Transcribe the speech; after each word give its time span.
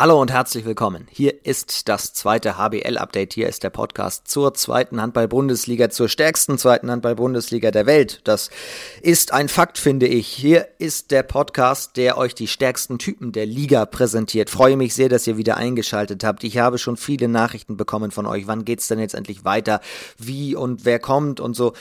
Hallo 0.00 0.18
und 0.18 0.32
herzlich 0.32 0.64
willkommen. 0.64 1.06
Hier 1.10 1.44
ist 1.44 1.90
das 1.90 2.14
zweite 2.14 2.56
HBL-Update. 2.56 3.34
Hier 3.34 3.50
ist 3.50 3.64
der 3.64 3.68
Podcast 3.68 4.28
zur 4.28 4.54
zweiten 4.54 4.98
Handball-Bundesliga, 4.98 5.90
zur 5.90 6.08
stärksten 6.08 6.56
zweiten 6.56 6.90
Handball-Bundesliga 6.90 7.70
der 7.70 7.84
Welt. 7.84 8.22
Das 8.24 8.48
ist 9.02 9.34
ein 9.34 9.50
Fakt, 9.50 9.76
finde 9.76 10.06
ich. 10.06 10.26
Hier 10.26 10.68
ist 10.78 11.10
der 11.10 11.22
Podcast, 11.22 11.98
der 11.98 12.16
euch 12.16 12.34
die 12.34 12.46
stärksten 12.46 12.98
Typen 12.98 13.32
der 13.32 13.44
Liga 13.44 13.84
präsentiert. 13.84 14.48
Freue 14.48 14.78
mich 14.78 14.94
sehr, 14.94 15.10
dass 15.10 15.26
ihr 15.26 15.36
wieder 15.36 15.58
eingeschaltet 15.58 16.24
habt. 16.24 16.44
Ich 16.44 16.56
habe 16.56 16.78
schon 16.78 16.96
viele 16.96 17.28
Nachrichten 17.28 17.76
bekommen 17.76 18.10
von 18.10 18.24
euch. 18.24 18.46
Wann 18.46 18.64
geht's 18.64 18.88
denn 18.88 19.00
jetzt 19.00 19.14
endlich 19.14 19.44
weiter? 19.44 19.82
Wie 20.16 20.54
und 20.56 20.86
wer 20.86 20.98
kommt 20.98 21.40
und 21.40 21.52
so. 21.52 21.74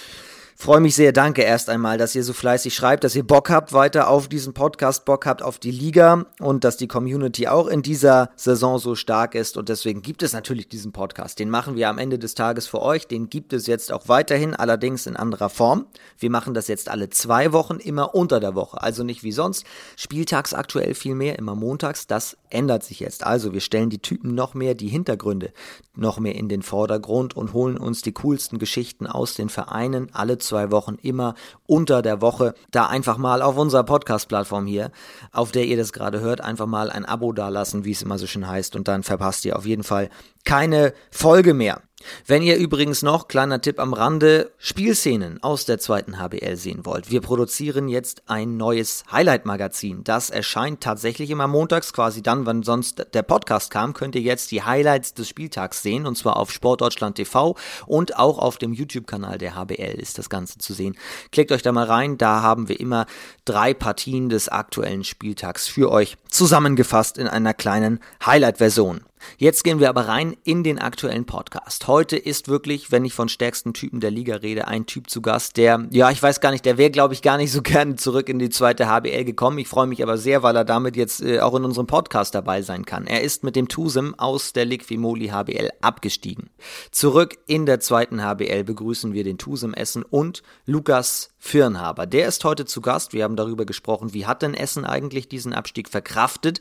Freue 0.61 0.81
mich 0.81 0.93
sehr, 0.93 1.13
danke 1.13 1.41
erst 1.41 1.69
einmal, 1.69 1.97
dass 1.97 2.15
ihr 2.15 2.23
so 2.25 2.33
fleißig 2.33 2.75
schreibt, 2.75 3.05
dass 3.05 3.15
ihr 3.15 3.25
Bock 3.25 3.49
habt 3.49 3.71
weiter 3.71 4.09
auf 4.09 4.27
diesen 4.27 4.53
Podcast, 4.53 5.05
Bock 5.05 5.25
habt 5.25 5.41
auf 5.41 5.57
die 5.57 5.71
Liga 5.71 6.25
und 6.41 6.65
dass 6.65 6.75
die 6.75 6.89
Community 6.89 7.47
auch 7.47 7.67
in 7.67 7.81
dieser 7.81 8.29
Saison 8.35 8.77
so 8.77 8.93
stark 8.95 9.35
ist 9.35 9.55
und 9.55 9.69
deswegen 9.69 10.01
gibt 10.01 10.21
es 10.21 10.33
natürlich 10.33 10.67
diesen 10.67 10.91
Podcast. 10.91 11.39
Den 11.39 11.49
machen 11.49 11.77
wir 11.77 11.87
am 11.87 11.97
Ende 11.97 12.19
des 12.19 12.35
Tages 12.35 12.67
für 12.67 12.81
euch, 12.81 13.07
den 13.07 13.29
gibt 13.29 13.53
es 13.53 13.67
jetzt 13.67 13.89
auch 13.93 14.09
weiterhin, 14.09 14.53
allerdings 14.53 15.07
in 15.07 15.15
anderer 15.15 15.49
Form. 15.49 15.85
Wir 16.17 16.29
machen 16.29 16.53
das 16.53 16.67
jetzt 16.67 16.89
alle 16.89 17.09
zwei 17.09 17.53
Wochen, 17.53 17.77
immer 17.77 18.13
unter 18.13 18.41
der 18.41 18.53
Woche, 18.53 18.83
also 18.83 19.05
nicht 19.05 19.23
wie 19.23 19.31
sonst. 19.31 19.65
Spieltags 19.95 20.53
aktuell 20.53 20.93
viel 20.93 21.15
mehr, 21.15 21.39
immer 21.39 21.55
montags, 21.55 22.05
das 22.05 22.35
ändert 22.49 22.83
sich 22.83 22.99
jetzt. 22.99 23.25
Also 23.25 23.53
wir 23.53 23.61
stellen 23.61 23.89
die 23.89 24.01
Typen 24.01 24.35
noch 24.35 24.55
mehr, 24.55 24.75
die 24.75 24.89
Hintergründe 24.89 25.53
noch 25.95 26.19
mehr 26.19 26.35
in 26.35 26.49
den 26.49 26.63
Vordergrund 26.63 27.37
und 27.37 27.53
holen 27.53 27.77
uns 27.77 28.01
die 28.01 28.13
coolsten 28.13 28.59
Geschichten 28.59 29.07
aus 29.07 29.35
den 29.35 29.47
Vereinen 29.47 30.09
alle 30.11 30.37
zwei 30.49 30.71
Wochen 30.71 30.95
immer 31.01 31.35
unter 31.65 32.01
der 32.01 32.21
Woche. 32.21 32.53
Da 32.71 32.87
einfach 32.87 33.17
mal 33.17 33.41
auf 33.41 33.57
unserer 33.57 33.83
Podcast-Plattform 33.83 34.65
hier, 34.65 34.91
auf 35.31 35.51
der 35.51 35.65
ihr 35.65 35.77
das 35.77 35.93
gerade 35.93 36.19
hört, 36.19 36.41
einfach 36.41 36.65
mal 36.65 36.91
ein 36.91 37.05
Abo 37.05 37.31
dalassen, 37.31 37.85
wie 37.85 37.91
es 37.91 38.01
immer 38.01 38.17
so 38.17 38.27
schön 38.27 38.47
heißt. 38.47 38.75
Und 38.75 38.87
dann 38.87 39.03
verpasst 39.03 39.45
ihr 39.45 39.55
auf 39.55 39.65
jeden 39.65 39.83
Fall 39.83 40.09
keine 40.45 40.93
Folge 41.11 41.53
mehr. 41.53 41.81
Wenn 42.25 42.41
ihr 42.41 42.57
übrigens 42.57 43.01
noch, 43.01 43.27
kleiner 43.27 43.61
Tipp 43.61 43.79
am 43.79 43.93
Rande, 43.93 44.51
Spielszenen 44.57 45.43
aus 45.43 45.65
der 45.65 45.79
zweiten 45.79 46.17
HBL 46.17 46.55
sehen 46.55 46.85
wollt, 46.85 47.11
wir 47.11 47.19
produzieren 47.19 47.89
jetzt 47.89 48.23
ein 48.27 48.55
neues 48.55 49.03
Highlight-Magazin. 49.11 50.03
Das 50.03 50.29
erscheint 50.29 50.81
tatsächlich 50.81 51.29
immer 51.29 51.47
montags, 51.47 51.91
quasi 51.91 52.21
dann, 52.23 52.45
wann 52.45 52.63
sonst 52.63 53.05
der 53.13 53.23
Podcast 53.23 53.69
kam, 53.69 53.93
könnt 53.93 54.15
ihr 54.15 54.21
jetzt 54.21 54.51
die 54.51 54.63
Highlights 54.63 55.13
des 55.13 55.27
Spieltags 55.27 55.83
sehen, 55.83 56.05
und 56.05 56.17
zwar 56.17 56.37
auf 56.37 56.51
Sportdeutschland 56.51 57.17
TV 57.17 57.55
und 57.85 58.17
auch 58.17 58.39
auf 58.39 58.57
dem 58.57 58.71
YouTube-Kanal 58.71 59.37
der 59.37 59.55
HBL 59.55 59.99
ist 59.99 60.17
das 60.17 60.29
Ganze 60.29 60.57
zu 60.57 60.73
sehen. 60.73 60.97
Klickt 61.31 61.51
euch 61.51 61.63
da 61.63 61.71
mal 61.71 61.85
rein, 61.85 62.17
da 62.17 62.41
haben 62.41 62.69
wir 62.69 62.79
immer 62.79 63.07
drei 63.43 63.73
Partien 63.73 64.29
des 64.29 64.47
aktuellen 64.47 65.03
Spieltags 65.03 65.67
für 65.67 65.91
euch 65.91 66.17
zusammengefasst 66.29 67.17
in 67.17 67.27
einer 67.27 67.53
kleinen 67.53 67.99
Highlight-Version. 68.25 69.01
Jetzt 69.37 69.63
gehen 69.63 69.79
wir 69.79 69.89
aber 69.89 70.07
rein 70.07 70.35
in 70.43 70.63
den 70.63 70.79
aktuellen 70.79 71.25
Podcast. 71.25 71.87
Heute 71.87 72.17
ist 72.17 72.47
wirklich, 72.47 72.91
wenn 72.91 73.05
ich 73.05 73.13
von 73.13 73.29
stärksten 73.29 73.73
Typen 73.73 73.99
der 73.99 74.11
Liga 74.11 74.35
rede, 74.37 74.67
ein 74.67 74.85
Typ 74.85 75.09
zu 75.09 75.21
Gast, 75.21 75.57
der, 75.57 75.87
ja, 75.91 76.09
ich 76.11 76.21
weiß 76.21 76.41
gar 76.41 76.51
nicht, 76.51 76.65
der 76.65 76.77
wäre, 76.77 76.91
glaube 76.91 77.13
ich, 77.13 77.21
gar 77.21 77.37
nicht 77.37 77.51
so 77.51 77.61
gerne 77.63 77.95
zurück 77.95 78.29
in 78.29 78.39
die 78.39 78.49
zweite 78.49 78.87
HBL 78.87 79.23
gekommen. 79.23 79.57
Ich 79.59 79.67
freue 79.67 79.87
mich 79.87 80.03
aber 80.03 80.17
sehr, 80.17 80.43
weil 80.43 80.55
er 80.55 80.65
damit 80.65 80.95
jetzt 80.95 81.21
äh, 81.21 81.39
auch 81.39 81.55
in 81.55 81.65
unserem 81.65 81.87
Podcast 81.87 82.35
dabei 82.35 82.61
sein 82.61 82.85
kann. 82.85 83.07
Er 83.07 83.21
ist 83.21 83.43
mit 83.43 83.55
dem 83.55 83.67
Tusem 83.67 84.15
aus 84.17 84.53
der 84.53 84.65
Liquimoli 84.65 85.27
HBL 85.27 85.69
abgestiegen. 85.81 86.49
Zurück 86.91 87.37
in 87.47 87.65
der 87.65 87.79
zweiten 87.79 88.23
HBL 88.23 88.63
begrüßen 88.63 89.13
wir 89.13 89.23
den 89.23 89.37
Tusem 89.37 89.73
Essen 89.73 90.03
und 90.03 90.43
Lukas 90.65 91.31
Firnhaber. 91.37 92.05
Der 92.05 92.27
ist 92.27 92.43
heute 92.43 92.65
zu 92.65 92.81
Gast. 92.81 93.13
Wir 93.13 93.23
haben 93.23 93.35
darüber 93.35 93.65
gesprochen, 93.65 94.13
wie 94.13 94.25
hat 94.25 94.41
denn 94.41 94.53
Essen 94.53 94.85
eigentlich 94.85 95.29
diesen 95.29 95.53
Abstieg 95.53 95.89
verkraftet? 95.89 96.59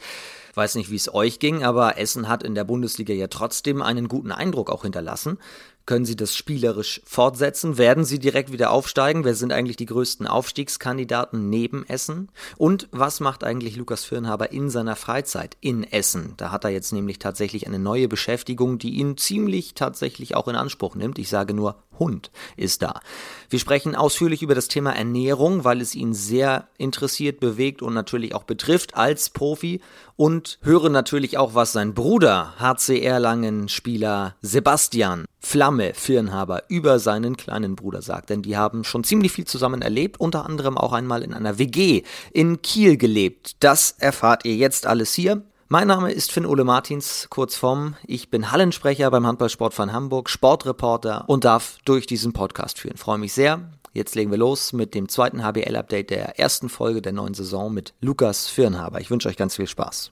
Weiß 0.59 0.75
nicht, 0.75 0.91
wie 0.91 0.97
es 0.97 1.15
euch 1.15 1.39
ging, 1.39 1.63
aber 1.63 1.99
Essen 1.99 2.27
hat 2.27 2.43
in 2.43 2.57
der 2.57 2.65
Bundesliga 2.65 3.15
ja 3.15 3.29
trotzdem 3.29 3.81
einen 3.81 4.09
guten 4.09 4.33
Eindruck 4.33 4.71
auch 4.71 4.83
hinterlassen. 4.83 5.39
Können 5.87 6.05
Sie 6.05 6.17
das 6.17 6.35
spielerisch 6.35 7.01
fortsetzen? 7.05 7.79
Werden 7.79 8.05
Sie 8.05 8.19
direkt 8.19 8.51
wieder 8.51 8.73
aufsteigen? 8.73 9.25
Wer 9.25 9.37
sind 9.37 9.53
eigentlich 9.53 9.77
die 9.77 9.87
größten 9.87 10.27
Aufstiegskandidaten 10.27 11.49
neben 11.49 11.87
Essen? 11.87 12.29
Und 12.57 12.89
was 12.91 13.21
macht 13.21 13.45
eigentlich 13.45 13.77
Lukas 13.77 14.05
Firnhaber 14.05 14.51
in 14.51 14.69
seiner 14.69 14.97
Freizeit 14.97 15.57
in 15.61 15.85
Essen? 15.85 16.35
Da 16.39 16.51
hat 16.51 16.65
er 16.65 16.71
jetzt 16.71 16.93
nämlich 16.93 17.21
tatsächlich 17.21 17.69
eine 17.69 17.79
neue 17.79 18.09
Beschäftigung, 18.09 18.79
die 18.79 18.95
ihn 18.97 19.17
ziemlich 19.17 19.75
tatsächlich 19.75 20.35
auch 20.35 20.49
in 20.49 20.57
Anspruch 20.57 20.97
nimmt. 20.97 21.21
Ich 21.21 21.29
sage 21.29 21.55
nur 21.55 21.85
Hund 21.99 22.31
ist 22.57 22.83
da. 22.83 23.01
Wir 23.51 23.59
sprechen 23.59 23.95
ausführlich 23.95 24.43
über 24.43 24.55
das 24.55 24.69
Thema 24.69 24.93
Ernährung, 24.93 25.65
weil 25.65 25.81
es 25.81 25.95
ihn 25.95 26.15
sehr 26.15 26.69
interessiert, 26.77 27.41
bewegt 27.41 27.83
und 27.83 27.95
natürlich 27.95 28.35
auch 28.35 28.45
betrifft 28.45 28.97
als 28.97 29.31
Profi 29.31 29.81
und 30.17 30.59
hören 30.63 30.93
natürlich 30.93 31.39
auch, 31.39 31.55
was 31.55 31.73
sein 31.73 31.95
Bruder, 31.95 32.55
HC 32.59 33.01
Erlangen-Spieler 33.01 34.35
Sebastian 34.43 35.25
Flamme 35.41 35.95
Firnhaber 35.95 36.65
über 36.69 36.99
seinen 36.99 37.37
kleinen 37.37 37.77
Bruder 37.77 38.03
sagt. 38.03 38.31
Denn 38.31 38.43
die 38.43 38.57
haben 38.57 38.85
schon 38.85 39.05
ziemlich 39.05 39.33
viel 39.33 39.47
zusammen 39.47 39.83
erlebt, 39.83 40.21
unter 40.21 40.45
anderem 40.45 40.77
auch 40.77 40.93
einmal 40.93 41.23
in 41.23 41.33
einer 41.33 41.59
WG 41.59 42.03
in 42.33 42.61
Kiel 42.61 42.97
gelebt. 42.97 43.57
Das 43.61 43.95
erfahrt 43.99 44.45
ihr 44.45 44.57
jetzt 44.57 44.87
alles 44.87 45.15
hier. 45.15 45.43
Mein 45.71 45.89
Name 45.89 46.11
ist 46.11 46.33
Finn 46.33 46.47
Ole 46.47 46.65
Martins, 46.65 47.27
kurz 47.29 47.55
vom. 47.55 47.95
Ich 48.07 48.31
bin 48.31 48.51
Hallensprecher 48.53 49.11
beim 49.11 49.27
Handballsportverein 49.27 49.93
Hamburg, 49.93 50.31
Sportreporter 50.31 51.25
und 51.27 51.45
darf 51.45 51.77
durch 51.85 52.07
diesen 52.07 52.33
Podcast 52.33 52.79
führen. 52.79 52.97
Freue 52.97 53.19
mich 53.19 53.35
sehr. 53.35 53.61
Jetzt 53.93 54.15
legen 54.15 54.31
wir 54.31 54.39
los 54.39 54.73
mit 54.73 54.95
dem 54.95 55.11
zweiten 55.11 55.45
HBL-Update 55.45 56.09
der 56.09 56.39
ersten 56.39 56.71
Folge 56.71 57.03
der 57.03 57.13
neuen 57.13 57.35
Saison 57.35 57.71
mit 57.71 57.93
Lukas 58.01 58.49
Firnhaber. 58.49 59.03
Ich 59.03 59.11
wünsche 59.11 59.29
euch 59.29 59.37
ganz 59.37 59.57
viel 59.57 59.67
Spaß. 59.67 60.11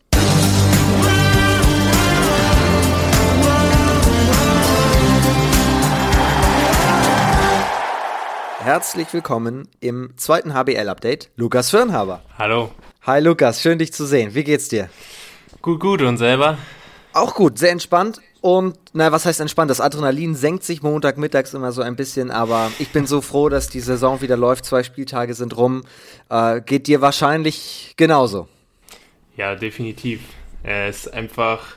Herzlich 8.58 9.10
willkommen 9.14 9.68
im 9.80 10.12
zweiten 10.18 10.52
HBL-Update, 10.52 11.30
Lukas 11.36 11.70
Firnhaber. 11.70 12.20
Hallo. 12.36 12.72
Hi 13.06 13.22
Lukas, 13.22 13.62
schön 13.62 13.78
dich 13.78 13.94
zu 13.94 14.04
sehen. 14.04 14.34
Wie 14.34 14.44
geht's 14.44 14.68
dir? 14.68 14.90
Gut, 15.66 15.81
gut. 15.81 16.00
Und 16.03 16.16
selber? 16.16 16.59
Auch 17.12 17.34
gut, 17.34 17.59
sehr 17.59 17.72
entspannt. 17.72 18.21
Und, 18.41 18.78
na, 18.93 19.10
was 19.10 19.27
heißt 19.27 19.41
entspannt? 19.41 19.69
Das 19.69 19.81
Adrenalin 19.81 20.37
senkt 20.37 20.62
sich 20.62 20.81
Montagmittags 20.81 21.54
immer 21.54 21.72
so 21.72 21.82
ein 21.82 21.97
bisschen, 21.97 22.31
aber 22.31 22.71
ich 22.78 22.91
bin 22.91 23.04
so 23.04 23.21
froh, 23.21 23.49
dass 23.49 23.69
die 23.69 23.81
Saison 23.81 24.21
wieder 24.21 24.37
läuft. 24.37 24.65
Zwei 24.65 24.84
Spieltage 24.84 25.34
sind 25.34 25.56
rum. 25.56 25.82
Äh, 26.31 26.60
geht 26.60 26.87
dir 26.87 27.00
wahrscheinlich 27.00 27.94
genauso. 27.97 28.47
Ja, 29.37 29.56
definitiv. 29.56 30.21
Es 30.62 31.06
ist 31.06 31.12
einfach 31.12 31.75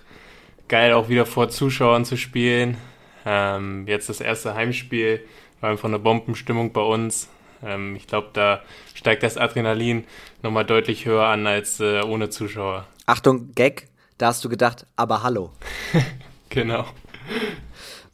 geil, 0.68 0.94
auch 0.94 1.10
wieder 1.10 1.26
vor 1.26 1.50
Zuschauern 1.50 2.06
zu 2.06 2.16
spielen. 2.16 2.78
Ähm, 3.26 3.88
jetzt 3.88 4.08
das 4.08 4.22
erste 4.22 4.54
Heimspiel 4.54 5.22
war 5.62 5.72
einfach 5.72 5.90
eine 5.90 5.98
Bombenstimmung 5.98 6.74
bei 6.74 6.82
uns. 6.82 7.28
Ähm, 7.66 7.96
ich 7.96 8.06
glaube, 8.06 8.30
da 8.34 8.62
steigt 8.94 9.24
das 9.24 9.38
Adrenalin 9.38 10.04
nochmal 10.44 10.66
deutlich 10.66 11.08
höher 11.08 11.26
an 11.26 11.48
als 11.48 11.80
äh, 11.80 12.04
ohne 12.04 12.30
Zuschauer. 12.30 12.86
Achtung, 13.09 13.56
Gag, 13.56 13.88
da 14.20 14.28
hast 14.28 14.46
du 14.46 14.50
gedacht, 14.50 14.86
aber 14.96 15.24
hallo. 15.24 15.50
genau. 16.50 16.86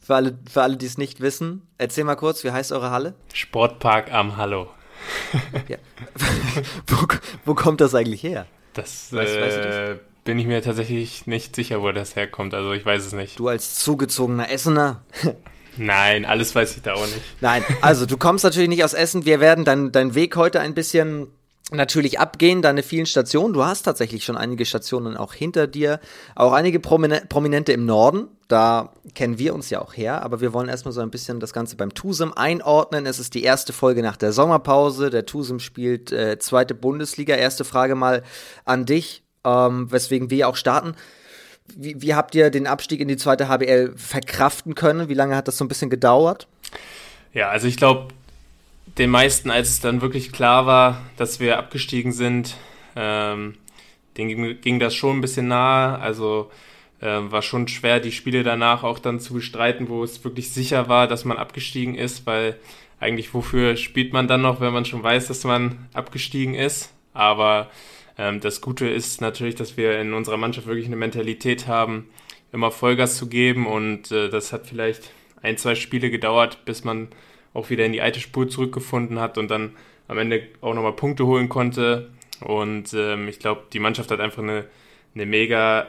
Für 0.00 0.14
alle, 0.14 0.38
für 0.50 0.62
alle, 0.62 0.78
die 0.78 0.86
es 0.86 0.96
nicht 0.96 1.20
wissen, 1.20 1.68
erzähl 1.76 2.04
mal 2.04 2.14
kurz, 2.14 2.44
wie 2.44 2.50
heißt 2.50 2.72
eure 2.72 2.90
Halle? 2.90 3.12
Sportpark 3.34 4.10
am 4.10 4.38
Hallo. 4.38 4.70
ja. 5.68 5.76
wo, 6.86 6.96
wo, 7.44 7.54
kommt 7.54 7.82
das 7.82 7.94
eigentlich 7.94 8.22
her? 8.22 8.46
Das, 8.72 9.12
weißt, 9.12 9.36
äh, 9.36 9.40
weißt 9.42 9.56
du 9.58 9.62
das? 9.62 9.98
Bin 10.24 10.38
ich 10.38 10.46
mir 10.46 10.62
tatsächlich 10.62 11.26
nicht 11.26 11.54
sicher, 11.54 11.82
wo 11.82 11.92
das 11.92 12.16
herkommt. 12.16 12.54
Also 12.54 12.72
ich 12.72 12.86
weiß 12.86 13.04
es 13.04 13.12
nicht. 13.12 13.38
Du 13.38 13.48
als 13.48 13.74
zugezogener 13.74 14.50
Essener. 14.50 15.04
Nein, 15.76 16.24
alles 16.24 16.54
weiß 16.54 16.74
ich 16.74 16.82
da 16.82 16.94
auch 16.94 17.04
nicht. 17.04 17.20
Nein, 17.42 17.62
also 17.82 18.06
du 18.06 18.16
kommst 18.16 18.44
natürlich 18.44 18.70
nicht 18.70 18.82
aus 18.82 18.94
Essen. 18.94 19.26
Wir 19.26 19.40
werden 19.40 19.66
deinen 19.66 19.92
dein 19.92 20.14
Weg 20.14 20.36
heute 20.36 20.60
ein 20.60 20.72
bisschen 20.72 21.28
natürlich 21.72 22.20
abgehen, 22.20 22.62
deine 22.62 22.82
vielen 22.82 23.06
Stationen. 23.06 23.52
Du 23.52 23.64
hast 23.64 23.82
tatsächlich 23.82 24.24
schon 24.24 24.36
einige 24.36 24.64
Stationen 24.64 25.16
auch 25.16 25.34
hinter 25.34 25.66
dir, 25.66 26.00
auch 26.34 26.52
einige 26.52 26.78
Prominente 26.78 27.72
im 27.72 27.86
Norden. 27.86 28.28
Da 28.48 28.92
kennen 29.14 29.38
wir 29.38 29.54
uns 29.54 29.70
ja 29.70 29.80
auch 29.80 29.96
her, 29.96 30.22
aber 30.22 30.40
wir 30.40 30.52
wollen 30.52 30.68
erstmal 30.68 30.92
so 30.92 31.00
ein 31.00 31.10
bisschen 31.10 31.40
das 31.40 31.52
Ganze 31.52 31.76
beim 31.76 31.92
Tusem 31.92 32.32
einordnen. 32.32 33.06
Es 33.06 33.18
ist 33.18 33.34
die 33.34 33.42
erste 33.42 33.72
Folge 33.72 34.02
nach 34.02 34.16
der 34.16 34.32
Sommerpause. 34.32 35.10
Der 35.10 35.26
Tusem 35.26 35.58
spielt 35.58 36.12
äh, 36.12 36.38
zweite 36.38 36.74
Bundesliga. 36.74 37.34
Erste 37.34 37.64
Frage 37.64 37.96
mal 37.96 38.22
an 38.64 38.86
dich, 38.86 39.24
ähm, 39.44 39.90
weswegen 39.90 40.30
wir 40.30 40.48
auch 40.48 40.56
starten. 40.56 40.94
Wie, 41.74 42.00
wie 42.00 42.14
habt 42.14 42.36
ihr 42.36 42.50
den 42.50 42.68
Abstieg 42.68 43.00
in 43.00 43.08
die 43.08 43.16
zweite 43.16 43.48
HBL 43.48 43.94
verkraften 43.96 44.76
können? 44.76 45.08
Wie 45.08 45.14
lange 45.14 45.34
hat 45.34 45.48
das 45.48 45.58
so 45.58 45.64
ein 45.64 45.68
bisschen 45.68 45.90
gedauert? 45.90 46.46
Ja, 47.32 47.48
also 47.48 47.66
ich 47.66 47.76
glaube, 47.76 48.08
den 48.98 49.10
meisten, 49.10 49.50
als 49.50 49.68
es 49.68 49.80
dann 49.80 50.00
wirklich 50.00 50.32
klar 50.32 50.66
war, 50.66 51.02
dass 51.16 51.40
wir 51.40 51.58
abgestiegen 51.58 52.12
sind, 52.12 52.56
ähm, 52.94 53.54
denen 54.16 54.28
ging, 54.28 54.60
ging, 54.60 54.78
das 54.78 54.94
schon 54.94 55.18
ein 55.18 55.20
bisschen 55.20 55.48
nahe. 55.48 55.98
Also 55.98 56.50
äh, 57.00 57.06
war 57.06 57.42
schon 57.42 57.68
schwer, 57.68 58.00
die 58.00 58.12
Spiele 58.12 58.42
danach 58.42 58.82
auch 58.82 58.98
dann 58.98 59.20
zu 59.20 59.34
bestreiten, 59.34 59.88
wo 59.88 60.02
es 60.02 60.24
wirklich 60.24 60.52
sicher 60.52 60.88
war, 60.88 61.08
dass 61.08 61.24
man 61.24 61.36
abgestiegen 61.36 61.94
ist, 61.94 62.26
weil 62.26 62.56
eigentlich 62.98 63.34
wofür 63.34 63.76
spielt 63.76 64.12
man 64.12 64.28
dann 64.28 64.42
noch, 64.42 64.60
wenn 64.60 64.72
man 64.72 64.86
schon 64.86 65.02
weiß, 65.02 65.28
dass 65.28 65.44
man 65.44 65.88
abgestiegen 65.92 66.54
ist. 66.54 66.92
Aber 67.12 67.70
Ähm, 68.18 68.40
das 68.40 68.60
Gute 68.60 68.88
ist 68.88 69.20
natürlich, 69.20 69.56
dass 69.56 69.76
wir 69.76 70.00
in 70.00 70.14
unserer 70.14 70.38
Mannschaft 70.38 70.66
wirklich 70.66 70.86
eine 70.86 70.96
Mentalität 70.96 71.66
haben, 71.66 72.08
immer 72.52 72.70
Vollgas 72.70 73.16
zu 73.16 73.28
geben 73.28 73.66
und 73.66 74.10
äh, 74.10 74.30
das 74.30 74.52
hat 74.52 74.66
vielleicht 74.66 75.10
ein, 75.42 75.58
zwei 75.58 75.74
Spiele 75.74 76.10
gedauert, 76.10 76.64
bis 76.64 76.82
man 76.84 77.08
auch 77.56 77.70
wieder 77.70 77.86
in 77.86 77.92
die 77.92 78.02
alte 78.02 78.20
Spur 78.20 78.48
zurückgefunden 78.48 79.18
hat 79.18 79.38
und 79.38 79.50
dann 79.50 79.74
am 80.08 80.18
Ende 80.18 80.42
auch 80.60 80.74
nochmal 80.74 80.92
Punkte 80.92 81.26
holen 81.26 81.48
konnte. 81.48 82.10
Und 82.40 82.92
ähm, 82.94 83.28
ich 83.28 83.38
glaube, 83.38 83.62
die 83.72 83.78
Mannschaft 83.78 84.10
hat 84.10 84.20
einfach 84.20 84.42
eine, 84.42 84.66
eine 85.14 85.26
mega 85.26 85.88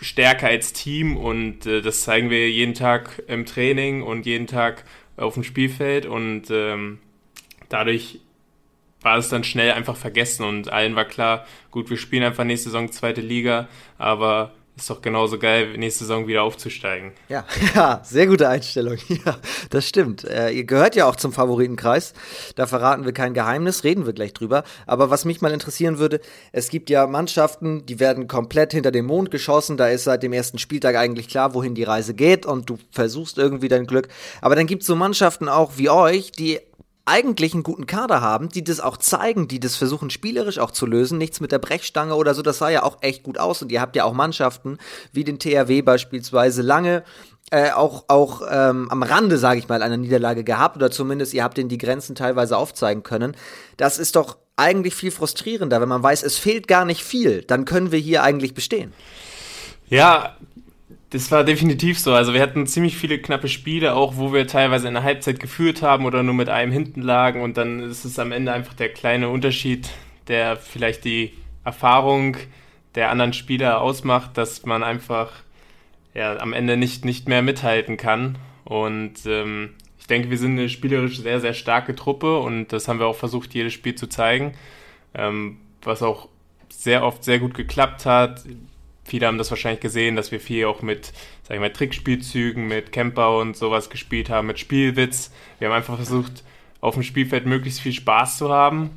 Stärke 0.00 0.46
als 0.46 0.72
Team 0.72 1.16
und 1.16 1.66
äh, 1.66 1.82
das 1.82 2.02
zeigen 2.02 2.30
wir 2.30 2.50
jeden 2.50 2.74
Tag 2.74 3.22
im 3.26 3.44
Training 3.44 4.02
und 4.02 4.24
jeden 4.26 4.46
Tag 4.46 4.84
auf 5.16 5.34
dem 5.34 5.44
Spielfeld 5.44 6.06
und 6.06 6.50
ähm, 6.50 6.98
dadurch 7.68 8.20
war 9.02 9.18
es 9.18 9.28
dann 9.28 9.44
schnell 9.44 9.72
einfach 9.72 9.96
vergessen 9.96 10.44
und 10.44 10.72
allen 10.72 10.96
war 10.96 11.04
klar, 11.04 11.46
gut, 11.70 11.90
wir 11.90 11.96
spielen 11.96 12.24
einfach 12.24 12.44
nächste 12.44 12.70
Saison 12.70 12.90
zweite 12.90 13.20
Liga, 13.20 13.68
aber 13.98 14.52
ist 14.76 14.90
doch 14.90 15.00
genauso 15.00 15.38
geil, 15.38 15.76
nächste 15.78 16.04
Saison 16.04 16.26
wieder 16.26 16.42
aufzusteigen. 16.42 17.12
Ja, 17.28 17.44
ja, 17.74 18.00
sehr 18.04 18.26
gute 18.26 18.48
Einstellung. 18.48 18.98
Ja, 19.24 19.38
das 19.70 19.88
stimmt. 19.88 20.24
Äh, 20.24 20.50
ihr 20.50 20.64
gehört 20.64 20.96
ja 20.96 21.06
auch 21.06 21.14
zum 21.14 21.32
Favoritenkreis. 21.32 22.14
Da 22.56 22.66
verraten 22.66 23.04
wir 23.04 23.12
kein 23.12 23.32
Geheimnis, 23.32 23.84
reden 23.84 24.06
wir 24.06 24.12
gleich 24.12 24.34
drüber. 24.34 24.64
Aber 24.86 25.08
was 25.08 25.24
mich 25.24 25.40
mal 25.40 25.52
interessieren 25.52 25.98
würde, 25.98 26.20
es 26.52 26.68
gibt 26.68 26.90
ja 26.90 27.06
Mannschaften, 27.06 27.86
die 27.86 28.00
werden 28.00 28.26
komplett 28.26 28.72
hinter 28.72 28.90
den 28.90 29.04
Mond 29.04 29.30
geschossen. 29.30 29.76
Da 29.76 29.88
ist 29.88 30.04
seit 30.04 30.22
dem 30.24 30.32
ersten 30.32 30.58
Spieltag 30.58 30.96
eigentlich 30.96 31.28
klar, 31.28 31.54
wohin 31.54 31.74
die 31.74 31.84
Reise 31.84 32.12
geht 32.12 32.44
und 32.44 32.68
du 32.68 32.78
versuchst 32.90 33.38
irgendwie 33.38 33.68
dein 33.68 33.86
Glück. 33.86 34.08
Aber 34.40 34.56
dann 34.56 34.66
gibt 34.66 34.82
es 34.82 34.88
so 34.88 34.96
Mannschaften 34.96 35.48
auch 35.48 35.72
wie 35.76 35.90
euch, 35.90 36.32
die 36.32 36.58
eigentlich 37.06 37.52
einen 37.52 37.62
guten 37.62 37.86
Kader 37.86 38.20
haben, 38.20 38.48
die 38.48 38.64
das 38.64 38.80
auch 38.80 38.96
zeigen, 38.96 39.46
die 39.46 39.60
das 39.60 39.76
versuchen 39.76 40.10
spielerisch 40.10 40.58
auch 40.58 40.70
zu 40.70 40.86
lösen, 40.86 41.18
nichts 41.18 41.40
mit 41.40 41.52
der 41.52 41.58
Brechstange 41.58 42.14
oder 42.14 42.34
so, 42.34 42.42
das 42.42 42.58
sah 42.58 42.70
ja 42.70 42.82
auch 42.82 42.98
echt 43.02 43.22
gut 43.22 43.38
aus 43.38 43.60
und 43.60 43.70
ihr 43.70 43.80
habt 43.80 43.94
ja 43.96 44.04
auch 44.04 44.14
Mannschaften 44.14 44.78
wie 45.12 45.24
den 45.24 45.38
THW 45.38 45.82
beispielsweise 45.82 46.62
lange 46.62 47.04
äh, 47.50 47.72
auch 47.72 48.04
auch 48.08 48.42
ähm, 48.50 48.90
am 48.90 49.02
Rande, 49.02 49.36
sage 49.36 49.58
ich 49.58 49.68
mal, 49.68 49.82
einer 49.82 49.98
Niederlage 49.98 50.44
gehabt 50.44 50.76
oder 50.76 50.90
zumindest 50.90 51.34
ihr 51.34 51.44
habt 51.44 51.58
denen 51.58 51.68
die 51.68 51.78
Grenzen 51.78 52.14
teilweise 52.14 52.56
aufzeigen 52.56 53.02
können. 53.02 53.36
Das 53.76 53.98
ist 53.98 54.16
doch 54.16 54.38
eigentlich 54.56 54.94
viel 54.94 55.10
frustrierender, 55.10 55.80
wenn 55.80 55.88
man 55.88 56.02
weiß, 56.02 56.22
es 56.22 56.38
fehlt 56.38 56.68
gar 56.68 56.84
nicht 56.84 57.04
viel, 57.04 57.42
dann 57.42 57.64
können 57.64 57.92
wir 57.92 57.98
hier 57.98 58.22
eigentlich 58.22 58.54
bestehen. 58.54 58.92
Ja, 59.88 60.36
das 61.14 61.30
war 61.30 61.44
definitiv 61.44 62.00
so. 62.00 62.12
Also 62.12 62.34
wir 62.34 62.42
hatten 62.42 62.66
ziemlich 62.66 62.96
viele 62.96 63.20
knappe 63.20 63.46
Spiele, 63.46 63.94
auch 63.94 64.16
wo 64.16 64.32
wir 64.32 64.48
teilweise 64.48 64.88
in 64.88 64.94
der 64.94 65.04
Halbzeit 65.04 65.38
geführt 65.38 65.80
haben 65.80 66.06
oder 66.06 66.24
nur 66.24 66.34
mit 66.34 66.48
einem 66.48 66.72
hinten 66.72 67.02
lagen 67.02 67.40
und 67.40 67.56
dann 67.56 67.78
ist 67.78 68.04
es 68.04 68.18
am 68.18 68.32
Ende 68.32 68.52
einfach 68.52 68.74
der 68.74 68.88
kleine 68.88 69.28
Unterschied, 69.28 69.88
der 70.26 70.56
vielleicht 70.56 71.04
die 71.04 71.32
Erfahrung 71.62 72.36
der 72.96 73.10
anderen 73.10 73.32
Spieler 73.32 73.80
ausmacht, 73.80 74.36
dass 74.36 74.66
man 74.66 74.82
einfach 74.82 75.30
ja, 76.14 76.36
am 76.38 76.52
Ende 76.52 76.76
nicht, 76.76 77.04
nicht 77.04 77.28
mehr 77.28 77.42
mithalten 77.42 77.96
kann. 77.96 78.36
Und 78.64 79.24
ähm, 79.26 79.70
ich 80.00 80.08
denke, 80.08 80.30
wir 80.30 80.38
sind 80.38 80.58
eine 80.58 80.68
spielerisch 80.68 81.20
sehr, 81.20 81.38
sehr 81.40 81.54
starke 81.54 81.94
Truppe 81.94 82.38
und 82.40 82.72
das 82.72 82.88
haben 82.88 82.98
wir 82.98 83.06
auch 83.06 83.14
versucht, 83.14 83.54
jedes 83.54 83.72
Spiel 83.72 83.94
zu 83.94 84.08
zeigen, 84.08 84.54
ähm, 85.14 85.58
was 85.80 86.02
auch 86.02 86.28
sehr 86.70 87.04
oft 87.04 87.22
sehr 87.22 87.38
gut 87.38 87.54
geklappt 87.54 88.04
hat 88.04 88.42
viele 89.04 89.26
haben 89.26 89.38
das 89.38 89.50
wahrscheinlich 89.50 89.80
gesehen, 89.80 90.16
dass 90.16 90.32
wir 90.32 90.40
viel 90.40 90.64
auch 90.64 90.82
mit, 90.82 91.12
sag 91.42 91.54
ich 91.54 91.60
mal, 91.60 91.72
Trickspielzügen, 91.72 92.66
mit 92.66 92.90
Camper 92.90 93.38
und 93.38 93.56
sowas 93.56 93.90
gespielt 93.90 94.30
haben, 94.30 94.46
mit 94.46 94.58
Spielwitz. 94.58 95.30
Wir 95.58 95.68
haben 95.68 95.76
einfach 95.76 95.96
versucht, 95.96 96.42
auf 96.80 96.94
dem 96.94 97.02
Spielfeld 97.02 97.46
möglichst 97.46 97.80
viel 97.80 97.92
Spaß 97.92 98.38
zu 98.38 98.50
haben. 98.50 98.90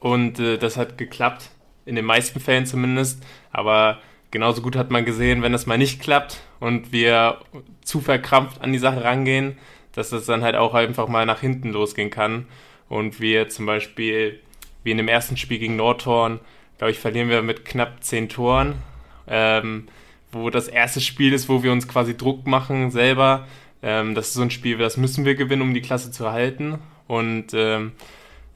Und 0.00 0.38
äh, 0.38 0.58
das 0.58 0.76
hat 0.76 0.98
geklappt, 0.98 1.50
in 1.86 1.96
den 1.96 2.04
meisten 2.04 2.40
Fällen 2.40 2.66
zumindest. 2.66 3.22
Aber 3.50 4.00
genauso 4.30 4.62
gut 4.62 4.76
hat 4.76 4.90
man 4.90 5.04
gesehen, 5.04 5.42
wenn 5.42 5.52
das 5.52 5.66
mal 5.66 5.78
nicht 5.78 6.00
klappt 6.00 6.40
und 6.60 6.92
wir 6.92 7.38
zu 7.82 8.00
verkrampft 8.00 8.60
an 8.60 8.72
die 8.72 8.78
Sache 8.78 9.04
rangehen, 9.04 9.56
dass 9.92 10.10
das 10.10 10.26
dann 10.26 10.42
halt 10.42 10.56
auch 10.56 10.74
einfach 10.74 11.08
mal 11.08 11.24
nach 11.24 11.40
hinten 11.40 11.72
losgehen 11.72 12.10
kann. 12.10 12.46
Und 12.88 13.20
wir 13.20 13.48
zum 13.48 13.64
Beispiel, 13.64 14.40
wie 14.82 14.90
in 14.90 14.98
dem 14.98 15.08
ersten 15.08 15.36
Spiel 15.36 15.58
gegen 15.58 15.76
Nordhorn, 15.76 16.40
glaube 16.78 16.90
ich, 16.90 16.98
verlieren 16.98 17.28
wir 17.28 17.42
mit 17.42 17.64
knapp 17.64 18.02
zehn 18.02 18.28
Toren 18.28 18.82
ähm, 19.26 19.88
wo 20.32 20.50
das 20.50 20.68
erste 20.68 21.00
Spiel 21.00 21.32
ist, 21.32 21.48
wo 21.48 21.62
wir 21.62 21.72
uns 21.72 21.88
quasi 21.88 22.16
Druck 22.16 22.46
machen 22.46 22.90
selber. 22.90 23.46
Ähm, 23.82 24.14
das 24.14 24.28
ist 24.28 24.34
so 24.34 24.42
ein 24.42 24.50
Spiel, 24.50 24.78
das 24.78 24.96
müssen 24.96 25.24
wir 25.24 25.34
gewinnen, 25.34 25.62
um 25.62 25.74
die 25.74 25.82
Klasse 25.82 26.10
zu 26.10 26.24
erhalten. 26.24 26.78
Und 27.06 27.54
ähm, 27.54 27.92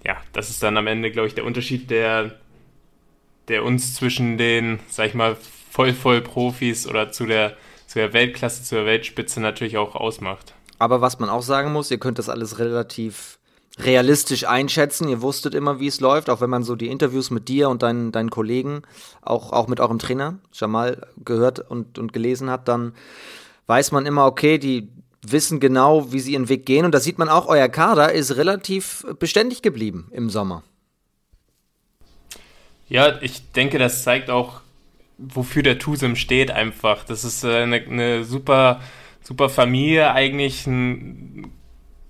ja, 0.04 0.16
das 0.32 0.50
ist 0.50 0.62
dann 0.62 0.76
am 0.76 0.86
Ende, 0.86 1.10
glaube 1.10 1.28
ich, 1.28 1.34
der 1.34 1.44
Unterschied, 1.44 1.90
der, 1.90 2.34
der 3.48 3.64
uns 3.64 3.94
zwischen 3.94 4.38
den, 4.38 4.80
sag 4.88 5.08
ich 5.08 5.14
mal, 5.14 5.36
voll, 5.70 5.92
voll 5.92 6.20
Profis 6.20 6.86
oder 6.86 7.12
zu 7.12 7.26
der, 7.26 7.56
zu 7.86 7.98
der 7.98 8.12
Weltklasse, 8.12 8.64
zur 8.64 8.86
Weltspitze 8.86 9.40
natürlich 9.40 9.76
auch 9.76 9.94
ausmacht. 9.94 10.54
Aber 10.78 11.00
was 11.00 11.18
man 11.18 11.28
auch 11.28 11.42
sagen 11.42 11.72
muss, 11.72 11.90
ihr 11.90 11.98
könnt 11.98 12.18
das 12.18 12.28
alles 12.28 12.58
relativ 12.58 13.37
realistisch 13.78 14.46
einschätzen. 14.46 15.08
Ihr 15.08 15.22
wusstet 15.22 15.54
immer, 15.54 15.80
wie 15.80 15.86
es 15.86 16.00
läuft, 16.00 16.30
auch 16.30 16.40
wenn 16.40 16.50
man 16.50 16.64
so 16.64 16.76
die 16.76 16.88
Interviews 16.88 17.30
mit 17.30 17.48
dir 17.48 17.68
und 17.68 17.82
deinen, 17.82 18.12
deinen 18.12 18.30
Kollegen, 18.30 18.82
auch, 19.22 19.52
auch 19.52 19.68
mit 19.68 19.80
eurem 19.80 19.98
Trainer, 19.98 20.38
Jamal, 20.52 21.06
gehört 21.24 21.60
und, 21.60 21.98
und 21.98 22.12
gelesen 22.12 22.50
hat, 22.50 22.68
dann 22.68 22.92
weiß 23.66 23.92
man 23.92 24.06
immer, 24.06 24.26
okay, 24.26 24.58
die 24.58 24.88
wissen 25.22 25.60
genau, 25.60 26.12
wie 26.12 26.20
sie 26.20 26.32
ihren 26.32 26.48
Weg 26.48 26.66
gehen. 26.66 26.84
Und 26.84 26.94
da 26.94 27.00
sieht 27.00 27.18
man 27.18 27.28
auch, 27.28 27.46
euer 27.46 27.68
Kader 27.68 28.12
ist 28.12 28.36
relativ 28.36 29.04
beständig 29.18 29.62
geblieben 29.62 30.08
im 30.12 30.30
Sommer. 30.30 30.62
Ja, 32.88 33.20
ich 33.20 33.52
denke, 33.52 33.78
das 33.78 34.02
zeigt 34.02 34.30
auch, 34.30 34.60
wofür 35.18 35.62
der 35.62 35.78
TUSIM 35.78 36.16
steht 36.16 36.50
einfach. 36.50 37.04
Das 37.04 37.24
ist 37.24 37.44
äh, 37.44 37.62
eine, 37.62 37.76
eine 37.76 38.24
super, 38.24 38.80
super 39.22 39.48
Familie, 39.48 40.12
eigentlich 40.12 40.66
ein 40.66 41.52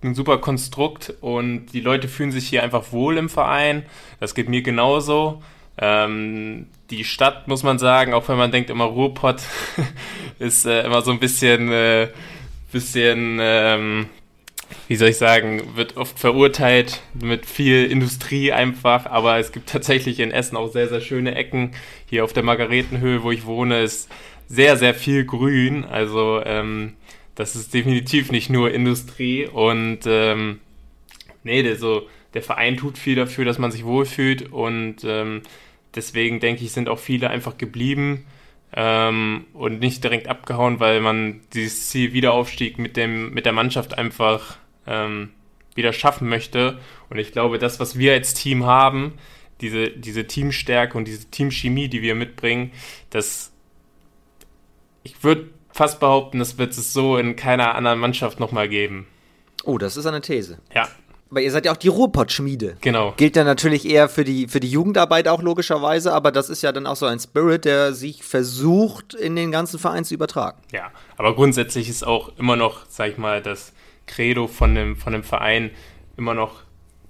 ein 0.02 0.14
super 0.14 0.38
Konstrukt 0.38 1.14
und 1.20 1.66
die 1.72 1.80
Leute 1.80 2.08
fühlen 2.08 2.30
sich 2.30 2.48
hier 2.48 2.62
einfach 2.62 2.92
wohl 2.92 3.18
im 3.18 3.28
Verein. 3.28 3.84
Das 4.20 4.34
geht 4.34 4.48
mir 4.48 4.62
genauso. 4.62 5.42
Ähm, 5.76 6.66
die 6.90 7.04
Stadt, 7.04 7.48
muss 7.48 7.62
man 7.62 7.78
sagen, 7.78 8.14
auch 8.14 8.28
wenn 8.28 8.38
man 8.38 8.52
denkt 8.52 8.70
immer 8.70 8.84
Ruhrpott, 8.84 9.42
ist 10.38 10.66
äh, 10.66 10.84
immer 10.84 11.02
so 11.02 11.10
ein 11.10 11.20
bisschen, 11.20 11.70
äh, 11.70 12.08
bisschen, 12.72 13.38
ähm, 13.40 14.06
wie 14.86 14.96
soll 14.96 15.08
ich 15.08 15.18
sagen, 15.18 15.76
wird 15.76 15.96
oft 15.96 16.18
verurteilt 16.18 17.00
mit 17.14 17.46
viel 17.46 17.84
Industrie 17.84 18.52
einfach, 18.52 19.06
aber 19.06 19.38
es 19.38 19.52
gibt 19.52 19.68
tatsächlich 19.68 20.20
in 20.20 20.30
Essen 20.30 20.56
auch 20.56 20.72
sehr, 20.72 20.88
sehr 20.88 21.00
schöne 21.00 21.34
Ecken. 21.34 21.72
Hier 22.06 22.24
auf 22.24 22.32
der 22.32 22.42
Margaretenhöhe, 22.42 23.22
wo 23.22 23.30
ich 23.30 23.46
wohne, 23.46 23.82
ist 23.82 24.10
sehr, 24.48 24.76
sehr 24.76 24.94
viel 24.94 25.24
Grün. 25.24 25.84
Also 25.84 26.42
ähm, 26.44 26.94
das 27.38 27.54
ist 27.54 27.72
definitiv 27.72 28.32
nicht 28.32 28.50
nur 28.50 28.74
Industrie 28.74 29.46
und 29.46 30.00
ähm, 30.06 30.58
nee, 31.44 31.62
der, 31.62 31.76
so, 31.76 32.08
der 32.34 32.42
Verein 32.42 32.76
tut 32.76 32.98
viel 32.98 33.14
dafür, 33.14 33.44
dass 33.44 33.58
man 33.58 33.70
sich 33.70 33.84
wohlfühlt 33.84 34.50
und 34.50 35.04
ähm, 35.04 35.42
deswegen 35.94 36.40
denke 36.40 36.64
ich, 36.64 36.72
sind 36.72 36.88
auch 36.88 36.98
viele 36.98 37.30
einfach 37.30 37.56
geblieben 37.56 38.26
ähm, 38.72 39.44
und 39.52 39.78
nicht 39.78 40.02
direkt 40.02 40.26
abgehauen, 40.26 40.80
weil 40.80 41.00
man 41.00 41.40
dieses 41.52 41.90
Ziel 41.90 42.12
Wiederaufstieg 42.12 42.76
mit, 42.80 42.96
dem, 42.96 43.32
mit 43.32 43.46
der 43.46 43.52
Mannschaft 43.52 43.96
einfach 43.96 44.58
ähm, 44.88 45.30
wieder 45.76 45.92
schaffen 45.92 46.28
möchte. 46.28 46.80
Und 47.08 47.18
ich 47.18 47.30
glaube, 47.30 47.58
das, 47.58 47.78
was 47.78 47.96
wir 47.96 48.14
als 48.14 48.34
Team 48.34 48.66
haben, 48.66 49.12
diese, 49.60 49.90
diese 49.90 50.26
Teamstärke 50.26 50.98
und 50.98 51.06
diese 51.06 51.30
Teamchemie, 51.30 51.86
die 51.86 52.02
wir 52.02 52.16
mitbringen, 52.16 52.72
das 53.10 53.52
ich 55.04 55.22
würde 55.22 55.50
fast 55.78 56.00
behaupten, 56.00 56.40
das 56.40 56.58
wird 56.58 56.72
es 56.72 56.92
so 56.92 57.16
in 57.16 57.36
keiner 57.36 57.76
anderen 57.76 58.00
Mannschaft 58.00 58.40
nochmal 58.40 58.68
geben. 58.68 59.06
Oh, 59.62 59.78
das 59.78 59.96
ist 59.96 60.06
eine 60.06 60.20
These. 60.20 60.58
Ja. 60.74 60.88
Aber 61.30 61.40
ihr 61.40 61.52
seid 61.52 61.66
ja 61.66 61.72
auch 61.72 61.76
die 61.76 61.88
Ruhrpott-Schmiede. 61.88 62.78
Genau. 62.80 63.14
Gilt 63.16 63.36
ja 63.36 63.44
natürlich 63.44 63.88
eher 63.88 64.08
für 64.08 64.24
die, 64.24 64.48
für 64.48 64.58
die 64.58 64.70
Jugendarbeit 64.70 65.28
auch 65.28 65.40
logischerweise, 65.40 66.12
aber 66.12 66.32
das 66.32 66.50
ist 66.50 66.62
ja 66.62 66.72
dann 66.72 66.86
auch 66.86 66.96
so 66.96 67.06
ein 67.06 67.20
Spirit, 67.20 67.64
der 67.64 67.92
sich 67.92 68.24
versucht, 68.24 69.14
in 69.14 69.36
den 69.36 69.52
ganzen 69.52 69.78
Verein 69.78 70.04
zu 70.04 70.14
übertragen. 70.14 70.60
Ja, 70.72 70.90
aber 71.16 71.34
grundsätzlich 71.36 71.88
ist 71.88 72.04
auch 72.04 72.36
immer 72.38 72.56
noch, 72.56 72.86
sag 72.88 73.10
ich 73.10 73.18
mal, 73.18 73.40
das 73.40 73.72
Credo 74.06 74.48
von 74.48 74.74
dem, 74.74 74.96
von 74.96 75.12
dem 75.12 75.22
Verein 75.22 75.70
immer 76.16 76.34
noch 76.34 76.62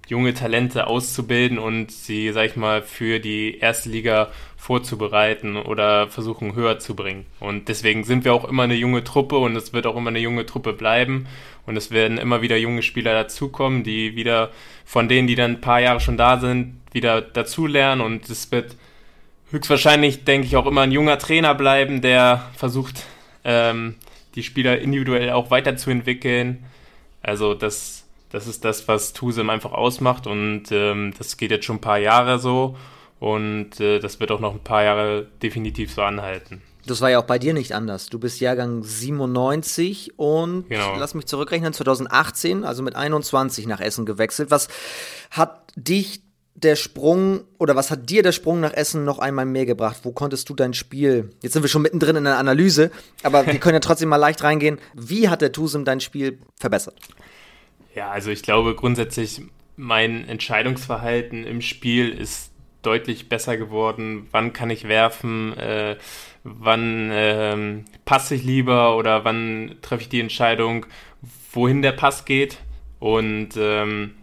junge 0.09 0.35
Talente 0.35 0.87
auszubilden 0.87 1.59
und 1.59 1.93
sie, 1.93 2.33
sag 2.33 2.47
ich 2.47 2.57
mal, 2.57 2.83
für 2.83 3.21
die 3.21 3.59
erste 3.59 3.91
Liga 3.91 4.29
vorzubereiten 4.57 5.57
oder 5.57 6.09
versuchen 6.09 6.55
höher 6.55 6.79
zu 6.79 6.97
bringen. 6.97 7.27
Und 7.41 7.69
deswegen 7.69 8.05
sind 8.05 8.25
wir 8.25 8.35
auch 8.35 8.45
immer 8.45 8.65
eine 8.65 8.75
junge 8.75 9.05
Truppe 9.05 9.37
und 9.37 9.55
es 9.55 9.73
wird 9.73 9.87
auch 9.87 9.97
immer 9.97 10.11
eine 10.11 10.19
junge 10.19 10.47
Truppe 10.47 10.73
bleiben. 10.73 11.27
Und 11.67 11.77
es 11.77 11.91
werden 11.91 12.17
immer 12.17 12.41
wieder 12.41 12.57
junge 12.57 12.83
Spieler 12.83 13.13
dazukommen, 13.13 13.85
die 13.85 14.17
wieder 14.17 14.51
von 14.87 15.09
denen, 15.09 15.29
die 15.29 15.35
dann 15.35 15.53
ein 15.53 15.61
paar 15.61 15.81
Jahre 15.81 16.01
schon 16.01 16.17
da 16.17 16.39
sind, 16.39 16.81
wieder 16.93 17.21
dazulernen. 17.21 18.01
Und 18.01 18.29
es 18.31 18.51
wird 18.51 18.77
höchstwahrscheinlich, 19.51 20.25
denke 20.25 20.47
ich, 20.47 20.57
auch 20.57 20.67
immer 20.67 20.83
ein 20.83 20.93
junger 20.93 21.19
Trainer 21.19 21.55
bleiben, 21.55 22.01
der 22.01 22.47
versucht, 22.57 23.05
ähm, 23.45 23.97
die 24.35 24.43
Spieler 24.43 24.79
individuell 24.79 25.31
auch 25.31 25.51
weiterzuentwickeln. 25.51 26.65
Also 27.23 27.55
das 27.55 27.98
das 28.31 28.47
ist 28.47 28.65
das, 28.65 28.89
was 28.89 29.13
Tusem 29.13 29.51
einfach 29.51 29.73
ausmacht 29.73 30.27
und 30.27 30.65
ähm, 30.71 31.15
das 31.17 31.37
geht 31.37 31.51
jetzt 31.51 31.65
schon 31.65 31.77
ein 31.77 31.81
paar 31.81 31.99
Jahre 31.99 32.39
so. 32.39 32.77
und 33.21 33.81
äh, 33.81 33.99
das 33.99 34.21
wird 34.21 34.31
auch 34.31 34.41
noch 34.41 34.55
ein 34.55 34.65
paar 34.65 34.85
Jahre 34.85 35.27
definitiv 35.43 35.93
so 35.93 36.03
anhalten. 36.03 36.63
Das 36.87 37.01
war 37.03 37.11
ja 37.11 37.19
auch 37.19 37.25
bei 37.25 37.39
dir 37.39 37.53
nicht 37.53 37.75
anders. 37.75 38.07
Du 38.07 38.19
bist 38.19 38.41
Jahrgang 38.41 38.83
97 38.83 40.19
und 40.19 40.69
genau. 40.69 40.97
lass 40.97 41.15
mich 41.15 41.27
zurückrechnen, 41.27 41.73
2018, 41.73 42.65
also 42.65 42.83
mit 42.83 42.97
21 42.97 43.67
nach 43.67 43.81
Essen 43.81 44.07
gewechselt. 44.07 44.51
Was 44.51 44.69
hat 45.31 45.73
dich 45.77 46.23
der 46.55 46.77
Sprung 46.77 47.43
oder 47.59 47.77
was 47.77 47.91
hat 47.91 48.11
dir 48.11 48.23
der 48.23 48.33
Sprung 48.33 48.61
nach 48.61 48.73
Essen 48.73 49.05
noch 49.05 49.19
einmal 49.19 49.45
mehr 49.45 49.67
gebracht? 49.67 49.99
Wo 50.03 50.13
konntest 50.13 50.49
du 50.49 50.55
dein 50.55 50.75
Spiel? 50.75 51.31
Jetzt 51.43 51.53
sind 51.53 51.63
wir 51.63 51.69
schon 51.69 51.83
mittendrin 51.83 52.17
in 52.17 52.25
der 52.25 52.39
Analyse, 52.39 52.91
aber 53.23 53.47
wir 53.47 53.59
können 53.61 53.75
ja 53.75 53.81
trotzdem 53.81 54.09
mal 54.09 54.17
leicht 54.17 54.43
reingehen. 54.43 54.79
Wie 54.95 55.29
hat 55.29 55.43
der 55.43 55.53
Tusem 55.53 55.85
dein 55.85 56.01
Spiel 56.01 56.39
verbessert? 56.59 56.97
Ja, 57.99 58.13
also 58.13 58.31
ich 58.31 58.45
glaube 58.45 58.77
grundsätzlich 58.77 59.43
mein 59.77 60.29
Entscheidungsverhalten 60.29 61.43
im 61.45 61.61
Spiel 61.61 62.11
ist 62.11 62.53
deutlich 62.83 63.29
besser 63.29 63.57
geworden. 63.57 64.29
Wann 64.31 64.53
kann 64.53 64.71
ich 64.71 64.87
werfen? 64.87 65.59
Äh, 65.59 65.97
wann 66.45 67.11
äh, 67.11 67.83
passe 68.05 68.37
ich 68.37 68.45
lieber 68.45 68.97
oder 68.97 69.25
wann 69.25 69.79
treffe 69.83 70.03
ich 70.03 70.09
die 70.09 70.21
Entscheidung, 70.21 70.87
wohin 71.53 71.83
der 71.83 71.91
Pass 71.91 72.25
geht? 72.25 72.59
Und 73.01 73.57
ähm, 73.57 74.15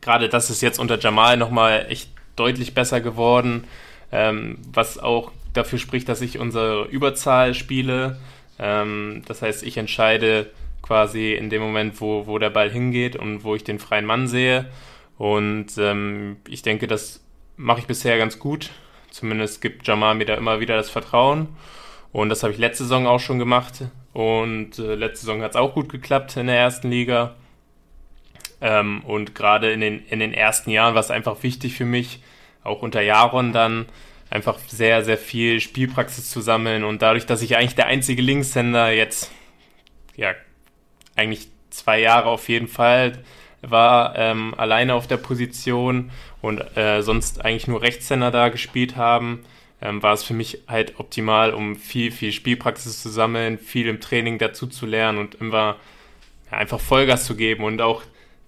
gerade 0.00 0.30
das 0.30 0.48
ist 0.48 0.62
jetzt 0.62 0.78
unter 0.78 0.98
Jamal 0.98 1.36
nochmal 1.36 1.84
echt 1.90 2.08
deutlich 2.36 2.72
besser 2.72 3.02
geworden, 3.02 3.64
ähm, 4.12 4.56
was 4.72 4.98
auch 4.98 5.30
dafür 5.52 5.78
spricht, 5.78 6.08
dass 6.08 6.22
ich 6.22 6.38
unsere 6.38 6.86
Überzahl 6.86 7.52
spiele. 7.52 8.18
Ähm, 8.58 9.20
das 9.26 9.42
heißt, 9.42 9.62
ich 9.62 9.76
entscheide 9.76 10.50
quasi 10.84 11.32
in 11.32 11.48
dem 11.48 11.62
Moment, 11.62 11.98
wo, 12.02 12.26
wo 12.26 12.38
der 12.38 12.50
Ball 12.50 12.70
hingeht 12.70 13.16
und 13.16 13.42
wo 13.42 13.54
ich 13.54 13.64
den 13.64 13.78
freien 13.78 14.04
Mann 14.04 14.28
sehe. 14.28 14.70
Und 15.16 15.78
ähm, 15.78 16.36
ich 16.46 16.60
denke, 16.60 16.86
das 16.86 17.24
mache 17.56 17.80
ich 17.80 17.86
bisher 17.86 18.18
ganz 18.18 18.38
gut. 18.38 18.70
Zumindest 19.10 19.62
gibt 19.62 19.86
Jamal 19.86 20.14
mir 20.14 20.26
da 20.26 20.34
immer 20.34 20.60
wieder 20.60 20.76
das 20.76 20.90
Vertrauen. 20.90 21.48
Und 22.12 22.28
das 22.28 22.42
habe 22.42 22.52
ich 22.52 22.58
letzte 22.58 22.84
Saison 22.84 23.06
auch 23.06 23.18
schon 23.18 23.38
gemacht. 23.38 23.84
Und 24.12 24.78
äh, 24.78 24.94
letzte 24.94 25.20
Saison 25.20 25.40
hat 25.40 25.52
es 25.52 25.56
auch 25.56 25.72
gut 25.72 25.88
geklappt 25.88 26.36
in 26.36 26.48
der 26.48 26.58
ersten 26.58 26.90
Liga. 26.90 27.34
Ähm, 28.60 29.02
und 29.04 29.34
gerade 29.34 29.72
in 29.72 29.80
den, 29.80 30.04
in 30.06 30.20
den 30.20 30.34
ersten 30.34 30.70
Jahren 30.70 30.94
war 30.94 31.00
es 31.00 31.10
einfach 31.10 31.42
wichtig 31.42 31.74
für 31.74 31.86
mich, 31.86 32.20
auch 32.62 32.82
unter 32.82 33.00
Jaron 33.00 33.52
dann 33.52 33.86
einfach 34.28 34.58
sehr, 34.58 35.02
sehr 35.02 35.18
viel 35.18 35.60
Spielpraxis 35.60 36.28
zu 36.28 36.42
sammeln. 36.42 36.84
Und 36.84 37.00
dadurch, 37.00 37.24
dass 37.24 37.40
ich 37.40 37.56
eigentlich 37.56 37.74
der 37.74 37.86
einzige 37.86 38.20
Linkshänder 38.20 38.90
jetzt, 38.90 39.32
ja, 40.16 40.34
eigentlich 41.16 41.48
zwei 41.70 42.00
Jahre 42.00 42.28
auf 42.28 42.48
jeden 42.48 42.68
Fall 42.68 43.18
war, 43.62 44.16
ähm, 44.18 44.54
alleine 44.56 44.94
auf 44.94 45.06
der 45.06 45.16
Position 45.16 46.10
und 46.42 46.76
äh, 46.76 47.02
sonst 47.02 47.44
eigentlich 47.44 47.66
nur 47.66 47.82
Rechtshänder 47.82 48.30
da 48.30 48.48
gespielt 48.48 48.96
haben, 48.96 49.44
ähm, 49.80 50.02
war 50.02 50.12
es 50.12 50.22
für 50.22 50.34
mich 50.34 50.62
halt 50.68 50.98
optimal, 50.98 51.54
um 51.54 51.76
viel, 51.76 52.10
viel 52.10 52.32
Spielpraxis 52.32 53.02
zu 53.02 53.08
sammeln, 53.08 53.58
viel 53.58 53.86
im 53.88 54.00
Training 54.00 54.38
dazu 54.38 54.66
zu 54.66 54.86
lernen 54.86 55.18
und 55.18 55.36
immer 55.36 55.76
ja, 56.50 56.58
einfach 56.58 56.80
Vollgas 56.80 57.24
zu 57.24 57.36
geben 57.36 57.64
und 57.64 57.80
auch 57.80 58.02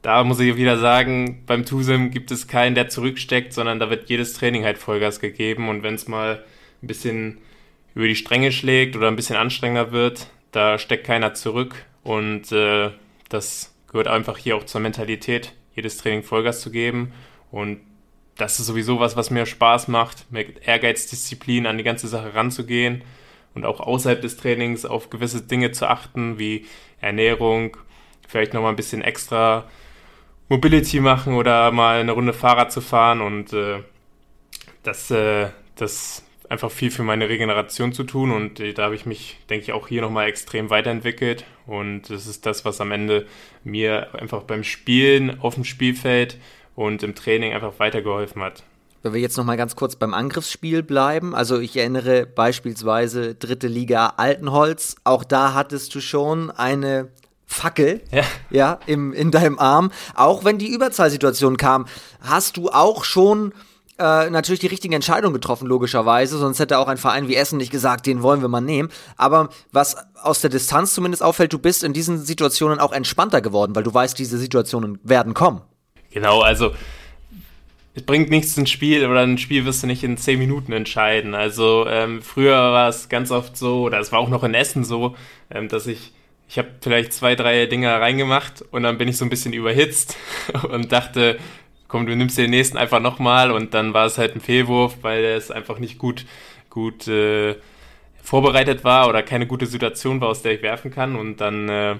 da 0.06 0.22
muss 0.22 0.38
ich 0.38 0.54
wieder 0.54 0.78
sagen, 0.78 1.42
beim 1.46 1.64
Tusem 1.64 2.12
gibt 2.12 2.30
es 2.30 2.46
keinen, 2.46 2.76
der 2.76 2.88
zurücksteckt, 2.88 3.52
sondern 3.52 3.80
da 3.80 3.90
wird 3.90 4.08
jedes 4.08 4.34
Training 4.34 4.62
halt 4.62 4.78
Vollgas 4.78 5.18
gegeben. 5.18 5.68
Und 5.68 5.82
wenn 5.82 5.96
es 5.96 6.06
mal 6.06 6.44
ein 6.80 6.86
bisschen 6.86 7.38
über 7.92 8.06
die 8.06 8.14
Stränge 8.14 8.52
schlägt 8.52 8.94
oder 8.94 9.08
ein 9.08 9.16
bisschen 9.16 9.34
anstrengender 9.34 9.90
wird, 9.90 10.28
da 10.52 10.78
steckt 10.78 11.08
keiner 11.08 11.34
zurück. 11.34 11.74
Und 12.06 12.52
äh, 12.52 12.92
das 13.30 13.74
gehört 13.88 14.06
einfach 14.06 14.38
hier 14.38 14.56
auch 14.56 14.62
zur 14.62 14.80
Mentalität, 14.80 15.54
jedes 15.74 15.96
Training 15.96 16.22
Vollgas 16.22 16.60
zu 16.60 16.70
geben. 16.70 17.12
Und 17.50 17.80
das 18.36 18.60
ist 18.60 18.66
sowieso 18.66 19.00
was, 19.00 19.16
was 19.16 19.30
mir 19.30 19.44
Spaß 19.44 19.88
macht, 19.88 20.30
mit 20.30 20.68
Ehrgeiz, 20.68 21.08
Disziplin 21.08 21.66
an 21.66 21.78
die 21.78 21.82
ganze 21.84 22.06
Sache 22.06 22.32
ranzugehen 22.32 23.02
und 23.56 23.64
auch 23.64 23.80
außerhalb 23.80 24.22
des 24.22 24.36
Trainings 24.36 24.84
auf 24.84 25.10
gewisse 25.10 25.42
Dinge 25.42 25.72
zu 25.72 25.88
achten, 25.88 26.38
wie 26.38 26.66
Ernährung, 27.00 27.76
vielleicht 28.28 28.54
nochmal 28.54 28.72
ein 28.72 28.76
bisschen 28.76 29.02
extra 29.02 29.64
Mobility 30.48 31.00
machen 31.00 31.34
oder 31.34 31.72
mal 31.72 31.98
eine 31.98 32.12
Runde 32.12 32.34
Fahrrad 32.34 32.70
zu 32.70 32.82
fahren 32.82 33.20
und 33.20 33.52
äh, 33.52 33.82
das, 34.84 35.10
äh, 35.10 35.48
das 35.74 36.24
einfach 36.48 36.70
viel 36.70 36.90
für 36.90 37.02
meine 37.02 37.28
Regeneration 37.28 37.92
zu 37.92 38.04
tun 38.04 38.30
und 38.32 38.60
äh, 38.60 38.72
da 38.72 38.84
habe 38.84 38.94
ich 38.94 39.06
mich, 39.06 39.38
denke 39.50 39.64
ich, 39.64 39.72
auch 39.72 39.88
hier 39.88 40.02
nochmal 40.02 40.28
extrem 40.28 40.70
weiterentwickelt 40.70 41.44
und 41.66 42.10
das 42.10 42.26
ist 42.26 42.46
das, 42.46 42.64
was 42.64 42.80
am 42.80 42.92
Ende 42.92 43.26
mir 43.64 44.14
einfach 44.14 44.42
beim 44.42 44.64
Spielen 44.64 45.40
auf 45.40 45.54
dem 45.54 45.64
Spielfeld 45.64 46.38
und 46.74 47.02
im 47.02 47.14
Training 47.14 47.52
einfach 47.52 47.78
weitergeholfen 47.78 48.42
hat. 48.42 48.62
Wenn 49.02 49.14
wir 49.14 49.20
jetzt 49.20 49.36
nochmal 49.36 49.56
ganz 49.56 49.76
kurz 49.76 49.96
beim 49.96 50.14
Angriffsspiel 50.14 50.82
bleiben, 50.82 51.34
also 51.34 51.60
ich 51.60 51.76
erinnere 51.76 52.26
beispielsweise 52.26 53.34
dritte 53.34 53.68
Liga 53.68 54.14
Altenholz, 54.16 54.96
auch 55.04 55.22
da 55.22 55.54
hattest 55.54 55.94
du 55.94 56.00
schon 56.00 56.50
eine 56.50 57.10
Fackel, 57.46 58.02
ja, 58.10 58.24
ja 58.50 58.80
im, 58.86 59.12
in 59.12 59.30
deinem 59.30 59.58
Arm. 59.58 59.92
Auch 60.14 60.44
wenn 60.44 60.58
die 60.58 60.72
Überzahlsituation 60.72 61.56
kam, 61.56 61.86
hast 62.20 62.56
du 62.56 62.68
auch 62.70 63.04
schon 63.04 63.54
äh, 63.98 64.30
natürlich 64.30 64.60
die 64.60 64.66
richtige 64.66 64.94
Entscheidung 64.94 65.32
getroffen, 65.32 65.66
logischerweise. 65.66 66.38
Sonst 66.38 66.58
hätte 66.58 66.78
auch 66.78 66.88
ein 66.88 66.96
Verein 66.96 67.28
wie 67.28 67.36
Essen 67.36 67.58
nicht 67.58 67.72
gesagt, 67.72 68.06
den 68.06 68.22
wollen 68.22 68.40
wir 68.40 68.48
mal 68.48 68.60
nehmen. 68.60 68.90
Aber 69.16 69.48
was 69.72 69.96
aus 70.22 70.40
der 70.40 70.50
Distanz 70.50 70.94
zumindest 70.94 71.22
auffällt, 71.22 71.52
du 71.52 71.58
bist 71.58 71.84
in 71.84 71.92
diesen 71.92 72.18
Situationen 72.18 72.78
auch 72.78 72.92
entspannter 72.92 73.40
geworden, 73.40 73.74
weil 73.74 73.82
du 73.82 73.92
weißt, 73.92 74.18
diese 74.18 74.38
Situationen 74.38 74.98
werden 75.02 75.34
kommen. 75.34 75.62
Genau, 76.10 76.40
also 76.40 76.72
es 77.94 78.02
bringt 78.02 78.28
nichts 78.28 78.56
ein 78.58 78.66
Spiel 78.66 79.06
oder 79.06 79.20
ein 79.20 79.38
Spiel 79.38 79.64
wirst 79.64 79.82
du 79.82 79.86
nicht 79.86 80.04
in 80.04 80.18
zehn 80.18 80.38
Minuten 80.38 80.72
entscheiden. 80.72 81.34
Also 81.34 81.86
ähm, 81.88 82.20
früher 82.20 82.56
war 82.56 82.88
es 82.88 83.08
ganz 83.08 83.30
oft 83.30 83.56
so, 83.56 83.82
oder 83.82 83.98
es 84.00 84.12
war 84.12 84.18
auch 84.18 84.28
noch 84.28 84.44
in 84.44 84.54
Essen 84.54 84.84
so, 84.84 85.16
ähm, 85.50 85.68
dass 85.68 85.86
ich 85.86 86.12
ich 86.48 86.58
habe 86.58 86.68
vielleicht 86.80 87.12
zwei, 87.12 87.34
drei 87.34 87.66
Dinger 87.66 88.00
reingemacht 88.00 88.62
und 88.70 88.84
dann 88.84 88.98
bin 88.98 89.08
ich 89.08 89.16
so 89.16 89.24
ein 89.24 89.30
bisschen 89.30 89.52
überhitzt 89.52 90.16
und 90.70 90.92
dachte, 90.92 91.38
komm, 91.88 92.06
du 92.06 92.16
nimmst 92.16 92.38
den 92.38 92.50
nächsten 92.50 92.76
einfach 92.76 93.00
nochmal 93.00 93.50
und 93.50 93.74
dann 93.74 93.94
war 93.94 94.06
es 94.06 94.18
halt 94.18 94.34
ein 94.34 94.40
Fehlwurf, 94.40 94.98
weil 95.02 95.24
es 95.24 95.50
einfach 95.50 95.78
nicht 95.78 95.98
gut, 95.98 96.26
gut 96.70 97.06
äh, 97.08 97.56
vorbereitet 98.22 98.84
war 98.84 99.08
oder 99.08 99.22
keine 99.22 99.46
gute 99.46 99.66
Situation 99.66 100.20
war, 100.20 100.28
aus 100.28 100.42
der 100.42 100.52
ich 100.52 100.62
werfen 100.62 100.90
kann. 100.90 101.16
Und 101.16 101.40
dann, 101.40 101.68
äh, 101.68 101.96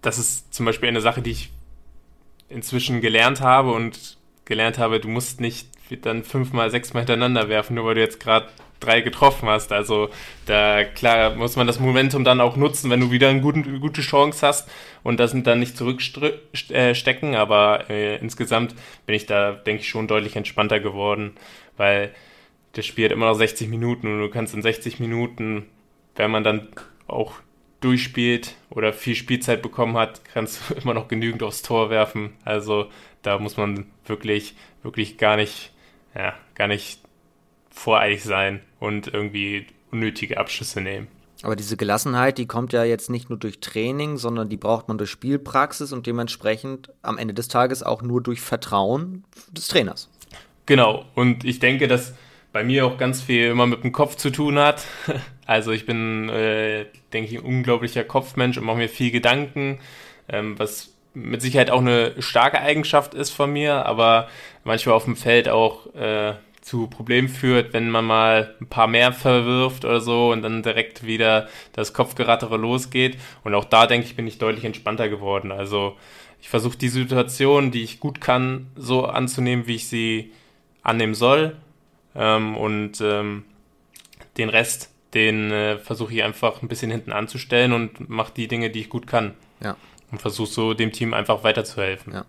das 0.00 0.18
ist 0.18 0.54
zum 0.54 0.66
Beispiel 0.66 0.88
eine 0.88 1.00
Sache, 1.00 1.22
die 1.22 1.32
ich 1.32 1.50
inzwischen 2.48 3.00
gelernt 3.00 3.40
habe 3.40 3.72
und 3.72 4.16
gelernt 4.44 4.78
habe, 4.78 5.00
du 5.00 5.08
musst 5.08 5.40
nicht 5.40 5.68
dann 6.02 6.24
fünfmal, 6.24 6.70
sechsmal 6.70 7.02
hintereinander 7.02 7.48
werfen, 7.48 7.74
nur 7.74 7.84
weil 7.84 7.94
du 7.96 8.00
jetzt 8.00 8.20
gerade 8.20 8.48
drei 8.80 9.00
getroffen 9.00 9.48
hast. 9.48 9.72
Also 9.72 10.10
da 10.46 10.84
klar 10.84 11.34
muss 11.34 11.56
man 11.56 11.66
das 11.66 11.80
Momentum 11.80 12.24
dann 12.24 12.40
auch 12.40 12.56
nutzen, 12.56 12.90
wenn 12.90 13.00
du 13.00 13.10
wieder 13.10 13.28
eine 13.28 13.40
gute, 13.40 13.62
gute 13.78 14.00
Chance 14.00 14.46
hast 14.46 14.70
und 15.02 15.20
das 15.20 15.34
dann 15.34 15.60
nicht 15.60 15.76
zurückstecken. 15.76 17.34
Aber 17.34 17.90
äh, 17.90 18.16
insgesamt 18.16 18.74
bin 19.06 19.14
ich 19.14 19.26
da, 19.26 19.52
denke 19.52 19.82
ich, 19.82 19.88
schon 19.88 20.08
deutlich 20.08 20.36
entspannter 20.36 20.80
geworden, 20.80 21.32
weil 21.76 22.12
das 22.72 22.86
Spiel 22.86 23.04
hat 23.04 23.12
immer 23.12 23.26
noch 23.26 23.34
60 23.34 23.68
Minuten 23.68 24.06
und 24.06 24.20
du 24.20 24.30
kannst 24.30 24.54
in 24.54 24.62
60 24.62 24.98
Minuten, 24.98 25.66
wenn 26.16 26.30
man 26.30 26.44
dann 26.44 26.68
auch 27.06 27.34
durchspielt 27.80 28.54
oder 28.70 28.92
viel 28.92 29.14
Spielzeit 29.14 29.60
bekommen 29.60 29.96
hat, 29.96 30.22
kannst 30.32 30.70
du 30.70 30.74
immer 30.82 30.94
noch 30.94 31.08
genügend 31.08 31.42
aufs 31.42 31.62
Tor 31.62 31.90
werfen. 31.90 32.34
Also 32.44 32.88
da 33.22 33.38
muss 33.38 33.56
man 33.56 33.86
wirklich, 34.06 34.54
wirklich 34.82 35.18
gar 35.18 35.36
nicht, 35.36 35.71
ja, 36.14 36.34
gar 36.54 36.68
nicht 36.68 37.00
voreilig 37.70 38.22
sein 38.22 38.60
und 38.80 39.12
irgendwie 39.12 39.66
unnötige 39.90 40.38
Abschüsse 40.38 40.80
nehmen. 40.80 41.08
Aber 41.42 41.56
diese 41.56 41.76
Gelassenheit, 41.76 42.38
die 42.38 42.46
kommt 42.46 42.72
ja 42.72 42.84
jetzt 42.84 43.10
nicht 43.10 43.28
nur 43.28 43.38
durch 43.38 43.58
Training, 43.58 44.16
sondern 44.16 44.48
die 44.48 44.56
braucht 44.56 44.86
man 44.86 44.96
durch 44.96 45.10
Spielpraxis 45.10 45.92
und 45.92 46.06
dementsprechend 46.06 46.90
am 47.02 47.18
Ende 47.18 47.34
des 47.34 47.48
Tages 47.48 47.82
auch 47.82 48.02
nur 48.02 48.22
durch 48.22 48.40
Vertrauen 48.40 49.24
des 49.50 49.66
Trainers. 49.66 50.08
Genau, 50.66 51.04
und 51.14 51.44
ich 51.44 51.58
denke, 51.58 51.88
dass 51.88 52.14
bei 52.52 52.62
mir 52.62 52.86
auch 52.86 52.96
ganz 52.96 53.22
viel 53.22 53.46
immer 53.48 53.66
mit 53.66 53.82
dem 53.82 53.92
Kopf 53.92 54.16
zu 54.16 54.30
tun 54.30 54.58
hat. 54.58 54.84
Also 55.44 55.72
ich 55.72 55.84
bin, 55.84 56.28
äh, 56.28 56.86
denke 57.12 57.30
ich, 57.30 57.38
ein 57.38 57.44
unglaublicher 57.44 58.04
Kopfmensch 58.04 58.56
und 58.56 58.64
mache 58.64 58.76
mir 58.76 58.88
viel 58.88 59.10
Gedanken, 59.10 59.80
ähm, 60.28 60.56
was 60.56 60.91
mit 61.14 61.42
Sicherheit 61.42 61.70
auch 61.70 61.80
eine 61.80 62.20
starke 62.22 62.60
Eigenschaft 62.60 63.14
ist 63.14 63.30
von 63.30 63.52
mir, 63.52 63.86
aber 63.86 64.28
manchmal 64.64 64.94
auf 64.94 65.04
dem 65.04 65.16
Feld 65.16 65.48
auch 65.48 65.94
äh, 65.94 66.34
zu 66.62 66.86
Problemen 66.86 67.28
führt, 67.28 67.72
wenn 67.72 67.90
man 67.90 68.04
mal 68.04 68.54
ein 68.60 68.68
paar 68.68 68.86
mehr 68.86 69.12
verwirft 69.12 69.84
oder 69.84 70.00
so 70.00 70.30
und 70.30 70.42
dann 70.42 70.62
direkt 70.62 71.04
wieder 71.04 71.48
das 71.72 71.92
Kopfgerattere 71.92 72.56
losgeht. 72.56 73.18
Und 73.44 73.54
auch 73.54 73.64
da, 73.64 73.86
denke 73.86 74.06
ich, 74.06 74.16
bin 74.16 74.26
ich 74.26 74.38
deutlich 74.38 74.64
entspannter 74.64 75.08
geworden. 75.08 75.52
Also 75.52 75.96
ich 76.40 76.48
versuche 76.48 76.78
die 76.78 76.88
Situation, 76.88 77.72
die 77.72 77.82
ich 77.82 78.00
gut 78.00 78.20
kann, 78.20 78.68
so 78.76 79.04
anzunehmen, 79.04 79.66
wie 79.66 79.74
ich 79.74 79.88
sie 79.88 80.32
annehmen 80.82 81.14
soll. 81.14 81.56
Ähm, 82.14 82.56
und 82.56 83.00
ähm, 83.00 83.44
den 84.38 84.48
Rest, 84.48 84.90
den 85.14 85.50
äh, 85.50 85.78
versuche 85.78 86.14
ich 86.14 86.22
einfach 86.22 86.62
ein 86.62 86.68
bisschen 86.68 86.90
hinten 86.90 87.12
anzustellen 87.12 87.72
und 87.72 88.08
mache 88.08 88.32
die 88.34 88.48
Dinge, 88.48 88.70
die 88.70 88.80
ich 88.80 88.88
gut 88.88 89.06
kann. 89.06 89.34
Ja. 89.60 89.76
Und 90.12 90.20
versuche 90.20 90.50
so 90.50 90.74
dem 90.74 90.92
Team 90.92 91.14
einfach 91.14 91.42
weiterzuhelfen. 91.42 92.12
Ja. 92.12 92.24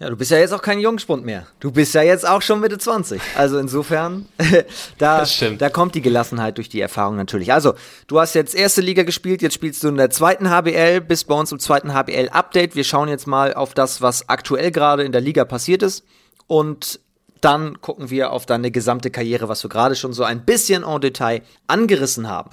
Ja, 0.00 0.10
du 0.10 0.16
bist 0.16 0.30
ja 0.30 0.38
jetzt 0.38 0.52
auch 0.52 0.62
kein 0.62 0.78
Jungspund 0.78 1.24
mehr. 1.24 1.48
Du 1.58 1.72
bist 1.72 1.92
ja 1.92 2.02
jetzt 2.02 2.26
auch 2.26 2.40
schon 2.40 2.60
Mitte 2.60 2.78
20. 2.78 3.20
Also 3.34 3.58
insofern, 3.58 4.26
da, 4.98 5.24
da 5.58 5.70
kommt 5.70 5.96
die 5.96 6.02
Gelassenheit 6.02 6.56
durch 6.56 6.68
die 6.68 6.80
Erfahrung 6.80 7.16
natürlich. 7.16 7.52
Also, 7.52 7.74
du 8.06 8.20
hast 8.20 8.34
jetzt 8.34 8.54
erste 8.54 8.80
Liga 8.80 9.02
gespielt, 9.02 9.42
jetzt 9.42 9.54
spielst 9.54 9.82
du 9.82 9.88
in 9.88 9.96
der 9.96 10.10
zweiten 10.10 10.50
HBL, 10.50 11.00
bist 11.00 11.26
bei 11.26 11.34
uns 11.34 11.50
im 11.50 11.58
zweiten 11.58 11.94
HBL-Update. 11.94 12.76
Wir 12.76 12.84
schauen 12.84 13.08
jetzt 13.08 13.26
mal 13.26 13.54
auf 13.54 13.74
das, 13.74 14.00
was 14.00 14.28
aktuell 14.28 14.70
gerade 14.70 15.02
in 15.02 15.10
der 15.10 15.20
Liga 15.20 15.44
passiert 15.44 15.82
ist. 15.82 16.04
Und 16.46 17.00
dann 17.40 17.80
gucken 17.80 18.08
wir 18.08 18.30
auf 18.30 18.46
deine 18.46 18.70
gesamte 18.70 19.10
Karriere, 19.10 19.48
was 19.48 19.64
wir 19.64 19.68
gerade 19.68 19.96
schon 19.96 20.12
so 20.12 20.22
ein 20.22 20.44
bisschen 20.44 20.84
en 20.84 21.00
Detail 21.00 21.42
angerissen 21.66 22.28
haben. 22.28 22.50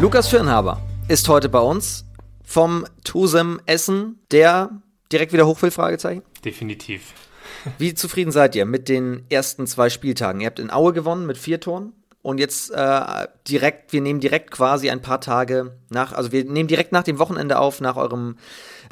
Lukas 0.00 0.28
Firnhaber 0.28 0.80
ist 1.08 1.28
heute 1.28 1.48
bei 1.48 1.58
uns 1.58 2.04
vom 2.44 2.86
Tusem 3.02 3.60
Essen, 3.66 4.20
der 4.30 4.70
direkt 5.10 5.32
wieder 5.32 5.44
hoch 5.44 5.60
will? 5.60 5.72
Fragezeichen? 5.72 6.22
Definitiv. 6.44 7.14
Wie 7.78 7.94
zufrieden 7.94 8.30
seid 8.30 8.54
ihr 8.54 8.64
mit 8.64 8.88
den 8.88 9.24
ersten 9.28 9.66
zwei 9.66 9.90
Spieltagen? 9.90 10.40
Ihr 10.40 10.46
habt 10.46 10.60
in 10.60 10.70
Aue 10.70 10.92
gewonnen 10.92 11.26
mit 11.26 11.36
vier 11.36 11.58
Toren. 11.58 11.94
Und 12.22 12.38
jetzt 12.38 12.70
äh, 12.70 13.26
direkt, 13.48 13.92
wir 13.92 14.00
nehmen 14.00 14.20
direkt 14.20 14.52
quasi 14.52 14.88
ein 14.88 15.02
paar 15.02 15.20
Tage 15.20 15.76
nach, 15.90 16.12
also 16.12 16.30
wir 16.30 16.44
nehmen 16.44 16.68
direkt 16.68 16.92
nach 16.92 17.02
dem 17.02 17.18
Wochenende 17.18 17.58
auf, 17.58 17.80
nach 17.80 17.96
eurem 17.96 18.36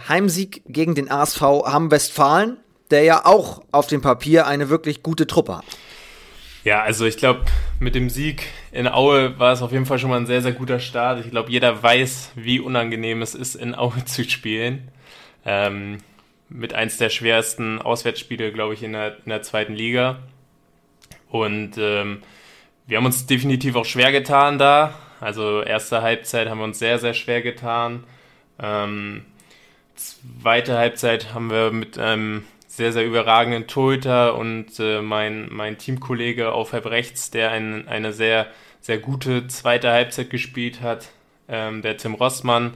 Heimsieg 0.08 0.62
gegen 0.66 0.96
den 0.96 1.08
ASV 1.08 1.40
Hamm-Westfalen, 1.40 2.56
der 2.90 3.04
ja 3.04 3.26
auch 3.26 3.62
auf 3.70 3.86
dem 3.86 4.00
Papier 4.00 4.48
eine 4.48 4.70
wirklich 4.70 5.04
gute 5.04 5.28
Truppe 5.28 5.58
hat. 5.58 5.64
Ja, 6.66 6.82
also 6.82 7.06
ich 7.06 7.16
glaube, 7.16 7.44
mit 7.78 7.94
dem 7.94 8.10
Sieg 8.10 8.48
in 8.72 8.88
Aue 8.88 9.38
war 9.38 9.52
es 9.52 9.62
auf 9.62 9.70
jeden 9.70 9.86
Fall 9.86 10.00
schon 10.00 10.10
mal 10.10 10.16
ein 10.16 10.26
sehr, 10.26 10.42
sehr 10.42 10.50
guter 10.50 10.80
Start. 10.80 11.24
Ich 11.24 11.30
glaube, 11.30 11.48
jeder 11.48 11.80
weiß, 11.80 12.32
wie 12.34 12.58
unangenehm 12.58 13.22
es 13.22 13.36
ist, 13.36 13.54
in 13.54 13.76
Aue 13.76 14.04
zu 14.04 14.28
spielen. 14.28 14.88
Ähm, 15.44 15.98
mit 16.48 16.74
eins 16.74 16.96
der 16.96 17.08
schwersten 17.10 17.80
Auswärtsspiele, 17.80 18.50
glaube 18.50 18.74
ich, 18.74 18.82
in 18.82 18.94
der, 18.94 19.16
in 19.18 19.28
der 19.28 19.42
zweiten 19.42 19.74
Liga. 19.74 20.18
Und 21.30 21.78
ähm, 21.78 22.22
wir 22.88 22.96
haben 22.96 23.06
uns 23.06 23.26
definitiv 23.26 23.76
auch 23.76 23.84
schwer 23.84 24.10
getan 24.10 24.58
da. 24.58 24.92
Also 25.20 25.62
erste 25.62 26.02
Halbzeit 26.02 26.48
haben 26.48 26.58
wir 26.58 26.64
uns 26.64 26.80
sehr, 26.80 26.98
sehr 26.98 27.14
schwer 27.14 27.42
getan. 27.42 28.02
Ähm, 28.58 29.24
zweite 29.94 30.76
Halbzeit 30.76 31.32
haben 31.32 31.48
wir 31.48 31.70
mit 31.70 31.96
einem 31.96 32.42
sehr, 32.76 32.92
sehr 32.92 33.06
überragenden 33.06 33.66
Torhüter 33.66 34.36
und 34.36 34.78
äh, 34.78 35.00
mein, 35.00 35.48
mein 35.50 35.78
Teamkollege 35.78 36.52
auf 36.52 36.74
Halb 36.74 36.84
rechts, 36.84 37.30
der 37.30 37.50
ein, 37.50 37.88
eine 37.88 38.12
sehr, 38.12 38.48
sehr 38.82 38.98
gute 38.98 39.46
zweite 39.46 39.90
Halbzeit 39.90 40.28
gespielt 40.28 40.82
hat, 40.82 41.08
ähm, 41.48 41.80
der 41.80 41.96
Tim 41.96 42.12
Rossmann, 42.12 42.74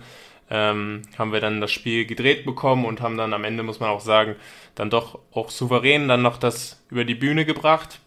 ähm, 0.48 1.02
haben 1.18 1.34
wir 1.34 1.40
dann 1.40 1.60
das 1.60 1.70
Spiel 1.70 2.06
gedreht 2.06 2.46
bekommen 2.46 2.86
und 2.86 3.02
haben 3.02 3.18
dann 3.18 3.34
am 3.34 3.44
Ende, 3.44 3.62
muss 3.62 3.78
man 3.78 3.90
auch 3.90 4.00
sagen, 4.00 4.36
dann 4.74 4.88
doch 4.88 5.18
auch 5.32 5.50
souverän 5.50 6.08
dann 6.08 6.22
noch 6.22 6.38
das 6.38 6.82
über 6.90 7.04
die 7.04 7.14
Bühne 7.14 7.44
gebracht. 7.44 8.00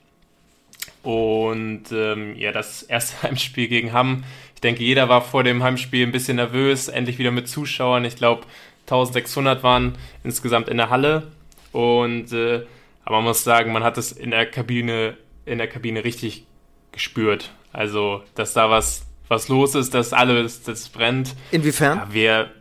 Und 1.04 1.92
ähm, 1.92 2.36
ja, 2.38 2.52
das 2.52 2.82
erste 2.82 3.22
Heimspiel 3.28 3.68
gegen 3.68 3.94
Hamm. 3.94 4.24
Ich 4.56 4.62
denke, 4.62 4.84
jeder 4.84 5.10
war 5.10 5.22
vor 5.22 5.44
dem 5.44 5.62
Heimspiel 5.62 6.08
ein 6.08 6.12
bisschen 6.12 6.38
nervös, 6.38 6.88
endlich 6.88 7.20
wieder 7.20 7.32
mit 7.32 7.48
Zuschauern. 7.48 8.04
Ich 8.04 8.16
glaube, 8.16 8.48
1600 8.88 9.62
waren 9.62 9.96
insgesamt 10.24 10.70
in 10.70 10.78
der 10.78 10.90
Halle. 10.90 11.32
Und 11.74 12.32
äh, 12.32 12.66
aber 13.06 13.18
man 13.18 13.26
muss 13.26 13.44
sagen, 13.44 13.74
man 13.74 13.84
hat 13.84 13.98
es 13.98 14.12
in 14.12 14.32
der 14.32 14.46
Kabine, 14.46 15.18
in 15.46 15.58
der 15.58 15.68
Kabine 15.68 16.04
richtig 16.04 16.46
gespürt. 16.92 17.52
Also, 17.74 18.24
dass 18.36 18.54
da 18.54 18.70
was, 18.70 19.06
was 19.28 19.50
los 19.50 19.76
ist, 19.76 19.94
dass 19.94 20.14
alles, 20.14 20.64
das 20.64 20.90
brennt. 20.90 21.36
Inwiefern? 21.52 21.98
Ja, 21.98 22.14
wir 22.14 22.52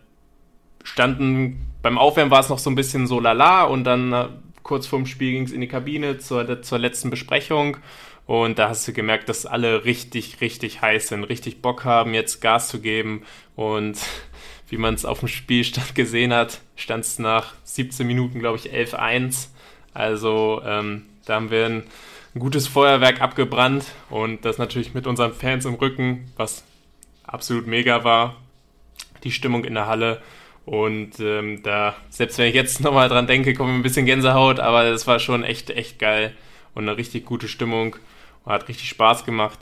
standen, 0.82 1.66
beim 1.82 1.98
Aufwärmen 1.98 2.30
war 2.30 2.40
es 2.40 2.48
noch 2.48 2.58
so 2.58 2.70
ein 2.70 2.74
bisschen 2.74 3.06
so 3.06 3.20
lala 3.20 3.64
und 3.64 3.84
dann 3.84 4.12
äh, 4.12 4.28
kurz 4.62 4.86
vorm 4.86 5.06
Spiel 5.06 5.32
ging 5.32 5.44
es 5.44 5.52
in 5.52 5.60
die 5.60 5.68
Kabine 5.68 6.18
zur, 6.18 6.62
zur 6.62 6.78
letzten 6.78 7.10
Besprechung. 7.10 7.76
Und 8.26 8.58
da 8.58 8.68
hast 8.68 8.86
du 8.86 8.92
gemerkt, 8.92 9.28
dass 9.28 9.46
alle 9.46 9.84
richtig, 9.84 10.40
richtig 10.40 10.80
heiß 10.80 11.08
sind, 11.08 11.24
richtig 11.24 11.60
Bock 11.60 11.84
haben, 11.84 12.14
jetzt 12.14 12.40
Gas 12.40 12.68
zu 12.68 12.80
geben. 12.80 13.24
Und 13.56 13.98
wie 14.72 14.78
man 14.78 14.94
es 14.94 15.04
auf 15.04 15.20
dem 15.20 15.28
Spielstand 15.28 15.94
gesehen 15.94 16.32
hat, 16.32 16.62
stand 16.76 17.04
es 17.04 17.18
nach 17.18 17.52
17 17.64 18.06
Minuten, 18.06 18.38
glaube 18.38 18.56
ich, 18.56 18.72
11-1. 18.72 19.48
Also 19.92 20.62
ähm, 20.64 21.02
da 21.26 21.34
haben 21.34 21.50
wir 21.50 21.66
ein, 21.66 21.82
ein, 22.34 22.38
gutes 22.38 22.68
Feuerwerk 22.68 23.20
abgebrannt 23.20 23.84
und 24.08 24.46
das 24.46 24.56
natürlich 24.56 24.94
mit 24.94 25.06
unseren 25.06 25.34
Fans 25.34 25.66
im 25.66 25.74
Rücken, 25.74 26.32
was 26.38 26.64
absolut 27.24 27.66
mega 27.66 28.02
war. 28.02 28.36
Die 29.24 29.30
Stimmung 29.30 29.64
in 29.64 29.74
der 29.74 29.88
Halle. 29.88 30.22
Und 30.64 31.20
ähm, 31.20 31.62
da, 31.62 31.94
selbst 32.08 32.38
wenn 32.38 32.48
ich 32.48 32.54
jetzt 32.54 32.80
nochmal 32.80 33.10
dran 33.10 33.26
denke, 33.26 33.52
kommt 33.52 33.68
mir 33.68 33.76
ein 33.76 33.82
bisschen 33.82 34.06
Gänsehaut, 34.06 34.58
aber 34.58 34.88
das 34.88 35.06
war 35.06 35.18
schon 35.18 35.44
echt, 35.44 35.68
echt 35.68 35.98
geil 35.98 36.32
und 36.74 36.88
eine 36.88 36.96
richtig 36.96 37.26
gute 37.26 37.46
Stimmung. 37.46 37.96
Hat 38.46 38.68
richtig 38.68 38.88
Spaß 38.88 39.26
gemacht. 39.26 39.58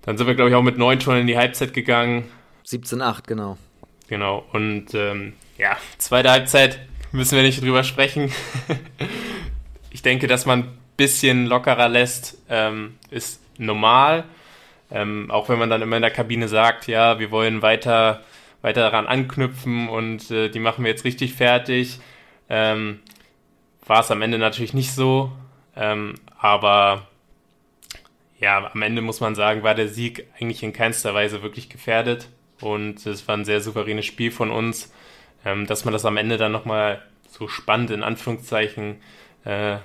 Dann 0.00 0.16
sind 0.16 0.26
wir, 0.26 0.34
glaube 0.34 0.48
ich, 0.48 0.56
auch 0.56 0.62
mit 0.62 0.78
neun 0.78 0.98
Tonnen 0.98 1.20
in 1.20 1.26
die 1.26 1.36
Halbzeit 1.36 1.74
gegangen. 1.74 2.24
17-8, 2.64 3.24
genau. 3.26 3.58
Genau, 4.08 4.44
und 4.52 4.94
ähm, 4.94 5.34
ja, 5.58 5.76
zweite 5.98 6.30
Halbzeit 6.30 6.78
müssen 7.12 7.36
wir 7.36 7.42
nicht 7.42 7.62
drüber 7.62 7.84
sprechen. 7.84 8.32
ich 9.90 10.02
denke, 10.02 10.26
dass 10.26 10.46
man 10.46 10.60
ein 10.60 10.78
bisschen 10.96 11.46
lockerer 11.46 11.88
lässt, 11.88 12.38
ähm, 12.48 12.96
ist 13.10 13.42
normal. 13.58 14.24
Ähm, 14.90 15.30
auch 15.30 15.50
wenn 15.50 15.58
man 15.58 15.68
dann 15.68 15.82
immer 15.82 15.96
in 15.96 16.02
der 16.02 16.10
Kabine 16.10 16.48
sagt, 16.48 16.86
ja, 16.86 17.18
wir 17.18 17.30
wollen 17.30 17.60
weiter, 17.60 18.22
weiter 18.62 18.80
daran 18.80 19.06
anknüpfen 19.06 19.90
und 19.90 20.30
äh, 20.30 20.48
die 20.48 20.60
machen 20.60 20.84
wir 20.84 20.90
jetzt 20.90 21.04
richtig 21.04 21.34
fertig. 21.34 22.00
Ähm, 22.48 23.00
war 23.86 24.00
es 24.00 24.10
am 24.10 24.22
Ende 24.22 24.38
natürlich 24.38 24.72
nicht 24.72 24.92
so, 24.92 25.32
ähm, 25.76 26.14
aber 26.38 27.06
ja, 28.40 28.70
am 28.72 28.80
Ende 28.80 29.02
muss 29.02 29.20
man 29.20 29.34
sagen, 29.34 29.62
war 29.62 29.74
der 29.74 29.88
Sieg 29.88 30.26
eigentlich 30.38 30.62
in 30.62 30.72
keinster 30.72 31.12
Weise 31.12 31.42
wirklich 31.42 31.68
gefährdet. 31.68 32.28
Und 32.60 33.06
es 33.06 33.28
war 33.28 33.36
ein 33.36 33.44
sehr 33.44 33.60
souveränes 33.60 34.06
Spiel 34.06 34.30
von 34.30 34.50
uns. 34.50 34.92
Ähm, 35.44 35.66
dass 35.66 35.84
man 35.84 35.92
das 35.92 36.04
am 36.04 36.16
Ende 36.16 36.36
dann 36.36 36.52
nochmal 36.52 37.02
so 37.30 37.48
spannend 37.48 37.90
in 37.90 38.02
Anführungszeichen 38.02 38.96
äh, 39.44 39.76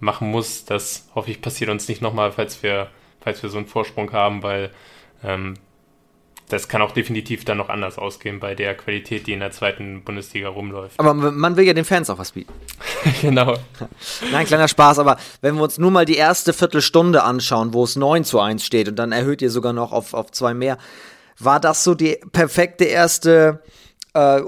machen 0.00 0.30
muss, 0.30 0.64
das 0.64 1.08
hoffe 1.14 1.30
ich 1.30 1.40
passiert 1.40 1.70
uns 1.70 1.88
nicht 1.88 2.02
nochmal, 2.02 2.32
falls 2.32 2.62
wir, 2.62 2.88
falls 3.20 3.42
wir 3.42 3.50
so 3.50 3.58
einen 3.58 3.66
Vorsprung 3.66 4.12
haben, 4.12 4.42
weil 4.42 4.70
ähm, 5.22 5.54
das 6.48 6.68
kann 6.68 6.82
auch 6.82 6.92
definitiv 6.92 7.44
dann 7.44 7.56
noch 7.56 7.68
anders 7.68 7.98
ausgehen 7.98 8.40
bei 8.40 8.54
der 8.54 8.74
Qualität, 8.74 9.26
die 9.26 9.32
in 9.32 9.40
der 9.40 9.52
zweiten 9.52 10.02
Bundesliga 10.02 10.48
rumläuft. 10.48 10.98
Aber 10.98 11.14
man 11.14 11.56
will 11.56 11.64
ja 11.64 11.72
den 11.72 11.84
Fans 11.84 12.10
auch 12.10 12.18
was 12.18 12.32
bieten. 12.32 12.52
genau. 13.22 13.56
Nein, 14.32 14.46
kleiner 14.46 14.68
Spaß, 14.68 14.98
aber 14.98 15.16
wenn 15.40 15.54
wir 15.54 15.62
uns 15.62 15.78
nur 15.78 15.90
mal 15.90 16.04
die 16.04 16.16
erste 16.16 16.52
Viertelstunde 16.52 17.22
anschauen, 17.22 17.72
wo 17.72 17.84
es 17.84 17.96
9 17.96 18.24
zu 18.24 18.40
1 18.40 18.66
steht 18.66 18.88
und 18.88 18.96
dann 18.96 19.12
erhöht 19.12 19.40
ihr 19.40 19.50
sogar 19.50 19.72
noch 19.72 19.92
auf, 19.92 20.12
auf 20.12 20.30
zwei 20.32 20.52
mehr, 20.52 20.78
war 21.38 21.60
das 21.60 21.84
so 21.84 21.94
die 21.94 22.18
perfekte 22.32 22.84
erste 22.84 23.62
äh, 24.14 24.40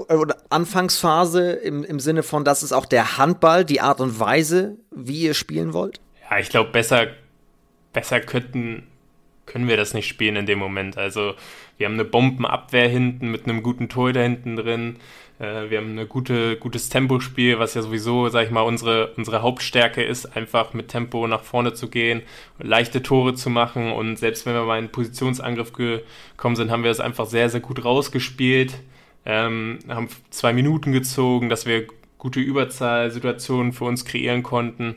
Anfangsphase 0.49 1.53
im, 1.53 1.83
im 1.83 1.99
Sinne 1.99 2.23
von, 2.23 2.43
das 2.43 2.63
ist 2.63 2.71
auch 2.71 2.85
der 2.85 3.17
Handball, 3.17 3.65
die 3.65 3.81
Art 3.81 3.99
und 3.99 4.19
Weise, 4.19 4.77
wie 4.91 5.21
ihr 5.21 5.33
spielen 5.33 5.73
wollt? 5.73 5.99
Ja, 6.29 6.39
ich 6.39 6.49
glaube, 6.49 6.71
besser, 6.71 7.07
besser 7.93 8.19
könnten, 8.19 8.87
können 9.45 9.67
wir 9.67 9.77
das 9.77 9.93
nicht 9.93 10.07
spielen 10.07 10.35
in 10.35 10.45
dem 10.45 10.59
Moment. 10.59 10.97
Also 10.97 11.33
wir 11.77 11.87
haben 11.87 11.93
eine 11.93 12.05
Bombenabwehr 12.05 12.87
hinten 12.87 13.31
mit 13.31 13.45
einem 13.45 13.63
guten 13.63 13.89
Tor 13.89 14.13
da 14.13 14.21
hinten 14.21 14.55
drin. 14.55 14.97
Äh, 15.39 15.69
wir 15.69 15.79
haben 15.79 15.97
ein 15.97 16.09
gute, 16.09 16.57
gutes 16.57 16.89
Tempospiel, 16.89 17.59
was 17.59 17.73
ja 17.73 17.81
sowieso, 17.81 18.29
sag 18.29 18.45
ich 18.45 18.51
mal, 18.51 18.61
unsere, 18.61 19.13
unsere 19.15 19.41
Hauptstärke 19.41 20.03
ist, 20.03 20.35
einfach 20.35 20.73
mit 20.73 20.87
Tempo 20.87 21.27
nach 21.27 21.43
vorne 21.43 21.73
zu 21.73 21.89
gehen, 21.89 22.21
leichte 22.59 23.03
Tore 23.03 23.35
zu 23.35 23.49
machen. 23.49 23.91
Und 23.91 24.17
selbst 24.17 24.45
wenn 24.45 24.53
wir 24.53 24.63
mal 24.63 24.79
in 24.79 24.89
Positionsangriff 24.89 25.73
gekommen 25.73 26.55
sind, 26.55 26.71
haben 26.71 26.83
wir 26.83 26.91
es 26.91 26.99
einfach 26.99 27.25
sehr, 27.25 27.49
sehr 27.49 27.61
gut 27.61 27.83
rausgespielt. 27.83 28.79
Ähm, 29.25 29.79
haben 29.89 30.07
zwei 30.29 30.53
Minuten 30.53 30.91
gezogen, 30.91 31.49
dass 31.49 31.65
wir 31.65 31.87
gute 32.17 32.39
Überzahlsituationen 32.39 33.73
für 33.73 33.85
uns 33.85 34.05
kreieren 34.05 34.43
konnten. 34.43 34.95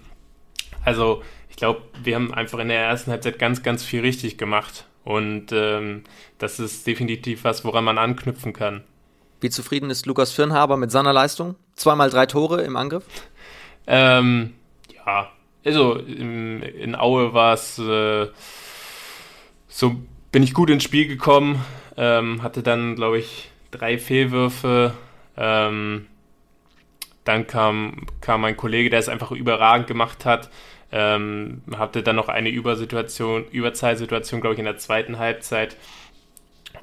Also 0.84 1.22
ich 1.50 1.56
glaube, 1.56 1.82
wir 2.02 2.14
haben 2.14 2.32
einfach 2.32 2.58
in 2.58 2.68
der 2.68 2.80
ersten 2.80 3.10
Halbzeit 3.10 3.38
ganz, 3.38 3.62
ganz 3.62 3.84
viel 3.84 4.00
richtig 4.00 4.38
gemacht. 4.38 4.86
Und 5.04 5.52
ähm, 5.52 6.04
das 6.36 6.60
ist 6.60 6.86
definitiv 6.86 7.44
was, 7.44 7.64
woran 7.64 7.84
man 7.84 7.98
anknüpfen 7.98 8.52
kann. 8.52 8.84
Wie 9.40 9.50
zufrieden 9.50 9.90
ist 9.90 10.06
Lukas 10.06 10.32
Firnhaber 10.32 10.76
mit 10.76 10.90
seiner 10.90 11.12
Leistung? 11.12 11.54
Zweimal 11.74 12.10
drei 12.10 12.26
Tore 12.26 12.62
im 12.62 12.76
Angriff? 12.76 13.04
Ähm, 13.86 14.54
ja, 14.94 15.30
also 15.64 15.94
in, 15.94 16.62
in 16.62 16.96
Aue 16.96 17.34
war 17.34 17.54
es 17.54 17.78
äh, 17.78 18.26
so, 19.68 19.96
bin 20.32 20.42
ich 20.42 20.54
gut 20.54 20.70
ins 20.70 20.82
Spiel 20.82 21.06
gekommen, 21.06 21.64
ähm, 21.96 22.42
hatte 22.42 22.62
dann, 22.62 22.96
glaube 22.96 23.18
ich, 23.18 23.50
drei 23.70 23.98
Fehlwürfe. 23.98 24.92
Ähm, 25.36 26.06
dann 27.24 27.46
kam, 27.46 28.06
kam 28.20 28.40
mein 28.40 28.56
Kollege, 28.56 28.90
der 28.90 28.98
es 28.98 29.08
einfach 29.08 29.30
überragend 29.30 29.86
gemacht 29.86 30.24
hat. 30.24 30.50
Ähm, 30.90 31.62
hatte 31.76 32.02
dann 32.02 32.16
noch 32.16 32.28
eine 32.28 32.48
Übersituation, 32.48 33.44
Überzahlsituation, 33.50 34.40
glaube 34.40 34.54
ich, 34.54 34.58
in 34.58 34.64
der 34.64 34.78
zweiten 34.78 35.18
Halbzeit. 35.18 35.76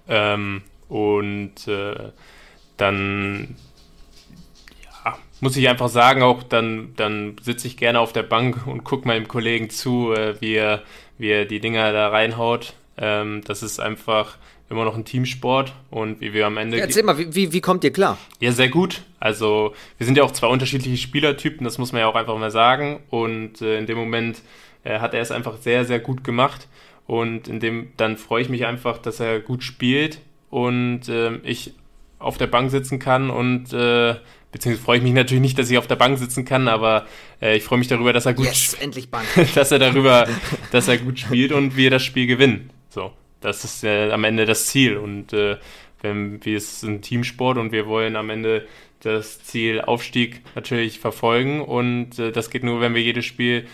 Ähm, 0.07 0.61
und 0.87 1.67
äh, 1.67 2.11
dann 2.77 3.55
ja, 5.03 5.17
muss 5.41 5.57
ich 5.57 5.67
einfach 5.69 5.89
sagen, 5.89 6.21
auch 6.21 6.43
dann, 6.43 6.93
dann 6.95 7.35
sitze 7.41 7.67
ich 7.67 7.77
gerne 7.77 7.99
auf 7.99 8.13
der 8.13 8.23
Bank 8.23 8.67
und 8.67 8.83
gucke 8.83 9.07
meinem 9.07 9.27
Kollegen 9.27 9.69
zu, 9.69 10.13
äh, 10.13 10.39
wie, 10.41 10.55
er, 10.55 10.83
wie 11.17 11.29
er 11.29 11.45
die 11.45 11.59
Dinger 11.59 11.91
da 11.91 12.09
reinhaut. 12.09 12.73
Ähm, 12.97 13.41
das 13.45 13.63
ist 13.63 13.79
einfach 13.79 14.37
immer 14.69 14.83
noch 14.83 14.95
ein 14.95 15.05
Teamsport 15.05 15.73
und 15.91 16.21
wie 16.21 16.33
wir 16.33 16.47
am 16.47 16.57
Ende. 16.57 16.77
Ja, 16.77 16.85
erzähl 16.85 17.03
mal, 17.03 17.17
wie, 17.17 17.33
wie, 17.35 17.53
wie 17.53 17.61
kommt 17.61 17.83
ihr 17.83 17.93
klar? 17.93 18.17
Ja, 18.39 18.51
sehr 18.51 18.69
gut. 18.69 19.03
Also, 19.19 19.73
wir 19.97 20.05
sind 20.05 20.17
ja 20.17 20.23
auch 20.23 20.31
zwei 20.31 20.47
unterschiedliche 20.47 20.97
Spielertypen, 20.97 21.63
das 21.63 21.77
muss 21.77 21.91
man 21.91 22.01
ja 22.01 22.07
auch 22.07 22.15
einfach 22.15 22.37
mal 22.37 22.51
sagen. 22.51 23.01
Und 23.09 23.61
äh, 23.61 23.77
in 23.77 23.85
dem 23.85 23.97
Moment 23.97 24.41
äh, 24.83 24.99
hat 24.99 25.13
er 25.13 25.21
es 25.21 25.31
einfach 25.31 25.57
sehr, 25.57 25.85
sehr 25.85 25.99
gut 25.99 26.23
gemacht. 26.23 26.67
Und 27.07 27.47
in 27.47 27.59
dem, 27.59 27.91
dann 27.97 28.17
freue 28.17 28.41
ich 28.41 28.49
mich 28.49 28.65
einfach, 28.65 28.97
dass 28.97 29.19
er 29.19 29.39
gut 29.39 29.63
spielt 29.63 30.19
und 30.49 31.07
äh, 31.07 31.35
ich 31.43 31.73
auf 32.25 32.37
der 32.37 32.47
Bank 32.47 32.71
sitzen 32.71 32.99
kann 32.99 33.29
und 33.29 33.71
äh, 33.71 34.15
beziehungsweise 34.51 34.83
freue 34.83 34.97
ich 34.97 35.03
mich 35.03 35.13
natürlich 35.13 35.41
nicht, 35.41 35.59
dass 35.59 35.69
ich 35.69 35.77
auf 35.77 35.87
der 35.87 35.95
Bank 35.95 36.17
sitzen 36.17 36.43
kann, 36.43 36.67
aber 36.67 37.05
äh, 37.41 37.55
ich 37.55 37.63
freue 37.63 37.77
mich 37.77 37.87
darüber, 37.87 38.13
dass 38.13 38.25
er 38.25 38.33
gut 38.33 38.47
yes, 38.47 38.73
endlich 38.73 39.11
Bank. 39.11 39.25
dass 39.55 39.71
er 39.71 39.79
darüber, 39.79 40.27
dass 40.71 40.87
er 40.87 40.97
gut 40.97 41.19
spielt 41.19 41.51
und 41.51 41.77
wir 41.77 41.89
das 41.89 42.03
Spiel 42.03 42.25
gewinnen. 42.25 42.71
So, 42.89 43.11
das 43.41 43.63
ist 43.63 43.83
äh, 43.83 44.11
am 44.11 44.23
Ende 44.23 44.45
das 44.45 44.67
Ziel 44.67 44.97
und 44.97 45.33
äh, 45.33 45.57
wenn 46.01 46.43
wir 46.43 46.57
es 46.57 46.83
ein 46.83 47.01
Teamsport 47.01 47.57
und 47.57 47.71
wir 47.71 47.85
wollen 47.85 48.15
am 48.15 48.29
Ende 48.29 48.67
das 49.01 49.43
Ziel 49.43 49.81
Aufstieg 49.81 50.41
natürlich 50.55 50.99
verfolgen 50.99 51.61
und 51.61 52.17
äh, 52.17 52.31
das 52.31 52.49
geht 52.49 52.63
nur, 52.63 52.81
wenn 52.81 52.95
wir 52.95 53.01
jedes 53.01 53.25
Spiel 53.25 53.67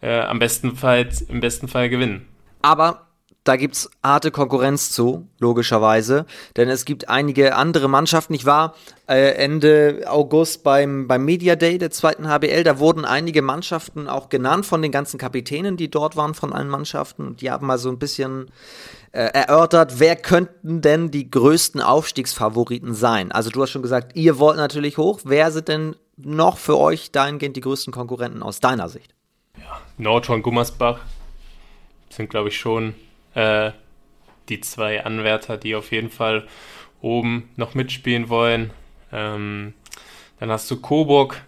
äh, 0.00 0.20
am 0.20 0.38
besten 0.38 0.76
Fall, 0.76 1.08
im 1.28 1.40
besten 1.40 1.68
Fall 1.68 1.88
gewinnen. 1.88 2.26
Aber 2.62 3.06
da 3.44 3.56
gibt's 3.56 3.90
harte 4.04 4.30
Konkurrenz 4.30 4.90
zu, 4.90 5.26
logischerweise. 5.40 6.26
Denn 6.56 6.68
es 6.68 6.84
gibt 6.84 7.08
einige 7.08 7.56
andere 7.56 7.88
Mannschaften. 7.88 8.34
Ich 8.34 8.46
war 8.46 8.74
äh, 9.08 9.34
Ende 9.34 10.04
August 10.06 10.62
beim, 10.62 11.08
beim 11.08 11.24
Media 11.24 11.56
Day 11.56 11.78
der 11.78 11.90
zweiten 11.90 12.28
HBL. 12.28 12.62
Da 12.62 12.78
wurden 12.78 13.04
einige 13.04 13.42
Mannschaften 13.42 14.08
auch 14.08 14.28
genannt 14.28 14.64
von 14.64 14.80
den 14.80 14.92
ganzen 14.92 15.18
Kapitänen, 15.18 15.76
die 15.76 15.90
dort 15.90 16.16
waren 16.16 16.34
von 16.34 16.52
allen 16.52 16.68
Mannschaften. 16.68 17.36
Die 17.36 17.50
haben 17.50 17.66
mal 17.66 17.78
so 17.78 17.88
ein 17.88 17.98
bisschen 17.98 18.46
äh, 19.10 19.24
erörtert, 19.24 19.98
wer 19.98 20.14
könnten 20.14 20.80
denn 20.80 21.10
die 21.10 21.28
größten 21.30 21.80
Aufstiegsfavoriten 21.80 22.94
sein? 22.94 23.32
Also 23.32 23.50
du 23.50 23.60
hast 23.60 23.70
schon 23.70 23.82
gesagt, 23.82 24.16
ihr 24.16 24.38
wollt 24.38 24.56
natürlich 24.56 24.98
hoch. 24.98 25.20
Wer 25.24 25.50
sind 25.50 25.66
denn 25.66 25.96
noch 26.16 26.58
für 26.58 26.78
euch 26.78 27.10
dahingehend 27.10 27.56
die 27.56 27.60
größten 27.60 27.92
Konkurrenten 27.92 28.42
aus 28.42 28.60
deiner 28.60 28.88
Sicht? 28.88 29.14
Ja, 29.58 29.80
Nordhorn, 29.98 30.42
Gummersbach 30.42 31.00
sind, 32.08 32.30
glaube 32.30 32.48
ich, 32.48 32.58
schon 32.58 32.94
äh, 33.34 33.72
die 34.48 34.60
zwei 34.60 35.04
Anwärter, 35.04 35.56
die 35.56 35.74
auf 35.74 35.92
jeden 35.92 36.10
Fall 36.10 36.46
oben 37.00 37.50
noch 37.56 37.74
mitspielen 37.74 38.28
wollen. 38.28 38.70
Ähm, 39.12 39.74
dann 40.40 40.50
hast 40.50 40.70
du 40.70 40.80
Coburg, 40.80 41.42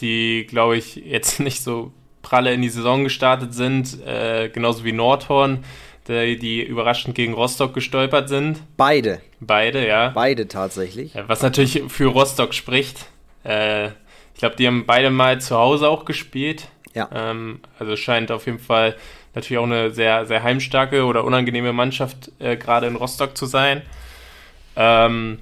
die, 0.00 0.46
glaube 0.48 0.76
ich, 0.76 0.96
jetzt 0.96 1.40
nicht 1.40 1.62
so 1.62 1.92
pralle 2.22 2.52
in 2.52 2.62
die 2.62 2.68
Saison 2.68 3.04
gestartet 3.04 3.54
sind, 3.54 4.00
äh, 4.06 4.50
genauso 4.52 4.84
wie 4.84 4.92
Nordhorn, 4.92 5.64
die, 6.06 6.38
die, 6.38 6.62
überraschend 6.62 7.14
gegen 7.14 7.34
Rostock 7.34 7.72
gestolpert 7.72 8.28
sind. 8.28 8.62
Beide. 8.76 9.20
Beide, 9.40 9.86
ja. 9.86 10.08
Beide 10.10 10.48
tatsächlich. 10.48 11.12
Was 11.26 11.42
natürlich 11.42 11.82
für 11.88 12.06
Rostock 12.06 12.52
spricht. 12.52 13.06
Äh, 13.44 13.88
ich 14.34 14.40
glaube, 14.40 14.56
die 14.56 14.66
haben 14.66 14.86
beide 14.86 15.10
mal 15.10 15.40
zu 15.40 15.56
Hause 15.56 15.88
auch 15.88 16.04
gespielt. 16.04 16.68
Ja. 16.94 17.08
Ähm, 17.14 17.60
also 17.78 17.96
scheint 17.96 18.32
auf 18.32 18.46
jeden 18.46 18.58
Fall 18.58 18.96
natürlich 19.34 19.58
auch 19.58 19.64
eine 19.64 19.90
sehr, 19.90 20.26
sehr 20.26 20.42
heimstarke 20.42 21.04
oder 21.04 21.24
unangenehme 21.24 21.72
Mannschaft 21.72 22.32
äh, 22.38 22.56
gerade 22.56 22.86
in 22.86 22.96
Rostock 22.96 23.36
zu 23.36 23.46
sein. 23.46 23.82
Ähm, 24.76 25.38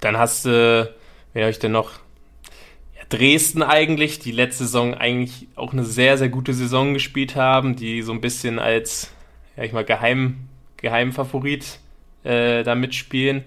dann 0.00 0.16
hast 0.16 0.44
du, 0.44 0.94
wen 1.32 1.42
habe 1.42 1.50
ich 1.50 1.58
denn 1.58 1.72
noch? 1.72 1.92
Ja, 2.96 3.02
Dresden 3.08 3.62
eigentlich, 3.62 4.18
die 4.18 4.32
letzte 4.32 4.64
Saison 4.64 4.94
eigentlich 4.94 5.48
auch 5.54 5.72
eine 5.72 5.84
sehr, 5.84 6.18
sehr 6.18 6.28
gute 6.28 6.54
Saison 6.54 6.94
gespielt 6.94 7.36
haben, 7.36 7.76
die 7.76 8.02
so 8.02 8.12
ein 8.12 8.20
bisschen 8.20 8.58
als, 8.58 9.12
ja 9.56 9.64
ich 9.64 9.72
mal, 9.72 9.84
Geheim, 9.84 10.48
Geheimfavorit 10.76 11.78
äh, 12.24 12.62
da 12.62 12.74
mitspielen. 12.74 13.44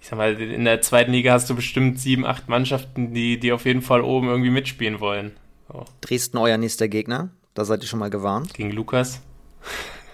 Ich 0.00 0.08
sag 0.08 0.16
mal, 0.16 0.40
in 0.40 0.64
der 0.64 0.80
zweiten 0.80 1.12
Liga 1.12 1.32
hast 1.32 1.50
du 1.50 1.54
bestimmt 1.54 2.00
sieben, 2.00 2.24
acht 2.24 2.48
Mannschaften, 2.48 3.12
die, 3.12 3.38
die 3.38 3.52
auf 3.52 3.66
jeden 3.66 3.82
Fall 3.82 4.00
oben 4.00 4.28
irgendwie 4.28 4.50
mitspielen 4.50 5.00
wollen. 5.00 5.32
So. 5.68 5.84
Dresden 6.00 6.38
euer 6.38 6.56
nächster 6.56 6.88
Gegner? 6.88 7.30
Da 7.54 7.64
seid 7.64 7.82
ihr 7.82 7.88
schon 7.88 7.98
mal 7.98 8.10
gewarnt. 8.10 8.54
Gegen 8.54 8.70
Lukas. 8.70 9.20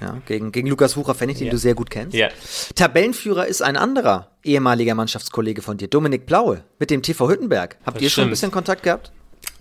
Ja, 0.00 0.20
gegen, 0.26 0.52
gegen 0.52 0.68
Lukas 0.68 0.96
Wucher-Pfennig, 0.96 1.38
den 1.38 1.46
ja. 1.46 1.50
du 1.52 1.58
sehr 1.58 1.74
gut 1.74 1.88
kennst. 1.90 2.14
Ja. 2.14 2.28
Tabellenführer 2.74 3.46
ist 3.46 3.62
ein 3.62 3.76
anderer 3.76 4.30
ehemaliger 4.42 4.94
Mannschaftskollege 4.94 5.62
von 5.62 5.78
dir, 5.78 5.88
Dominik 5.88 6.26
Blaue, 6.26 6.64
mit 6.78 6.90
dem 6.90 7.02
TV 7.02 7.28
Hüttenberg. 7.30 7.78
Habt 7.86 7.96
Das 7.96 8.02
ihr 8.02 8.10
schon 8.10 8.22
ein 8.22 8.24
stimmt. 8.24 8.30
bisschen 8.32 8.50
Kontakt 8.50 8.82
gehabt? 8.82 9.12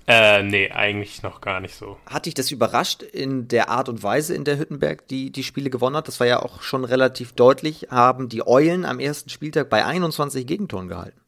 Äh, 0.08 0.44
nee, 0.44 0.70
eigentlich 0.70 1.24
noch 1.24 1.42
gar 1.42 1.60
nicht 1.62 1.76
so. 1.76 1.98
Hat 2.06 2.28
dich 2.28 2.36
das 2.36 2.52
überrascht 2.52 3.02
in 3.02 3.48
der 3.48 3.70
Art 3.70 3.90
und 3.90 4.04
Weise, 4.04 4.36
in 4.36 4.44
der 4.44 4.60
Hüttenberg 4.60 5.08
die, 5.08 5.32
die 5.32 5.44
Spiele 5.44 5.70
gewonnen 5.72 5.96
hat? 5.96 6.08
Das 6.08 6.20
war 6.20 6.28
ja 6.28 6.42
auch 6.42 6.62
schon 6.62 6.84
relativ 6.86 7.32
deutlich, 7.34 7.88
haben 7.90 8.30
die 8.30 8.46
Eulen 8.46 8.86
am 8.86 9.00
ersten 9.00 9.30
Spieltag 9.30 9.70
bei 9.70 9.84
21 9.86 10.46
Gegentoren 10.46 10.90
gehalten. 10.90 11.20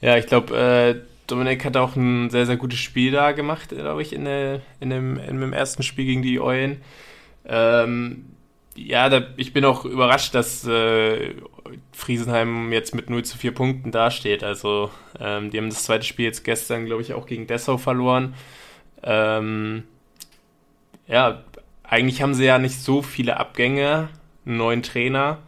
Ja, 0.00 0.16
ich 0.16 0.26
glaube, 0.26 0.56
äh, 0.56 1.00
Dominik 1.26 1.64
hat 1.64 1.76
auch 1.76 1.96
ein 1.96 2.30
sehr, 2.30 2.46
sehr 2.46 2.56
gutes 2.56 2.78
Spiel 2.78 3.12
da 3.12 3.32
gemacht, 3.32 3.70
glaube 3.70 4.02
ich, 4.02 4.12
in, 4.12 4.24
der, 4.24 4.60
in, 4.80 4.90
dem, 4.90 5.18
in 5.18 5.40
dem 5.40 5.52
ersten 5.52 5.82
Spiel 5.82 6.04
gegen 6.04 6.22
die 6.22 6.40
Eulen. 6.40 6.82
Ähm, 7.46 8.26
ja, 8.76 9.08
da, 9.08 9.22
ich 9.36 9.52
bin 9.52 9.64
auch 9.64 9.84
überrascht, 9.84 10.34
dass 10.34 10.66
äh, 10.66 11.34
Friesenheim 11.92 12.72
jetzt 12.72 12.94
mit 12.94 13.08
0 13.08 13.24
zu 13.24 13.38
4 13.38 13.54
Punkten 13.54 13.90
dasteht. 13.92 14.42
Also, 14.44 14.90
ähm, 15.18 15.50
die 15.50 15.58
haben 15.58 15.70
das 15.70 15.84
zweite 15.84 16.04
Spiel 16.04 16.26
jetzt 16.26 16.44
gestern, 16.44 16.86
glaube 16.86 17.02
ich, 17.02 17.14
auch 17.14 17.26
gegen 17.26 17.46
Dessau 17.46 17.78
verloren. 17.78 18.34
Ähm, 19.02 19.84
ja, 21.06 21.42
eigentlich 21.82 22.22
haben 22.22 22.34
sie 22.34 22.44
ja 22.44 22.58
nicht 22.58 22.80
so 22.80 23.02
viele 23.02 23.36
Abgänge, 23.36 24.08
einen 24.44 24.56
neuen 24.56 24.82
Trainer. 24.82 25.38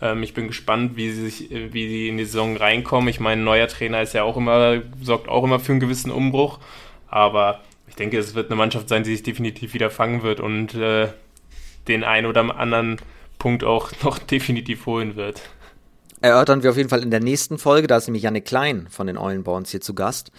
Ähm, 0.00 0.22
ich 0.22 0.34
bin 0.34 0.46
gespannt, 0.46 0.96
wie 0.96 1.10
sie, 1.10 1.28
sich, 1.28 1.50
wie 1.50 1.88
sie 1.88 2.08
in 2.08 2.18
die 2.18 2.24
Saison 2.24 2.56
reinkommen. 2.56 3.08
Ich 3.08 3.20
meine, 3.20 3.40
ein 3.40 3.44
neuer 3.44 3.68
Trainer 3.68 4.02
ist 4.02 4.12
ja 4.12 4.22
auch 4.22 4.36
immer, 4.36 4.82
sorgt 5.02 5.28
auch 5.28 5.44
immer 5.44 5.60
für 5.60 5.72
einen 5.72 5.80
gewissen 5.80 6.10
Umbruch. 6.10 6.58
Aber 7.08 7.60
ich 7.88 7.96
denke, 7.96 8.18
es 8.18 8.34
wird 8.34 8.50
eine 8.50 8.56
Mannschaft 8.56 8.88
sein, 8.88 9.04
die 9.04 9.10
sich 9.10 9.22
definitiv 9.22 9.74
wieder 9.74 9.90
fangen 9.90 10.22
wird 10.22 10.40
und 10.40 10.74
äh, 10.74 11.08
den 11.88 12.04
einen 12.04 12.26
oder 12.26 12.58
anderen 12.58 12.98
Punkt 13.38 13.64
auch 13.64 13.92
noch 14.02 14.18
definitiv 14.18 14.86
holen 14.86 15.16
wird. 15.16 15.42
Erörtern 16.20 16.62
wir 16.62 16.70
auf 16.70 16.76
jeden 16.76 16.88
Fall 16.88 17.02
in 17.02 17.10
der 17.10 17.20
nächsten 17.20 17.58
Folge. 17.58 17.86
Da 17.86 17.98
ist 17.98 18.06
nämlich 18.06 18.22
Janne 18.22 18.40
Klein 18.40 18.86
von 18.90 19.06
den 19.06 19.18
Eulenborns 19.18 19.70
hier 19.70 19.80
zu 19.80 19.94
Gast. 19.94 20.32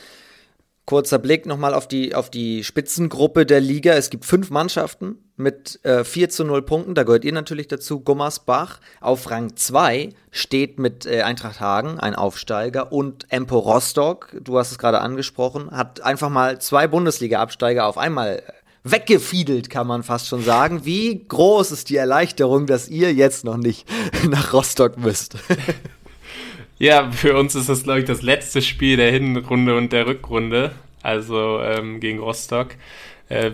Kurzer 0.88 1.20
Blick 1.20 1.46
nochmal 1.46 1.74
auf 1.74 1.90
die, 1.90 2.16
auf 2.16 2.30
die 2.30 2.64
Spitzengruppe 2.64 3.46
der 3.46 3.60
Liga. 3.60 3.94
Es 3.96 4.10
gibt 4.10 4.24
fünf 4.24 4.50
Mannschaften 4.50 5.18
mit 5.36 5.84
äh, 5.84 6.06
4 6.06 6.30
zu 6.30 6.46
0 6.46 6.62
Punkten. 6.62 6.96
Da 6.96 7.04
gehört 7.04 7.26
ihr 7.26 7.34
natürlich 7.34 7.68
dazu. 7.68 8.00
Gummersbach 8.00 8.80
auf 9.02 9.30
Rang 9.30 9.58
2 9.58 10.12
steht 10.32 10.80
mit 10.80 11.06
äh, 11.06 11.24
Eintracht 11.24 11.60
Hagen, 11.60 12.00
ein 12.00 12.16
Aufsteiger, 12.16 12.94
und 12.94 13.26
Empo 13.30 13.60
Rostock, 13.60 14.34
du 14.42 14.58
hast 14.58 14.72
es 14.72 14.78
gerade 14.78 15.02
angesprochen, 15.02 15.72
hat 15.72 16.00
einfach 16.00 16.30
mal 16.30 16.60
zwei 16.60 16.88
Bundesliga-Absteiger 16.88 17.86
auf 17.86 17.98
einmal 17.98 18.42
weggefiedelt, 18.86 19.70
kann 19.70 19.88
man 19.88 20.04
fast 20.04 20.28
schon 20.28 20.42
sagen. 20.42 20.86
Wie 20.86 21.28
groß 21.28 21.72
ist 21.72 21.90
die 21.90 21.98
Erleichterung, 21.98 22.66
dass 22.66 22.88
ihr 22.88 23.14
jetzt 23.14 23.44
noch 23.44 23.58
nicht 23.58 23.86
nach 24.30 24.54
Rostock 24.54 24.98
müsst? 24.98 25.36
Ja, 26.80 27.12
für 27.12 27.36
uns 27.38 27.56
ist 27.56 27.70
das, 27.70 27.84
glaube 27.84 28.00
ich, 28.00 28.06
das 28.06 28.22
letzte 28.22 28.62
Spiel 28.62 28.98
der 28.98 29.12
Hinrunde 29.12 29.76
und 29.76 29.92
der 29.92 30.06
Rückrunde, 30.06 30.72
also 31.02 31.60
ähm, 31.62 32.00
gegen 32.00 32.20
Rostock. 32.20 32.70
Äh, 33.30 33.52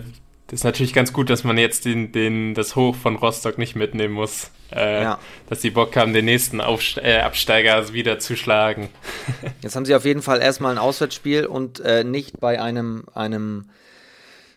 das 0.48 0.60
ist 0.60 0.64
natürlich 0.64 0.92
ganz 0.92 1.12
gut, 1.12 1.30
dass 1.30 1.42
man 1.42 1.56
jetzt 1.56 1.86
den, 1.86 2.12
den, 2.12 2.52
das 2.54 2.76
Hoch 2.76 2.94
von 2.94 3.16
Rostock 3.16 3.56
nicht 3.56 3.76
mitnehmen 3.76 4.12
muss. 4.12 4.50
Äh, 4.70 5.02
Ja. 5.02 5.18
Dass 5.48 5.60
die 5.60 5.70
Bock 5.70 5.96
haben, 5.96 6.12
den 6.12 6.26
nächsten 6.26 6.60
Aufst 6.60 6.98
äh, 6.98 7.20
Absteiger 7.20 7.92
wieder 7.94 8.18
zu 8.18 8.36
schlagen. 8.36 8.90
Jetzt 9.62 9.74
haben 9.74 9.86
sie 9.86 9.94
auf 9.94 10.04
jeden 10.04 10.20
Fall 10.22 10.42
erstmal 10.42 10.72
ein 10.72 10.78
Auswärtsspiel 10.78 11.46
und 11.46 11.80
äh, 11.80 12.04
nicht 12.04 12.40
bei 12.40 12.60
einem, 12.60 13.04
einem 13.14 13.70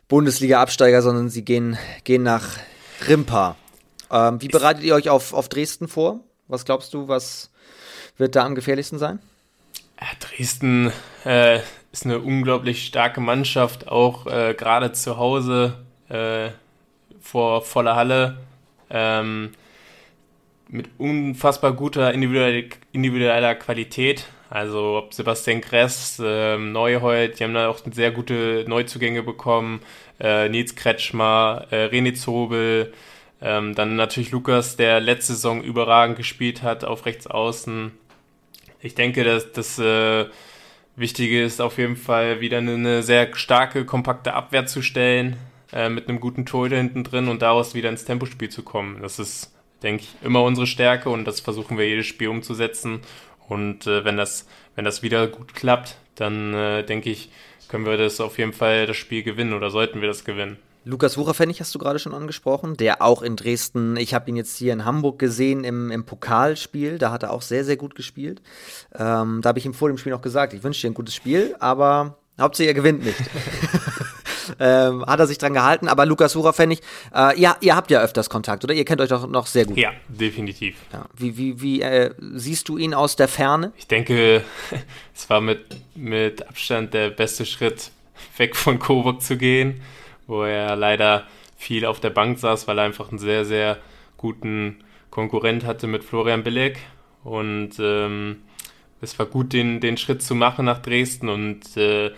Bundesliga-Absteiger, 0.10 1.02
sondern 1.02 1.30
sie 1.30 1.46
gehen, 1.46 1.78
gehen 2.04 2.24
nach 2.24 2.58
Rimpa. 3.08 3.56
Ähm, 4.12 4.42
wie 4.42 4.48
bereitet 4.50 4.84
ihr 4.84 4.96
euch 4.96 5.10
auf, 5.10 5.34
auf 5.34 5.48
Dresden 5.50 5.88
vor? 5.88 6.20
Was 6.48 6.66
glaubst 6.66 6.94
du, 6.94 7.08
was 7.08 7.50
wird 8.18 8.36
da 8.36 8.46
am 8.46 8.56
gefährlichsten 8.56 9.00
sein? 9.00 9.20
Dresden 10.20 10.92
äh, 11.26 11.60
ist 11.92 12.06
eine 12.06 12.20
unglaublich 12.20 12.86
starke 12.86 13.22
Mannschaft, 13.22 13.88
auch 13.88 14.28
äh, 14.28 14.54
gerade 14.54 14.92
zu 14.92 15.18
Hause 15.18 15.78
äh, 16.10 16.50
vor 17.20 17.62
voller 17.62 17.96
Halle. 17.96 18.38
Ähm, 18.90 19.52
mit 20.70 20.90
unfassbar 20.98 21.74
guter 21.74 22.14
individueller, 22.14 22.68
individueller 22.92 23.56
Qualität. 23.56 24.28
Also 24.50 24.98
ob 24.98 25.14
Sebastian 25.14 25.62
Gress, 25.62 26.22
ähm, 26.24 26.72
Neuhold, 26.72 27.40
die 27.40 27.44
haben 27.44 27.54
da 27.54 27.68
auch 27.68 27.80
sehr 27.92 28.12
gute 28.12 28.66
Neuzugänge 28.68 29.24
bekommen. 29.24 29.82
Äh, 30.20 30.50
Nils 30.50 30.76
Kretschmer, 30.76 31.68
äh, 31.70 31.88
René 31.88 32.14
Zobel, 32.14 32.94
ähm, 33.42 33.76
dann 33.76 33.96
natürlich 33.96 34.32
Lukas, 34.32 34.78
der 34.78 35.00
letzte 35.00 35.34
Saison 35.34 35.62
überragend 35.62 36.18
gespielt 36.18 36.64
hat 36.64 36.86
auf 36.86 37.06
rechts 37.06 37.28
außen. 37.28 37.92
Ich 38.82 38.96
denke, 38.96 39.24
dass 39.24 39.52
das 39.52 39.80
äh, 39.80 40.26
Wichtige 40.96 41.44
ist 41.44 41.62
auf 41.62 41.78
jeden 41.78 41.96
Fall 41.96 42.42
wieder 42.42 42.58
eine, 42.58 42.74
eine 42.74 43.04
sehr 43.04 43.36
starke, 43.36 43.86
kompakte 43.86 44.34
Abwehr 44.34 44.66
zu 44.66 44.82
stellen, 44.82 45.38
äh, 45.72 45.90
mit 45.90 46.10
einem 46.10 46.20
guten 46.20 46.46
Torhüter 46.46 46.78
hinten 46.78 47.04
drin 47.04 47.28
und 47.28 47.42
daraus 47.42 47.76
wieder 47.76 47.90
ins 47.90 48.06
Tempospiel 48.06 48.50
zu 48.50 48.63
kommen. 48.63 49.02
Das 49.02 49.20
ist, 49.20 49.54
denke 49.84 50.04
ich, 50.04 50.26
immer 50.26 50.44
unsere 50.44 50.68
Stärke 50.68 51.10
und 51.10 51.26
das 51.26 51.40
versuchen 51.40 51.78
wir 51.78 51.88
jedes 51.88 52.08
Spiel 52.08 52.30
umzusetzen. 52.30 53.02
Und 53.48 53.88
äh, 53.88 54.04
wenn, 54.06 54.18
das, 54.18 54.48
wenn 54.76 54.86
das 54.86 55.04
wieder 55.04 55.28
gut 55.28 55.54
klappt, 55.54 55.98
dann 56.16 56.54
äh, 56.54 56.84
denke 56.84 57.10
ich, 57.10 57.30
können 57.68 57.86
wir 57.86 57.98
das 57.98 58.20
auf 58.20 58.38
jeden 58.38 58.54
Fall 58.54 58.88
das 58.88 58.98
Spiel 58.98 59.24
gewinnen 59.24 59.54
oder 59.54 59.70
sollten 59.70 60.02
wir 60.02 60.08
das 60.08 60.26
gewinnen. 60.26 60.58
Lukas 60.88 61.17
Wucherpfennig 61.17 61.60
hast 61.60 61.76
du 61.76 61.80
gerade 61.80 62.00
schon 62.00 62.13
angesprochen, 62.13 62.78
der 62.78 63.02
auch 63.02 63.21
in 63.21 63.36
Dresden, 63.36 63.97
ich 63.97 64.13
habe 64.13 64.30
ihn 64.30 64.38
jetzt 64.38 64.56
hier 64.58 64.71
in 64.71 64.86
Hamburg 64.86 65.19
gesehen 65.19 65.65
im, 65.65 65.91
im 65.91 66.06
Pokalspiel, 66.06 66.97
da 66.97 67.12
hat 67.12 67.23
er 67.23 67.32
auch 67.32 67.41
sehr, 67.41 67.65
sehr 67.65 67.76
gut 67.76 67.93
gespielt. 67.93 68.41
Ähm, 68.97 69.41
da 69.41 69.50
habe 69.50 69.60
ich 69.60 69.65
ihm 69.65 69.73
vor 69.73 69.89
dem 69.89 69.97
Spiel 69.97 70.13
noch 70.13 70.21
gesagt, 70.21 70.54
ich 70.54 70.63
wünsche 70.63 70.82
dir 70.82 70.91
ein 70.91 70.93
gutes 70.93 71.13
Spiel, 71.13 71.56
aber 71.60 72.17
Hauptsache 72.39 72.69
er 72.69 72.73
gewinnt 72.73 73.04
nicht. 73.04 73.19
ähm, 74.62 75.06
hat 75.06 75.19
er 75.19 75.28
sich 75.28 75.38
dran 75.38 75.54
gehalten, 75.54 75.89
aber 75.89 76.06
Lukas 76.06 76.38
Wucherpfennig, 76.38 76.80
äh, 77.13 77.38
ihr, 77.38 77.58
ihr 77.60 77.76
habt 77.76 77.91
ja 77.91 78.02
öfters 78.02 78.30
Kontakt, 78.30 78.63
oder? 78.63 78.73
Ihr 78.73 78.86
kennt 78.86 79.02
euch 79.02 79.10
doch 79.10 79.28
noch 79.28 79.47
sehr 79.47 79.65
gut. 79.65 79.76
Ja, 79.76 79.91
definitiv. 80.08 80.78
Ja. 80.93 81.06
Wie, 81.17 81.38
wie, 81.38 81.62
wie 81.62 81.82
äh, 81.82 82.13
siehst 82.36 82.69
du 82.69 82.78
ihn 82.78 82.93
aus 82.93 83.17
der 83.17 83.28
Ferne? 83.28 83.73
Ich 83.76 83.88
denke, 83.88 84.41
es 85.13 85.30
war 85.30 85.41
mit, 85.41 85.65
mit 85.95 86.47
Abstand 86.47 86.93
der 86.93 87.10
beste 87.10 87.45
Schritt, 87.45 87.91
weg 88.38 88.56
von 88.56 88.80
Coburg 88.80 89.21
zu 89.21 89.36
gehen 89.36 89.82
wo 90.28 90.44
er 90.44 90.76
leider 90.76 91.26
viel 91.58 91.86
auf 91.86 92.00
der 92.00 92.12
Bank 92.12 92.38
saß, 92.38 92.68
weil 92.68 92.78
er 92.78 92.86
einfach 92.86 93.10
einen 93.10 93.18
sehr, 93.18 93.46
sehr 93.46 93.78
guten 94.18 94.84
Konkurrent 95.10 95.66
hatte 95.66 95.88
mit 95.88 96.04
Florian 96.04 96.44
Billig. 96.44 96.78
Und 97.24 97.72
ähm, 97.80 98.44
es 99.02 99.18
war 99.18 99.26
gut, 99.26 99.54
den, 99.54 99.80
den 99.80 99.98
Schritt 99.98 100.22
zu 100.22 100.36
machen 100.36 100.66
nach 100.66 100.82
Dresden. 100.82 101.30
Und 101.30 101.76
äh, 101.78 102.12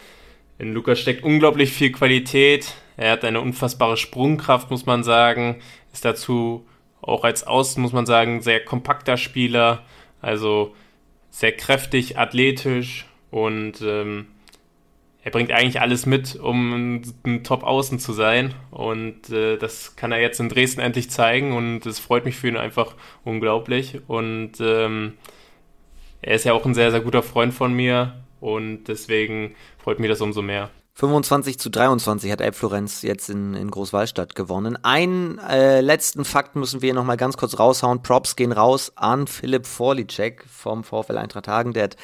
in 0.58 0.74
Lukas 0.74 1.00
steckt 1.00 1.24
unglaublich 1.24 1.72
viel 1.72 1.92
Qualität. 1.92 2.74
Er 2.98 3.14
hat 3.14 3.24
eine 3.24 3.42
unfassbare 3.42 3.96
Sprungkraft, 3.96 4.70
muss 4.72 4.86
man 4.86 5.04
sagen. 5.04 5.62
Ist 5.94 6.06
dazu 6.06 6.68
auch 7.02 7.24
als 7.24 7.48
Außen, 7.48 7.82
muss 7.82 7.94
man 7.94 8.06
sagen, 8.06 8.42
sehr 8.42 8.64
kompakter 8.64 9.16
Spieler. 9.16 9.84
Also 10.22 10.76
sehr 11.30 11.54
kräftig, 11.54 12.18
athletisch 12.18 13.06
und 13.32 13.82
ähm, 13.82 14.28
er 15.30 15.32
bringt 15.32 15.52
eigentlich 15.52 15.80
alles 15.80 16.08
mit, 16.08 16.36
um 16.38 17.04
ein 17.24 17.44
Top-Außen 17.44 18.00
zu 18.00 18.14
sein. 18.14 18.56
Und 18.72 19.30
äh, 19.30 19.58
das 19.58 19.96
kann 19.96 20.12
er 20.12 20.20
jetzt 20.20 20.40
in 20.40 20.50
Dresden 20.50 20.82
endlich 20.82 21.12
zeigen. 21.12 21.54
Und 21.54 21.86
es 21.86 22.00
freut 22.00 22.26
mich 22.26 22.36
für 22.36 22.48
ihn 22.48 22.58
einfach 22.58 22.96
unglaublich. 23.24 24.00
Und 24.08 24.54
ähm, 24.60 25.14
er 26.24 26.34
ist 26.34 26.46
ja 26.46 26.54
auch 26.54 26.66
ein 26.66 26.74
sehr, 26.74 26.90
sehr 26.90 27.02
guter 27.02 27.22
Freund 27.22 27.54
von 27.54 27.74
mir. 27.74 28.16
Und 28.40 28.86
deswegen 28.86 29.56
freut 29.78 30.00
mich 30.00 30.10
das 30.10 30.20
umso 30.22 30.42
mehr. 30.42 30.72
25 31.00 31.58
zu 31.60 31.70
23 31.70 32.30
hat 32.30 32.42
Elbflorenz 32.42 33.04
jetzt 33.04 33.30
in, 33.30 33.54
in 33.54 33.72
Großwallstadt 33.72 34.36
gewonnen. 34.36 34.78
Einen 34.84 35.38
äh, 35.38 35.80
letzten 35.80 36.26
Fakt 36.26 36.58
müssen 36.58 36.82
wir 36.82 36.94
noch 36.94 37.06
mal 37.06 37.16
ganz 37.16 37.38
kurz 37.38 37.58
raushauen. 37.58 38.04
Props 38.04 38.36
gehen 38.36 38.52
raus 38.52 38.92
an 38.98 39.26
Philipp 39.26 39.66
Vorlicek 39.66 40.44
vom 40.46 40.84
VfL 40.84 41.18
Eintracht 41.18 41.48
Hagen. 41.48 41.72
Der 41.72 41.86
hat 41.86 41.96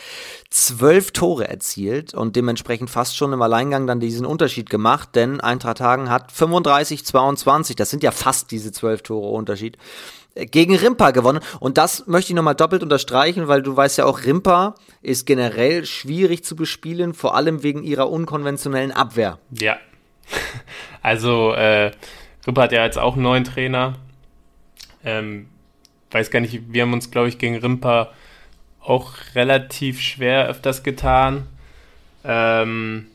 zwölf 0.50 1.12
Tore 1.12 1.46
erzielt 1.46 2.14
und 2.14 2.38
dementsprechend 2.38 2.90
fast 2.90 3.18
schon 3.18 3.34
im 3.34 3.42
Alleingang 3.42 3.86
dann 3.86 4.00
diesen 4.00 4.26
Unterschied 4.26 4.70
gemacht, 4.70 5.10
denn 5.14 5.42
Eintracht 5.42 5.82
Hagen 5.82 6.10
hat 6.10 6.32
35 6.32 7.06
22. 7.06 7.76
Das 7.76 7.90
sind 7.90 8.02
ja 8.02 8.12
fast 8.12 8.50
diese 8.52 8.72
zwölf 8.72 9.02
Tore 9.02 9.28
Unterschied 9.32 9.78
gegen 10.36 10.76
Rimpa 10.76 11.12
gewonnen. 11.12 11.40
Und 11.60 11.78
das 11.78 12.08
möchte 12.08 12.32
ich 12.32 12.36
nochmal 12.36 12.56
doppelt 12.56 12.84
unterstreichen, 12.84 13.48
weil 13.48 13.62
du 13.62 13.76
weißt 13.76 13.98
ja 13.98 14.06
auch, 14.06 14.24
Rimpa 14.24 14.76
ist 15.02 15.26
generell 15.26 15.86
schwierig 15.86 16.44
zu 16.44 16.56
bespielen, 16.56 17.14
vor 17.14 17.36
allem 17.36 17.64
wegen 17.64 17.84
ihrer 17.84 18.10
unkonventionellen 18.10 18.92
Abwehr. 18.92 19.40
Ja. 19.52 19.78
Also, 21.02 21.54
äh, 21.54 21.92
Rimpa 22.48 22.64
hat 22.64 22.72
ja 22.72 22.84
jetzt 22.84 22.98
auch 22.98 23.14
einen 23.14 23.22
neuen 23.22 23.44
Trainer. 23.44 23.94
Ähm, 25.04 25.46
weiß 26.10 26.32
gar 26.32 26.40
nicht, 26.40 26.74
wir 26.74 26.82
haben 26.82 26.94
uns, 26.94 27.12
glaube 27.12 27.28
ich, 27.28 27.38
gegen 27.38 27.58
Rimpa 27.58 28.10
auch 28.82 29.14
relativ 29.36 30.02
schwer 30.02 30.48
öfters 30.48 30.82
getan. 30.82 31.46
Ähm, 32.24 33.06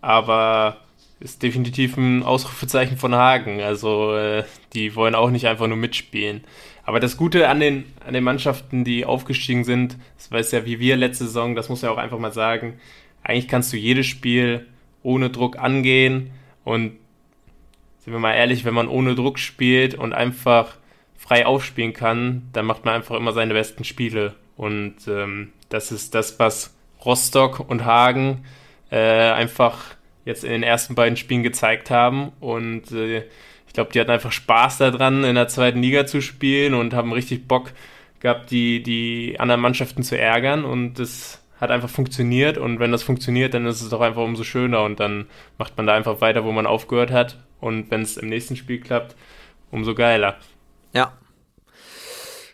aber 0.00 0.81
ist 1.22 1.42
definitiv 1.42 1.96
ein 1.96 2.22
Ausrufezeichen 2.22 2.96
von 2.96 3.14
Hagen. 3.14 3.60
Also 3.60 4.16
äh, 4.16 4.44
die 4.72 4.96
wollen 4.96 5.14
auch 5.14 5.30
nicht 5.30 5.46
einfach 5.46 5.68
nur 5.68 5.76
mitspielen. 5.76 6.42
Aber 6.84 6.98
das 6.98 7.16
Gute 7.16 7.48
an 7.48 7.60
den, 7.60 7.84
an 8.04 8.12
den 8.12 8.24
Mannschaften, 8.24 8.84
die 8.84 9.04
aufgestiegen 9.04 9.64
sind, 9.64 9.96
das 10.16 10.32
weiß 10.32 10.50
ja 10.52 10.64
wie 10.66 10.80
wir 10.80 10.96
letzte 10.96 11.24
Saison, 11.24 11.54
das 11.54 11.68
muss 11.68 11.82
ja 11.82 11.90
auch 11.90 11.96
einfach 11.96 12.18
mal 12.18 12.32
sagen, 12.32 12.80
eigentlich 13.22 13.46
kannst 13.46 13.72
du 13.72 13.76
jedes 13.76 14.06
Spiel 14.06 14.66
ohne 15.04 15.30
Druck 15.30 15.58
angehen 15.58 16.32
und 16.64 16.96
sind 18.00 18.12
wir 18.12 18.18
mal 18.18 18.34
ehrlich, 18.34 18.64
wenn 18.64 18.74
man 18.74 18.88
ohne 18.88 19.14
Druck 19.14 19.38
spielt 19.38 19.94
und 19.94 20.12
einfach 20.12 20.76
frei 21.16 21.46
aufspielen 21.46 21.92
kann, 21.92 22.48
dann 22.52 22.66
macht 22.66 22.84
man 22.84 22.94
einfach 22.94 23.14
immer 23.14 23.32
seine 23.32 23.54
besten 23.54 23.84
Spiele. 23.84 24.34
Und 24.56 24.96
ähm, 25.06 25.52
das 25.68 25.92
ist 25.92 26.16
das, 26.16 26.40
was 26.40 26.74
Rostock 27.04 27.60
und 27.60 27.84
Hagen 27.84 28.44
äh, 28.90 28.98
einfach 28.98 29.94
jetzt 30.24 30.44
in 30.44 30.50
den 30.50 30.62
ersten 30.62 30.94
beiden 30.94 31.16
Spielen 31.16 31.42
gezeigt 31.42 31.90
haben. 31.90 32.32
Und 32.40 32.92
äh, 32.92 33.24
ich 33.66 33.72
glaube, 33.72 33.92
die 33.92 34.00
hatten 34.00 34.10
einfach 34.10 34.32
Spaß 34.32 34.78
daran, 34.78 35.24
in 35.24 35.34
der 35.34 35.48
zweiten 35.48 35.82
Liga 35.82 36.06
zu 36.06 36.20
spielen 36.20 36.74
und 36.74 36.94
haben 36.94 37.12
richtig 37.12 37.48
Bock 37.48 37.72
gehabt, 38.20 38.50
die, 38.50 38.82
die 38.82 39.36
anderen 39.38 39.60
Mannschaften 39.60 40.02
zu 40.02 40.18
ärgern. 40.18 40.64
Und 40.64 40.94
das 40.94 41.42
hat 41.60 41.70
einfach 41.70 41.90
funktioniert. 41.90 42.58
Und 42.58 42.78
wenn 42.80 42.92
das 42.92 43.02
funktioniert, 43.02 43.54
dann 43.54 43.66
ist 43.66 43.80
es 43.80 43.88
doch 43.88 44.00
einfach 44.00 44.22
umso 44.22 44.44
schöner. 44.44 44.82
Und 44.82 45.00
dann 45.00 45.26
macht 45.58 45.76
man 45.76 45.86
da 45.86 45.94
einfach 45.94 46.20
weiter, 46.20 46.44
wo 46.44 46.52
man 46.52 46.66
aufgehört 46.66 47.10
hat. 47.10 47.38
Und 47.60 47.90
wenn 47.90 48.02
es 48.02 48.16
im 48.16 48.28
nächsten 48.28 48.56
Spiel 48.56 48.80
klappt, 48.80 49.16
umso 49.70 49.94
geiler. 49.94 50.36
Ja, 50.92 51.12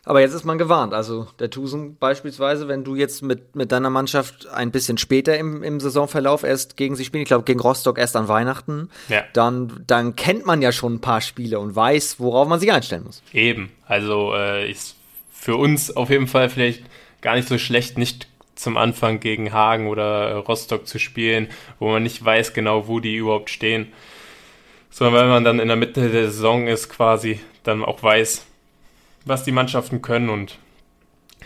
aber 0.09 0.23
jetzt 0.23 0.33
ist 0.33 0.47
man 0.47 0.57
gewarnt. 0.57 0.95
Also 0.95 1.27
der 1.39 1.51
Tusen 1.51 1.99
beispielsweise, 1.99 2.67
wenn 2.67 2.83
du 2.83 2.95
jetzt 2.95 3.23
mit, 3.23 3.55
mit 3.55 3.73
deiner 3.73 3.91
Mannschaft 3.91 4.49
ein 4.49 4.71
bisschen 4.71 4.97
später 4.97 5.37
im, 5.37 5.63
im 5.63 5.81
Saisonverlauf 5.81 6.45
erst 6.45 6.79
gegen 6.79 6.97
sie 6.97 7.05
spielen, 7.05 7.25
ich 7.25 7.29
glaube 7.29 7.45
gegen 7.45 7.61
Rostock 7.61 7.99
erst 7.99 8.17
an 8.17 8.27
Weihnachten, 8.27 8.89
ja. 9.11 9.23
dann, 9.35 9.85
dann 9.87 10.17
kennt 10.17 10.47
man 10.47 10.63
ja 10.63 10.73
schon 10.73 10.95
ein 10.95 11.01
paar 11.03 11.21
Spiele 11.21 11.59
und 11.59 11.77
weiß, 11.77 12.21
worauf 12.21 12.49
man 12.49 12.59
sich 12.59 12.73
einstellen 12.73 13.05
muss. 13.05 13.23
Eben. 13.35 13.71
Also 13.87 14.33
äh, 14.35 14.71
ist 14.71 14.97
für 15.31 15.57
uns 15.57 15.95
auf 15.95 16.09
jeden 16.09 16.27
Fall 16.27 16.49
vielleicht 16.49 16.85
gar 17.21 17.37
nicht 17.37 17.47
so 17.47 17.59
schlecht, 17.59 17.99
nicht 17.99 18.29
zum 18.55 18.79
Anfang 18.79 19.21
gegen 19.21 19.53
Hagen 19.53 19.89
oder 19.89 20.37
Rostock 20.37 20.87
zu 20.87 20.99
spielen, 20.99 21.49
wo 21.81 21.91
man 21.91 22.03
nicht 22.03 22.25
weiß 22.25 22.55
genau, 22.55 22.89
wo 22.89 23.01
die 23.01 23.17
überhaupt 23.17 23.51
stehen. 23.51 23.93
Sondern 24.89 25.23
wenn 25.23 25.29
man 25.29 25.45
dann 25.45 25.61
in 25.61 25.69
der 25.69 25.77
Mitte 25.77 26.09
der 26.09 26.31
Saison 26.31 26.67
ist, 26.67 26.89
quasi, 26.89 27.41
dann 27.63 27.85
auch 27.85 28.03
weiß, 28.03 28.47
was 29.29 29.45
die 29.45 29.53
Mannschaften 29.53 30.03
können 30.03 30.29
und 30.29 30.59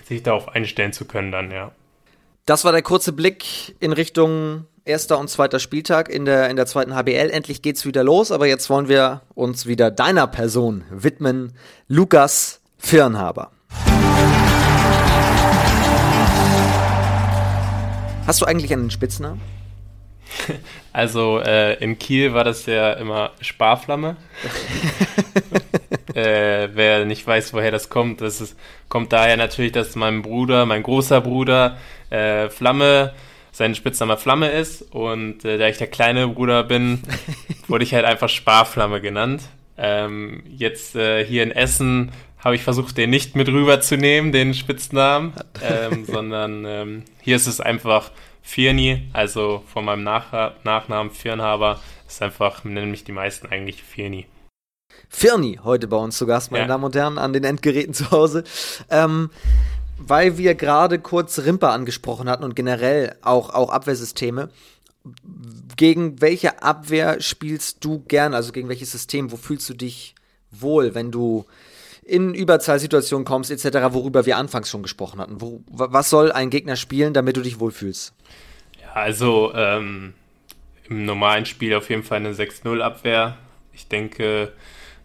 sich 0.05 0.23
darauf 0.23 0.49
einstellen 0.49 0.93
zu 0.93 1.05
können 1.05 1.33
dann, 1.33 1.51
ja. 1.51 1.73
Das 2.47 2.65
war 2.65 2.73
der 2.73 2.83
kurze 2.83 3.13
Blick 3.13 3.77
in 3.79 3.93
Richtung 3.93 4.67
erster 4.85 5.19
und 5.19 5.29
zweiter 5.29 5.61
Spieltag 5.61 6.09
in 6.09 6.25
der, 6.25 6.51
in 6.51 6.57
der 6.57 6.67
zweiten 6.67 6.95
HBL. 6.95 7.31
Endlich 7.31 7.63
geht's 7.63 7.87
wieder 7.87 8.03
los, 8.03 8.33
aber 8.33 8.47
jetzt 8.47 8.69
wollen 8.69 8.89
wir 8.89 9.23
uns 9.35 9.67
wieder 9.67 9.91
deiner 9.91 10.27
Person 10.27 10.85
widmen. 10.91 11.53
Lukas 11.87 12.61
Firnhaber. 12.79 13.53
Hast 18.27 18.41
du 18.41 18.47
eigentlich 18.47 18.73
einen 18.73 18.91
Spitznamen? 18.91 19.41
Also 20.95 21.39
äh, 21.39 21.83
in 21.83 21.99
Kiel 21.99 22.35
war 22.35 22.45
das 22.45 22.67
ja 22.67 22.93
immer 22.93 23.31
Sparflamme. 23.41 24.17
äh, 26.15 26.69
wer 26.75 27.07
nicht 27.07 27.27
weiß, 27.27 27.55
woher 27.55 27.71
das 27.71 27.89
kommt, 27.89 28.21
das 28.21 28.43
ist, 28.43 28.59
kommt 28.91 29.11
daher 29.11 29.39
natürlich, 29.39 29.73
dass 29.73 29.97
mein 29.97 30.21
Bruder, 30.21 30.67
mein 30.67 30.83
großer 30.83 31.23
Bruder, 31.23 31.79
äh, 32.11 32.51
Flamme, 32.51 33.15
sein 33.53 33.75
Spitzname 33.75 34.19
Flamme 34.19 34.51
ist. 34.51 34.83
Und 34.83 35.47
äh, 35.47 35.57
da 35.57 35.69
ich 35.69 35.79
der 35.79 35.87
kleine 35.87 36.29
Bruder 36.29 36.63
bin, 36.63 37.03
wurde 37.69 37.85
ich 37.85 37.95
halt 37.95 38.05
einfach 38.05 38.29
Sparflamme 38.29 39.01
genannt. 39.01 39.43
Ähm, 39.79 40.43
jetzt 40.47 40.95
äh, 40.95 41.25
hier 41.25 41.43
in 41.43 41.53
Essen 41.53 42.13
habe 42.39 42.55
ich 42.57 42.63
versucht, 42.63 42.99
den 42.99 43.11
nicht 43.11 43.37
mit 43.37 43.49
rüberzunehmen, 43.49 44.33
den 44.33 44.53
Spitznamen, 44.53 45.33
ähm, 45.63 46.05
sondern 46.05 46.65
ähm, 46.67 47.03
hier 47.23 47.37
ist 47.37 47.47
es 47.47 47.61
einfach 47.61 48.11
Firni, 48.43 49.09
also 49.13 49.63
von 49.73 49.85
meinem 49.85 50.03
Nach 50.03 50.55
Nachnamen 50.65 51.13
Firnhaber, 51.13 51.81
ist 52.07 52.21
einfach, 52.21 52.65
nennen 52.65 52.91
mich 52.91 53.05
die 53.05 53.13
meisten 53.13 53.47
eigentlich 53.47 53.83
Firni. 53.83 54.27
Firni 55.09 55.61
heute 55.63 55.89
bei 55.89 55.97
uns 55.97 56.19
zu 56.19 56.27
Gast, 56.27 56.51
meine 56.51 56.65
ja. 56.65 56.69
Damen 56.69 56.85
und 56.85 56.95
Herren, 56.95 57.19
an 57.19 57.33
den 57.33 57.45
Endgeräten 57.45 57.95
zu 57.95 58.11
Hause. 58.11 58.45
Ähm, 58.91 59.31
weil 59.97 60.37
wir 60.39 60.55
gerade 60.55 60.99
kurz 60.99 61.39
Rimper 61.41 61.71
angesprochen 61.71 62.29
hatten 62.29 62.45
und 62.45 62.57
generell 62.57 63.17
auch, 63.23 63.51
auch 63.51 63.71
Abwehrsysteme. 63.71 64.51
Gegen 65.77 66.21
welche 66.21 66.63
Abwehr 66.63 67.21
spielst 67.21 67.85
du 67.85 68.01
gern? 68.01 68.35
Also 68.35 68.53
gegen 68.53 68.69
welches 68.69 68.93
System? 68.93 69.33
Wo 69.33 69.37
fühlst 69.37 69.69
du 69.69 69.75
dich 69.75 70.15
wohl, 70.51 70.95
wenn 70.95 71.11
du 71.11 71.47
in 72.05 72.35
Überzahlsituationen 72.35 73.25
kommst, 73.25 73.51
etc., 73.51 73.79
worüber 73.91 74.27
wir 74.27 74.37
anfangs 74.37 74.69
schon 74.69 74.83
gesprochen 74.83 75.21
hatten. 75.21 75.41
Wo, 75.41 75.63
was 75.69 76.11
soll 76.11 76.33
ein 76.33 76.51
Gegner 76.51 76.77
spielen, 76.77 77.15
damit 77.15 77.37
du 77.37 77.43
dich 77.43 77.61
wohlfühlst? 77.61 78.13
Also 78.95 79.53
ähm, 79.55 80.15
im 80.89 81.05
normalen 81.05 81.47
Spiel 81.47 81.75
auf 81.75 81.91
jeden 81.91 82.03
Fall 82.03 82.19
eine 82.19 82.33
6-0-Abwehr. 82.33 83.37
Ich 83.73 83.89
denke, 83.89 84.53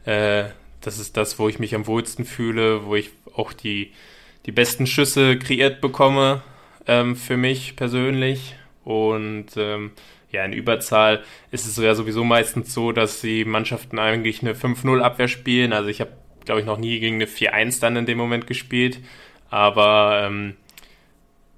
äh, 0.06 0.46
das 0.82 1.00
ist 1.00 1.18
das, 1.18 1.40
wo 1.40 1.48
ich 1.50 1.60
mich 1.60 1.74
am 1.74 1.88
wohlsten 1.88 2.26
fühle, 2.26 2.86
wo 2.86 2.96
ich 2.96 3.12
auch 3.36 3.54
die, 3.54 3.94
die 4.46 4.52
besten 4.52 4.88
Schüsse 4.88 5.38
kreiert 5.38 5.82
bekomme 5.82 6.42
ähm, 6.88 7.16
für 7.16 7.38
mich 7.38 7.76
persönlich. 7.76 8.56
Und 8.84 9.48
ähm, 9.58 9.92
ja, 10.32 10.44
in 10.44 10.54
Überzahl 10.54 11.24
ist 11.52 11.66
es 11.66 11.78
ja 11.78 11.96
sowieso 11.96 12.24
meistens 12.24 12.74
so, 12.74 12.92
dass 12.92 13.22
die 13.22 13.46
Mannschaften 13.46 14.00
eigentlich 14.00 14.42
eine 14.42 14.54
5-0-Abwehr 14.54 15.28
spielen. 15.28 15.74
Also 15.74 15.90
ich 15.90 16.02
habe, 16.02 16.12
glaube 16.46 16.62
ich, 16.62 16.66
noch 16.66 16.78
nie 16.78 17.00
gegen 17.00 17.16
eine 17.16 17.26
4-1 17.26 17.80
dann 17.80 17.96
in 17.96 18.06
dem 18.06 18.18
Moment 18.18 18.48
gespielt. 18.48 19.00
Aber 19.50 20.22
ähm, 20.24 20.56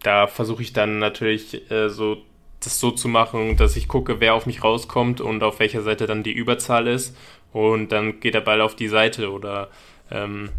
da 0.04 0.28
versuche 0.28 0.62
ich 0.62 0.74
dann 0.74 1.00
natürlich 1.00 1.70
äh, 1.72 1.90
so 1.90 2.18
das 2.62 2.80
so 2.80 2.92
zu 2.92 3.08
machen, 3.08 3.56
dass 3.56 3.76
ich 3.76 3.88
gucke, 3.88 4.20
wer 4.20 4.34
auf 4.34 4.46
mich 4.46 4.64
rauskommt 4.64 5.22
und 5.22 5.44
auf 5.44 5.60
welcher 5.60 5.82
Seite 5.82 6.08
dann 6.08 6.24
die 6.24 6.34
Überzahl 6.34 6.88
ist. 6.88 7.16
Und 7.54 7.92
dann 7.92 8.20
geht 8.20 8.34
der 8.34 8.42
Ball 8.42 8.62
auf 8.62 8.76
die 8.76 8.90
Seite 8.90 9.32
oder 9.32 9.70
ähm, 10.12 10.50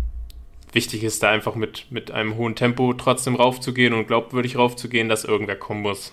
wichtig 0.72 1.05
ist 1.05 1.22
da 1.22 1.31
einfach 1.31 1.55
mit, 1.55 1.87
mit 1.90 2.11
einem 2.11 2.37
hohen 2.37 2.57
Tempo 2.57 2.94
trotzdem 2.94 3.37
raufzugehen 3.37 3.92
und 3.92 4.07
glaubwürdig 4.07 4.57
raufzugehen, 4.57 5.09
dass 5.09 5.24
irgendwer 5.24 5.57
kommen 5.57 5.83
muss. 5.83 6.12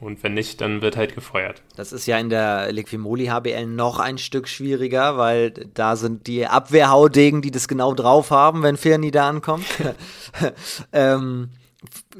Und 0.00 0.22
wenn 0.22 0.34
nicht, 0.34 0.60
dann 0.60 0.82
wird 0.82 0.96
halt 0.96 1.14
gefeuert. 1.14 1.62
Das 1.76 1.92
ist 1.92 2.06
ja 2.06 2.18
in 2.18 2.28
der 2.28 2.70
Liquimoli 2.72 3.26
HBL 3.26 3.66
noch 3.66 3.98
ein 3.98 4.18
Stück 4.18 4.48
schwieriger, 4.48 5.16
weil 5.16 5.50
da 5.50 5.96
sind 5.96 6.26
die 6.26 6.46
Abwehrhaudegen, 6.46 7.42
die 7.42 7.50
das 7.50 7.68
genau 7.68 7.94
drauf 7.94 8.30
haben, 8.30 8.62
wenn 8.62 8.76
Firni 8.76 9.10
da 9.10 9.28
ankommt. 9.28 9.66
ähm, 10.92 11.50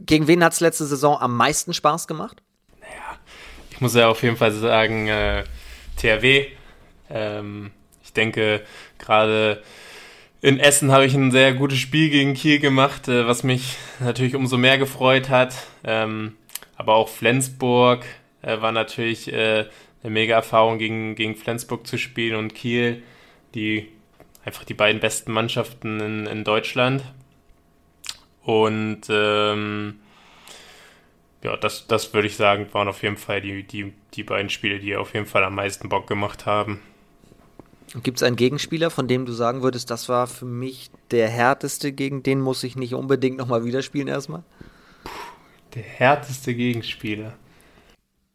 gegen 0.05 0.27
wen 0.27 0.45
hat 0.45 0.53
es 0.53 0.61
letzte 0.61 0.85
Saison 0.85 1.19
am 1.21 1.37
meisten 1.37 1.73
Spaß 1.73 2.07
gemacht? 2.07 2.43
Naja, 2.81 3.19
ich 3.71 3.81
muss 3.81 3.95
ja 3.95 4.09
auf 4.09 4.23
jeden 4.23 4.37
Fall 4.37 4.53
sagen, 4.53 5.09
äh, 5.09 5.45
THW. 5.97 6.47
Ähm, 7.11 7.71
ich 8.03 8.13
denke, 8.13 8.63
gerade 8.99 9.63
in 10.41 10.59
Essen 10.61 10.93
habe 10.93 11.07
ich 11.07 11.15
ein 11.15 11.31
sehr 11.31 11.55
gutes 11.55 11.79
Spiel 11.79 12.11
gegen 12.11 12.35
Kiel 12.35 12.59
gemacht, 12.59 13.09
äh, 13.09 13.27
was 13.27 13.45
mich 13.45 13.77
natürlich 14.01 14.35
umso 14.35 14.59
mehr 14.59 14.79
gefreut 14.79 15.31
hat. 15.31 15.55
Ähm, 15.85 16.37
aber 16.77 16.95
auch 16.97 17.09
Flensburg 17.09 18.05
äh, 18.43 18.61
war 18.61 18.73
natürlich 18.73 19.33
äh, 19.33 19.67
eine 20.03 20.11
mega 20.11 20.35
Erfahrung, 20.35 20.79
gegen, 20.79 21.15
gegen 21.15 21.35
Flensburg 21.35 21.87
zu 21.87 21.97
spielen 21.97 22.37
und 22.37 22.55
Kiel, 22.55 23.03
die 23.55 23.89
einfach 24.45 24.65
die 24.65 24.75
beiden 24.75 25.01
besten 25.01 25.33
Mannschaften 25.33 26.01
in, 26.01 26.27
in 26.27 26.45
Deutschland. 26.45 27.03
Und 28.45 29.03
ähm, 29.09 29.99
ja, 31.43 31.57
das, 31.57 31.87
das 31.87 32.13
würde 32.15 32.29
ich 32.29 32.37
sagen, 32.37 32.67
waren 32.73 32.89
auf 32.89 33.03
jeden 33.03 33.17
Fall 33.17 33.41
die, 33.41 33.63
die, 33.63 33.93
die 34.15 34.23
beiden 34.23 34.51
Spiele, 34.51 34.79
die 34.79 34.97
auf 34.97 35.15
jeden 35.15 35.27
Fall 35.27 35.45
am 35.45 35.55
meisten 35.55 35.89
Bock 35.89 36.07
gemacht 36.07 36.47
haben. 36.47 36.81
Gibt 38.03 38.19
es 38.19 38.23
einen 38.23 38.37
Gegenspieler, 38.37 38.91
von 38.91 39.09
dem 39.09 39.25
du 39.25 39.33
sagen 39.33 39.63
würdest, 39.63 39.91
das 39.91 40.09
war 40.09 40.27
für 40.27 40.47
mich 40.47 40.91
der 41.11 41.29
härteste, 41.29 41.93
gegen 41.93 42.23
den 42.23 42.41
muss 42.41 42.65
ich 42.65 42.77
nicht 42.77 42.95
unbedingt 42.95 43.37
nochmal 43.37 43.65
wieder 43.65 43.83
spielen 43.83 44.09
erstmal? 44.09 44.43
Der 45.75 45.83
härteste 45.83 46.55
Gegenspieler. 46.55 47.35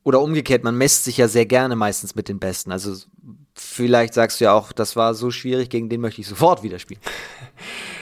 Oder 0.04 0.22
umgekehrt, 0.22 0.64
man 0.64 0.78
messt 0.78 1.04
sich 1.04 1.18
ja 1.18 1.28
sehr 1.28 1.46
gerne 1.46 1.76
meistens 1.76 2.16
mit 2.16 2.30
den 2.30 2.40
Besten. 2.40 2.72
Also 2.72 2.96
vielleicht 3.54 4.14
sagst 4.14 4.40
du 4.40 4.46
ja 4.46 4.54
auch, 4.54 4.72
das 4.72 4.96
war 4.96 5.14
so 5.14 5.30
schwierig, 5.30 5.70
gegen 5.70 5.90
den 5.90 6.00
möchte 6.02 6.22
ich 6.22 6.28
sofort 6.28 6.64
wieder 6.64 6.80
spielen. 6.80 7.02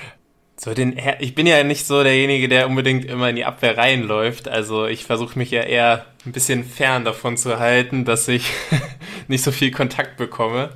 So 0.60 0.74
den, 0.74 1.00
ich 1.20 1.36
bin 1.36 1.46
ja 1.46 1.64
nicht 1.64 1.86
so 1.86 2.04
derjenige, 2.04 2.48
der 2.48 2.68
unbedingt 2.68 3.06
immer 3.06 3.30
in 3.30 3.36
die 3.36 3.46
Abwehr 3.46 3.78
reinläuft. 3.78 4.48
Also 4.48 4.88
ich 4.88 5.06
versuche 5.06 5.38
mich 5.38 5.52
ja 5.52 5.62
eher 5.62 6.06
ein 6.26 6.32
bisschen 6.32 6.64
fern 6.64 7.06
davon 7.06 7.38
zu 7.38 7.60
halten, 7.60 8.06
dass 8.06 8.28
ich 8.28 8.50
nicht 9.28 9.44
so 9.44 9.52
viel 9.52 9.70
Kontakt 9.70 10.18
bekomme. 10.18 10.72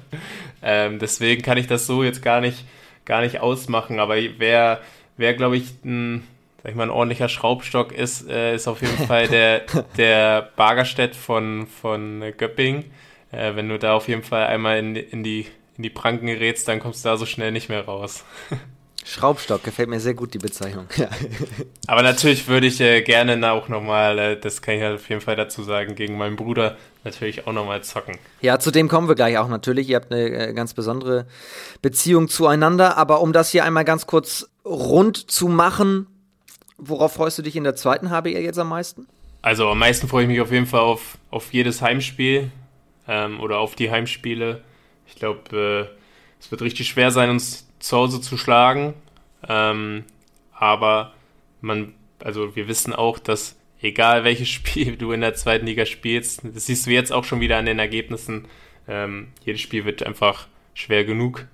Ähm, 0.61 0.99
deswegen 0.99 1.41
kann 1.41 1.57
ich 1.57 1.65
das 1.65 1.87
so 1.87 2.03
jetzt 2.03 2.21
gar 2.21 2.41
nicht, 2.41 2.63
gar 3.05 3.21
nicht 3.21 3.39
ausmachen. 3.39 3.99
Aber 3.99 4.17
wer, 4.37 4.81
wer 5.17 5.33
glaube 5.33 5.57
ich, 5.57 5.71
ein, 5.83 6.27
sag 6.61 6.69
ich 6.69 6.75
mal, 6.75 6.83
ein 6.83 6.91
ordentlicher 6.91 7.27
Schraubstock 7.27 7.91
ist, 7.91 8.29
äh, 8.29 8.53
ist 8.53 8.67
auf 8.67 8.81
jeden 8.81 8.97
Fall 9.07 9.27
der, 9.27 9.63
der 9.97 10.51
Bargerstedt 10.57 11.15
von, 11.15 11.65
von 11.65 12.23
Göpping. 12.37 12.85
Äh, 13.31 13.55
wenn 13.55 13.67
du 13.67 13.79
da 13.79 13.95
auf 13.95 14.07
jeden 14.07 14.21
Fall 14.21 14.45
einmal 14.45 14.77
in, 14.77 14.95
in, 14.95 15.23
die, 15.23 15.47
in 15.75 15.81
die 15.81 15.89
Pranken 15.89 16.27
gerätst, 16.27 16.67
dann 16.67 16.79
kommst 16.79 17.03
du 17.03 17.09
da 17.09 17.17
so 17.17 17.25
schnell 17.25 17.51
nicht 17.51 17.67
mehr 17.67 17.83
raus. 17.83 18.23
Schraubstock, 19.03 19.63
gefällt 19.63 19.89
mir 19.89 19.99
sehr 19.99 20.13
gut 20.13 20.33
die 20.33 20.37
Bezeichnung. 20.37 20.87
Ja. 20.95 21.09
Aber 21.87 22.03
natürlich 22.03 22.47
würde 22.47 22.67
ich 22.67 22.79
äh, 22.79 23.01
gerne 23.01 23.51
auch 23.51 23.67
nochmal, 23.67 24.19
äh, 24.19 24.39
das 24.39 24.61
kann 24.61 24.75
ich 24.75 24.83
auf 24.83 25.09
jeden 25.09 25.21
Fall 25.21 25.35
dazu 25.35 25.63
sagen, 25.63 25.95
gegen 25.95 26.17
meinen 26.17 26.35
Bruder 26.35 26.77
natürlich 27.03 27.47
auch 27.47 27.53
nochmal 27.53 27.83
zocken. 27.83 28.17
Ja, 28.41 28.59
zu 28.59 28.71
dem 28.71 28.87
kommen 28.87 29.07
wir 29.07 29.15
gleich 29.15 29.37
auch 29.37 29.47
natürlich. 29.47 29.89
Ihr 29.89 29.95
habt 29.95 30.11
eine 30.11 30.49
äh, 30.49 30.53
ganz 30.53 30.73
besondere 30.73 31.25
Beziehung 31.81 32.27
zueinander. 32.27 32.97
Aber 32.97 33.21
um 33.21 33.33
das 33.33 33.49
hier 33.49 33.65
einmal 33.65 33.85
ganz 33.85 34.05
kurz 34.05 34.49
rund 34.63 35.31
zu 35.31 35.47
machen, 35.47 36.07
worauf 36.77 37.13
freust 37.13 37.39
du 37.39 37.41
dich 37.41 37.55
in 37.55 37.63
der 37.63 37.75
zweiten 37.75 38.11
HBL 38.11 38.41
jetzt 38.41 38.59
am 38.59 38.69
meisten? 38.69 39.07
Also 39.41 39.67
am 39.69 39.79
meisten 39.79 40.07
freue 40.07 40.23
ich 40.23 40.29
mich 40.29 40.41
auf 40.41 40.51
jeden 40.51 40.67
Fall 40.67 40.81
auf, 40.81 41.17
auf 41.31 41.51
jedes 41.51 41.81
Heimspiel 41.81 42.51
ähm, 43.07 43.39
oder 43.39 43.57
auf 43.57 43.75
die 43.75 43.89
Heimspiele. 43.89 44.61
Ich 45.07 45.15
glaube, 45.15 45.89
äh, 45.89 45.97
es 46.39 46.51
wird 46.51 46.61
richtig 46.61 46.87
schwer 46.87 47.09
sein, 47.09 47.31
uns 47.31 47.67
zu 47.81 47.97
Hause 47.97 48.21
zu 48.21 48.37
schlagen. 48.37 48.93
Ähm, 49.47 50.05
aber 50.53 51.13
man, 51.59 51.93
also 52.19 52.55
wir 52.55 52.67
wissen 52.67 52.93
auch, 52.93 53.19
dass 53.19 53.57
egal 53.81 54.23
welches 54.23 54.47
Spiel 54.57 54.95
du 54.95 55.11
in 55.11 55.21
der 55.21 55.33
zweiten 55.33 55.65
Liga 55.65 55.85
spielst, 55.85 56.41
das 56.43 56.67
siehst 56.67 56.85
du 56.85 56.91
jetzt 56.91 57.11
auch 57.11 57.23
schon 57.23 57.41
wieder 57.41 57.57
an 57.57 57.65
den 57.65 57.79
Ergebnissen, 57.79 58.47
ähm, 58.87 59.27
jedes 59.43 59.61
Spiel 59.61 59.85
wird 59.85 60.03
einfach 60.03 60.47
schwer 60.73 61.03
genug 61.03 61.47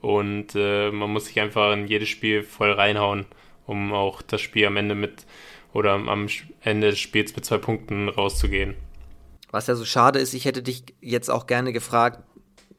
und 0.00 0.54
äh, 0.54 0.90
man 0.90 1.10
muss 1.10 1.26
sich 1.26 1.40
einfach 1.40 1.72
in 1.72 1.86
jedes 1.86 2.08
Spiel 2.08 2.42
voll 2.42 2.72
reinhauen, 2.72 3.26
um 3.66 3.92
auch 3.92 4.22
das 4.22 4.40
Spiel 4.40 4.66
am 4.66 4.76
Ende 4.76 4.94
mit 4.94 5.26
oder 5.72 5.92
am 5.92 6.28
Ende 6.60 6.90
des 6.90 6.98
Spiels 6.98 7.34
mit 7.34 7.44
zwei 7.44 7.58
Punkten 7.58 8.08
rauszugehen. 8.08 8.74
Was 9.50 9.66
ja 9.66 9.74
so 9.74 9.84
schade 9.84 10.18
ist, 10.18 10.34
ich 10.34 10.44
hätte 10.44 10.62
dich 10.62 10.84
jetzt 11.00 11.30
auch 11.30 11.46
gerne 11.46 11.72
gefragt, 11.72 12.22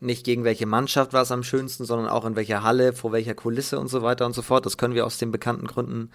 nicht 0.03 0.25
gegen 0.25 0.43
welche 0.43 0.65
Mannschaft 0.65 1.13
war 1.13 1.21
es 1.23 1.31
am 1.31 1.43
schönsten, 1.43 1.85
sondern 1.85 2.07
auch 2.07 2.25
in 2.25 2.35
welcher 2.35 2.63
Halle, 2.63 2.93
vor 2.93 3.11
welcher 3.11 3.33
Kulisse 3.33 3.79
und 3.79 3.87
so 3.87 4.01
weiter 4.01 4.25
und 4.25 4.33
so 4.33 4.41
fort. 4.41 4.65
Das 4.65 4.77
können 4.77 4.95
wir 4.95 5.05
aus 5.05 5.17
den 5.17 5.31
bekannten 5.31 5.67
Gründen 5.67 6.11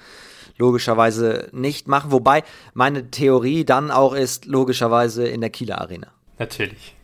logischerweise 0.56 1.48
nicht 1.52 1.88
machen. 1.88 2.10
Wobei 2.10 2.44
meine 2.74 3.10
Theorie 3.10 3.64
dann 3.64 3.90
auch 3.90 4.14
ist, 4.14 4.46
logischerweise 4.46 5.26
in 5.26 5.40
der 5.40 5.50
Kieler 5.50 5.80
Arena. 5.80 6.08
Natürlich. 6.38 6.94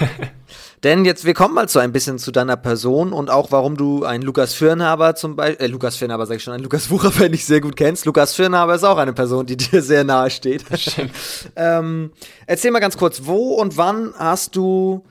Denn 0.84 1.06
jetzt, 1.06 1.24
wir 1.24 1.32
kommen 1.32 1.54
mal 1.54 1.66
so 1.66 1.78
ein 1.78 1.92
bisschen 1.92 2.18
zu 2.18 2.30
deiner 2.30 2.58
Person 2.58 3.14
und 3.14 3.30
auch, 3.30 3.50
warum 3.50 3.78
du 3.78 4.04
einen 4.04 4.22
Lukas 4.22 4.52
Firnhaber 4.52 5.14
zum 5.14 5.34
Beispiel, 5.34 5.64
äh, 5.64 5.68
Lukas 5.68 5.96
Firnhaber 5.96 6.26
sag 6.26 6.36
ich 6.36 6.42
schon, 6.42 6.52
einen 6.52 6.62
Lukas 6.62 6.90
Wucher, 6.90 7.10
wenn 7.18 7.32
ich 7.32 7.46
sehr 7.46 7.62
gut 7.62 7.74
kennst. 7.74 8.04
Lukas 8.04 8.34
Firnhaber 8.34 8.74
ist 8.74 8.84
auch 8.84 8.98
eine 8.98 9.14
Person, 9.14 9.46
die 9.46 9.56
dir 9.56 9.80
sehr 9.82 10.04
nahe 10.04 10.30
steht. 10.30 10.64
ähm, 11.56 12.12
erzähl 12.46 12.70
mal 12.70 12.80
ganz 12.80 12.98
kurz, 12.98 13.22
wo 13.24 13.54
und 13.54 13.78
wann 13.78 14.12
hast 14.18 14.56
du 14.56 15.04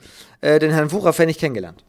äh, 0.44 0.58
den 0.58 0.70
Herrn 0.72 0.92
Wucher-Pfennig 0.92 1.38
kennengelernt? 1.38 1.82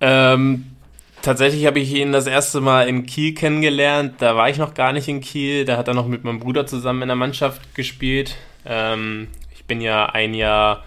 Ähm, 0.00 0.76
tatsächlich 1.20 1.66
habe 1.66 1.80
ich 1.80 1.92
ihn 1.92 2.12
das 2.12 2.26
erste 2.26 2.60
Mal 2.60 2.88
in 2.88 3.06
Kiel 3.06 3.34
kennengelernt. 3.34 4.14
Da 4.18 4.36
war 4.36 4.48
ich 4.48 4.56
noch 4.56 4.74
gar 4.74 4.92
nicht 4.92 5.08
in 5.08 5.20
Kiel. 5.20 5.64
Da 5.64 5.76
hat 5.76 5.88
er 5.88 5.94
noch 5.94 6.06
mit 6.06 6.24
meinem 6.24 6.38
Bruder 6.38 6.66
zusammen 6.66 7.02
in 7.02 7.08
der 7.08 7.16
Mannschaft 7.16 7.74
gespielt. 7.74 8.36
Ähm, 8.64 9.28
ich 9.52 9.64
bin 9.64 9.80
ja 9.80 10.06
ein 10.06 10.34
Jahr, 10.34 10.84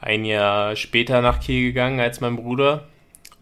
ein 0.00 0.24
Jahr 0.24 0.76
später 0.76 1.22
nach 1.22 1.40
Kiel 1.40 1.68
gegangen 1.68 2.00
als 2.00 2.20
mein 2.20 2.36
Bruder 2.36 2.88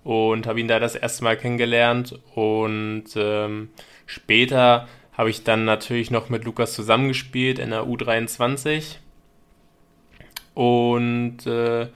und 0.05 0.47
habe 0.47 0.61
ihn 0.61 0.69
da 0.69 0.79
das 0.79 0.95
erste 0.95 1.25
Mal 1.25 1.37
kennengelernt. 1.37 2.19
Und 2.35 3.05
ähm, 3.17 3.71
später 4.07 4.87
habe 5.13 5.31
ich 5.31 5.43
dann 5.43 5.65
natürlich 5.65 6.11
noch 6.11 6.29
mit 6.29 6.45
Lukas 6.45 6.75
zusammengespielt 6.75 7.59
in 7.59 7.71
der 7.71 7.85
U23. 7.85 8.97
Und 10.55 11.47
äh, 11.47 11.89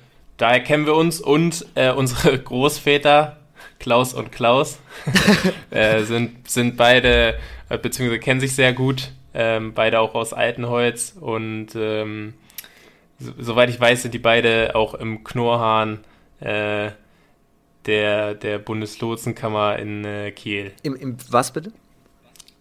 daher 0.42 0.60
kennen 0.60 0.86
wir 0.86 0.96
uns 0.96 1.20
und 1.20 1.64
äh, 1.76 1.92
unsere 1.92 2.36
Großväter, 2.42 3.36
Klaus 3.78 4.12
und 4.12 4.32
Klaus, 4.32 4.80
äh, 5.70 6.02
sind, 6.02 6.50
sind 6.50 6.76
beide, 6.76 7.38
äh, 7.68 7.78
beziehungsweise 7.78 8.18
kennen 8.18 8.40
sich 8.40 8.54
sehr 8.56 8.72
gut, 8.72 9.12
ähm, 9.34 9.72
beide 9.72 10.00
auch 10.00 10.16
aus 10.16 10.32
Altenholz 10.32 11.16
und 11.18 11.68
ähm, 11.76 12.34
so, 13.20 13.32
soweit 13.38 13.70
ich 13.70 13.80
weiß, 13.80 14.02
sind 14.02 14.14
die 14.14 14.18
beide 14.18 14.74
auch 14.74 14.94
im 14.94 15.22
Knorrhahn 15.22 16.00
äh, 16.40 16.90
der, 17.86 18.34
der 18.34 18.58
Bundeslotsenkammer 18.58 19.78
in 19.78 20.04
äh, 20.04 20.32
Kiel. 20.32 20.72
Im, 20.82 20.96
Im 20.96 21.16
was 21.30 21.52
bitte? 21.52 21.72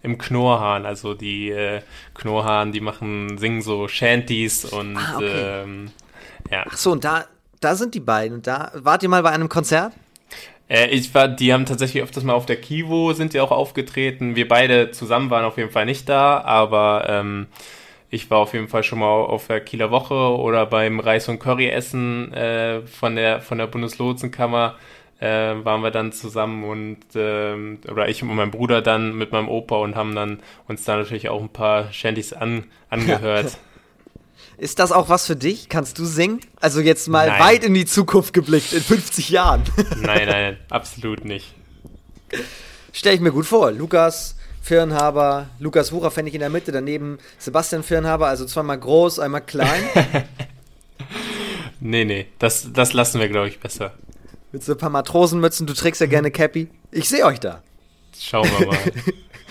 Im 0.03 0.19
Knorrhahn, 0.19 0.85
also 0.85 1.15
die 1.15 1.49
äh, 1.49 1.81
Knorrhahn, 2.13 2.71
die 2.71 2.79
machen, 2.79 3.39
singen 3.39 3.63
so 3.63 3.87
Shanties 3.87 4.65
und 4.65 4.97
ah, 4.97 5.15
okay. 5.15 5.63
ähm, 5.63 5.91
ja. 6.51 6.65
Ach 6.67 6.77
so, 6.77 6.91
und 6.91 7.03
da, 7.03 7.25
da 7.61 7.75
sind 7.75 7.95
die 7.95 8.01
beiden. 8.01 8.37
Und 8.37 8.47
da 8.47 8.71
wart 8.75 9.03
ihr 9.03 9.09
mal 9.09 9.23
bei 9.23 9.29
einem 9.29 9.47
Konzert? 9.47 9.93
Äh, 10.67 10.87
ich 10.87 11.13
war, 11.13 11.27
die 11.27 11.53
haben 11.53 11.65
tatsächlich 11.65 12.03
öfters 12.03 12.23
mal 12.23 12.33
auf 12.33 12.45
der 12.45 12.57
Kivo 12.57 13.13
sind 13.13 13.33
die 13.33 13.39
auch 13.39 13.51
aufgetreten. 13.51 14.35
Wir 14.35 14.47
beide 14.47 14.91
zusammen 14.91 15.29
waren 15.29 15.45
auf 15.45 15.57
jeden 15.57 15.71
Fall 15.71 15.85
nicht 15.85 16.09
da, 16.09 16.41
aber 16.41 17.05
ähm, 17.07 17.47
ich 18.09 18.29
war 18.29 18.39
auf 18.39 18.53
jeden 18.53 18.67
Fall 18.67 18.83
schon 18.83 18.99
mal 18.99 19.07
auf 19.07 19.47
der 19.47 19.61
Kieler 19.61 19.91
Woche 19.91 20.13
oder 20.13 20.65
beim 20.65 20.99
Reis 20.99 21.29
und 21.29 21.39
Curry 21.39 21.69
Essen 21.69 22.33
äh, 22.33 22.81
von 22.81 23.15
der 23.15 23.41
von 23.41 23.57
der 23.57 23.67
Bundeslotsenkammer 23.67 24.75
äh, 25.19 25.53
waren 25.63 25.81
wir 25.81 25.91
dann 25.91 26.11
zusammen 26.11 26.63
und 26.63 26.99
ähm, 27.15 27.79
oder 27.89 28.09
ich 28.09 28.23
und 28.23 28.35
mein 28.35 28.51
Bruder 28.51 28.81
dann 28.81 29.15
mit 29.15 29.31
meinem 29.31 29.49
Opa 29.49 29.75
und 29.75 29.95
haben 29.95 30.15
dann 30.15 30.39
uns 30.67 30.83
da 30.83 30.97
natürlich 30.97 31.29
auch 31.29 31.41
ein 31.41 31.49
paar 31.49 31.91
Shanties 31.93 32.33
an, 32.33 32.65
angehört. 32.89 33.57
Ist 34.61 34.77
das 34.77 34.91
auch 34.91 35.09
was 35.09 35.25
für 35.25 35.35
dich? 35.35 35.69
Kannst 35.69 35.97
du 35.97 36.05
singen? 36.05 36.39
Also 36.59 36.81
jetzt 36.81 37.07
mal 37.07 37.27
nein. 37.27 37.39
weit 37.39 37.63
in 37.63 37.73
die 37.73 37.87
Zukunft 37.87 38.31
geblickt, 38.31 38.73
in 38.73 38.83
50 38.83 39.29
Jahren. 39.29 39.63
nein, 39.97 40.27
nein, 40.27 40.57
absolut 40.69 41.25
nicht. 41.25 41.55
Stell 42.93 43.15
ich 43.15 43.21
mir 43.21 43.31
gut 43.31 43.47
vor. 43.47 43.71
Lukas 43.71 44.35
Firnhaber, 44.61 45.49
Lukas 45.57 45.91
Wucher 45.91 46.11
fände 46.11 46.29
ich 46.29 46.35
in 46.35 46.41
der 46.41 46.51
Mitte, 46.51 46.71
daneben 46.71 47.17
Sebastian 47.39 47.81
Firnhaber, 47.81 48.27
also 48.27 48.45
zweimal 48.45 48.77
groß, 48.77 49.17
einmal 49.17 49.41
klein. 49.41 49.81
nee, 51.79 52.05
nee, 52.05 52.27
das, 52.37 52.71
das 52.71 52.93
lassen 52.93 53.19
wir, 53.19 53.29
glaube 53.29 53.47
ich, 53.47 53.59
besser. 53.59 53.93
Mit 54.51 54.63
so 54.63 54.73
ein 54.73 54.77
paar 54.77 54.91
Matrosenmützen, 54.91 55.65
du 55.65 55.73
trägst 55.73 56.01
ja 56.01 56.05
gerne 56.05 56.29
Cappy. 56.29 56.67
Ich 56.91 57.09
sehe 57.09 57.25
euch 57.25 57.39
da. 57.39 57.63
Schauen 58.15 58.47
wir 58.59 58.67
mal. 58.67 58.77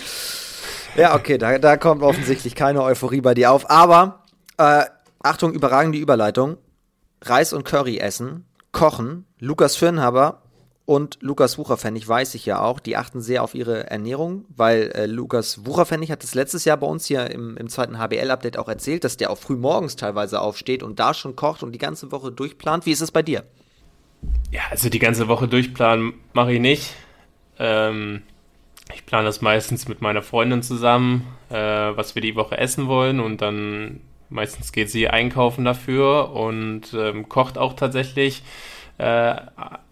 ja, 0.96 1.16
okay, 1.16 1.36
da, 1.36 1.58
da 1.58 1.76
kommt 1.76 2.04
offensichtlich 2.04 2.54
keine 2.54 2.84
Euphorie 2.84 3.20
bei 3.20 3.34
dir 3.34 3.50
auf. 3.50 3.68
Aber 3.68 4.20
äh, 4.56 4.84
Achtung, 5.22 5.52
überragende 5.52 5.98
Überleitung. 5.98 6.56
Reis 7.22 7.52
und 7.52 7.64
Curry 7.64 7.98
essen, 7.98 8.46
kochen. 8.72 9.26
Lukas 9.38 9.76
Firnhaber 9.76 10.42
und 10.86 11.18
Lukas 11.20 11.58
Wucherpfennig 11.58 12.08
weiß 12.08 12.34
ich 12.34 12.46
ja 12.46 12.60
auch, 12.62 12.80
die 12.80 12.96
achten 12.96 13.20
sehr 13.20 13.44
auf 13.44 13.54
ihre 13.54 13.90
Ernährung, 13.90 14.46
weil 14.48 14.90
äh, 14.94 15.06
Lukas 15.06 15.66
Wucherpfennig 15.66 16.10
hat 16.10 16.22
das 16.22 16.34
letztes 16.34 16.64
Jahr 16.64 16.78
bei 16.78 16.86
uns 16.86 17.04
hier 17.06 17.30
im, 17.30 17.56
im 17.58 17.68
zweiten 17.68 17.98
HBL-Update 17.98 18.58
auch 18.58 18.68
erzählt, 18.68 19.04
dass 19.04 19.16
der 19.18 19.30
auch 19.30 19.38
früh 19.38 19.56
morgens 19.56 19.96
teilweise 19.96 20.40
aufsteht 20.40 20.82
und 20.82 20.98
da 20.98 21.12
schon 21.12 21.36
kocht 21.36 21.62
und 21.62 21.72
die 21.72 21.78
ganze 21.78 22.10
Woche 22.10 22.32
durchplant. 22.32 22.86
Wie 22.86 22.92
ist 22.92 23.02
es 23.02 23.12
bei 23.12 23.22
dir? 23.22 23.44
Ja, 24.50 24.62
also 24.70 24.88
die 24.88 24.98
ganze 24.98 25.28
Woche 25.28 25.46
durchplanen 25.46 26.14
mache 26.32 26.54
ich 26.54 26.60
nicht. 26.60 26.94
Ähm, 27.58 28.22
ich 28.92 29.06
plane 29.06 29.26
das 29.26 29.42
meistens 29.42 29.86
mit 29.86 30.00
meiner 30.00 30.22
Freundin 30.22 30.62
zusammen, 30.62 31.26
äh, 31.50 31.54
was 31.54 32.14
wir 32.14 32.22
die 32.22 32.34
Woche 32.34 32.58
essen 32.58 32.88
wollen 32.88 33.20
und 33.20 33.42
dann 33.42 34.00
Meistens 34.30 34.72
geht 34.72 34.90
sie 34.90 35.08
einkaufen 35.08 35.64
dafür 35.64 36.32
und 36.32 36.94
ähm, 36.94 37.28
kocht 37.28 37.58
auch 37.58 37.74
tatsächlich 37.74 38.42
äh, 38.98 39.34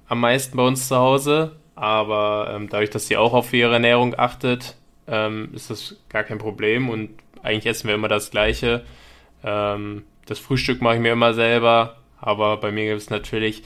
am 0.09 0.21
meisten 0.21 0.57
bei 0.57 0.63
uns 0.63 0.89
zu 0.89 0.97
Hause. 0.97 1.57
Aber 1.75 2.53
ähm, 2.55 2.69
dadurch, 2.69 2.91
dass 2.91 3.07
sie 3.07 3.17
auch 3.17 3.35
auf 3.35 3.53
ihre 3.53 3.75
Ernährung 3.75 4.19
achtet, 4.19 4.77
ähm, 5.07 5.51
ist 5.55 5.71
das 5.71 5.97
gar 6.09 6.25
kein 6.25 6.39
Problem 6.39 6.89
und 6.89 7.11
eigentlich 7.43 7.67
essen 7.67 7.89
wir 7.89 7.95
immer 7.95 8.09
das 8.09 8.31
Gleiche. 8.31 8.85
Ähm, 9.45 10.05
das 10.27 10.39
Frühstück 10.39 10.83
mache 10.83 10.97
ich 10.97 11.01
mir 11.01 11.13
immer 11.13 11.35
selber, 11.35 11.97
aber 12.21 12.57
bei 12.59 12.71
mir 12.73 12.85
gibt 12.85 13.01
es 13.01 13.11
natürlich, 13.11 13.63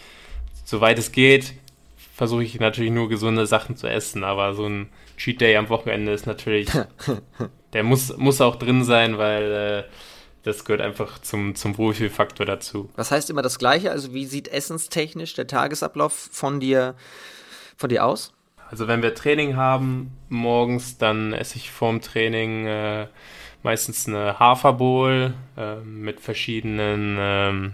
soweit 0.65 0.99
es 0.99 1.13
geht, 1.13 1.55
versuche 2.15 2.45
ich 2.45 2.61
natürlich 2.61 2.93
nur 2.93 3.09
gesunde 3.09 3.47
Sachen 3.47 3.77
zu 3.77 3.89
essen. 3.89 4.25
Aber 4.25 4.55
so 4.55 4.67
ein 4.67 4.89
Cheat 5.17 5.41
Day 5.41 5.57
am 5.57 5.69
Wochenende 5.69 6.13
ist 6.13 6.27
natürlich, 6.27 6.69
der 7.73 7.83
muss, 7.83 8.17
muss 8.17 8.41
auch 8.41 8.57
drin 8.57 8.85
sein, 8.85 9.19
weil 9.19 9.53
äh, 9.53 9.85
das 10.43 10.65
gehört 10.65 10.81
einfach 10.81 11.21
zum, 11.21 11.55
zum 11.55 11.79
Wohlfühlfaktor 11.79 12.47
dazu. 12.47 12.91
Was 12.97 13.11
heißt 13.11 13.31
immer 13.31 13.43
das 13.43 13.59
Gleiche? 13.59 13.91
Also 13.91 14.13
wie 14.13 14.27
sieht 14.27 14.49
essenstechnisch 14.49 15.35
der 15.35 15.47
Tagesablauf 15.47 16.13
von 16.33 16.61
dir, 16.61 16.95
von 17.77 17.89
dir 17.89 18.05
aus? 18.05 18.33
Also 18.71 18.89
wenn 18.89 19.03
wir 19.03 19.15
Training 19.15 19.57
haben 19.57 20.13
morgens, 20.29 20.99
dann 20.99 21.33
esse 21.33 21.57
ich 21.57 21.71
vorm 21.71 22.01
Training 22.01 22.67
äh, 22.67 23.07
meistens 23.63 24.09
eine 24.09 24.39
Haferbowl 24.39 25.35
äh, 25.57 25.77
mit 25.77 26.21
verschiedenen 26.21 27.19
äh, 27.19 27.71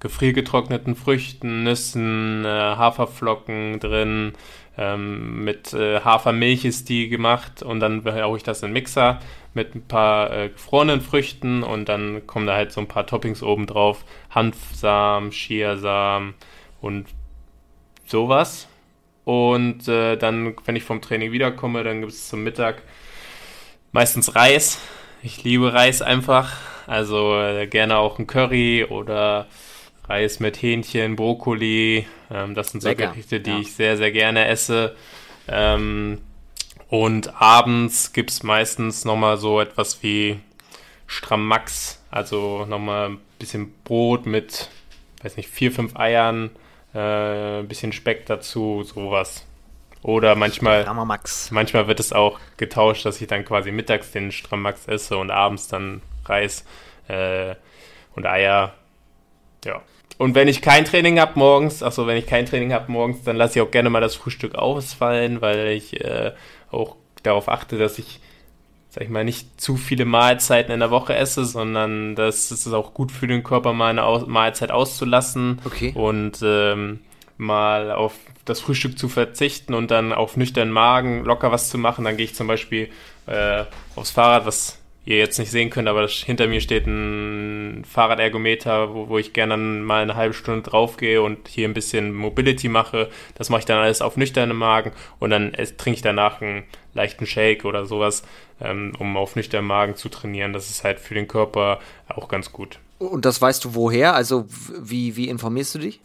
gefriergetrockneten 0.00 0.94
Früchten, 0.94 1.64
Nüssen, 1.64 2.44
äh, 2.44 2.48
Haferflocken 2.48 3.80
drin. 3.80 4.34
Ähm, 4.78 5.42
mit 5.42 5.72
äh, 5.72 6.00
Hafermilch 6.00 6.66
ist 6.66 6.90
die 6.90 7.08
gemacht 7.08 7.62
und 7.62 7.80
dann 7.80 8.04
haue 8.04 8.36
ich 8.36 8.42
das 8.42 8.62
in 8.62 8.68
den 8.68 8.72
Mixer 8.74 9.20
mit 9.56 9.74
ein 9.74 9.88
paar 9.88 10.30
äh, 10.30 10.48
gefrorenen 10.50 11.00
Früchten 11.00 11.64
und 11.64 11.88
dann 11.88 12.26
kommen 12.26 12.46
da 12.46 12.54
halt 12.54 12.70
so 12.70 12.80
ein 12.80 12.86
paar 12.86 13.06
Toppings 13.06 13.42
oben 13.42 13.66
drauf. 13.66 14.04
Hanfsamen, 14.30 15.30
Chiasamen 15.32 16.34
und 16.80 17.08
sowas. 18.06 18.68
Und 19.24 19.88
äh, 19.88 20.16
dann, 20.16 20.54
wenn 20.64 20.76
ich 20.76 20.84
vom 20.84 21.02
Training 21.02 21.32
wiederkomme, 21.32 21.82
dann 21.82 22.00
gibt 22.00 22.12
es 22.12 22.28
zum 22.28 22.44
Mittag 22.44 22.82
meistens 23.90 24.36
Reis. 24.36 24.78
Ich 25.22 25.42
liebe 25.42 25.72
Reis 25.72 26.02
einfach. 26.02 26.56
Also 26.86 27.36
äh, 27.40 27.66
gerne 27.66 27.96
auch 27.96 28.20
ein 28.20 28.28
Curry 28.28 28.84
oder 28.84 29.46
Reis 30.08 30.38
mit 30.38 30.62
Hähnchen, 30.62 31.16
Brokkoli. 31.16 32.06
Ähm, 32.30 32.54
das 32.54 32.68
sind 32.68 32.82
so 32.82 32.88
Lecker. 32.88 33.08
Gerichte, 33.08 33.40
die 33.40 33.50
ja. 33.50 33.58
ich 33.58 33.74
sehr, 33.74 33.96
sehr 33.96 34.12
gerne 34.12 34.46
esse. 34.46 34.94
Ähm, 35.48 36.18
und 36.88 37.40
abends 37.40 38.12
gibt 38.12 38.30
es 38.30 38.42
meistens 38.42 39.04
nochmal 39.04 39.38
so 39.38 39.60
etwas 39.60 40.02
wie 40.02 40.38
Strammax, 41.06 42.02
also 42.10 42.64
nochmal 42.66 43.10
ein 43.10 43.18
bisschen 43.38 43.72
Brot 43.84 44.26
mit, 44.26 44.68
weiß 45.22 45.36
nicht, 45.36 45.48
vier, 45.48 45.72
fünf 45.72 45.96
Eiern, 45.96 46.50
äh, 46.94 47.60
ein 47.60 47.68
bisschen 47.68 47.92
Speck 47.92 48.26
dazu, 48.26 48.82
sowas. 48.84 49.44
Oder 50.02 50.36
manchmal, 50.36 50.86
manchmal 51.50 51.88
wird 51.88 51.98
es 51.98 52.12
auch 52.12 52.38
getauscht, 52.56 53.04
dass 53.04 53.20
ich 53.20 53.26
dann 53.26 53.44
quasi 53.44 53.72
mittags 53.72 54.12
den 54.12 54.30
Strammax 54.30 54.86
esse 54.86 55.16
und 55.16 55.32
abends 55.32 55.66
dann 55.66 56.00
Reis 56.24 56.64
äh, 57.08 57.56
und 58.14 58.24
Eier. 58.26 58.74
Ja. 59.64 59.82
Und 60.18 60.34
wenn 60.34 60.48
ich 60.48 60.62
kein 60.62 60.84
Training 60.84 61.18
habe 61.18 61.38
morgens, 61.38 61.82
achso, 61.82 62.06
wenn 62.06 62.16
ich 62.16 62.26
kein 62.26 62.46
Training 62.46 62.72
habe 62.72 62.90
morgens, 62.90 63.24
dann 63.24 63.36
lasse 63.36 63.58
ich 63.58 63.66
auch 63.66 63.70
gerne 63.70 63.90
mal 63.90 64.00
das 64.00 64.14
Frühstück 64.14 64.54
ausfallen, 64.54 65.40
weil 65.40 65.68
ich 65.68 66.00
äh, 66.00 66.32
auch 66.70 66.96
darauf 67.22 67.48
achte, 67.48 67.78
dass 67.78 67.98
ich, 67.98 68.20
sag 68.90 69.04
ich 69.04 69.10
mal, 69.10 69.24
nicht 69.24 69.60
zu 69.60 69.76
viele 69.76 70.04
Mahlzeiten 70.04 70.72
in 70.72 70.80
der 70.80 70.90
Woche 70.90 71.14
esse, 71.14 71.44
sondern 71.44 72.14
dass 72.14 72.50
es 72.50 72.72
auch 72.72 72.94
gut 72.94 73.12
für 73.12 73.26
den 73.26 73.42
Körper, 73.42 73.72
mal 73.72 73.90
eine 73.90 74.26
Mahlzeit 74.26 74.70
auszulassen 74.70 75.60
okay. 75.64 75.92
und 75.94 76.40
ähm, 76.42 77.00
mal 77.36 77.92
auf 77.92 78.14
das 78.44 78.60
Frühstück 78.60 78.98
zu 78.98 79.08
verzichten 79.08 79.74
und 79.74 79.90
dann 79.90 80.12
auf 80.12 80.36
nüchternen 80.36 80.72
Magen 80.72 81.24
locker 81.24 81.52
was 81.52 81.68
zu 81.68 81.78
machen. 81.78 82.04
Dann 82.04 82.16
gehe 82.16 82.24
ich 82.24 82.34
zum 82.34 82.46
Beispiel 82.46 82.88
äh, 83.26 83.64
aufs 83.94 84.12
Fahrrad, 84.12 84.46
was 84.46 84.78
ihr 85.06 85.18
jetzt 85.18 85.38
nicht 85.38 85.52
sehen 85.52 85.70
könnt, 85.70 85.88
aber 85.88 86.06
hinter 86.08 86.48
mir 86.48 86.60
steht 86.60 86.86
ein 86.86 87.84
Fahrradergometer, 87.84 88.92
wo, 88.92 89.08
wo 89.08 89.18
ich 89.18 89.32
gerne 89.32 89.56
mal 89.56 90.02
eine 90.02 90.16
halbe 90.16 90.34
Stunde 90.34 90.68
draufgehe 90.68 91.22
und 91.22 91.46
hier 91.46 91.68
ein 91.68 91.74
bisschen 91.74 92.12
Mobility 92.12 92.68
mache. 92.68 93.08
Das 93.36 93.48
mache 93.48 93.60
ich 93.60 93.66
dann 93.66 93.78
alles 93.78 94.02
auf 94.02 94.16
nüchternen 94.16 94.56
Magen 94.56 94.90
und 95.20 95.30
dann 95.30 95.52
trinke 95.52 95.96
ich 95.96 96.02
danach 96.02 96.42
einen 96.42 96.64
leichten 96.92 97.24
Shake 97.24 97.64
oder 97.64 97.86
sowas, 97.86 98.24
ähm, 98.60 98.92
um 98.98 99.16
auf 99.16 99.36
nüchternen 99.36 99.68
Magen 99.68 99.94
zu 99.94 100.08
trainieren. 100.08 100.52
Das 100.52 100.70
ist 100.70 100.82
halt 100.82 100.98
für 100.98 101.14
den 101.14 101.28
Körper 101.28 101.78
auch 102.08 102.26
ganz 102.26 102.50
gut. 102.52 102.80
Und 102.98 103.24
das 103.24 103.40
weißt 103.40 103.64
du 103.64 103.74
woher? 103.74 104.14
Also 104.14 104.46
wie, 104.82 105.14
wie 105.14 105.28
informierst 105.28 105.76
du 105.76 105.78
dich? 105.78 106.00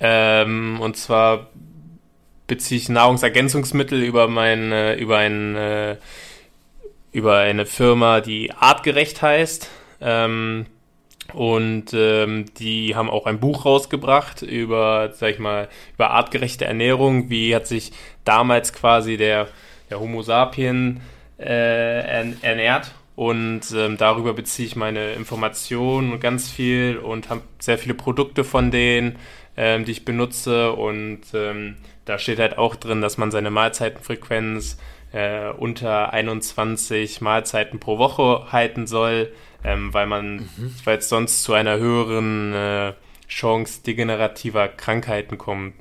Ähm, 0.00 0.80
und 0.82 0.98
zwar 0.98 1.48
beziehe 2.46 2.78
ich 2.78 2.90
Nahrungsergänzungsmittel 2.90 4.02
über 4.02 4.28
mein, 4.28 4.98
über 4.98 5.16
ein 5.16 5.56
äh, 5.56 5.96
über 7.16 7.38
eine 7.38 7.64
Firma, 7.64 8.20
die 8.20 8.52
artgerecht 8.52 9.22
heißt. 9.22 9.70
Ähm, 10.02 10.66
und 11.32 11.86
ähm, 11.94 12.44
die 12.58 12.94
haben 12.94 13.08
auch 13.08 13.24
ein 13.24 13.40
Buch 13.40 13.64
rausgebracht 13.64 14.42
über, 14.42 15.10
sag 15.14 15.30
ich 15.30 15.38
mal, 15.38 15.68
über 15.94 16.10
artgerechte 16.10 16.66
Ernährung. 16.66 17.30
Wie 17.30 17.54
hat 17.54 17.66
sich 17.66 17.92
damals 18.24 18.74
quasi 18.74 19.16
der, 19.16 19.48
der 19.88 19.98
Homo 19.98 20.20
sapien 20.20 21.00
äh, 21.38 22.34
ernährt? 22.42 22.92
Und 23.14 23.62
ähm, 23.74 23.96
darüber 23.96 24.34
beziehe 24.34 24.68
ich 24.68 24.76
meine 24.76 25.14
Informationen 25.14 26.20
ganz 26.20 26.50
viel 26.50 26.98
und 26.98 27.30
habe 27.30 27.40
sehr 27.58 27.78
viele 27.78 27.94
Produkte 27.94 28.44
von 28.44 28.70
denen, 28.70 29.16
ähm, 29.56 29.86
die 29.86 29.92
ich 29.92 30.04
benutze. 30.04 30.72
Und 30.72 31.22
ähm, 31.32 31.76
da 32.04 32.18
steht 32.18 32.38
halt 32.38 32.58
auch 32.58 32.76
drin, 32.76 33.00
dass 33.00 33.16
man 33.16 33.30
seine 33.30 33.50
Mahlzeitenfrequenz 33.50 34.76
äh, 35.16 35.50
unter 35.56 36.12
21 36.12 37.22
Mahlzeiten 37.22 37.80
pro 37.80 37.96
Woche 37.96 38.52
halten 38.52 38.86
soll, 38.86 39.32
ähm, 39.64 39.94
weil 39.94 40.06
man, 40.06 40.36
mhm. 40.36 40.74
weil 40.84 40.98
es 40.98 41.08
sonst 41.08 41.42
zu 41.42 41.54
einer 41.54 41.78
höheren 41.78 42.52
äh, 42.52 42.92
Chance 43.26 43.80
degenerativer 43.82 44.68
Krankheiten 44.68 45.38
kommt. 45.38 45.74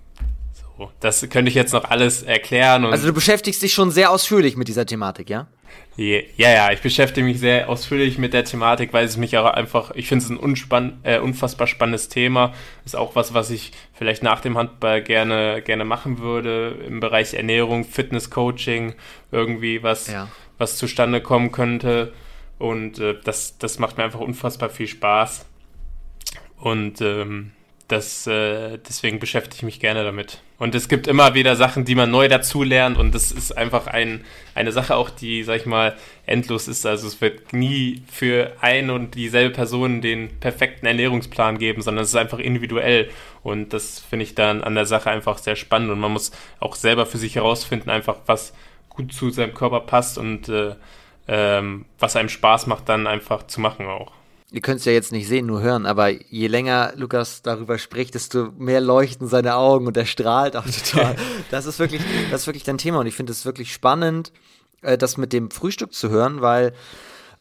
So, 0.53 0.89
das 1.01 1.27
könnte 1.29 1.49
ich 1.49 1.55
jetzt 1.55 1.73
noch 1.73 1.83
alles 1.83 2.23
erklären. 2.23 2.86
also 2.86 3.07
du 3.07 3.13
beschäftigst 3.13 3.61
dich 3.61 3.73
schon 3.73 3.91
sehr 3.91 4.09
ausführlich 4.09 4.55
mit 4.55 4.69
dieser 4.69 4.86
Thematik, 4.86 5.29
ja? 5.29 5.47
Ja, 5.97 6.19
ja, 6.38 6.71
ich 6.73 6.82
beschäftige 6.82 7.26
mich 7.26 7.39
sehr 7.39 7.69
ausführlich 7.69 8.17
mit 8.17 8.34
der 8.34 8.43
Thematik, 8.43 8.91
weil 8.91 9.05
es 9.05 9.15
mich 9.15 9.38
auch 9.38 9.45
einfach, 9.45 9.91
ich 9.95 10.09
finde 10.09 10.26
es 10.26 10.30
ein 10.30 10.36
unspann, 10.36 10.99
äh, 11.03 11.19
unfassbar 11.19 11.67
spannendes 11.67 12.09
Thema. 12.09 12.53
Ist 12.84 12.97
auch 12.97 13.15
was, 13.15 13.34
was 13.34 13.49
ich 13.49 13.71
vielleicht 13.93 14.21
nach 14.21 14.41
dem 14.41 14.57
Handball 14.57 15.01
gerne, 15.01 15.61
gerne 15.61 15.86
machen 15.86 16.19
würde 16.19 16.78
im 16.86 16.99
Bereich 16.99 17.34
Ernährung, 17.34 17.86
Fitness, 17.86 18.30
Coaching, 18.30 18.93
irgendwie 19.32 19.84
was, 19.84 20.07
ja. 20.11 20.28
was 20.57 20.78
zustande 20.78 21.21
kommen 21.21 21.53
könnte. 21.53 22.11
Und 22.59 22.99
äh, 22.99 23.15
das, 23.23 23.57
das 23.57 23.80
macht 23.80 23.97
mir 23.97 24.03
einfach 24.03 24.19
unfassbar 24.19 24.69
viel 24.69 24.88
Spaß. 24.88 25.45
Und 26.57 26.99
ähm, 26.99 27.51
das, 27.88 28.25
äh, 28.25 28.79
deswegen 28.79 29.19
beschäftige 29.19 29.57
ich 29.57 29.63
mich 29.63 29.79
gerne 29.79 30.03
damit. 30.03 30.41
Und 30.57 30.73
es 30.73 30.88
gibt 30.88 31.05
immer 31.05 31.36
wieder 31.36 31.55
Sachen, 31.55 31.86
die 31.86 31.93
man 31.93 32.09
neu 32.09 32.27
dazulernt 32.27 32.97
und 32.97 33.13
das 33.13 33.31
ist 33.31 33.55
einfach 33.55 33.86
ein, 33.88 34.25
eine 34.55 34.71
Sache 34.71 34.95
auch, 34.95 35.09
die, 35.09 35.43
sag 35.43 35.57
ich 35.57 35.65
mal, 35.65 35.95
endlos 36.25 36.67
ist. 36.67 36.86
Also 36.86 37.07
es 37.07 37.21
wird 37.21 37.53
nie 37.53 38.01
für 38.11 38.53
ein 38.61 38.89
und 38.89 39.13
dieselbe 39.13 39.53
Person 39.53 40.01
den 40.01 40.39
perfekten 40.39 40.88
Ernährungsplan 40.88 41.59
geben, 41.59 41.83
sondern 41.83 42.03
es 42.03 42.09
ist 42.09 42.15
einfach 42.15 42.39
individuell 42.39 43.09
und 43.43 43.73
das 43.73 43.99
finde 43.99 44.23
ich 44.23 44.33
dann 44.33 44.63
an 44.63 44.73
der 44.73 44.86
Sache 44.86 45.11
einfach 45.11 45.38
sehr 45.38 45.55
spannend 45.55 45.91
und 45.91 45.99
man 45.99 46.11
muss 46.11 46.31
auch 46.59 46.75
selber 46.75 47.05
für 47.05 47.19
sich 47.19 47.36
herausfinden, 47.36 47.91
einfach 47.91 48.17
was 48.25 48.53
gut 48.89 49.13
zu 49.13 49.29
seinem 49.29 49.53
Körper 49.53 49.81
passt 49.81 50.17
und 50.17 50.49
äh, 50.49 50.75
ähm, 51.27 51.86
was 51.99 52.15
einem 52.15 52.29
Spaß 52.29 52.65
macht, 52.67 52.89
dann 52.89 53.05
einfach 53.05 53.45
zu 53.45 53.61
machen 53.61 53.86
auch 53.86 54.13
ihr 54.51 54.61
könnt 54.61 54.79
es 54.79 54.85
ja 54.85 54.91
jetzt 54.91 55.11
nicht 55.11 55.27
sehen, 55.27 55.45
nur 55.47 55.61
hören, 55.61 55.85
aber 55.85 56.09
je 56.09 56.47
länger 56.47 56.93
Lukas 56.95 57.41
darüber 57.41 57.77
spricht, 57.77 58.13
desto 58.15 58.51
mehr 58.57 58.81
leuchten 58.81 59.27
seine 59.27 59.55
Augen 59.55 59.87
und 59.87 59.97
er 59.97 60.05
strahlt 60.05 60.55
auch 60.55 60.65
total. 60.65 61.15
das 61.51 61.65
ist 61.65 61.79
wirklich, 61.79 62.01
das 62.31 62.41
ist 62.41 62.47
wirklich 62.47 62.63
dein 62.63 62.77
Thema 62.77 62.99
und 62.99 63.07
ich 63.07 63.15
finde 63.15 63.31
es 63.31 63.45
wirklich 63.45 63.73
spannend, 63.73 64.31
äh, 64.81 64.97
das 64.97 65.17
mit 65.17 65.33
dem 65.33 65.51
Frühstück 65.51 65.93
zu 65.93 66.09
hören, 66.09 66.41
weil 66.41 66.73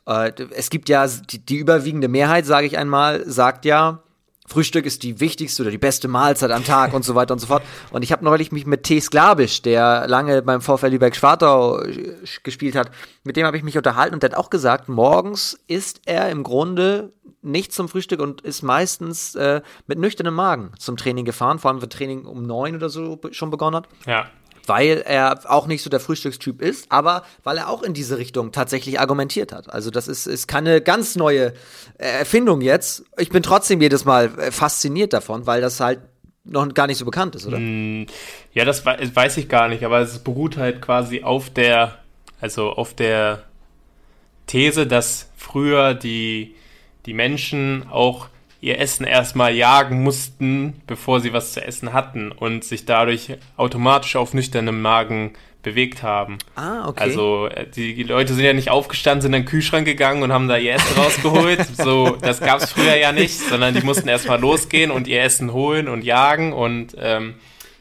äh, 0.07 0.32
es 0.50 0.70
gibt 0.70 0.88
ja 0.88 1.07
die, 1.07 1.44
die 1.44 1.57
überwiegende 1.57 2.09
Mehrheit, 2.09 2.46
sage 2.46 2.66
ich 2.66 2.78
einmal, 2.78 3.28
sagt 3.28 3.64
ja, 3.64 4.02
Frühstück 4.47 4.84
ist 4.84 5.03
die 5.03 5.20
wichtigste 5.20 5.62
oder 5.62 5.70
die 5.70 5.78
beste 5.78 6.07
Mahlzeit 6.07 6.51
am 6.51 6.64
Tag 6.64 6.92
und 6.92 7.03
so 7.03 7.14
weiter 7.14 7.32
und 7.32 7.40
so 7.40 7.47
fort. 7.47 7.62
Und 7.92 8.03
ich 8.03 8.12
habe 8.12 8.24
neulich 8.24 8.53
mich 8.53 8.66
mit 8.66 8.82
T. 8.82 9.01
Sklabisch, 9.01 9.62
der 9.62 10.07
lange 10.07 10.42
beim 10.42 10.61
VfL 10.61 10.88
Lübeck-Schwartau 10.88 11.80
äh, 11.80 12.16
gespielt 12.42 12.76
hat, 12.76 12.90
mit 13.24 13.36
dem 13.36 13.47
habe 13.47 13.57
ich 13.57 13.62
mich 13.62 13.78
unterhalten 13.78 14.14
und 14.14 14.22
der 14.22 14.30
hat 14.30 14.38
auch 14.38 14.51
gesagt, 14.51 14.88
morgens 14.88 15.59
isst 15.66 16.03
er 16.05 16.28
im 16.28 16.42
Grunde 16.42 17.12
nicht 17.40 17.72
zum 17.72 17.88
Frühstück 17.88 18.20
und 18.20 18.42
ist 18.42 18.62
meistens 18.62 19.34
äh, 19.34 19.62
mit 19.86 19.99
nüchternem 19.99 20.34
Magen 20.34 20.72
zum 20.78 20.97
Training 20.97 21.24
gefahren, 21.24 21.59
vor 21.59 21.70
allem 21.70 21.80
wenn 21.80 21.90
Training 21.90 22.26
um 22.26 22.47
neun 22.47 22.76
oder 22.76 22.90
so 22.90 23.18
schon 23.30 23.51
begonnen 23.51 23.76
hat. 23.76 23.88
Ja 24.07 24.26
weil 24.66 25.02
er 25.06 25.50
auch 25.50 25.66
nicht 25.66 25.82
so 25.82 25.90
der 25.90 26.00
Frühstückstyp 26.00 26.62
ist, 26.62 26.86
aber 26.90 27.24
weil 27.42 27.58
er 27.58 27.68
auch 27.68 27.82
in 27.82 27.94
diese 27.94 28.18
Richtung 28.18 28.52
tatsächlich 28.52 29.00
argumentiert 29.00 29.52
hat. 29.52 29.72
Also 29.72 29.90
das 29.90 30.08
ist, 30.08 30.26
ist 30.26 30.46
keine 30.46 30.80
ganz 30.80 31.16
neue 31.16 31.52
äh, 31.98 32.18
Erfindung 32.20 32.60
jetzt. 32.60 33.04
Ich 33.18 33.30
bin 33.30 33.42
trotzdem 33.42 33.80
jedes 33.80 34.04
Mal 34.04 34.30
äh, 34.38 34.50
fasziniert 34.50 35.12
davon, 35.12 35.46
weil 35.46 35.60
das 35.60 35.80
halt 35.80 36.00
noch 36.44 36.72
gar 36.74 36.86
nicht 36.86 36.98
so 36.98 37.04
bekannt 37.04 37.34
ist, 37.34 37.46
oder? 37.46 37.58
Mm, 37.58 38.06
ja, 38.52 38.64
das 38.64 38.84
weiß 38.84 39.38
ich 39.38 39.48
gar 39.48 39.68
nicht, 39.68 39.84
aber 39.84 40.00
es 40.00 40.18
beruht 40.18 40.56
halt 40.56 40.82
quasi 40.82 41.22
auf 41.22 41.50
der, 41.50 41.98
also 42.40 42.70
auf 42.70 42.94
der 42.94 43.44
These, 44.46 44.86
dass 44.86 45.30
früher 45.36 45.94
die, 45.94 46.54
die 47.06 47.14
Menschen 47.14 47.86
auch 47.90 48.28
ihr 48.64 48.78
Essen 48.78 49.04
erstmal 49.04 49.54
jagen 49.54 50.02
mussten, 50.02 50.80
bevor 50.86 51.20
sie 51.20 51.34
was 51.34 51.52
zu 51.52 51.62
essen 51.62 51.92
hatten 51.92 52.32
und 52.32 52.64
sich 52.64 52.86
dadurch 52.86 53.36
automatisch 53.58 54.16
auf 54.16 54.32
nüchternem 54.32 54.80
Magen 54.80 55.34
bewegt 55.62 56.02
haben. 56.02 56.38
Ah, 56.56 56.88
okay. 56.88 57.02
Also 57.02 57.46
äh, 57.48 57.66
die, 57.66 58.02
Leute 58.02 58.32
sind 58.32 58.44
ja 58.44 58.54
nicht 58.54 58.70
aufgestanden, 58.70 59.20
sind 59.20 59.34
in 59.34 59.42
den 59.42 59.48
Kühlschrank 59.48 59.84
gegangen 59.84 60.22
und 60.22 60.32
haben 60.32 60.48
da 60.48 60.56
ihr 60.56 60.74
Essen 60.74 60.96
rausgeholt. 60.96 61.66
so, 61.76 62.16
das 62.20 62.40
gab 62.40 62.60
es 62.60 62.70
früher 62.70 62.96
ja 62.96 63.12
nicht, 63.12 63.38
sondern 63.38 63.74
die 63.74 63.82
mussten 63.82 64.08
erstmal 64.08 64.40
losgehen 64.40 64.90
und 64.90 65.06
ihr 65.08 65.22
Essen 65.22 65.52
holen 65.52 65.86
und 65.86 66.02
jagen 66.02 66.54
und 66.54 66.96
ähm, 66.98 67.34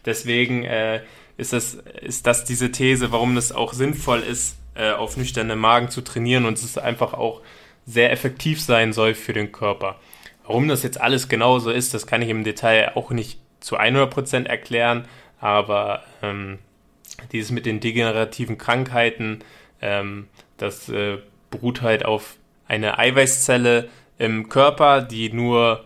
deswegen 0.05 0.65
äh, 0.65 1.01
ist, 1.37 1.53
das, 1.53 1.77
ist 2.01 2.27
das 2.27 2.43
diese 2.43 2.71
These, 2.71 3.13
warum 3.13 3.37
es 3.37 3.53
auch 3.53 3.71
sinnvoll 3.71 4.19
ist, 4.19 4.57
äh, 4.75 4.91
auf 4.91 5.15
nüchternem 5.15 5.59
Magen 5.59 5.89
zu 5.89 6.01
trainieren 6.01 6.45
und 6.45 6.57
es 6.57 6.77
einfach 6.77 7.13
auch 7.13 7.41
sehr 7.85 8.11
effektiv 8.11 8.61
sein 8.61 8.91
soll 8.91 9.13
für 9.13 9.33
den 9.33 9.53
Körper. 9.53 9.97
Warum 10.45 10.67
das 10.67 10.83
jetzt 10.83 10.99
alles 10.99 11.29
genau 11.29 11.59
so 11.59 11.71
ist, 11.71 11.93
das 11.93 12.07
kann 12.07 12.21
ich 12.21 12.29
im 12.29 12.43
Detail 12.43 12.91
auch 12.95 13.11
nicht 13.11 13.39
zu 13.59 13.79
100% 13.79 14.45
erklären, 14.45 15.07
aber 15.39 16.03
ähm, 16.21 16.59
dieses 17.31 17.51
mit 17.51 17.65
den 17.65 17.79
degenerativen 17.79 18.57
Krankheiten, 18.57 19.39
ähm, 19.81 20.27
das 20.57 20.89
äh, 20.89 21.17
beruht 21.49 21.81
halt 21.81 22.05
auf 22.05 22.35
eine 22.67 22.97
Eiweißzelle 22.97 23.89
im 24.17 24.49
Körper, 24.49 25.01
die 25.01 25.31
nur 25.31 25.83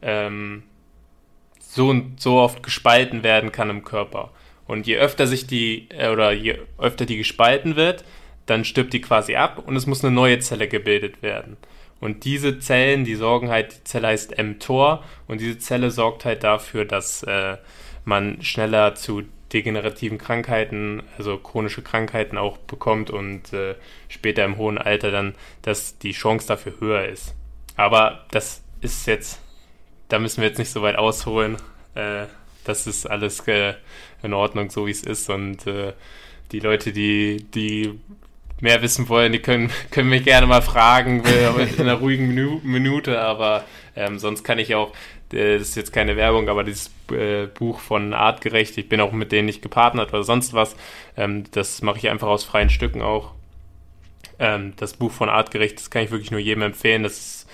ähm, 0.00 0.62
so 1.60 1.88
und 1.88 2.20
so 2.20 2.38
oft 2.38 2.62
gespalten 2.62 3.22
werden 3.22 3.52
kann 3.52 3.70
im 3.70 3.84
Körper. 3.84 4.30
Und 4.66 4.86
je 4.86 4.96
öfter 4.96 5.26
sich 5.26 5.46
die, 5.46 5.88
äh, 5.90 6.08
oder 6.08 6.32
je 6.32 6.58
öfter 6.78 7.06
die 7.06 7.16
gespalten 7.16 7.76
wird, 7.76 8.04
dann 8.46 8.64
stirbt 8.64 8.92
die 8.92 9.00
quasi 9.00 9.36
ab 9.36 9.62
und 9.66 9.76
es 9.76 9.86
muss 9.86 10.04
eine 10.04 10.14
neue 10.14 10.38
Zelle 10.40 10.68
gebildet 10.68 11.22
werden. 11.22 11.56
Und 12.02 12.24
diese 12.24 12.58
Zellen, 12.58 13.04
die 13.04 13.14
sorgen 13.14 13.48
halt, 13.48 13.76
die 13.76 13.84
Zelle 13.84 14.08
heißt 14.08 14.36
mTOR 14.36 15.04
und 15.28 15.40
diese 15.40 15.60
Zelle 15.60 15.92
sorgt 15.92 16.24
halt 16.24 16.42
dafür, 16.42 16.84
dass 16.84 17.22
äh, 17.22 17.58
man 18.04 18.42
schneller 18.42 18.96
zu 18.96 19.22
degenerativen 19.52 20.18
Krankheiten, 20.18 21.04
also 21.16 21.38
chronische 21.38 21.80
Krankheiten 21.80 22.38
auch 22.38 22.58
bekommt 22.58 23.10
und 23.12 23.52
äh, 23.52 23.76
später 24.08 24.44
im 24.44 24.56
hohen 24.56 24.78
Alter 24.78 25.12
dann, 25.12 25.36
dass 25.62 25.96
die 25.98 26.10
Chance 26.10 26.48
dafür 26.48 26.72
höher 26.80 27.04
ist. 27.04 27.36
Aber 27.76 28.26
das 28.32 28.64
ist 28.80 29.06
jetzt, 29.06 29.40
da 30.08 30.18
müssen 30.18 30.40
wir 30.40 30.48
jetzt 30.48 30.58
nicht 30.58 30.72
so 30.72 30.82
weit 30.82 30.96
ausholen. 30.96 31.56
Äh, 31.94 32.24
das 32.64 32.88
ist 32.88 33.06
alles 33.06 33.46
äh, 33.46 33.74
in 34.24 34.34
Ordnung, 34.34 34.70
so 34.70 34.88
wie 34.88 34.90
es 34.90 35.04
ist. 35.04 35.30
Und 35.30 35.68
äh, 35.68 35.92
die 36.50 36.58
Leute, 36.58 36.92
die, 36.92 37.46
die 37.54 38.00
mehr 38.62 38.80
wissen 38.80 39.08
wollen, 39.08 39.32
die 39.32 39.40
können, 39.40 39.70
können 39.90 40.08
mich 40.08 40.24
gerne 40.24 40.46
mal 40.46 40.62
fragen 40.62 41.22
in 41.76 41.80
einer 41.80 41.94
ruhigen 41.94 42.28
Minute, 42.62 43.20
aber 43.20 43.64
ähm, 43.96 44.18
sonst 44.18 44.44
kann 44.44 44.58
ich 44.58 44.74
auch, 44.74 44.92
äh, 45.32 45.58
das 45.58 45.70
ist 45.70 45.74
jetzt 45.74 45.92
keine 45.92 46.16
Werbung, 46.16 46.48
aber 46.48 46.62
dieses 46.62 46.90
äh, 47.10 47.46
Buch 47.46 47.80
von 47.80 48.14
Artgerecht, 48.14 48.78
ich 48.78 48.88
bin 48.88 49.00
auch 49.00 49.12
mit 49.12 49.32
denen 49.32 49.46
nicht 49.46 49.62
gepartnert 49.62 50.10
oder 50.10 50.22
sonst 50.22 50.54
was, 50.54 50.76
ähm, 51.16 51.44
das 51.50 51.82
mache 51.82 51.98
ich 51.98 52.08
einfach 52.08 52.28
aus 52.28 52.44
freien 52.44 52.70
Stücken 52.70 53.02
auch. 53.02 53.32
Ähm, 54.38 54.74
das 54.76 54.94
Buch 54.94 55.10
von 55.10 55.28
Artgerecht, 55.28 55.78
das 55.78 55.90
kann 55.90 56.04
ich 56.04 56.12
wirklich 56.12 56.30
nur 56.30 56.40
jedem 56.40 56.62
empfehlen, 56.62 57.02
das 57.02 57.18
ist 57.18 57.48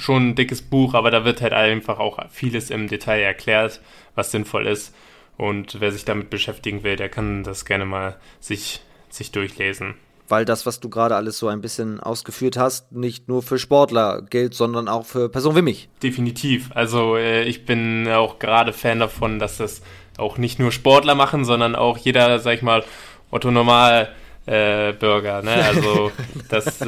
schon 0.00 0.30
ein 0.30 0.34
dickes 0.36 0.62
Buch, 0.62 0.94
aber 0.94 1.10
da 1.10 1.24
wird 1.24 1.42
halt 1.42 1.52
einfach 1.52 1.98
auch 1.98 2.18
vieles 2.30 2.70
im 2.70 2.86
Detail 2.86 3.20
erklärt, 3.20 3.80
was 4.14 4.30
sinnvoll 4.30 4.66
ist. 4.68 4.94
Und 5.36 5.80
wer 5.80 5.90
sich 5.90 6.04
damit 6.04 6.30
beschäftigen 6.30 6.84
will, 6.84 6.94
der 6.94 7.08
kann 7.08 7.42
das 7.42 7.64
gerne 7.64 7.84
mal 7.84 8.16
sich, 8.40 8.80
sich 9.10 9.32
durchlesen 9.32 9.96
weil 10.28 10.44
das, 10.44 10.66
was 10.66 10.80
du 10.80 10.88
gerade 10.88 11.16
alles 11.16 11.38
so 11.38 11.48
ein 11.48 11.60
bisschen 11.60 12.00
ausgeführt 12.00 12.56
hast, 12.56 12.92
nicht 12.92 13.28
nur 13.28 13.42
für 13.42 13.58
Sportler 13.58 14.22
gilt, 14.22 14.54
sondern 14.54 14.88
auch 14.88 15.04
für 15.04 15.28
Personen 15.28 15.56
wie 15.56 15.62
mich. 15.62 15.88
Definitiv. 16.02 16.70
Also 16.74 17.16
äh, 17.16 17.44
ich 17.44 17.66
bin 17.66 18.08
auch 18.08 18.38
gerade 18.38 18.72
Fan 18.72 19.00
davon, 19.00 19.38
dass 19.38 19.58
das 19.58 19.82
auch 20.16 20.38
nicht 20.38 20.58
nur 20.58 20.72
Sportler 20.72 21.14
machen, 21.14 21.44
sondern 21.44 21.74
auch 21.74 21.98
jeder, 21.98 22.38
sag 22.38 22.54
ich 22.54 22.62
mal, 22.62 22.84
Otto 23.30 23.50
Normal 23.50 24.10
äh, 24.46 24.92
Bürger. 24.92 25.42
Ne? 25.42 25.52
Also 25.52 26.12
das, 26.48 26.78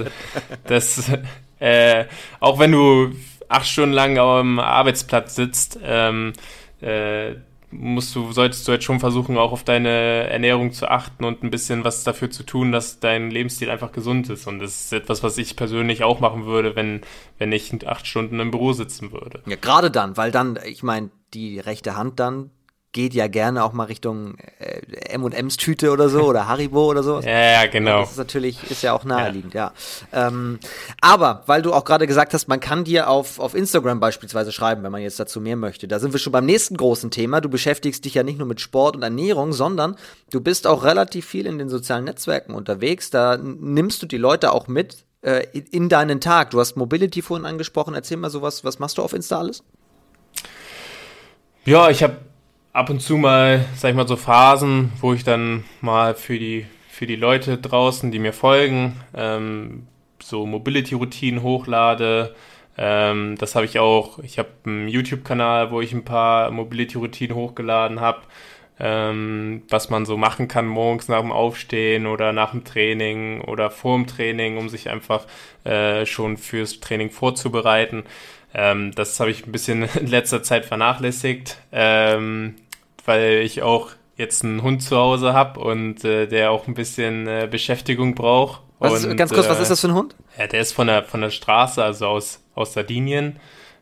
das 0.65 1.13
äh, 1.59 2.05
auch 2.41 2.59
wenn 2.59 2.73
du 2.73 3.13
acht 3.49 3.67
Stunden 3.67 3.95
lang 3.95 4.19
am 4.19 4.59
Arbeitsplatz 4.59 5.35
sitzt, 5.35 5.79
ähm, 5.83 6.33
äh, 6.81 7.35
musst 7.71 8.15
du, 8.15 8.33
solltest 8.33 8.67
du 8.67 8.73
jetzt 8.73 8.85
schon 8.85 9.01
versuchen, 9.01 9.37
auch 9.37 9.53
auf 9.53 9.65
deine 9.65 9.89
Ernährung 9.89 10.73
zu 10.73 10.89
achten 10.89 11.25
und 11.25 11.43
ein 11.43 11.51
bisschen 11.51 11.85
was 11.85 12.05
dafür 12.05 12.31
zu 12.31 12.45
tun, 12.45 12.73
dass 12.73 13.01
dein 13.01 13.31
Lebensstil 13.31 13.71
einfach 13.71 13.93
gesund 13.93 14.31
ist. 14.31 14.47
Und 14.47 14.61
das 14.61 14.85
ist 14.85 14.93
etwas, 14.93 15.23
was 15.23 15.37
ich 15.39 15.57
persönlich 15.57 16.05
auch 16.05 16.21
machen 16.21 16.47
würde, 16.47 16.77
wenn, 16.77 17.01
wenn 17.39 17.53
ich 17.53 17.73
acht 17.87 18.07
Stunden 18.07 18.41
im 18.41 18.51
Büro 18.51 18.73
sitzen 18.73 19.13
würde. 19.13 19.43
Ja, 19.47 19.57
gerade 19.57 19.91
dann, 19.91 20.17
weil 20.17 20.31
dann, 20.31 20.59
ich 20.65 20.83
meine, 20.83 21.11
die 21.35 21.59
rechte 21.59 21.97
Hand 21.97 22.21
dann 22.21 22.51
geht 22.97 23.13
ja 23.13 23.29
gerne 23.29 23.63
auch 23.63 23.75
mal 23.75 23.85
Richtung 23.85 24.39
äh, 24.59 24.81
M&M's 25.11 25.59
Tüte 25.59 25.93
oder 25.93 26.09
so 26.09 26.23
oder 26.23 26.49
Haribo 26.49 26.87
oder 26.87 27.03
so. 27.03 27.21
Ja, 27.21 27.63
ja, 27.63 27.67
genau. 27.67 28.01
Das 28.01 28.13
ist 28.13 28.17
natürlich, 28.17 28.71
ist 28.71 28.83
ja 28.83 28.95
auch 28.95 29.05
naheliegend, 29.05 29.53
ja. 29.53 29.75
ja. 30.13 30.29
Ähm, 30.29 30.59
aber, 31.03 31.43
weil 31.45 31.61
du 31.61 31.75
auch 31.75 31.85
gerade 31.85 32.07
gesagt 32.07 32.33
hast, 32.33 32.49
man 32.49 32.59
kann 32.59 32.85
dir 32.85 33.11
auf, 33.11 33.39
auf 33.39 33.55
Instagram 33.55 34.01
beispielsweise 34.01 34.51
schreiben, 34.51 34.83
wenn 34.83 34.93
man 34.93 35.03
jetzt 35.03 35.21
dazu 35.21 35.43
mehr 35.43 35.57
möchte. 35.57 35.87
Da 35.87 35.99
sind 35.99 36.15
wir 36.15 36.19
schon 36.19 36.33
beim 36.33 36.47
nächsten 36.47 36.79
großen 36.79 37.11
Thema. 37.11 37.43
Du 37.43 37.51
beschäftigst 37.51 38.03
dich 38.07 38.15
ja 38.15 38.23
nicht 38.23 38.39
nur 38.39 38.49
mit 38.49 38.63
Sport 38.63 38.97
und 38.97 39.03
Ernährung, 39.03 39.53
sondern 39.53 39.97
du 40.31 40.41
bist 40.41 40.67
auch 40.67 40.83
relativ 40.83 41.27
viel 41.27 41.45
in 41.45 41.59
den 41.59 41.69
sozialen 41.69 42.05
Netzwerken 42.05 42.55
unterwegs. 42.55 43.11
Da 43.11 43.37
nimmst 43.37 44.03
du 44.03 44.07
die 44.07 44.17
Leute 44.17 44.53
auch 44.53 44.69
mit 44.69 45.05
äh, 45.21 45.47
in 45.53 45.91
deinen 45.91 46.23
Tag. 46.23 46.49
Du 46.49 46.61
hast 46.61 46.77
Mobility 46.77 47.21
vorhin 47.21 47.45
angesprochen. 47.45 47.93
Erzähl 47.93 48.17
mal 48.17 48.31
sowas, 48.31 48.65
was 48.65 48.79
machst 48.79 48.97
du 48.97 49.03
auf 49.03 49.13
Insta 49.13 49.39
alles? 49.39 49.63
Ja, 51.67 51.91
ich 51.91 52.03
habe 52.03 52.17
ab 52.77 52.91
und 52.91 53.01
zu 53.01 53.17
mal, 53.17 53.65
sag 53.75 53.91
ich 53.91 53.97
mal, 53.97 54.07
so 54.07 54.17
Phasen, 54.17 54.93
wo 55.01 55.15
ich 55.15 55.25
dann 55.25 55.65
mal 55.81 56.15
für 56.15 56.39
die 56.39 56.67
für 56.89 57.07
die 57.07 57.17
Leute 57.17 57.59
draußen, 57.59 58.11
die 58.11 58.19
mir 58.19 58.33
folgen, 58.33 59.01
ähm, 59.15 59.87
so 60.23 60.47
Mobility-Routinen 60.47 61.43
hochlade. 61.43 62.35
Ähm, 62.79 63.37
das 63.39 63.55
habe 63.55 63.67
ich 63.67 63.79
auch. 63.79 64.19
Ich 64.21 64.39
habe 64.39 64.49
einen 64.65 64.89
YouTube-Kanal, 64.89 65.71
wo 65.71 65.81
ich 65.81 65.93
ein 65.93 66.05
paar 66.05 66.51
Mobility-Routinen 66.51 67.37
hochgeladen 67.37 68.01
habe, 68.01 68.23
ähm, 68.79 69.63
was 69.69 69.91
man 69.91 70.07
so 70.07 70.17
machen 70.17 70.49
kann 70.49 70.67
morgens 70.67 71.09
nach 71.09 71.21
dem 71.21 71.33
Aufstehen 71.33 72.07
oder 72.07 72.33
nach 72.33 72.53
dem 72.53 72.65
Training 72.65 73.43
oder 73.43 73.71
vor 73.71 73.97
dem 73.97 74.07
Training, 74.07 74.57
um 74.59 74.69
sich 74.69 74.91
einfach 74.91 75.27
äh, 75.65 76.07
schon 76.07 76.37
fürs 76.37 76.81
Training 76.81 77.11
vorzubereiten. 77.11 78.05
Ähm, 78.55 78.93
das 78.95 79.21
habe 79.21 79.31
ich 79.31 79.47
ein 79.47 79.53
bisschen 79.53 79.83
in 80.01 80.07
letzter 80.07 80.43
Zeit 80.43 80.65
vernachlässigt, 80.65 81.59
ähm, 81.73 82.55
weil 83.07 83.43
ich 83.43 83.63
auch 83.63 83.91
jetzt 84.17 84.45
einen 84.45 84.63
Hund 84.63 84.83
zu 84.83 84.97
Hause 84.97 85.33
habe 85.33 85.61
und 85.61 86.05
äh, 86.05 86.27
der 86.27 86.51
auch 86.51 86.67
ein 86.67 86.75
bisschen 86.75 87.27
äh, 87.27 87.49
Beschäftigung 87.51 88.15
braucht. 88.15 88.63
Was 88.79 89.05
und, 89.05 89.17
ganz 89.17 89.33
kurz, 89.33 89.49
was 89.49 89.61
ist 89.61 89.71
das 89.71 89.81
für 89.81 89.89
ein 89.89 89.95
Hund? 89.95 90.15
Ja, 90.39 90.47
der 90.47 90.61
ist 90.61 90.73
von 90.73 90.87
der, 90.87 91.05
von 91.05 91.21
der 91.21 91.31
Straße, 91.31 91.83
also 91.83 92.07
aus, 92.07 92.43
aus 92.55 92.75
Sardinien, 92.75 93.37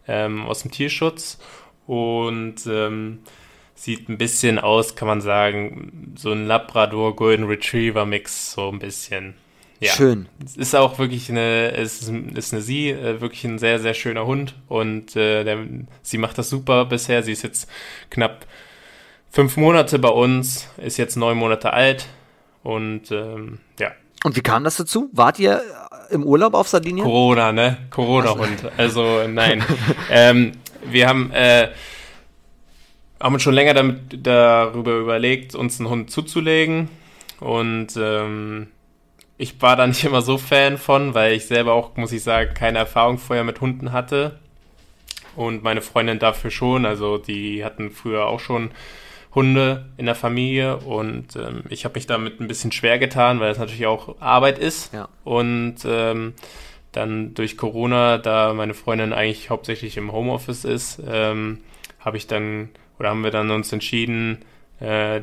ähm, 0.07 0.47
aus 0.47 0.63
dem 0.63 0.71
Tierschutz 0.71 1.39
und 1.87 2.67
ähm, 2.67 3.21
sieht 3.75 4.09
ein 4.09 4.19
bisschen 4.19 4.59
aus, 4.59 4.95
kann 4.95 5.09
man 5.09 5.21
sagen, 5.21 6.15
so 6.17 6.33
ein 6.33 6.47
Labrador 6.47 7.17
Golden 7.17 7.47
Retriever 7.47 8.07
Mix, 8.07 8.53
so 8.53 8.71
ein 8.71 8.79
bisschen. 8.79 9.35
Ja. 9.81 9.93
Schön. 9.93 10.29
Es 10.45 10.57
ist 10.57 10.75
auch 10.75 10.99
wirklich 10.99 11.29
eine, 11.29 11.73
es 11.73 12.03
ist, 12.03 12.09
ist 12.09 12.53
eine 12.53 12.63
sie, 12.63 12.91
äh, 12.91 13.21
wirklich 13.21 13.45
ein 13.45 13.59
sehr, 13.59 13.81
sehr 13.81 13.95
schöner 13.95 14.25
Hund 14.25 14.55
und 14.69 15.17
äh, 15.17 15.45
der, 15.45 15.59
sie 16.03 16.19
macht 16.19 16.39
das 16.39 16.49
super 16.49 16.85
bisher. 16.85 17.23
Sie 17.23 17.33
ist 17.33 17.43
jetzt 17.43 17.69
knapp 18.11 18.47
fünf 19.35 19.57
Monate 19.57 19.99
bei 19.99 20.11
uns, 20.11 20.69
ist 20.77 20.97
jetzt 20.97 21.17
neun 21.17 21.37
Monate 21.37 21.73
alt 21.73 22.07
und 22.63 23.11
ähm, 23.11 23.59
ja. 23.81 23.91
Und 24.23 24.37
wie 24.37 24.43
kam 24.43 24.63
das 24.63 24.77
dazu? 24.77 25.11
Wart 25.13 25.41
ihr 25.41 25.61
im 26.11 26.23
Urlaub 26.23 26.55
auf 26.55 26.69
Sardinien? 26.69 27.05
Corona, 27.05 27.51
ne? 27.51 27.79
Corona-Hund. 27.91 28.71
Also 28.77 29.27
nein. 29.27 29.63
ähm, 30.11 30.53
wir 30.85 31.09
haben, 31.09 31.33
äh, 31.33 31.69
haben 33.21 33.35
uns 33.35 33.43
schon 33.43 33.55
länger 33.55 33.75
damit, 33.75 34.25
darüber 34.25 34.93
überlegt, 34.93 35.57
uns 35.57 35.81
einen 35.81 35.91
Hund 35.91 36.11
zuzulegen. 36.13 36.89
Und 37.41 37.89
ähm, 37.99 38.69
ich 39.37 39.61
war 39.61 39.75
da 39.75 39.87
nicht 39.87 40.05
immer 40.05 40.23
so 40.23 40.39
Fan 40.39 40.79
von, 40.79 41.13
weil 41.15 41.33
ich 41.33 41.47
selber 41.47 41.73
auch, 41.73 41.97
muss 41.97 42.13
ich 42.13 42.23
sagen, 42.23 42.55
keine 42.55 42.79
Erfahrung 42.79 43.19
vorher 43.19 43.45
mit 43.45 43.61
Hunden 43.61 43.93
hatte. 43.93 44.39
Und 45.35 45.65
meine 45.65 45.83
Freundin 45.83 46.21
dafür 46.21 46.53
schon. 46.53 46.87
Also 46.87 47.19
die 47.19 47.65
hatten 47.65 47.91
früher 47.91 48.27
auch 48.27 48.41
schon 48.41 48.71
Hunde 49.35 49.87
in 49.97 50.07
der 50.07 50.15
Familie 50.15 50.77
und 50.77 51.37
ähm, 51.37 51.65
ich 51.69 51.85
habe 51.85 51.95
mich 51.97 52.07
damit 52.07 52.41
ein 52.41 52.49
bisschen 52.49 52.73
schwer 52.73 52.99
getan, 52.99 53.41
weil 53.41 53.51
es 53.51 53.59
natürlich 53.59 53.87
auch 53.87 54.21
Arbeit 54.21 54.59
ist. 54.59 54.93
Ja. 54.93 55.09
Und 55.25 55.77
ähm, 55.85 56.35
dann 56.93 57.35
durch 57.35 57.57
Corona, 57.57 58.19
da 58.19 58.55
meine 58.55 58.75
Freundin 58.75 59.13
eigentlich 59.13 59.51
hauptsächlich 59.51 59.97
im 59.97 60.13
Homeoffice 60.13 60.65
ist, 60.65 61.03
ähm, 61.07 61.59
habe 61.99 62.17
ich 62.17 62.27
dann 62.27 62.69
oder 62.99 63.11
haben 63.11 63.25
wir 63.25 63.33
dann 63.33 63.51
uns 63.51 63.73
entschieden, 63.73 64.45
äh, 64.81 65.21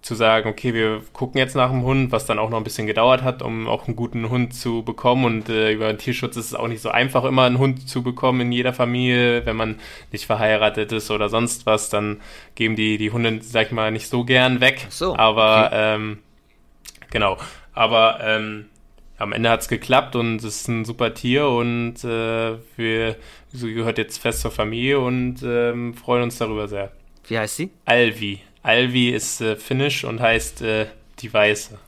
zu 0.00 0.14
sagen, 0.14 0.48
okay, 0.48 0.74
wir 0.74 1.02
gucken 1.12 1.38
jetzt 1.38 1.56
nach 1.56 1.70
dem 1.70 1.82
Hund, 1.82 2.12
was 2.12 2.24
dann 2.24 2.38
auch 2.38 2.50
noch 2.50 2.58
ein 2.58 2.64
bisschen 2.64 2.86
gedauert 2.86 3.22
hat, 3.22 3.42
um 3.42 3.66
auch 3.66 3.86
einen 3.86 3.96
guten 3.96 4.30
Hund 4.30 4.54
zu 4.54 4.82
bekommen. 4.82 5.24
Und 5.24 5.48
äh, 5.48 5.72
über 5.72 5.88
den 5.88 5.98
Tierschutz 5.98 6.36
ist 6.36 6.46
es 6.46 6.54
auch 6.54 6.68
nicht 6.68 6.80
so 6.80 6.90
einfach, 6.90 7.24
immer 7.24 7.44
einen 7.44 7.58
Hund 7.58 7.88
zu 7.88 8.02
bekommen 8.02 8.42
in 8.42 8.52
jeder 8.52 8.72
Familie. 8.72 9.44
Wenn 9.44 9.56
man 9.56 9.80
nicht 10.12 10.26
verheiratet 10.26 10.92
ist 10.92 11.10
oder 11.10 11.28
sonst 11.28 11.66
was, 11.66 11.90
dann 11.90 12.20
geben 12.54 12.76
die, 12.76 12.96
die 12.96 13.10
Hunde, 13.10 13.40
sag 13.42 13.66
ich 13.66 13.72
mal, 13.72 13.90
nicht 13.90 14.08
so 14.08 14.24
gern 14.24 14.60
weg. 14.60 14.86
Ach 14.86 14.92
so. 14.92 15.16
Aber 15.16 15.66
okay. 15.66 15.94
ähm, 15.94 16.18
genau. 17.10 17.36
Aber 17.74 18.20
ähm, 18.22 18.66
am 19.18 19.32
Ende 19.32 19.50
hat 19.50 19.62
es 19.62 19.68
geklappt 19.68 20.14
und 20.14 20.36
es 20.36 20.44
ist 20.44 20.68
ein 20.68 20.84
super 20.84 21.12
Tier 21.12 21.48
und 21.48 22.04
äh, 22.04 22.56
wir 22.76 23.16
sie 23.52 23.74
gehört 23.74 23.98
jetzt 23.98 24.18
fest 24.18 24.40
zur 24.40 24.50
Familie 24.52 25.00
und 25.00 25.42
ähm, 25.42 25.94
freuen 25.94 26.22
uns 26.22 26.38
darüber 26.38 26.68
sehr. 26.68 26.92
Wie 27.26 27.38
heißt 27.38 27.56
sie? 27.56 27.70
Alvi. 27.84 28.40
Alvi 28.62 29.10
ist 29.10 29.40
äh, 29.40 29.56
finnisch 29.56 30.04
und 30.04 30.20
heißt 30.20 30.62
äh, 30.62 30.86
die 31.20 31.32
Weiße. 31.32 31.78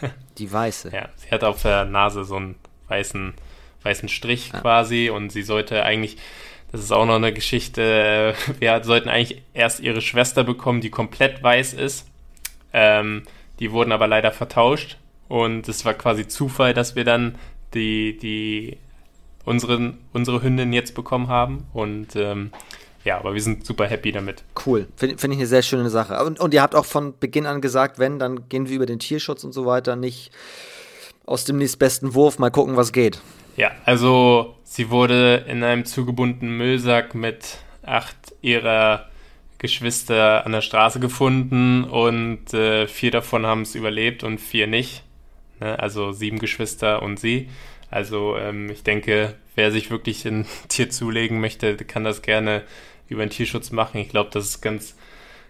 die 0.38 0.52
Weiße. 0.52 0.90
Ja, 0.92 1.08
sie 1.16 1.30
hat 1.30 1.44
auf 1.44 1.62
der 1.62 1.84
Nase 1.84 2.24
so 2.24 2.36
einen 2.36 2.56
weißen, 2.88 3.34
weißen 3.82 4.08
Strich 4.08 4.50
ah. 4.52 4.60
quasi 4.60 5.10
und 5.10 5.30
sie 5.30 5.42
sollte 5.42 5.82
eigentlich, 5.84 6.16
das 6.72 6.82
ist 6.82 6.92
auch 6.92 7.06
noch 7.06 7.16
eine 7.16 7.32
Geschichte, 7.32 8.34
äh, 8.36 8.60
wir 8.60 8.82
sollten 8.84 9.08
eigentlich 9.08 9.42
erst 9.54 9.80
ihre 9.80 10.00
Schwester 10.00 10.44
bekommen, 10.44 10.80
die 10.80 10.90
komplett 10.90 11.42
weiß 11.42 11.74
ist. 11.74 12.06
Ähm, 12.72 13.22
die 13.60 13.72
wurden 13.72 13.92
aber 13.92 14.06
leider 14.06 14.30
vertauscht 14.30 14.98
und 15.28 15.68
es 15.68 15.84
war 15.84 15.94
quasi 15.94 16.28
Zufall, 16.28 16.74
dass 16.74 16.96
wir 16.96 17.04
dann 17.04 17.36
die, 17.74 18.16
die 18.16 18.78
unseren, 19.44 19.98
unsere 20.12 20.42
Hündin 20.42 20.72
jetzt 20.72 20.94
bekommen 20.94 21.28
haben 21.28 21.66
und 21.72 22.14
ähm, 22.16 22.52
ja, 23.04 23.18
aber 23.18 23.34
wir 23.34 23.40
sind 23.40 23.64
super 23.64 23.86
happy 23.86 24.12
damit. 24.12 24.44
Cool. 24.66 24.88
Finde 24.96 25.18
find 25.18 25.34
ich 25.34 25.40
eine 25.40 25.46
sehr 25.46 25.62
schöne 25.62 25.90
Sache. 25.90 26.22
Und, 26.24 26.40
und 26.40 26.52
ihr 26.52 26.62
habt 26.62 26.74
auch 26.74 26.84
von 26.84 27.14
Beginn 27.18 27.46
an 27.46 27.60
gesagt, 27.60 27.98
wenn, 27.98 28.18
dann 28.18 28.48
gehen 28.48 28.68
wir 28.68 28.76
über 28.76 28.86
den 28.86 28.98
Tierschutz 28.98 29.44
und 29.44 29.52
so 29.52 29.66
weiter, 29.66 29.96
nicht 29.96 30.30
aus 31.24 31.44
dem 31.44 31.58
nächstbesten 31.58 32.14
Wurf, 32.14 32.38
mal 32.38 32.50
gucken, 32.50 32.76
was 32.76 32.92
geht. 32.92 33.20
Ja, 33.56 33.72
also 33.84 34.56
sie 34.64 34.90
wurde 34.90 35.44
in 35.48 35.62
einem 35.62 35.84
zugebundenen 35.84 36.56
Müllsack 36.56 37.14
mit 37.14 37.58
acht 37.84 38.16
ihrer 38.40 39.08
Geschwister 39.58 40.46
an 40.46 40.52
der 40.52 40.60
Straße 40.60 41.00
gefunden 41.00 41.84
und 41.84 42.54
äh, 42.54 42.86
vier 42.86 43.10
davon 43.10 43.44
haben 43.44 43.62
es 43.62 43.74
überlebt 43.74 44.22
und 44.22 44.38
vier 44.38 44.66
nicht. 44.66 45.02
Ne? 45.60 45.78
Also 45.78 46.12
sieben 46.12 46.38
Geschwister 46.38 47.02
und 47.02 47.18
sie. 47.18 47.48
Also 47.90 48.36
ähm, 48.36 48.70
ich 48.70 48.84
denke, 48.84 49.34
wer 49.58 49.70
sich 49.72 49.90
wirklich 49.90 50.24
ein 50.24 50.46
Tier 50.68 50.88
zulegen 50.88 51.40
möchte, 51.40 51.76
kann 51.76 52.04
das 52.04 52.22
gerne 52.22 52.62
über 53.08 53.26
den 53.26 53.30
Tierschutz 53.30 53.70
machen. 53.70 53.98
Ich 53.98 54.08
glaube, 54.08 54.30
das 54.32 54.46
ist 54.46 54.60
ganz, 54.62 54.94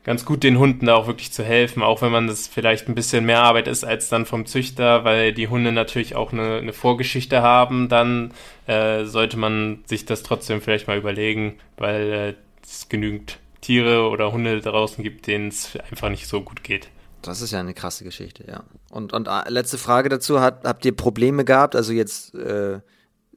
ganz 0.02 0.24
gut, 0.24 0.42
den 0.42 0.58
Hunden 0.58 0.86
da 0.86 0.94
auch 0.94 1.06
wirklich 1.06 1.30
zu 1.30 1.44
helfen, 1.44 1.82
auch 1.82 2.02
wenn 2.02 2.10
man 2.10 2.26
das 2.26 2.48
vielleicht 2.48 2.88
ein 2.88 2.94
bisschen 2.94 3.26
mehr 3.26 3.42
Arbeit 3.42 3.68
ist 3.68 3.84
als 3.84 4.08
dann 4.08 4.26
vom 4.26 4.46
Züchter, 4.46 5.04
weil 5.04 5.32
die 5.32 5.48
Hunde 5.48 5.70
natürlich 5.70 6.16
auch 6.16 6.32
eine, 6.32 6.56
eine 6.58 6.72
Vorgeschichte 6.72 7.42
haben, 7.42 7.88
dann 7.88 8.32
äh, 8.66 9.04
sollte 9.04 9.36
man 9.36 9.80
sich 9.86 10.06
das 10.06 10.22
trotzdem 10.22 10.62
vielleicht 10.62 10.88
mal 10.88 10.98
überlegen, 10.98 11.58
weil 11.76 12.12
äh, 12.12 12.34
es 12.64 12.88
genügend 12.88 13.38
Tiere 13.60 14.08
oder 14.08 14.32
Hunde 14.32 14.60
draußen 14.60 15.04
gibt, 15.04 15.26
denen 15.26 15.48
es 15.48 15.76
einfach 15.90 16.08
nicht 16.08 16.26
so 16.28 16.40
gut 16.40 16.64
geht. 16.64 16.88
Das 17.20 17.42
ist 17.42 17.50
ja 17.50 17.60
eine 17.60 17.74
krasse 17.74 18.04
Geschichte, 18.04 18.44
ja. 18.46 18.62
Und, 18.90 19.12
und 19.12 19.26
äh, 19.26 19.48
letzte 19.48 19.76
Frage 19.76 20.08
dazu, 20.08 20.40
hat, 20.40 20.64
habt 20.64 20.84
ihr 20.84 20.96
Probleme 20.96 21.44
gehabt, 21.44 21.74
also 21.74 21.92
jetzt 21.92 22.34
äh, 22.36 22.78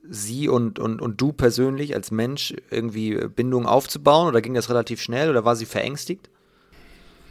sie 0.09 0.49
und, 0.49 0.79
und, 0.79 1.01
und 1.01 1.21
du 1.21 1.31
persönlich 1.31 1.95
als 1.95 2.11
Mensch 2.11 2.53
irgendwie 2.69 3.15
Bindungen 3.27 3.67
aufzubauen 3.67 4.27
oder 4.27 4.41
ging 4.41 4.53
das 4.53 4.69
relativ 4.69 5.01
schnell 5.01 5.29
oder 5.29 5.45
war 5.45 5.55
sie 5.55 5.65
verängstigt? 5.65 6.29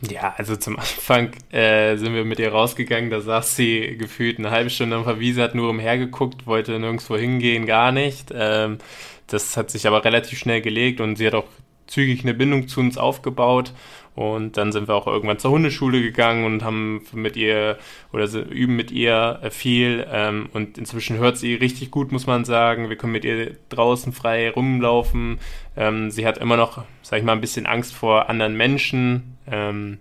Ja, 0.08 0.34
also 0.36 0.56
zum 0.56 0.76
Anfang 0.78 1.32
äh, 1.50 1.96
sind 1.96 2.14
wir 2.14 2.24
mit 2.24 2.38
ihr 2.38 2.52
rausgegangen, 2.52 3.10
da 3.10 3.20
saß 3.20 3.56
sie 3.56 3.96
gefühlt 3.98 4.38
eine 4.38 4.50
halbe 4.50 4.70
Stunde 4.70 4.96
am 4.96 5.04
Verwiese, 5.04 5.42
hat 5.42 5.54
nur 5.54 5.70
umhergeguckt, 5.70 6.46
wollte 6.46 6.78
nirgendwo 6.78 7.16
hingehen, 7.16 7.66
gar 7.66 7.92
nicht. 7.92 8.32
Ähm, 8.34 8.78
das 9.26 9.56
hat 9.56 9.70
sich 9.70 9.86
aber 9.86 10.04
relativ 10.04 10.38
schnell 10.38 10.60
gelegt 10.60 11.00
und 11.00 11.16
sie 11.16 11.26
hat 11.26 11.34
auch 11.34 11.46
zügig 11.86 12.22
eine 12.22 12.34
Bindung 12.34 12.68
zu 12.68 12.80
uns 12.80 12.96
aufgebaut. 12.98 13.72
Und 14.16 14.56
dann 14.56 14.72
sind 14.72 14.88
wir 14.88 14.94
auch 14.94 15.06
irgendwann 15.06 15.38
zur 15.38 15.52
Hundeschule 15.52 16.02
gegangen 16.02 16.44
und 16.44 16.64
haben 16.64 17.02
mit 17.12 17.36
ihr 17.36 17.78
oder 18.12 18.28
üben 18.32 18.76
mit 18.76 18.90
ihr 18.90 19.38
äh, 19.42 19.50
viel. 19.50 20.06
Ähm, 20.10 20.48
und 20.52 20.78
inzwischen 20.78 21.16
hört 21.18 21.38
sie 21.38 21.54
richtig 21.54 21.90
gut, 21.90 22.12
muss 22.12 22.26
man 22.26 22.44
sagen. 22.44 22.88
Wir 22.88 22.96
können 22.96 23.12
mit 23.12 23.24
ihr 23.24 23.56
draußen 23.68 24.12
frei 24.12 24.50
rumlaufen. 24.50 25.38
Ähm, 25.76 26.10
sie 26.10 26.26
hat 26.26 26.38
immer 26.38 26.56
noch, 26.56 26.84
sag 27.02 27.18
ich 27.18 27.24
mal, 27.24 27.32
ein 27.32 27.40
bisschen 27.40 27.66
Angst 27.66 27.94
vor 27.94 28.28
anderen 28.28 28.56
Menschen. 28.56 29.38
Ähm, 29.50 29.98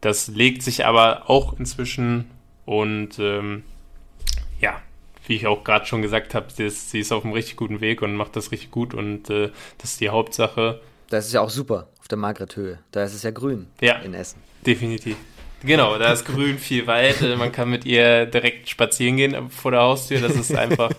das 0.00 0.28
legt 0.28 0.62
sich 0.62 0.86
aber 0.86 1.30
auch 1.30 1.58
inzwischen. 1.58 2.30
Und 2.64 3.18
ja, 3.18 4.80
wie 5.26 5.36
ich 5.36 5.46
auch 5.46 5.62
gerade 5.64 5.86
schon 5.86 6.02
gesagt 6.02 6.34
habe, 6.34 6.46
sie 6.50 6.64
ist, 6.64 6.90
sie 6.90 7.00
ist 7.00 7.12
auf 7.12 7.24
einem 7.24 7.34
richtig 7.34 7.56
guten 7.56 7.80
Weg 7.80 8.02
und 8.02 8.16
macht 8.16 8.34
das 8.36 8.50
richtig 8.50 8.70
gut. 8.70 8.94
Und 8.94 9.30
äh, 9.30 9.50
das 9.78 9.92
ist 9.92 10.00
die 10.00 10.08
Hauptsache. 10.08 10.80
Das 11.10 11.26
ist 11.26 11.32
ja 11.32 11.42
auch 11.42 11.50
super 11.50 11.88
der 12.12 12.18
Margret-Höhe. 12.18 12.78
Da 12.92 13.02
ist 13.02 13.14
es 13.14 13.22
ja 13.22 13.30
grün 13.30 13.66
ja, 13.80 13.96
in 13.96 14.14
Essen. 14.14 14.40
Definitiv. 14.64 15.16
Genau, 15.64 15.96
da 15.96 16.12
ist 16.12 16.24
grün 16.24 16.58
viel 16.58 16.86
Wald. 16.86 17.20
Man 17.38 17.52
kann 17.52 17.70
mit 17.70 17.84
ihr 17.84 18.26
direkt 18.26 18.68
spazieren 18.68 19.16
gehen 19.16 19.50
vor 19.50 19.70
der 19.70 19.80
Haustür. 19.80 20.20
Das 20.20 20.34
ist 20.34 20.54
einfach 20.54 20.90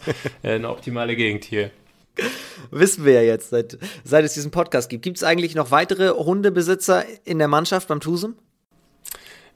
äh, 0.42 0.56
eine 0.56 0.70
optimale 0.70 1.16
Gegend 1.16 1.44
hier. 1.44 1.72
Wissen 2.72 3.06
wir 3.06 3.14
ja 3.14 3.22
jetzt, 3.22 3.50
seit, 3.50 3.78
seit 4.04 4.24
es 4.24 4.34
diesen 4.34 4.52
Podcast 4.52 4.90
gibt. 4.90 5.04
Gibt 5.04 5.18
es 5.18 5.24
eigentlich 5.24 5.56
noch 5.56 5.72
weitere 5.72 6.10
Hundebesitzer 6.10 7.04
in 7.26 7.40
der 7.40 7.48
Mannschaft 7.48 7.88
beim 7.88 8.00
Tusem? 8.00 8.36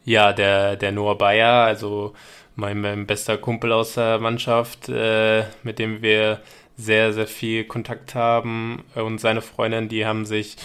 Ja, 0.04 0.34
der, 0.34 0.76
der 0.76 0.92
Noah 0.92 1.18
Bayer, 1.18 1.66
also 1.66 2.14
mein, 2.56 2.82
mein 2.82 3.06
bester 3.06 3.38
Kumpel 3.38 3.72
aus 3.72 3.94
der 3.94 4.20
Mannschaft, 4.20 4.90
äh, 4.90 5.44
mit 5.64 5.80
dem 5.80 6.02
wir 6.02 6.42
sehr, 6.76 7.14
sehr 7.14 7.28
viel 7.28 7.64
Kontakt 7.66 8.16
haben. 8.16 8.84
Und 8.96 9.20
seine 9.20 9.42
Freundin, 9.42 9.90
die 9.90 10.06
haben 10.06 10.26
sich 10.26 10.58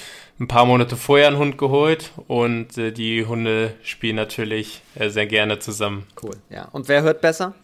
ein 0.43 0.49
paar 0.49 0.67
Monate 0.67 0.97
vorher 0.97 1.29
einen 1.29 1.39
Hund 1.39 1.57
geholt 1.57 2.11
und 2.27 2.77
äh, 2.77 2.91
die 2.91 3.25
Hunde 3.25 3.75
spielen 3.85 4.17
natürlich 4.17 4.83
äh, 4.97 5.09
sehr 5.09 5.27
gerne 5.27 5.61
zusammen. 5.61 6.05
Cool, 6.21 6.37
ja. 6.51 6.69
Und 6.73 6.89
wer 6.89 7.03
hört 7.03 7.21
besser? 7.21 7.55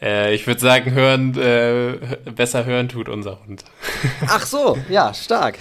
Äh, 0.00 0.34
ich 0.34 0.46
würde 0.46 0.60
sagen, 0.60 0.92
hören, 0.92 1.36
äh, 1.36 2.16
besser 2.34 2.64
hören 2.64 2.88
tut 2.88 3.10
unser 3.10 3.44
Hund. 3.44 3.64
Ach 4.26 4.46
so, 4.46 4.78
ja, 4.88 5.12
stark. 5.12 5.58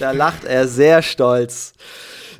da 0.00 0.10
lacht 0.10 0.44
er 0.44 0.66
sehr 0.66 1.02
stolz, 1.02 1.72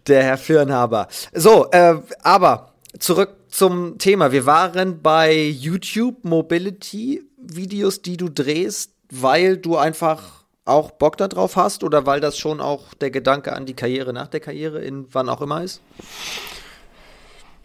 der 0.09 0.25
Herr 0.25 0.39
Firnhaber. 0.39 1.07
So, 1.33 1.71
äh, 1.71 1.99
aber 2.23 2.73
zurück 2.99 3.37
zum 3.49 3.97
Thema. 3.99 4.33
Wir 4.33 4.45
waren 4.45 5.03
bei 5.03 5.37
YouTube 5.37 6.25
Mobility 6.25 7.23
Videos, 7.39 8.03
die 8.03 8.17
du 8.17 8.29
drehst, 8.29 8.91
weil 9.09 9.57
du 9.57 9.77
einfach 9.77 10.40
auch 10.71 10.91
Bock 10.93 11.17
darauf 11.17 11.57
hast 11.57 11.85
oder 11.85 12.07
weil 12.07 12.21
das 12.21 12.39
schon 12.39 12.61
auch 12.61 12.95
der 12.95 13.11
Gedanke 13.11 13.53
an 13.53 13.67
die 13.67 13.75
Karriere 13.75 14.13
nach 14.13 14.29
der 14.29 14.41
Karriere 14.41 14.81
in 14.81 15.07
wann 15.13 15.29
auch 15.29 15.43
immer 15.43 15.63
ist? 15.63 15.83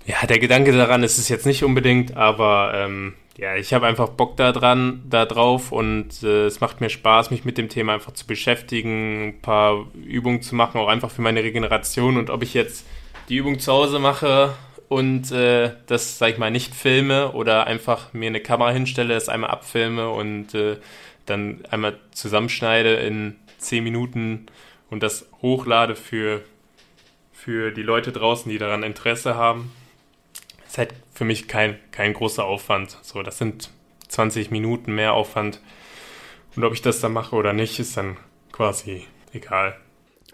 Ja, 0.06 0.26
der 0.28 0.40
Gedanke 0.40 0.72
daran 0.72 1.04
ist 1.04 1.18
es 1.18 1.30
jetzt 1.30 1.46
nicht 1.46 1.64
unbedingt, 1.64 2.16
aber 2.16 2.74
ähm, 2.76 3.14
ja, 3.38 3.56
ich 3.56 3.74
habe 3.74 3.88
einfach 3.88 4.10
Bock 4.10 4.38
daran, 4.38 5.04
da 5.10 5.26
drauf 5.26 5.72
und 5.72 6.24
äh, 6.24 6.46
es 6.46 6.62
macht 6.62 6.80
mir 6.80 6.90
Spaß, 6.90 7.32
mich 7.32 7.44
mit 7.44 7.58
dem 7.58 7.70
Thema 7.70 7.94
einfach 7.94 8.14
zu 8.14 8.28
beschäftigen, 8.28 9.30
ein 9.30 9.42
paar 9.42 9.86
Übungen 9.94 10.42
zu 10.42 10.56
machen, 10.56 10.80
auch 10.80 10.88
einfach 10.88 11.12
für 11.12 11.22
meine 11.22 11.44
Regeneration 11.44 12.18
und 12.18 12.30
ob 12.30 12.44
ich 12.44 12.54
jetzt 12.54 12.86
die 13.30 13.38
Übung 13.38 13.60
zu 13.60 13.74
Hause 13.74 14.00
mache 14.00 14.54
und 14.88 15.32
äh, 15.32 15.72
das, 15.88 16.18
sag 16.18 16.30
ich 16.30 16.38
mal, 16.38 16.52
nicht 16.52 16.76
filme 16.76 17.32
oder 17.32 17.68
einfach 17.68 18.14
mir 18.14 18.28
eine 18.28 18.40
Kamera 18.40 18.70
hinstelle, 18.72 19.16
es 19.16 19.28
einmal 19.28 19.50
abfilme 19.50 20.10
und 20.10 20.54
äh, 20.54 20.78
dann 21.26 21.64
einmal 21.70 22.00
zusammenschneide 22.12 22.96
in 22.96 23.36
10 23.58 23.84
Minuten 23.84 24.48
und 24.90 25.04
das 25.04 25.28
hochlade 25.42 25.96
für, 25.96 26.42
für 27.32 27.72
die 27.72 27.84
Leute 27.84 28.12
draußen, 28.12 28.50
die 28.52 28.58
daran 28.58 28.84
Interesse 28.84 29.36
haben. 29.36 29.72
Ist 30.68 30.78
halt 30.78 30.94
für 31.14 31.26
mich 31.26 31.48
kein, 31.48 31.78
kein 31.92 32.14
großer 32.14 32.44
Aufwand. 32.44 32.98
So, 33.02 33.24
das 33.24 33.38
sind 33.38 33.70
20 34.10 34.52
Minuten 34.52 34.94
mehr 34.94 35.14
Aufwand. 35.14 35.60
Und 36.56 36.64
ob 36.64 36.74
ich 36.74 36.82
das 36.82 37.00
dann 37.00 37.14
mache 37.14 37.36
oder 37.36 37.54
nicht, 37.54 37.80
ist 37.80 37.98
dann 37.98 38.18
quasi 38.52 39.06
egal. 39.34 39.76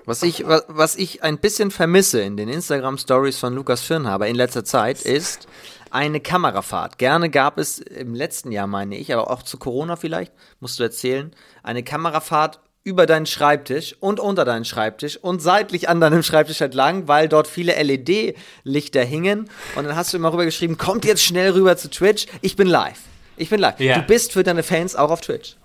Was 0.06 0.24
ich, 0.24 0.44
was 0.46 0.96
ich 0.96 1.24
ein 1.24 1.38
bisschen 1.38 1.70
vermisse 1.70 2.22
in 2.22 2.36
den 2.36 2.50
Instagram-Stories 2.50 3.38
von 3.38 3.54
Lukas 3.54 3.82
Firnhaber 3.82 4.28
in 4.28 4.36
letzter 4.36 4.66
Zeit 4.66 5.02
ist 5.02 5.48
eine 5.92 6.20
Kamerafahrt. 6.20 6.98
Gerne 6.98 7.30
gab 7.30 7.58
es 7.58 7.80
im 7.80 8.16
letzten 8.16 8.52
Jahr, 8.52 8.68
meine 8.68 8.98
ich, 8.98 9.14
aber 9.14 9.30
auch 9.30 9.44
zu 9.44 9.58
Corona 9.58 9.96
vielleicht, 9.96 10.34
musst 10.60 10.80
du 10.80 10.84
erzählen, 10.84 11.32
eine 11.64 11.84
Kamerafahrt 11.84 12.60
über 12.84 13.06
deinen 13.06 13.28
Schreibtisch 13.28 13.96
und 14.00 14.20
unter 14.20 14.44
deinen 14.44 14.66
Schreibtisch 14.66 15.18
und 15.18 15.42
seitlich 15.42 15.88
an 15.88 16.02
deinem 16.02 16.24
Schreibtisch 16.24 16.62
entlang, 16.62 17.08
weil 17.08 17.30
dort 17.30 17.48
viele 17.48 17.74
LED-Lichter 17.82 19.04
hingen. 19.04 19.50
Und 19.76 19.84
dann 19.86 19.96
hast 19.96 20.14
du 20.14 20.18
immer 20.18 20.34
rüber 20.34 20.46
geschrieben, 20.46 20.78
kommt 20.78 21.06
jetzt 21.06 21.24
schnell 21.24 21.52
rüber 21.52 21.78
zu 21.78 21.90
Twitch, 21.90 22.26
ich 22.42 22.56
bin 22.56 22.68
live. 22.68 23.00
Ich 23.38 23.50
bin 23.50 23.60
live. 23.60 23.80
Ja. 23.80 24.00
Du 24.00 24.02
bist 24.02 24.34
für 24.34 24.44
deine 24.44 24.64
Fans 24.64 24.96
auch 24.96 25.12
auf 25.12 25.22
Twitch. 25.22 25.56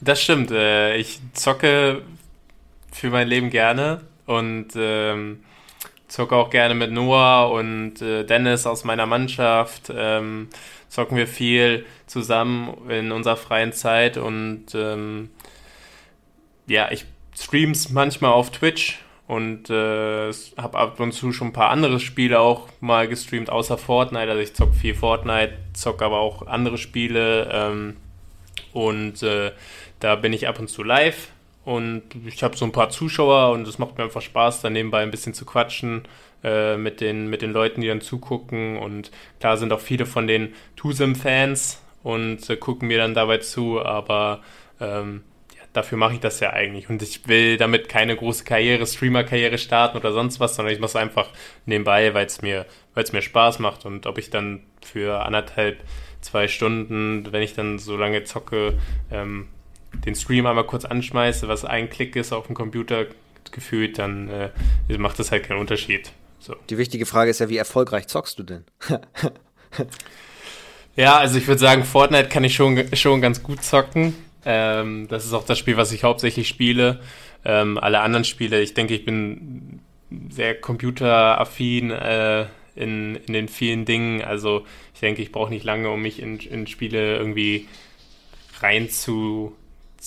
Das 0.00 0.20
stimmt. 0.20 0.50
Äh, 0.50 0.96
ich 0.96 1.20
zocke 1.32 2.02
für 2.92 3.10
mein 3.10 3.28
Leben 3.28 3.50
gerne 3.50 4.02
und 4.26 4.68
ähm, 4.76 5.40
zocke 6.08 6.36
auch 6.36 6.50
gerne 6.50 6.74
mit 6.74 6.92
Noah 6.92 7.50
und 7.50 8.00
äh, 8.02 8.24
Dennis 8.24 8.66
aus 8.66 8.84
meiner 8.84 9.06
Mannschaft. 9.06 9.92
Ähm, 9.94 10.48
zocken 10.88 11.16
wir 11.16 11.26
viel 11.26 11.84
zusammen 12.06 12.88
in 12.90 13.12
unserer 13.12 13.36
freien 13.36 13.72
Zeit 13.72 14.16
und 14.16 14.66
ähm, 14.74 15.30
ja, 16.66 16.90
ich 16.90 17.04
streams 17.38 17.90
manchmal 17.90 18.32
auf 18.32 18.50
Twitch 18.50 19.00
und 19.26 19.68
äh, 19.70 20.32
habe 20.56 20.78
ab 20.78 21.00
und 21.00 21.12
zu 21.12 21.32
schon 21.32 21.48
ein 21.48 21.52
paar 21.52 21.70
andere 21.70 21.98
Spiele 21.98 22.40
auch 22.40 22.68
mal 22.80 23.08
gestreamt, 23.08 23.50
außer 23.50 23.76
Fortnite. 23.76 24.30
Also 24.30 24.40
ich 24.40 24.54
zocke 24.54 24.74
viel 24.74 24.94
Fortnite, 24.94 25.54
zocke 25.74 26.04
aber 26.04 26.20
auch 26.20 26.46
andere 26.46 26.78
Spiele 26.78 27.50
ähm, 27.52 27.96
und 28.72 29.22
äh, 29.22 29.52
da 30.00 30.16
bin 30.16 30.32
ich 30.32 30.48
ab 30.48 30.60
und 30.60 30.68
zu 30.68 30.82
live 30.82 31.28
und 31.66 32.04
ich 32.24 32.44
habe 32.44 32.56
so 32.56 32.64
ein 32.64 32.70
paar 32.70 32.90
Zuschauer 32.90 33.50
und 33.50 33.66
es 33.66 33.80
macht 33.80 33.98
mir 33.98 34.04
einfach 34.04 34.22
Spaß, 34.22 34.60
da 34.60 34.70
nebenbei 34.70 35.02
ein 35.02 35.10
bisschen 35.10 35.34
zu 35.34 35.44
quatschen 35.44 36.04
äh, 36.44 36.76
mit, 36.76 37.00
den, 37.00 37.26
mit 37.26 37.42
den 37.42 37.52
Leuten, 37.52 37.80
die 37.80 37.88
dann 37.88 38.00
zugucken. 38.00 38.78
Und 38.78 39.10
klar 39.40 39.56
sind 39.56 39.72
auch 39.72 39.80
viele 39.80 40.06
von 40.06 40.28
den 40.28 40.54
Tusem-Fans 40.76 41.82
und 42.04 42.48
äh, 42.48 42.56
gucken 42.56 42.86
mir 42.86 42.98
dann 42.98 43.14
dabei 43.14 43.38
zu, 43.38 43.84
aber 43.84 44.42
ähm, 44.80 45.24
ja, 45.56 45.62
dafür 45.72 45.98
mache 45.98 46.14
ich 46.14 46.20
das 46.20 46.38
ja 46.38 46.52
eigentlich. 46.52 46.88
Und 46.88 47.02
ich 47.02 47.26
will 47.26 47.56
damit 47.56 47.88
keine 47.88 48.14
große 48.14 48.44
Karriere, 48.44 48.86
Streamer-Karriere 48.86 49.58
starten 49.58 49.96
oder 49.96 50.12
sonst 50.12 50.38
was, 50.38 50.54
sondern 50.54 50.72
ich 50.72 50.78
mache 50.78 50.90
es 50.90 50.96
einfach 50.96 51.30
nebenbei, 51.64 52.14
weil 52.14 52.26
es 52.26 52.42
mir, 52.42 52.66
mir 52.94 53.22
Spaß 53.22 53.58
macht. 53.58 53.86
Und 53.86 54.06
ob 54.06 54.18
ich 54.18 54.30
dann 54.30 54.62
für 54.82 55.24
anderthalb, 55.26 55.82
zwei 56.20 56.46
Stunden, 56.46 57.26
wenn 57.32 57.42
ich 57.42 57.54
dann 57.54 57.80
so 57.80 57.96
lange 57.96 58.22
zocke, 58.22 58.74
ähm, 59.10 59.48
den 60.04 60.14
Stream 60.14 60.46
einmal 60.46 60.64
kurz 60.64 60.84
anschmeiße, 60.84 61.48
was 61.48 61.64
ein 61.64 61.90
Klick 61.90 62.16
ist 62.16 62.32
auf 62.32 62.46
dem 62.46 62.54
Computer 62.54 63.06
gefühlt, 63.50 63.98
dann 63.98 64.28
äh, 64.28 64.50
macht 64.98 65.18
das 65.18 65.30
halt 65.30 65.44
keinen 65.44 65.60
Unterschied. 65.60 66.12
So. 66.38 66.54
Die 66.70 66.78
wichtige 66.78 67.06
Frage 67.06 67.30
ist 67.30 67.40
ja, 67.40 67.48
wie 67.48 67.56
erfolgreich 67.56 68.06
zockst 68.08 68.38
du 68.38 68.42
denn? 68.42 68.64
ja, 70.96 71.16
also 71.16 71.38
ich 71.38 71.46
würde 71.46 71.60
sagen, 71.60 71.84
Fortnite 71.84 72.28
kann 72.28 72.44
ich 72.44 72.54
schon, 72.54 72.84
schon 72.94 73.20
ganz 73.20 73.42
gut 73.42 73.62
zocken. 73.62 74.14
Ähm, 74.44 75.08
das 75.08 75.24
ist 75.24 75.32
auch 75.32 75.44
das 75.44 75.58
Spiel, 75.58 75.76
was 75.76 75.92
ich 75.92 76.04
hauptsächlich 76.04 76.48
spiele. 76.48 77.00
Ähm, 77.44 77.78
alle 77.78 78.00
anderen 78.00 78.24
Spiele, 78.24 78.60
ich 78.60 78.74
denke, 78.74 78.94
ich 78.94 79.04
bin 79.04 79.80
sehr 80.30 80.54
computeraffin 80.54 81.90
äh, 81.90 82.46
in, 82.76 83.16
in 83.16 83.32
den 83.32 83.48
vielen 83.48 83.84
Dingen. 83.84 84.22
Also 84.22 84.64
ich 84.94 85.00
denke, 85.00 85.22
ich 85.22 85.32
brauche 85.32 85.50
nicht 85.50 85.64
lange, 85.64 85.90
um 85.90 86.02
mich 86.02 86.20
in, 86.20 86.38
in 86.38 86.66
Spiele 86.66 87.16
irgendwie 87.16 87.66
rein 88.60 88.88
zu 88.88 89.56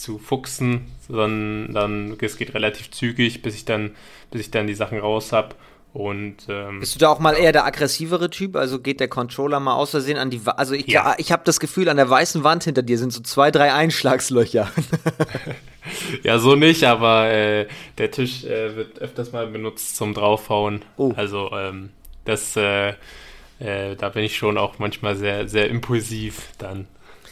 zu 0.01 0.17
fuchsen, 0.17 0.85
sondern 1.07 1.73
dann, 1.73 2.17
es 2.21 2.37
geht 2.37 2.53
relativ 2.53 2.91
zügig, 2.91 3.41
bis 3.41 3.55
ich 3.55 3.65
dann, 3.65 3.91
bis 4.31 4.41
ich 4.41 4.51
dann 4.51 4.67
die 4.67 4.73
Sachen 4.73 4.99
raus 4.99 5.31
habe. 5.31 5.55
Und, 5.91 6.37
ähm, 6.49 6.81
Bist 6.81 6.93
du 6.95 6.99
da 6.99 7.09
auch 7.09 7.19
mal 7.19 7.33
eher 7.33 7.51
der 7.51 7.65
aggressivere 7.65 8.29
Typ? 8.29 8.55
Also 8.55 8.79
geht 8.79 8.99
der 8.99 9.07
Controller 9.07 9.59
mal 9.59 9.73
aus 9.73 9.89
Versehen 9.91 10.17
an 10.17 10.29
die 10.29 10.45
Wand? 10.45 10.59
Also 10.59 10.75
ich, 10.75 10.85
ja. 10.87 11.15
ich 11.17 11.31
habe 11.31 11.41
das 11.45 11.59
Gefühl, 11.59 11.89
an 11.89 11.97
der 11.97 12.09
weißen 12.09 12.43
Wand 12.43 12.63
hinter 12.63 12.83
dir 12.83 12.99
sind 12.99 13.11
so 13.11 13.21
zwei, 13.21 13.49
drei 13.49 13.73
Einschlagslöcher. 13.73 14.69
ja, 16.23 16.37
so 16.37 16.55
nicht, 16.55 16.83
aber 16.83 17.29
äh, 17.31 17.67
der 17.97 18.11
Tisch 18.11 18.43
äh, 18.43 18.75
wird 18.75 18.99
öfters 18.99 19.31
mal 19.31 19.47
benutzt 19.47 19.95
zum 19.95 20.13
Draufhauen. 20.13 20.85
Oh. 20.97 21.13
Also 21.15 21.51
ähm, 21.53 21.89
das, 22.23 22.55
äh, 22.55 22.89
äh 23.59 23.95
da 23.97 24.09
bin 24.09 24.23
ich 24.23 24.37
schon 24.37 24.59
auch 24.59 24.77
manchmal 24.77 25.15
sehr, 25.15 25.47
sehr 25.49 25.69
impulsiv 25.69 26.49
dann. 26.59 26.87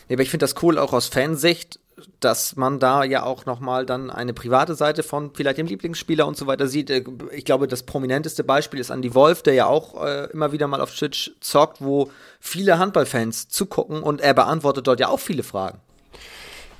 Nee, 0.09 0.15
aber 0.15 0.23
ich 0.23 0.31
finde 0.31 0.45
das 0.45 0.55
cool 0.63 0.79
auch 0.79 0.93
aus 0.93 1.09
Fansicht, 1.09 1.79
dass 2.19 2.55
man 2.55 2.79
da 2.79 3.03
ja 3.03 3.23
auch 3.23 3.45
nochmal 3.45 3.85
dann 3.85 4.09
eine 4.09 4.33
private 4.33 4.75
Seite 4.75 5.03
von 5.03 5.31
vielleicht 5.33 5.57
dem 5.57 5.67
Lieblingsspieler 5.67 6.27
und 6.27 6.37
so 6.37 6.47
weiter 6.47 6.67
sieht. 6.67 6.89
Äh, 6.89 7.03
ich 7.31 7.45
glaube, 7.45 7.67
das 7.67 7.83
prominenteste 7.83 8.43
Beispiel 8.43 8.79
ist 8.79 8.89
Andy 8.89 9.13
Wolf, 9.13 9.41
der 9.41 9.53
ja 9.53 9.65
auch 9.67 10.03
äh, 10.03 10.25
immer 10.31 10.51
wieder 10.51 10.67
mal 10.67 10.81
auf 10.81 10.93
Twitch 10.93 11.31
zockt, 11.39 11.81
wo 11.81 12.11
viele 12.39 12.79
Handballfans 12.79 13.49
zugucken 13.49 14.03
und 14.03 14.21
er 14.21 14.33
beantwortet 14.33 14.87
dort 14.87 14.99
ja 14.99 15.09
auch 15.09 15.19
viele 15.19 15.43
Fragen. 15.43 15.79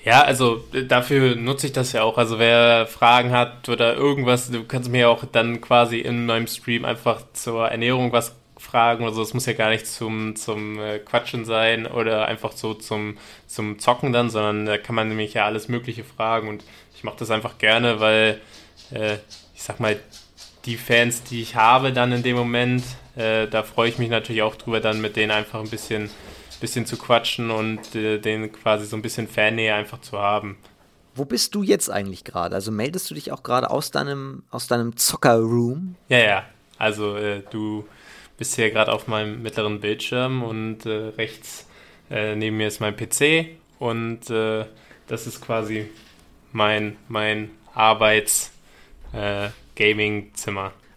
Ja, 0.07 0.22
also 0.22 0.63
äh, 0.72 0.86
dafür 0.86 1.36
nutze 1.36 1.68
ich 1.68 1.74
das 1.74 1.91
ja 1.91 2.03
auch. 2.03 2.18
Also 2.18 2.39
wer 2.39 2.88
Fragen 2.88 3.32
hat 3.32 3.68
oder 3.68 3.95
irgendwas, 3.95 4.49
du 4.49 4.63
kannst 4.63 4.89
mir 4.89 5.09
auch 5.09 5.26
dann 5.26 5.59
quasi 5.59 5.99
in 5.99 6.26
meinem 6.26 6.47
Stream 6.47 6.86
einfach 6.86 7.22
zur 7.34 7.68
Ernährung 7.68 8.13
was 8.13 8.37
Fragen 8.60 9.03
oder 9.03 9.14
so. 9.14 9.22
Es 9.22 9.34
muss 9.34 9.45
ja 9.45 9.53
gar 9.53 9.70
nicht 9.70 9.88
zum, 9.88 10.36
zum 10.36 10.80
äh, 10.80 10.99
Quatschen 10.99 11.45
sein 11.45 11.86
oder 11.86 12.28
einfach 12.28 12.51
so 12.51 12.74
zum, 12.74 13.18
zum 13.47 13.80
Zocken 13.80 14.14
dann, 14.14 14.30
sondern 14.30 14.66
da 14.66 14.78
kann 14.78 14.95
man 14.95 15.10
nämlich 15.10 15.34
ja 15.34 15.45
alles 15.45 15.68
Mögliche 15.68 16.03
fragen 16.03 16.49
und 16.49 16.64
ich 16.95 17.03
mache 17.03 17.18
das 17.20 17.32
einfach 17.32 17.58
gerne, 17.58 17.99
weil 17.99 18.41
äh, 18.91 19.16
ich 19.55 19.64
sag 19.64 19.80
mal, 19.80 19.99
die 20.66 20.78
Fans, 20.78 21.24
die 21.24 21.41
ich 21.41 21.55
habe 21.55 21.93
dann 21.93 22.12
in 22.12 22.24
dem 22.24 22.36
Moment, 22.36 22.84
äh, 23.16 23.47
da 23.47 23.64
freue 23.64 23.89
ich 23.89 23.97
mich 23.97 24.10
natürlich 24.10 24.41
auch 24.41 24.55
drüber, 24.55 24.80
dann 24.80 25.01
mit 25.01 25.16
denen 25.16 25.32
einfach 25.32 25.60
ein 25.60 25.70
bisschen, 25.70 26.10
bisschen 26.60 26.86
zu 26.86 26.97
quatschen 26.97 27.51
und 27.51 27.95
äh, 27.95 28.20
denen 28.20 28.51
quasi 28.51 28.86
so 28.86 28.95
ein 28.95 29.01
bisschen 29.01 29.28
Fannähe 29.28 29.74
einfach 29.74 30.01
zu 30.01 30.20
haben. 30.20 30.58
Wo 31.16 31.26
bist 31.26 31.55
du 31.55 31.64
jetzt 31.64 31.89
eigentlich 31.89 32.24
gerade? 32.24 32.53
Also 32.53 32.72
meldest 32.72 33.10
du 33.10 33.16
dich 33.16 33.32
auch 33.32 33.41
gerade 33.41 33.72
aus 33.72 33.89
deinem, 33.89 34.43
aus 34.51 34.68
deinem 34.68 34.95
Zocker-Room? 34.95 35.95
Ja, 36.10 36.20
ja. 36.20 36.45
Also 36.78 37.16
äh, 37.16 37.41
du 37.49 37.88
bist 38.38 38.56
hier 38.56 38.72
gerade 38.72 38.92
auf 38.94 39.08
meinem 39.08 39.42
mittleren 39.42 39.80
Bildschirm 39.80 40.44
und 40.44 40.86
äh, 40.86 41.10
rechts 41.18 41.68
äh, 42.10 42.36
neben 42.36 42.58
mir 42.58 42.68
ist 42.68 42.80
mein 42.80 42.96
PC 42.96 43.48
und 43.80 44.30
äh, 44.30 44.66
das 45.08 45.28
ist 45.28 45.42
quasi 45.42 45.90
mein, 46.52 46.98
mein 47.08 47.52
Arbeits- 47.74 48.52
äh. 49.14 49.50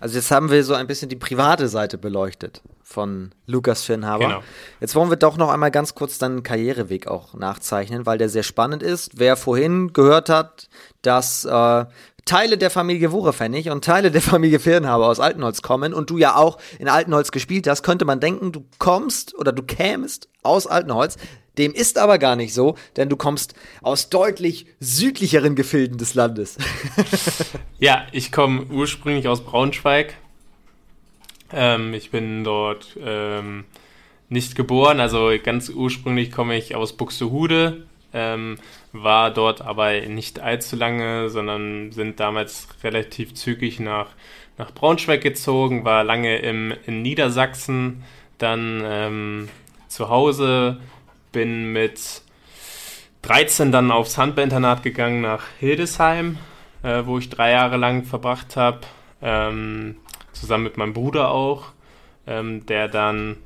Also 0.01 0.16
jetzt 0.16 0.30
haben 0.30 0.51
wir 0.51 0.64
so 0.64 0.72
ein 0.72 0.86
bisschen 0.86 1.11
die 1.11 1.16
private 1.16 1.68
Seite 1.68 1.99
beleuchtet 1.99 2.62
von 2.82 3.32
Lukas 3.47 3.84
Firnhaber. 3.84 4.26
Genau. 4.26 4.43
Jetzt 4.80 4.95
wollen 4.95 5.11
wir 5.11 5.18
doch 5.18 5.36
noch 5.36 5.51
einmal 5.51 5.70
ganz 5.70 5.95
kurz 5.95 6.16
deinen 6.16 6.43
Karriereweg 6.43 7.07
auch 7.07 7.34
nachzeichnen, 7.34 8.07
weil 8.07 8.16
der 8.16 8.30
sehr 8.30 8.43
spannend 8.43 8.82
ist. 8.82 9.18
Wer 9.18 9.36
vorhin 9.36 9.93
gehört 9.93 10.30
hat, 10.30 10.70
dass 11.03 11.45
äh, 11.45 11.84
Teile 12.30 12.56
der 12.56 12.70
Familie 12.70 13.10
Wurefennig 13.10 13.70
und 13.70 13.84
Teile 13.84 14.12
der 14.12 14.22
Familie 14.22 14.60
Firnhaber 14.60 15.08
aus 15.08 15.18
Altenholz 15.18 15.62
kommen 15.62 15.92
und 15.92 16.10
du 16.10 16.16
ja 16.16 16.36
auch 16.36 16.58
in 16.78 16.86
Altenholz 16.86 17.32
gespielt 17.32 17.66
hast, 17.66 17.82
könnte 17.82 18.04
man 18.04 18.20
denken, 18.20 18.52
du 18.52 18.64
kommst 18.78 19.34
oder 19.34 19.50
du 19.50 19.64
kämst 19.64 20.28
aus 20.44 20.68
Altenholz. 20.68 21.16
Dem 21.58 21.72
ist 21.74 21.98
aber 21.98 22.18
gar 22.18 22.36
nicht 22.36 22.54
so, 22.54 22.76
denn 22.96 23.08
du 23.08 23.16
kommst 23.16 23.54
aus 23.82 24.10
deutlich 24.10 24.66
südlicheren 24.78 25.56
Gefilden 25.56 25.98
des 25.98 26.14
Landes. 26.14 26.56
ja, 27.80 28.06
ich 28.12 28.30
komme 28.30 28.62
ursprünglich 28.66 29.26
aus 29.26 29.40
Braunschweig, 29.40 30.14
ähm, 31.52 31.94
ich 31.94 32.12
bin 32.12 32.44
dort 32.44 32.96
ähm, 33.04 33.64
nicht 34.28 34.54
geboren, 34.54 35.00
also 35.00 35.32
ganz 35.42 35.68
ursprünglich 35.68 36.30
komme 36.30 36.56
ich 36.56 36.76
aus 36.76 36.96
Buxtehude, 36.96 37.88
ähm, 38.12 38.58
war 38.92 39.30
dort 39.30 39.62
aber 39.62 40.00
nicht 40.00 40.40
allzu 40.40 40.76
lange, 40.76 41.30
sondern 41.30 41.92
sind 41.92 42.20
damals 42.20 42.68
relativ 42.82 43.34
zügig 43.34 43.80
nach, 43.80 44.08
nach 44.58 44.72
Braunschweig 44.72 45.22
gezogen, 45.22 45.84
war 45.84 46.04
lange 46.04 46.38
im, 46.38 46.74
in 46.86 47.02
Niedersachsen, 47.02 48.02
dann 48.38 48.82
ähm, 48.84 49.48
zu 49.88 50.08
Hause, 50.08 50.78
bin 51.32 51.72
mit 51.72 52.22
13 53.22 53.70
dann 53.70 53.90
aufs 53.90 54.18
Handballinternat 54.18 54.82
gegangen 54.82 55.20
nach 55.20 55.44
Hildesheim, 55.58 56.38
äh, 56.82 57.02
wo 57.04 57.18
ich 57.18 57.28
drei 57.28 57.52
Jahre 57.52 57.76
lang 57.76 58.04
verbracht 58.04 58.56
habe. 58.56 58.80
Ähm, 59.22 59.96
zusammen 60.32 60.64
mit 60.64 60.76
meinem 60.78 60.94
Bruder 60.94 61.30
auch, 61.30 61.66
ähm, 62.26 62.64
der 62.66 62.88
dann 62.88 63.36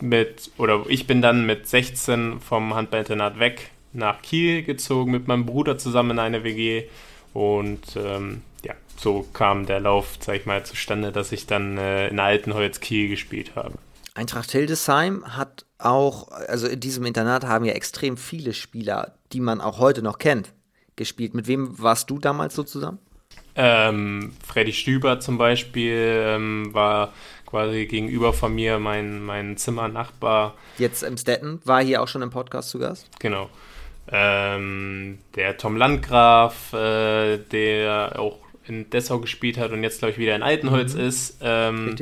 mit, 0.00 0.50
oder 0.58 0.84
ich 0.88 1.06
bin 1.06 1.22
dann 1.22 1.46
mit 1.46 1.66
16 1.66 2.40
vom 2.40 2.74
Handballinternat 2.74 3.38
weg 3.38 3.70
nach 3.92 4.22
Kiel 4.22 4.62
gezogen, 4.62 5.10
mit 5.10 5.28
meinem 5.28 5.46
Bruder 5.46 5.78
zusammen 5.78 6.12
in 6.12 6.18
eine 6.18 6.44
WG 6.44 6.84
und 7.32 7.96
ähm, 7.96 8.42
ja, 8.64 8.74
so 8.96 9.26
kam 9.32 9.66
der 9.66 9.80
Lauf, 9.80 10.16
sag 10.20 10.36
ich 10.36 10.46
mal, 10.46 10.64
zustande, 10.64 11.12
dass 11.12 11.32
ich 11.32 11.46
dann 11.46 11.78
äh, 11.78 12.08
in 12.08 12.20
Altenholz 12.20 12.80
Kiel 12.80 13.08
gespielt 13.08 13.52
habe. 13.56 13.74
Eintracht 14.14 14.50
Hildesheim 14.50 15.24
hat 15.36 15.64
auch, 15.78 16.28
also 16.32 16.66
in 16.66 16.80
diesem 16.80 17.04
Internat 17.04 17.44
haben 17.44 17.64
ja 17.64 17.72
extrem 17.72 18.16
viele 18.16 18.52
Spieler, 18.52 19.14
die 19.32 19.40
man 19.40 19.60
auch 19.60 19.78
heute 19.78 20.02
noch 20.02 20.18
kennt, 20.18 20.52
gespielt. 20.96 21.34
Mit 21.34 21.46
wem 21.46 21.78
warst 21.80 22.10
du 22.10 22.18
damals 22.18 22.54
so 22.54 22.64
zusammen? 22.64 22.98
Ähm, 23.54 24.32
Freddy 24.46 24.72
Stüber 24.72 25.20
zum 25.20 25.38
Beispiel 25.38 26.22
ähm, 26.26 26.68
war 26.72 27.12
quasi 27.48 27.86
gegenüber 27.86 28.34
von 28.34 28.54
mir 28.54 28.78
mein, 28.78 29.22
mein 29.22 29.56
Zimmernachbar. 29.56 30.54
Jetzt 30.76 31.02
im 31.02 31.16
Stetten, 31.16 31.60
war 31.64 31.82
hier 31.82 32.02
auch 32.02 32.08
schon 32.08 32.20
im 32.20 32.28
Podcast 32.28 32.68
zu 32.68 32.78
Gast? 32.78 33.08
Genau. 33.20 33.48
Ähm, 34.10 35.18
der 35.34 35.56
Tom 35.56 35.76
Landgraf, 35.76 36.74
äh, 36.74 37.38
der 37.38 38.18
auch 38.18 38.36
in 38.66 38.90
Dessau 38.90 39.18
gespielt 39.18 39.56
hat 39.56 39.72
und 39.72 39.82
jetzt, 39.82 40.00
glaube 40.00 40.12
ich, 40.12 40.18
wieder 40.18 40.36
in 40.36 40.42
Altenholz 40.42 40.94
mhm. 40.94 41.00
ist, 41.00 41.38
ähm, 41.40 41.96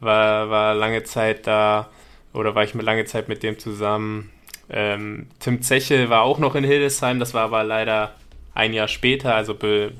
war, 0.00 0.48
war 0.48 0.74
lange 0.74 1.04
Zeit 1.04 1.46
da 1.46 1.90
oder 2.32 2.54
war 2.54 2.64
ich 2.64 2.74
mit 2.74 2.86
lange 2.86 3.04
Zeit 3.04 3.28
mit 3.28 3.42
dem 3.42 3.58
zusammen. 3.58 4.30
Ähm, 4.70 5.26
Tim 5.40 5.60
Zechel 5.60 6.08
war 6.08 6.22
auch 6.22 6.38
noch 6.38 6.54
in 6.54 6.64
Hildesheim, 6.64 7.18
das 7.18 7.34
war 7.34 7.44
aber 7.44 7.64
leider 7.64 8.14
ein 8.54 8.72
Jahr 8.72 8.88
später, 8.88 9.34
also 9.34 9.54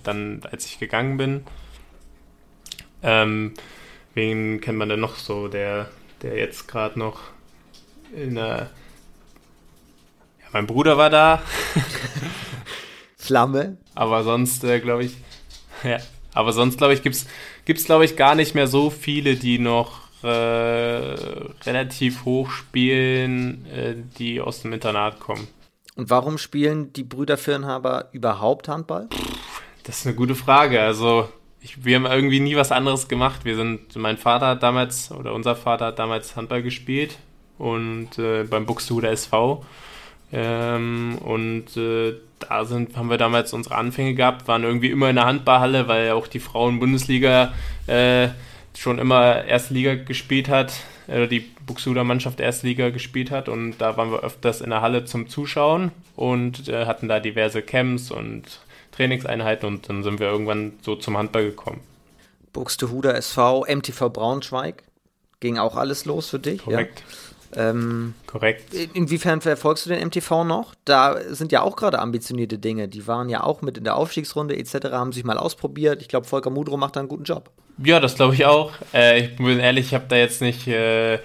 dann, 0.04 0.40
als 0.50 0.64
ich 0.64 0.78
gegangen 0.78 1.18
bin. 1.18 1.44
Ähm, 3.02 3.52
wen 4.16 4.60
kennt 4.60 4.78
man 4.78 4.88
denn 4.88 4.98
noch 4.98 5.16
so, 5.16 5.46
der, 5.46 5.90
der 6.22 6.36
jetzt 6.36 6.66
gerade 6.66 6.98
noch 6.98 7.20
in 8.12 8.34
der. 8.34 8.70
Ja, 10.40 10.46
mein 10.52 10.66
Bruder 10.66 10.96
war 10.96 11.10
da. 11.10 11.42
Flamme. 13.16 13.76
Aber 13.94 14.24
sonst, 14.24 14.64
äh, 14.64 14.80
glaube 14.80 15.04
ich. 15.04 15.16
Ja, 15.84 15.98
aber 16.32 16.54
sonst, 16.54 16.78
glaube 16.78 16.94
ich, 16.94 17.02
gibt 17.02 17.16
es, 17.16 17.84
glaube 17.84 18.06
ich, 18.06 18.16
gar 18.16 18.34
nicht 18.34 18.54
mehr 18.54 18.66
so 18.66 18.88
viele, 18.88 19.36
die 19.36 19.58
noch 19.58 20.00
äh, 20.22 20.28
relativ 20.28 22.24
hoch 22.24 22.50
spielen, 22.50 23.66
äh, 23.66 23.94
die 24.18 24.40
aus 24.40 24.62
dem 24.62 24.72
Internat 24.72 25.20
kommen. 25.20 25.46
Und 25.94 26.08
warum 26.08 26.38
spielen 26.38 26.94
die 26.94 27.04
Brüder 27.04 27.36
Firnhaber 27.36 28.08
überhaupt 28.12 28.68
Handball? 28.68 29.08
Das 29.84 29.98
ist 29.98 30.06
eine 30.06 30.16
gute 30.16 30.34
Frage. 30.34 30.80
Also, 30.80 31.28
ich, 31.60 31.84
wir 31.84 31.96
haben 31.96 32.06
irgendwie 32.06 32.40
nie 32.40 32.56
was 32.56 32.72
anderes 32.72 33.08
gemacht. 33.08 33.44
Wir 33.44 33.56
sind, 33.56 33.96
mein 33.96 34.16
Vater 34.16 34.48
hat 34.48 34.62
damals, 34.62 35.10
oder 35.10 35.34
unser 35.34 35.56
Vater 35.56 35.86
hat 35.86 35.98
damals 35.98 36.36
Handball 36.36 36.62
gespielt 36.62 37.18
und 37.58 38.18
äh, 38.18 38.44
beim 38.44 38.66
Buxtehuder 38.66 39.10
SV. 39.10 39.64
Ähm, 40.32 41.18
und 41.24 41.76
äh, 41.76 42.14
da 42.40 42.64
sind, 42.64 42.96
haben 42.96 43.10
wir 43.10 43.18
damals 43.18 43.52
unsere 43.52 43.76
Anfänge 43.76 44.14
gehabt, 44.14 44.48
waren 44.48 44.64
irgendwie 44.64 44.90
immer 44.90 45.08
in 45.10 45.16
der 45.16 45.26
Handballhalle, 45.26 45.88
weil 45.88 46.10
auch 46.12 46.26
die 46.26 46.40
Frauen-Bundesliga 46.40 47.52
äh, 47.86 48.28
schon 48.76 48.98
immer 48.98 49.44
erste 49.44 49.74
Liga 49.74 49.94
gespielt 49.94 50.48
hat, 50.48 50.72
oder 51.08 51.26
die 51.26 51.40
Buxuder 51.66 52.04
Mannschaft 52.04 52.40
Erstliga 52.40 52.90
gespielt 52.90 53.30
hat 53.30 53.48
und 53.48 53.78
da 53.78 53.96
waren 53.96 54.10
wir 54.10 54.22
öfters 54.22 54.60
in 54.60 54.70
der 54.70 54.82
Halle 54.82 55.04
zum 55.04 55.28
Zuschauen 55.28 55.92
und 56.14 56.68
äh, 56.68 56.86
hatten 56.86 57.08
da 57.08 57.20
diverse 57.20 57.62
Camps 57.62 58.10
und 58.10 58.60
Trainingseinheiten 58.96 59.68
und 59.68 59.88
dann 59.88 60.02
sind 60.02 60.20
wir 60.20 60.28
irgendwann 60.28 60.72
so 60.82 60.96
zum 60.96 61.16
Handball 61.16 61.44
gekommen. 61.44 61.80
Buxtehuder 62.52 63.14
SV, 63.14 63.66
MTV 63.68 64.08
Braunschweig, 64.10 64.82
ging 65.40 65.58
auch 65.58 65.76
alles 65.76 66.04
los 66.06 66.28
für 66.28 66.38
dich? 66.38 66.62
Korrekt. 66.62 67.02
Ja? 67.54 67.70
Ähm, 67.70 68.14
Korrekt. 68.26 68.74
Inwiefern 68.74 69.40
verfolgst 69.40 69.86
du 69.86 69.90
den 69.90 70.06
MTV 70.06 70.44
noch? 70.44 70.74
Da 70.84 71.16
sind 71.28 71.52
ja 71.52 71.62
auch 71.62 71.76
gerade 71.76 71.98
ambitionierte 72.00 72.58
Dinge. 72.58 72.88
Die 72.88 73.06
waren 73.06 73.28
ja 73.28 73.44
auch 73.44 73.62
mit 73.62 73.78
in 73.78 73.84
der 73.84 73.96
Aufstiegsrunde 73.96 74.56
etc., 74.56 74.90
haben 74.92 75.12
sich 75.12 75.24
mal 75.24 75.38
ausprobiert. 75.38 76.02
Ich 76.02 76.08
glaube, 76.08 76.26
Volker 76.26 76.50
Mudro 76.50 76.76
macht 76.76 76.96
da 76.96 77.00
einen 77.00 77.08
guten 77.08 77.24
Job. 77.24 77.50
Ja, 77.82 78.00
das 78.00 78.16
glaube 78.16 78.34
ich 78.34 78.44
auch. 78.46 78.72
Äh, 78.92 79.20
ich 79.20 79.36
bin 79.36 79.58
ehrlich, 79.58 79.86
ich 79.86 79.94
habe 79.94 80.06
da 80.08 80.16
jetzt 80.16 80.40
nicht, 80.40 80.66
äh, 80.66 81.18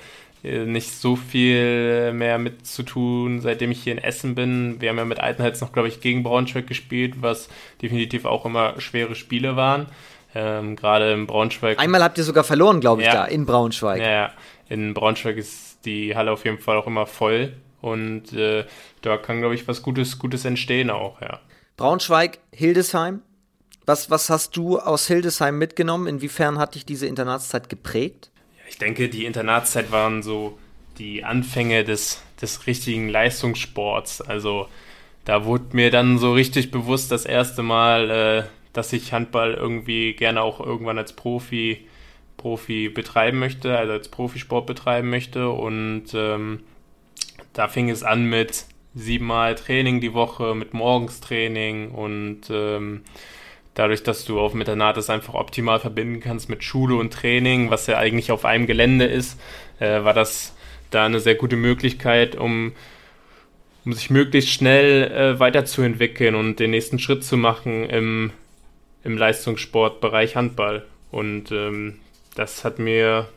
nicht 0.43 0.91
so 0.91 1.15
viel 1.15 2.13
mehr 2.13 2.39
mit 2.39 2.65
zu 2.65 2.83
tun, 2.83 3.41
seitdem 3.41 3.71
ich 3.71 3.83
hier 3.83 3.93
in 3.93 3.99
Essen 3.99 4.33
bin. 4.35 4.81
Wir 4.81 4.89
haben 4.89 4.97
ja 4.97 5.05
mit 5.05 5.19
Altenholz 5.19 5.61
noch, 5.61 5.71
glaube 5.71 5.87
ich, 5.87 6.01
gegen 6.01 6.23
Braunschweig 6.23 6.65
gespielt, 6.67 7.21
was 7.21 7.49
definitiv 7.81 8.25
auch 8.25 8.45
immer 8.45 8.79
schwere 8.79 9.15
Spiele 9.15 9.55
waren. 9.55 9.87
Ähm, 10.33 10.75
Gerade 10.75 11.11
in 11.13 11.27
Braunschweig. 11.27 11.79
Einmal 11.79 12.03
habt 12.03 12.17
ihr 12.17 12.23
sogar 12.23 12.43
verloren, 12.43 12.79
glaube 12.79 13.01
ich, 13.01 13.07
ja. 13.07 13.13
da 13.13 13.25
in 13.25 13.45
Braunschweig. 13.45 13.99
Ja, 13.99 14.09
ja, 14.09 14.31
in 14.69 14.93
Braunschweig 14.93 15.37
ist 15.37 15.85
die 15.85 16.15
Halle 16.15 16.31
auf 16.31 16.45
jeden 16.45 16.59
Fall 16.59 16.77
auch 16.77 16.87
immer 16.87 17.05
voll 17.05 17.53
und 17.81 18.33
äh, 18.33 18.65
da 19.01 19.17
kann, 19.17 19.39
glaube 19.39 19.55
ich, 19.55 19.67
was 19.67 19.81
Gutes, 19.81 20.19
Gutes 20.19 20.45
entstehen 20.45 20.89
auch, 20.89 21.21
ja. 21.21 21.39
Braunschweig, 21.77 22.39
Hildesheim, 22.51 23.21
was, 23.85 24.09
was 24.09 24.29
hast 24.29 24.55
du 24.55 24.79
aus 24.79 25.07
Hildesheim 25.07 25.57
mitgenommen? 25.57 26.07
Inwiefern 26.07 26.59
hat 26.59 26.75
dich 26.75 26.85
diese 26.85 27.07
Internatszeit 27.07 27.69
geprägt? 27.69 28.31
Ich 28.71 28.77
denke, 28.77 29.09
die 29.09 29.25
Internatszeit 29.25 29.91
waren 29.91 30.23
so 30.23 30.57
die 30.97 31.25
Anfänge 31.25 31.83
des, 31.83 32.23
des 32.41 32.67
richtigen 32.67 33.09
Leistungssports. 33.09 34.21
Also 34.21 34.69
da 35.25 35.43
wurde 35.43 35.75
mir 35.75 35.91
dann 35.91 36.17
so 36.17 36.31
richtig 36.31 36.71
bewusst 36.71 37.11
das 37.11 37.25
erste 37.25 37.63
Mal, 37.63 38.09
äh, 38.09 38.43
dass 38.71 38.93
ich 38.93 39.11
Handball 39.11 39.55
irgendwie 39.55 40.13
gerne 40.13 40.41
auch 40.41 40.61
irgendwann 40.61 40.97
als 40.97 41.11
Profi, 41.11 41.85
Profi 42.37 42.87
betreiben 42.87 43.39
möchte, 43.39 43.77
also 43.77 43.91
als 43.91 44.07
Profisport 44.07 44.67
betreiben 44.67 45.09
möchte. 45.09 45.49
Und 45.49 46.05
ähm, 46.13 46.61
da 47.51 47.67
fing 47.67 47.89
es 47.89 48.03
an 48.03 48.23
mit 48.23 48.67
siebenmal 48.95 49.55
Training 49.55 49.99
die 49.99 50.13
Woche, 50.13 50.55
mit 50.55 50.73
Morgenstraining 50.73 51.91
und 51.91 52.43
ähm, 52.49 53.03
dadurch, 53.73 54.03
dass 54.03 54.25
du 54.25 54.39
auf 54.39 54.51
dem 54.51 54.61
Internat 54.61 54.97
das 54.97 55.09
einfach 55.09 55.33
optimal 55.33 55.79
verbinden 55.79 56.19
kannst 56.19 56.49
mit 56.49 56.63
Schule 56.63 56.95
und 56.95 57.13
Training, 57.13 57.69
was 57.69 57.87
ja 57.87 57.97
eigentlich 57.97 58.31
auf 58.31 58.45
einem 58.45 58.67
Gelände 58.67 59.05
ist, 59.05 59.39
äh, 59.79 60.03
war 60.03 60.13
das 60.13 60.55
da 60.89 61.05
eine 61.05 61.19
sehr 61.19 61.35
gute 61.35 61.55
Möglichkeit, 61.55 62.35
um, 62.35 62.73
um 63.85 63.93
sich 63.93 64.09
möglichst 64.09 64.51
schnell 64.51 65.11
äh, 65.11 65.39
weiterzuentwickeln 65.39 66.35
und 66.35 66.59
den 66.59 66.71
nächsten 66.71 66.99
Schritt 66.99 67.23
zu 67.23 67.37
machen 67.37 67.89
im, 67.89 68.31
im 69.03 69.17
Leistungssportbereich 69.17 70.35
Handball. 70.35 70.85
Und 71.09 71.51
ähm, 71.51 71.99
das 72.35 72.63
hat 72.63 72.79
mir 72.79 73.27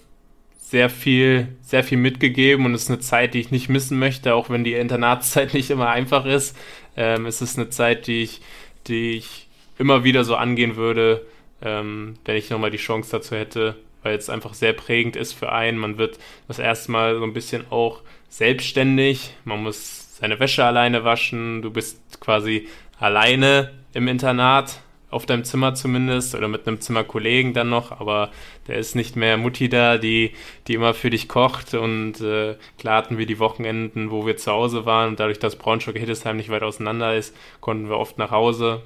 sehr 0.59 0.91
viel, 0.91 1.49
sehr 1.63 1.85
viel 1.85 1.99
mitgegeben 1.99 2.65
und 2.67 2.75
ist 2.75 2.91
eine 2.91 2.99
Zeit, 2.99 3.35
die 3.35 3.41
ich 3.41 3.51
nicht 3.51 3.69
missen 3.69 3.99
möchte, 3.99 4.35
auch 4.35 4.51
wenn 4.51 4.65
die 4.65 4.75
Internatszeit 4.75 5.55
nicht 5.55 5.71
immer 5.71 5.91
einfach 5.91 6.27
ist. 6.27 6.57
Ähm, 6.97 7.27
es 7.27 7.41
ist 7.41 7.59
eine 7.59 7.71
Zeit, 7.71 8.07
die 8.09 8.23
ich, 8.23 8.41
die 8.89 9.13
ich 9.13 9.44
immer 9.79 10.05
wieder 10.05 10.25
so 10.25 10.37
angehen 10.37 10.77
würde, 10.77 11.27
ähm, 11.63 12.15
wenn 12.25 12.37
ich 12.37 12.51
nochmal 12.51 12.71
die 12.71 12.79
Chance 12.79 13.11
dazu 13.11 13.37
hätte, 13.37 13.77
weil 14.03 14.17
es 14.17 14.31
einfach 14.31 14.55
sehr 14.55 14.73
prägend 14.73 15.17
ist 15.17 15.33
für 15.33 15.53
einen. 15.53 15.79
Man 15.79 15.99
wird 15.99 16.19
das 16.49 16.59
erste 16.59 16.93
Mal 16.93 17.17
so 17.17 17.25
ein 17.25 17.33
bisschen 17.33 17.65
auch 17.71 18.03
selbstständig. 18.29 19.35
Man 19.45 19.63
muss 19.63 20.17
seine 20.19 20.39
Wäsche 20.41 20.65
alleine 20.65 21.05
waschen. 21.05 21.63
Du 21.63 21.71
bist 21.71 22.21
quasi 22.21 22.69
alleine 22.99 23.73
im 23.93 24.09
Internat 24.09 24.81
auf 25.15 25.27
deinem 25.27 25.45
Zimmer 25.45 25.75
zumindest 25.75 26.35
oder 26.35 26.49
mit 26.49 26.67
einem 26.67 26.81
Zimmerkollegen 26.81 27.55
dann 27.55 27.71
noch, 27.71 27.93
aber 27.93 28.33
der 28.67 28.79
ist 28.79 28.97
nicht 28.97 29.15
mehr 29.15 29.37
Mutti 29.37 29.69
da, 29.69 29.97
die, 29.97 30.33
die 30.67 30.75
immer 30.75 30.93
für 30.93 31.09
dich 31.09 31.29
kocht 31.29 31.75
und 31.75 32.21
äh, 32.21 32.57
klar 32.79 32.97
hatten 32.97 33.17
wir 33.17 33.27
die 33.27 33.39
Wochenenden, 33.39 34.11
wo 34.11 34.27
wir 34.27 34.37
zu 34.37 34.51
Hause 34.51 34.87
waren 34.87 35.11
und 35.11 35.21
dadurch, 35.21 35.39
dass 35.39 35.55
Braunschweig-Hildesheim 35.57 36.37
nicht 36.37 36.49
weit 36.51 36.65
auseinander 36.65 37.15
ist, 37.15 37.35
konnten 37.61 37.89
wir 37.89 37.97
oft 37.97 38.19
nach 38.19 38.33
Hause. 38.33 38.83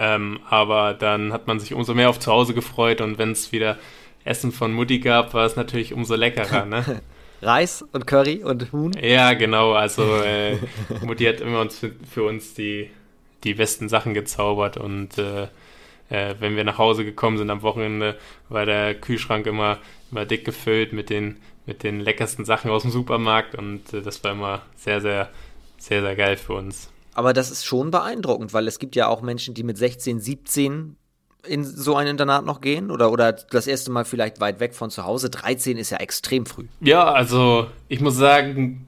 Ähm, 0.00 0.38
aber 0.48 0.94
dann 0.94 1.32
hat 1.32 1.48
man 1.48 1.58
sich 1.58 1.74
umso 1.74 1.92
mehr 1.92 2.08
auf 2.08 2.20
zu 2.20 2.30
Hause 2.30 2.54
gefreut 2.54 3.00
und 3.00 3.18
wenn 3.18 3.32
es 3.32 3.50
wieder 3.50 3.76
Essen 4.24 4.52
von 4.52 4.72
Mutti 4.72 5.00
gab, 5.00 5.34
war 5.34 5.44
es 5.44 5.56
natürlich 5.56 5.92
umso 5.92 6.14
leckerer, 6.14 6.66
ne? 6.66 7.02
Reis 7.42 7.84
und 7.92 8.06
Curry 8.06 8.42
und 8.44 8.72
Huhn? 8.72 8.92
Ja, 9.00 9.34
genau. 9.34 9.72
Also 9.72 10.02
äh, 10.22 10.56
Mutti 11.04 11.24
hat 11.24 11.40
immer 11.40 11.60
uns 11.60 11.78
für, 11.78 11.92
für, 12.08 12.24
uns 12.24 12.54
die, 12.54 12.90
die 13.44 13.54
besten 13.54 13.88
Sachen 13.88 14.14
gezaubert 14.14 14.76
und 14.76 15.18
äh, 15.18 15.48
äh, 16.10 16.34
wenn 16.38 16.56
wir 16.56 16.64
nach 16.64 16.78
Hause 16.78 17.04
gekommen 17.04 17.38
sind 17.38 17.50
am 17.50 17.62
Wochenende, 17.62 18.16
war 18.48 18.66
der 18.66 18.94
Kühlschrank 18.94 19.46
immer, 19.46 19.78
immer 20.10 20.24
dick 20.24 20.44
gefüllt 20.44 20.92
mit 20.92 21.10
den, 21.10 21.36
mit 21.66 21.82
den 21.82 22.00
leckersten 22.00 22.44
Sachen 22.44 22.70
aus 22.70 22.82
dem 22.82 22.90
Supermarkt 22.90 23.54
und 23.54 23.92
äh, 23.92 24.02
das 24.02 24.22
war 24.24 24.32
immer 24.32 24.62
sehr, 24.76 25.00
sehr, 25.00 25.28
sehr, 25.76 26.02
sehr 26.02 26.16
geil 26.16 26.36
für 26.36 26.54
uns. 26.54 26.90
Aber 27.18 27.32
das 27.32 27.50
ist 27.50 27.64
schon 27.64 27.90
beeindruckend, 27.90 28.54
weil 28.54 28.68
es 28.68 28.78
gibt 28.78 28.94
ja 28.94 29.08
auch 29.08 29.22
Menschen, 29.22 29.52
die 29.52 29.64
mit 29.64 29.76
16, 29.76 30.20
17 30.20 30.94
in 31.44 31.64
so 31.64 31.96
ein 31.96 32.06
Internat 32.06 32.44
noch 32.44 32.60
gehen? 32.60 32.92
Oder, 32.92 33.10
oder 33.10 33.32
das 33.32 33.66
erste 33.66 33.90
Mal 33.90 34.04
vielleicht 34.04 34.38
weit 34.38 34.60
weg 34.60 34.72
von 34.72 34.88
zu 34.88 35.04
Hause? 35.04 35.28
13 35.28 35.78
ist 35.78 35.90
ja 35.90 35.96
extrem 35.96 36.46
früh. 36.46 36.66
Ja, 36.80 37.10
also 37.10 37.66
ich 37.88 38.00
muss 38.00 38.14
sagen, 38.14 38.86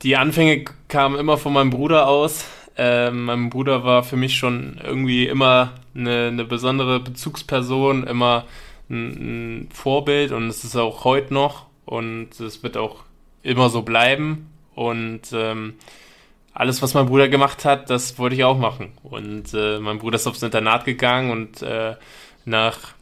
die 0.00 0.16
Anfänge 0.16 0.64
kamen 0.88 1.18
immer 1.18 1.36
von 1.36 1.52
meinem 1.52 1.68
Bruder 1.68 2.08
aus. 2.08 2.46
Äh, 2.78 3.10
mein 3.10 3.50
Bruder 3.50 3.84
war 3.84 4.02
für 4.02 4.16
mich 4.16 4.36
schon 4.36 4.80
irgendwie 4.82 5.26
immer 5.26 5.74
eine, 5.94 6.28
eine 6.28 6.46
besondere 6.46 7.00
Bezugsperson, 7.00 8.04
immer 8.04 8.46
ein, 8.88 9.66
ein 9.66 9.68
Vorbild 9.74 10.32
und 10.32 10.48
es 10.48 10.64
ist 10.64 10.74
auch 10.74 11.04
heute 11.04 11.34
noch 11.34 11.66
und 11.84 12.40
es 12.40 12.62
wird 12.62 12.78
auch 12.78 13.04
immer 13.42 13.68
so 13.68 13.82
bleiben. 13.82 14.46
Und 14.74 15.20
ähm, 15.34 15.74
alles, 16.52 16.82
was 16.82 16.94
mein 16.94 17.06
Bruder 17.06 17.28
gemacht 17.28 17.64
hat, 17.64 17.90
das 17.90 18.18
wollte 18.18 18.36
ich 18.36 18.44
auch 18.44 18.58
machen. 18.58 18.92
Und 19.02 19.54
äh, 19.54 19.78
mein 19.78 19.98
Bruder 19.98 20.16
ist 20.16 20.26
aufs 20.26 20.42
Internat 20.42 20.84
gegangen 20.84 21.30
und 21.30 21.62
äh, 21.62 21.94
nach 22.44 22.94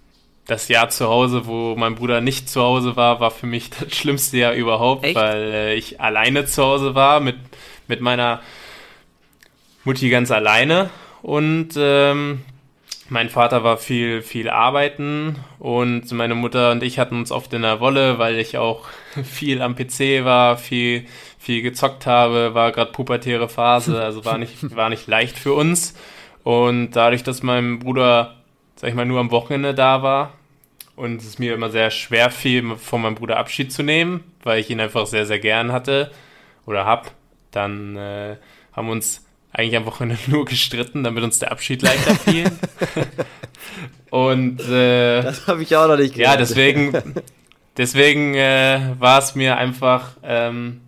das 0.46 0.68
Jahr 0.68 0.88
zu 0.88 1.08
Hause, 1.08 1.46
wo 1.46 1.76
mein 1.76 1.94
Bruder 1.94 2.20
nicht 2.20 2.48
zu 2.48 2.62
Hause 2.62 2.96
war, 2.96 3.20
war 3.20 3.30
für 3.30 3.46
mich 3.46 3.70
das 3.80 3.94
schlimmste 3.94 4.38
Jahr 4.38 4.54
überhaupt, 4.54 5.04
Echt? 5.04 5.16
weil 5.16 5.42
äh, 5.52 5.74
ich 5.74 6.00
alleine 6.00 6.46
zu 6.46 6.62
Hause 6.62 6.94
war 6.94 7.20
mit, 7.20 7.36
mit 7.86 8.00
meiner 8.00 8.40
Mutti 9.84 10.10
ganz 10.10 10.30
alleine 10.30 10.90
und 11.22 11.70
ähm, 11.76 12.40
mein 13.10 13.30
Vater 13.30 13.64
war 13.64 13.78
viel, 13.78 14.20
viel 14.22 14.50
arbeiten 14.50 15.36
und 15.58 16.10
meine 16.12 16.34
Mutter 16.34 16.72
und 16.72 16.82
ich 16.82 16.98
hatten 16.98 17.16
uns 17.16 17.32
oft 17.32 17.52
in 17.54 17.62
der 17.62 17.80
Wolle, 17.80 18.18
weil 18.18 18.38
ich 18.38 18.58
auch 18.58 18.86
viel 19.24 19.62
am 19.62 19.76
PC 19.76 20.24
war, 20.24 20.58
viel, 20.58 21.06
viel 21.38 21.62
gezockt 21.62 22.06
habe, 22.06 22.54
war 22.54 22.72
gerade 22.72 22.92
pubertäre 22.92 23.48
Phase, 23.48 24.02
also 24.04 24.24
war 24.24 24.38
nicht, 24.38 24.74
war 24.74 24.88
nicht 24.88 25.06
leicht 25.06 25.38
für 25.38 25.54
uns. 25.54 25.94
Und 26.44 26.92
dadurch, 26.92 27.22
dass 27.22 27.42
mein 27.42 27.78
Bruder, 27.78 28.36
sag 28.76 28.90
ich 28.90 28.96
mal, 28.96 29.06
nur 29.06 29.20
am 29.20 29.30
Wochenende 29.30 29.74
da 29.74 30.02
war 30.02 30.32
und 30.96 31.22
es 31.22 31.38
mir 31.38 31.54
immer 31.54 31.70
sehr 31.70 31.90
schwer 31.90 32.30
fiel, 32.30 32.76
von 32.76 33.02
meinem 33.02 33.14
Bruder 33.14 33.36
Abschied 33.36 33.72
zu 33.72 33.82
nehmen, 33.82 34.24
weil 34.42 34.60
ich 34.60 34.70
ihn 34.70 34.80
einfach 34.80 35.06
sehr, 35.06 35.26
sehr 35.26 35.38
gern 35.38 35.72
hatte 35.72 36.10
oder 36.66 36.84
hab, 36.84 37.12
dann 37.50 37.96
äh, 37.96 38.36
haben 38.72 38.88
uns 38.88 39.24
eigentlich 39.52 39.76
am 39.76 39.86
Wochenende 39.86 40.18
nur 40.26 40.44
gestritten, 40.44 41.04
damit 41.04 41.22
uns 41.22 41.38
der 41.38 41.52
Abschied 41.52 41.82
leichter 41.82 42.14
fiel. 42.14 42.50
Und 44.10 44.60
äh, 44.60 45.22
das 45.22 45.46
habe 45.46 45.62
ich 45.62 45.76
auch 45.76 45.86
noch 45.86 45.96
nicht 45.98 46.14
gehört. 46.14 46.32
Ja, 46.32 46.36
deswegen, 46.38 46.92
deswegen 47.76 48.34
äh, 48.34 48.94
war 48.98 49.18
es 49.18 49.34
mir 49.34 49.58
einfach, 49.58 50.16
ähm, 50.22 50.80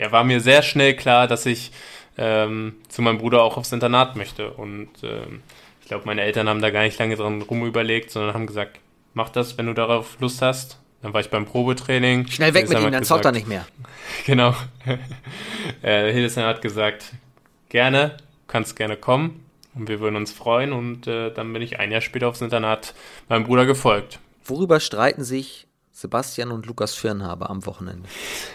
ja, 0.00 0.10
war 0.12 0.24
mir 0.24 0.40
sehr 0.40 0.62
schnell 0.62 0.96
klar, 0.96 1.26
dass 1.26 1.44
ich 1.44 1.72
ähm, 2.16 2.76
zu 2.88 3.02
meinem 3.02 3.18
Bruder 3.18 3.42
auch 3.42 3.58
aufs 3.58 3.70
Internat 3.70 4.16
möchte. 4.16 4.50
Und 4.50 4.88
ähm, 5.02 5.42
ich 5.82 5.88
glaube, 5.88 6.06
meine 6.06 6.22
Eltern 6.22 6.48
haben 6.48 6.62
da 6.62 6.70
gar 6.70 6.82
nicht 6.82 6.98
lange 6.98 7.16
dran 7.16 7.42
rumüberlegt, 7.42 8.10
sondern 8.10 8.34
haben 8.34 8.46
gesagt, 8.46 8.80
mach 9.12 9.28
das, 9.28 9.58
wenn 9.58 9.66
du 9.66 9.74
darauf 9.74 10.18
Lust 10.20 10.40
hast. 10.40 10.78
Dann 11.02 11.12
war 11.12 11.20
ich 11.20 11.30
beim 11.30 11.46
Probetraining. 11.46 12.26
Schnell 12.28 12.52
weg 12.54 12.68
mit 12.68 12.78
ihm, 12.78 12.92
dann 12.92 13.04
zockt 13.04 13.24
er 13.24 13.32
nicht 13.32 13.46
mehr. 13.46 13.66
genau. 14.26 14.54
äh, 15.82 16.12
Hildesheim 16.12 16.46
hat 16.46 16.62
gesagt, 16.62 17.12
gerne, 17.68 18.16
kannst 18.46 18.76
gerne 18.76 18.96
kommen 18.96 19.44
und 19.74 19.88
wir 19.88 20.00
würden 20.00 20.16
uns 20.16 20.32
freuen 20.32 20.72
und 20.72 21.06
äh, 21.06 21.32
dann 21.32 21.52
bin 21.52 21.62
ich 21.62 21.78
ein 21.78 21.90
Jahr 21.90 22.00
später 22.00 22.28
aufs 22.28 22.40
Internat 22.40 22.94
meinem 23.28 23.44
Bruder 23.44 23.66
gefolgt. 23.66 24.18
Worüber 24.44 24.80
streiten 24.80 25.24
sich 25.24 25.66
Sebastian 25.92 26.50
und 26.50 26.66
Lukas 26.66 26.94
Firnhaber 26.94 27.48
am 27.50 27.64
Wochenende? 27.66 28.08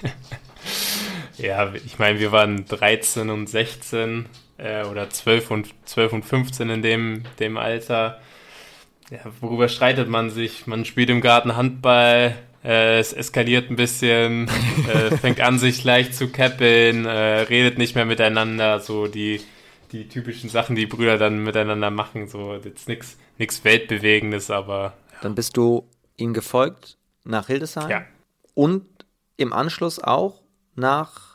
ja, 1.46 1.74
ich 1.74 2.00
meine, 2.00 2.20
wir 2.20 2.32
waren 2.32 2.66
13 2.66 3.30
und 3.30 3.48
16 3.48 4.26
äh, 4.58 4.84
oder 4.84 5.10
12 5.10 5.52
und, 5.52 5.68
12 5.86 6.14
und 6.14 6.26
15 6.26 6.70
in 6.70 6.82
dem, 6.82 7.24
dem 7.40 7.58
Alter. 7.58 8.20
Ja, 9.12 9.20
worüber 9.40 9.68
streitet 9.68 10.10
man 10.10 10.30
sich? 10.30 10.66
Man 10.68 10.86
spielt 10.86 11.10
im 11.10 11.22
Garten 11.22 11.56
Handball, 11.56 12.36
äh, 12.64 13.00
es 13.00 13.14
eskaliert 13.14 13.70
ein 13.70 13.76
bisschen, 13.76 14.50
äh, 14.92 15.16
fängt 15.18 15.42
an, 15.42 15.60
sich 15.60 15.84
leicht 15.84 16.16
zu 16.16 16.30
käppeln, 16.30 17.06
äh, 17.06 17.42
redet 17.42 17.78
nicht 17.78 17.96
mehr 17.96 18.06
miteinander, 18.06 18.80
so 18.80 19.08
die, 19.08 19.42
die 19.92 20.10
typischen 20.10 20.50
Sachen, 20.50 20.76
die 20.76 20.88
Brüder 20.88 21.18
dann 21.18 21.44
miteinander 21.44 21.92
machen. 21.92 22.28
So 22.28 22.56
jetzt 22.56 22.88
nichts 22.88 23.18
nix 23.38 23.64
Weltbewegendes, 23.64 24.50
aber. 24.50 24.94
Ja. 25.14 25.20
Dann 25.22 25.36
bist 25.36 25.58
du 25.58 25.88
ihm 26.18 26.34
gefolgt 26.34 26.98
nach 27.24 27.48
Hildesheim. 27.48 27.90
Ja. 27.90 28.06
Und 28.54 28.86
im 29.38 29.54
Anschluss 29.54 30.00
auch 30.00 30.42
nach 30.76 31.35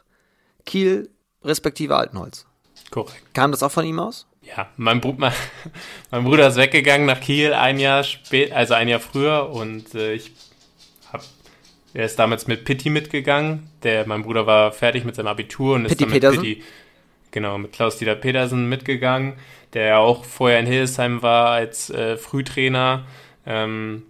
Kiel 0.70 1.10
respektive 1.42 1.96
Altenholz. 1.96 2.46
Korrekt. 2.92 3.34
Kam 3.34 3.50
das 3.50 3.64
auch 3.64 3.72
von 3.72 3.84
ihm 3.84 3.98
aus? 3.98 4.28
Ja, 4.42 4.68
mein, 4.76 5.00
Br 5.00 5.14
mein, 5.16 5.32
mein 6.12 6.22
Bruder 6.22 6.46
ist 6.46 6.56
weggegangen 6.56 7.06
nach 7.06 7.20
Kiel 7.20 7.52
ein 7.52 7.80
Jahr 7.80 8.04
spät, 8.04 8.52
also 8.52 8.74
ein 8.74 8.86
Jahr 8.86 9.00
früher 9.00 9.50
und 9.50 9.94
äh, 9.96 10.14
ich 10.14 10.32
er 11.92 12.04
ist 12.04 12.20
damals 12.20 12.46
mit 12.46 12.64
Pitti 12.64 12.88
mitgegangen. 12.88 13.68
Der, 13.82 14.06
mein 14.06 14.22
Bruder 14.22 14.46
war 14.46 14.70
fertig 14.70 15.04
mit 15.04 15.16
seinem 15.16 15.26
Abitur 15.26 15.74
und 15.74 15.88
Pitti 15.88 15.92
ist 15.94 16.00
dann 16.02 16.08
mit 16.08 16.14
Petersen? 16.14 16.40
Pitti, 16.40 16.62
genau, 17.32 17.58
mit 17.58 17.72
Klaus-Dieter 17.72 18.14
Petersen 18.14 18.68
mitgegangen, 18.68 19.32
der 19.74 19.86
ja 19.86 19.98
auch 19.98 20.24
vorher 20.24 20.60
in 20.60 20.66
Hildesheim 20.66 21.20
war 21.20 21.50
als 21.50 21.90
äh, 21.90 22.16
Frühtrainer. 22.16 23.06
Ähm, 23.44 24.04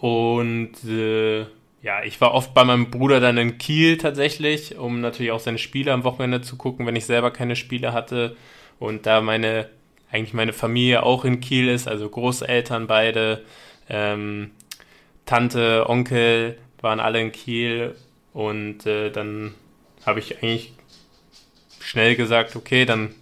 und 0.00 0.74
äh, 0.84 1.46
ja, 1.82 2.04
ich 2.04 2.20
war 2.20 2.32
oft 2.32 2.54
bei 2.54 2.62
meinem 2.64 2.90
Bruder 2.90 3.18
dann 3.18 3.36
in 3.38 3.58
Kiel 3.58 3.98
tatsächlich, 3.98 4.78
um 4.78 5.00
natürlich 5.00 5.32
auch 5.32 5.40
seine 5.40 5.58
Spiele 5.58 5.92
am 5.92 6.04
Wochenende 6.04 6.40
zu 6.40 6.56
gucken, 6.56 6.86
wenn 6.86 6.94
ich 6.94 7.06
selber 7.06 7.32
keine 7.32 7.56
Spiele 7.56 7.92
hatte. 7.92 8.36
Und 8.78 9.06
da 9.06 9.20
meine, 9.20 9.68
eigentlich 10.10 10.32
meine 10.32 10.52
Familie 10.52 11.02
auch 11.02 11.24
in 11.24 11.40
Kiel 11.40 11.68
ist, 11.68 11.88
also 11.88 12.08
Großeltern 12.08 12.86
beide, 12.86 13.44
ähm, 13.88 14.52
Tante, 15.26 15.88
Onkel, 15.88 16.56
waren 16.80 17.00
alle 17.00 17.20
in 17.20 17.32
Kiel 17.32 17.94
und 18.32 18.86
äh, 18.86 19.10
dann 19.10 19.54
habe 20.04 20.18
ich 20.18 20.38
eigentlich 20.38 20.72
schnell 21.80 22.16
gesagt, 22.16 22.56
okay, 22.56 22.84
dann 22.84 23.14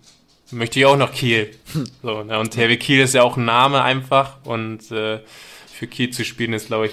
möchte 0.51 0.79
ich 0.79 0.87
auch 0.87 0.97
nach 0.97 1.13
Kiel. 1.13 1.51
So, 2.03 2.23
ne? 2.23 2.39
Und 2.39 2.53
THW 2.53 2.77
Kiel 2.77 3.01
ist 3.01 3.15
ja 3.15 3.23
auch 3.23 3.37
ein 3.37 3.45
Name 3.45 3.83
einfach 3.83 4.39
und 4.45 4.91
äh, 4.91 5.21
für 5.67 5.87
Kiel 5.87 6.11
zu 6.11 6.25
spielen 6.25 6.53
ist, 6.53 6.69
glaube 6.69 6.87
ich, 6.87 6.93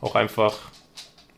auch 0.00 0.14
einfach 0.14 0.73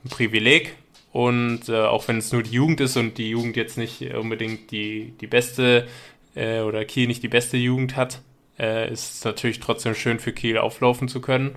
ein 0.06 0.08
Privileg. 0.08 0.74
Und 1.12 1.68
äh, 1.68 1.84
auch 1.84 2.08
wenn 2.08 2.18
es 2.18 2.32
nur 2.32 2.42
die 2.42 2.50
Jugend 2.50 2.80
ist 2.80 2.96
und 2.96 3.16
die 3.16 3.30
Jugend 3.30 3.56
jetzt 3.56 3.78
nicht 3.78 4.02
unbedingt 4.14 4.70
die, 4.70 5.14
die 5.20 5.26
beste 5.26 5.86
äh, 6.34 6.60
oder 6.60 6.84
Kiel 6.84 7.06
nicht 7.06 7.22
die 7.22 7.28
beste 7.28 7.56
Jugend 7.56 7.96
hat, 7.96 8.20
äh, 8.58 8.92
ist 8.92 9.14
es 9.14 9.24
natürlich 9.24 9.60
trotzdem 9.60 9.94
schön 9.94 10.18
für 10.18 10.32
Kiel 10.32 10.58
auflaufen 10.58 11.08
zu 11.08 11.20
können. 11.20 11.56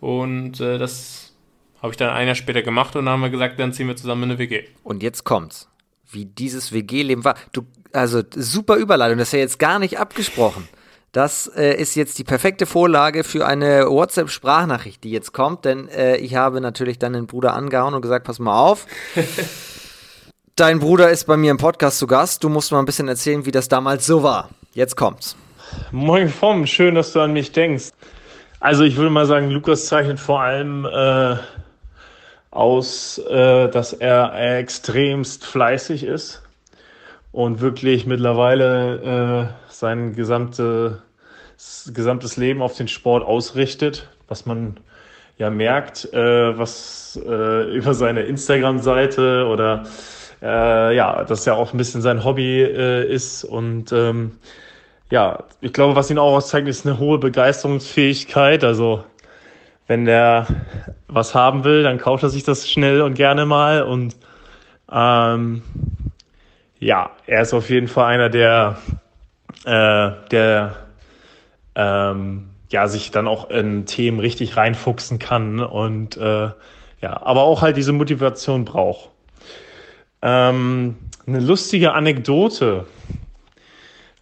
Und 0.00 0.60
äh, 0.60 0.78
das 0.78 1.34
habe 1.80 1.92
ich 1.92 1.96
dann 1.96 2.10
ein 2.10 2.26
Jahr 2.26 2.34
später 2.34 2.62
gemacht 2.62 2.94
und 2.94 3.06
dann 3.06 3.14
haben 3.14 3.22
wir 3.22 3.30
gesagt, 3.30 3.58
dann 3.58 3.72
ziehen 3.72 3.88
wir 3.88 3.96
zusammen 3.96 4.24
in 4.24 4.30
eine 4.32 4.38
WG. 4.38 4.64
Und 4.84 5.02
jetzt 5.02 5.24
kommt's. 5.24 5.68
Wie 6.10 6.26
dieses 6.26 6.72
WG-Leben 6.72 7.24
war. 7.24 7.36
Du, 7.52 7.62
also 7.92 8.22
super 8.34 8.76
Überleitung, 8.76 9.18
das 9.18 9.28
ist 9.28 9.32
ja 9.32 9.38
jetzt 9.38 9.58
gar 9.58 9.78
nicht 9.78 9.98
abgesprochen. 9.98 10.68
Das 11.12 11.50
äh, 11.56 11.74
ist 11.74 11.96
jetzt 11.96 12.18
die 12.18 12.24
perfekte 12.24 12.66
Vorlage 12.66 13.24
für 13.24 13.44
eine 13.44 13.86
WhatsApp-Sprachnachricht, 13.88 15.02
die 15.02 15.10
jetzt 15.10 15.32
kommt, 15.32 15.64
denn 15.64 15.88
äh, 15.88 16.16
ich 16.16 16.36
habe 16.36 16.60
natürlich 16.60 17.00
dann 17.00 17.14
den 17.14 17.26
Bruder 17.26 17.54
angehauen 17.54 17.94
und 17.94 18.02
gesagt, 18.02 18.24
pass 18.24 18.38
mal 18.38 18.56
auf. 18.56 18.86
Dein 20.56 20.78
Bruder 20.78 21.10
ist 21.10 21.24
bei 21.24 21.36
mir 21.36 21.50
im 21.50 21.56
Podcast 21.56 21.98
zu 21.98 22.06
Gast. 22.06 22.44
Du 22.44 22.48
musst 22.48 22.70
mal 22.70 22.78
ein 22.78 22.84
bisschen 22.84 23.08
erzählen, 23.08 23.44
wie 23.44 23.50
das 23.50 23.66
damals 23.66 24.06
so 24.06 24.22
war. 24.22 24.50
Jetzt 24.72 24.96
kommt's. 24.96 25.34
Moin 25.90 26.28
Vom, 26.28 26.64
schön, 26.66 26.94
dass 26.94 27.12
du 27.12 27.20
an 27.20 27.32
mich 27.32 27.50
denkst. 27.50 27.90
Also 28.60 28.84
ich 28.84 28.96
würde 28.96 29.10
mal 29.10 29.26
sagen, 29.26 29.50
Lukas 29.50 29.86
zeichnet 29.86 30.20
vor 30.20 30.42
allem 30.42 30.84
äh, 30.84 31.36
aus, 32.52 33.18
äh, 33.18 33.68
dass 33.68 33.94
er 33.94 34.58
extremst 34.58 35.44
fleißig 35.44 36.04
ist 36.04 36.42
und 37.32 37.60
wirklich 37.60 38.06
mittlerweile 38.06 39.50
äh, 39.56 39.59
sein 39.80 40.14
gesamte, 40.14 41.02
gesamtes 41.92 42.36
Leben 42.36 42.62
auf 42.62 42.76
den 42.76 42.88
Sport 42.88 43.24
ausrichtet, 43.24 44.08
was 44.28 44.46
man 44.46 44.78
ja 45.38 45.50
merkt, 45.50 46.12
äh, 46.12 46.56
was 46.58 47.18
äh, 47.26 47.74
über 47.74 47.94
seine 47.94 48.22
Instagram-Seite 48.22 49.46
oder 49.46 49.84
äh, 50.42 50.94
ja, 50.94 51.24
das 51.24 51.44
ja 51.46 51.54
auch 51.54 51.72
ein 51.72 51.78
bisschen 51.78 52.02
sein 52.02 52.24
Hobby 52.24 52.62
äh, 52.62 53.12
ist 53.12 53.44
und 53.44 53.92
ähm, 53.92 54.32
ja, 55.10 55.44
ich 55.60 55.72
glaube, 55.72 55.96
was 55.96 56.10
ihn 56.10 56.18
auch 56.18 56.36
auszeichnet, 56.36 56.70
ist 56.70 56.86
eine 56.86 56.98
hohe 56.98 57.18
Begeisterungsfähigkeit. 57.18 58.62
Also 58.62 59.04
wenn 59.88 60.04
der 60.04 60.46
was 61.08 61.34
haben 61.34 61.64
will, 61.64 61.82
dann 61.82 61.98
kauft 61.98 62.22
er 62.22 62.28
sich 62.28 62.44
das 62.44 62.70
schnell 62.70 63.02
und 63.02 63.14
gerne 63.14 63.44
mal. 63.44 63.82
Und 63.82 64.16
ähm, 64.90 65.62
ja, 66.78 67.10
er 67.26 67.42
ist 67.42 67.52
auf 67.52 67.70
jeden 67.70 67.88
Fall 67.88 68.06
einer, 68.06 68.28
der, 68.28 68.78
äh, 69.64 70.10
der 70.30 70.76
ähm, 71.74 72.50
ja, 72.70 72.88
sich 72.88 73.10
dann 73.10 73.26
auch 73.26 73.50
in 73.50 73.86
Themen 73.86 74.20
richtig 74.20 74.56
reinfuchsen 74.56 75.18
kann 75.18 75.60
und 75.60 76.16
äh, 76.16 76.50
ja, 77.00 77.22
aber 77.22 77.42
auch 77.42 77.62
halt 77.62 77.76
diese 77.76 77.92
Motivation 77.92 78.64
braucht. 78.64 79.10
Ähm, 80.22 80.96
eine 81.26 81.40
lustige 81.40 81.92
Anekdote. 81.92 82.86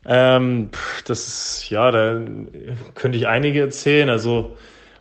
Ähm, 0.07 0.71
das 1.07 1.27
ist, 1.27 1.71
ja, 1.71 1.91
da 1.91 2.21
könnte 2.95 3.19
ich 3.19 3.27
einige 3.27 3.61
erzählen. 3.61 4.09
Also, 4.09 4.57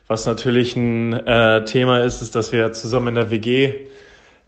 was 0.07 0.25
natürlich 0.25 0.75
ein 0.75 1.13
äh, 1.13 1.63
Thema 1.65 2.03
ist, 2.03 2.21
ist, 2.21 2.35
dass 2.35 2.51
wir 2.51 2.73
zusammen 2.73 3.09
in 3.09 3.15
der 3.15 3.31
WG 3.31 3.73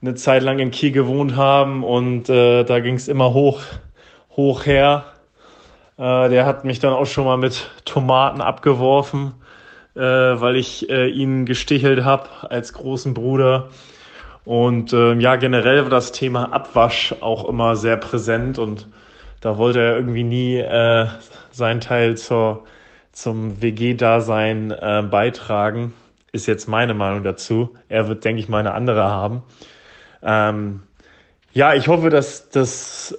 eine 0.01 0.15
Zeit 0.15 0.43
lang 0.43 0.59
in 0.59 0.71
Kiel 0.71 0.91
gewohnt 0.91 1.35
haben 1.35 1.83
und 1.83 2.29
äh, 2.29 2.63
da 2.63 2.79
ging 2.79 2.95
es 2.95 3.07
immer 3.07 3.33
hoch, 3.33 3.61
hoch 4.35 4.65
her. 4.65 5.05
Äh, 5.99 6.29
der 6.29 6.45
hat 6.45 6.63
mich 6.63 6.79
dann 6.79 6.93
auch 6.93 7.05
schon 7.05 7.25
mal 7.25 7.37
mit 7.37 7.69
Tomaten 7.83 8.39
abgeworfen, 8.39 9.33
äh, 9.95 9.99
weil 9.99 10.55
ich 10.55 10.89
äh, 10.89 11.07
ihn 11.09 11.45
gestichelt 11.45 12.05
habe 12.05 12.29
als 12.49 12.71
großen 12.71 13.13
Bruder. 13.13 13.67
Und 14.45 14.93
äh, 14.93 15.13
ja, 15.15 15.35
generell 15.35 15.83
war 15.83 15.89
das 15.89 16.13
Thema 16.13 16.53
Abwasch 16.53 17.13
auch 17.19 17.47
immer 17.47 17.75
sehr 17.75 17.97
präsent 17.97 18.57
und 18.57 18.87
da 19.41 19.57
wollte 19.57 19.81
er 19.81 19.95
irgendwie 19.97 20.23
nie 20.23 20.57
äh, 20.57 21.07
seinen 21.51 21.81
Teil 21.81 22.17
zur, 22.17 22.63
zum 23.11 23.61
WG-Dasein 23.61 24.71
äh, 24.71 25.03
beitragen. 25.09 25.93
Ist 26.31 26.45
jetzt 26.47 26.67
meine 26.67 26.93
Meinung 26.93 27.23
dazu. 27.23 27.75
Er 27.89 28.07
wird, 28.07 28.23
denke 28.23 28.39
ich 28.39 28.47
mal, 28.47 28.59
eine 28.59 28.73
andere 28.73 29.03
haben. 29.03 29.43
Ähm, 30.23 30.83
ja, 31.51 31.73
ich 31.73 31.87
hoffe, 31.87 32.09
dass 32.09 32.49
das 32.49 33.15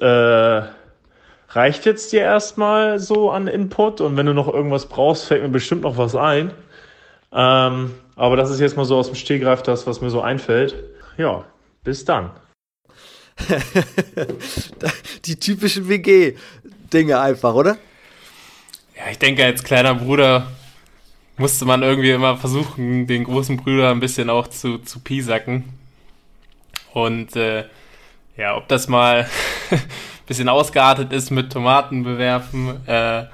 reicht 1.50 1.84
jetzt 1.84 2.12
dir 2.12 2.22
erstmal 2.22 2.98
so 2.98 3.30
an 3.30 3.48
Input 3.48 4.00
und 4.00 4.16
wenn 4.16 4.26
du 4.26 4.34
noch 4.34 4.52
irgendwas 4.52 4.86
brauchst, 4.86 5.24
fällt 5.26 5.42
mir 5.42 5.48
bestimmt 5.48 5.82
noch 5.82 5.96
was 5.96 6.14
ein. 6.14 6.52
Ähm, 7.32 7.94
aber 8.16 8.36
das 8.36 8.50
ist 8.50 8.60
jetzt 8.60 8.76
mal 8.76 8.84
so 8.84 8.96
aus 8.96 9.06
dem 9.06 9.16
Stehgreif 9.16 9.62
das, 9.62 9.86
was 9.86 10.00
mir 10.00 10.10
so 10.10 10.20
einfällt. 10.20 10.74
Ja, 11.16 11.44
bis 11.84 12.04
dann. 12.04 12.30
Die 15.24 15.38
typischen 15.38 15.88
WG-Dinge 15.88 17.18
einfach, 17.18 17.54
oder? 17.54 17.76
Ja, 18.96 19.10
ich 19.10 19.18
denke, 19.18 19.44
als 19.44 19.64
kleiner 19.64 19.94
Bruder 19.94 20.46
musste 21.36 21.64
man 21.64 21.82
irgendwie 21.82 22.10
immer 22.10 22.36
versuchen, 22.36 23.06
den 23.06 23.24
großen 23.24 23.56
Bruder 23.56 23.90
ein 23.90 24.00
bisschen 24.00 24.28
auch 24.28 24.48
zu, 24.48 24.78
zu 24.78 25.00
piesacken. 25.00 25.64
Und 26.92 27.34
äh, 27.36 27.64
ja, 28.36 28.56
ob 28.56 28.68
das 28.68 28.88
mal 28.88 29.28
bisschen 30.30 30.48
ausgeartet 30.48 31.12
ist 31.12 31.32
mit 31.32 31.52
Tomaten 31.52 32.04
bewerfen. 32.04 32.86
Äh, 32.86 33.24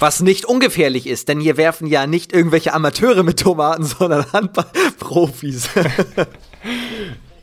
Was 0.00 0.20
nicht 0.20 0.44
ungefährlich 0.44 1.06
ist, 1.06 1.30
denn 1.30 1.40
hier 1.40 1.56
werfen 1.56 1.86
ja 1.86 2.06
nicht 2.06 2.34
irgendwelche 2.34 2.74
Amateure 2.74 3.22
mit 3.22 3.40
Tomaten, 3.40 3.84
sondern 3.98 4.30
Handballprofis. 4.32 5.70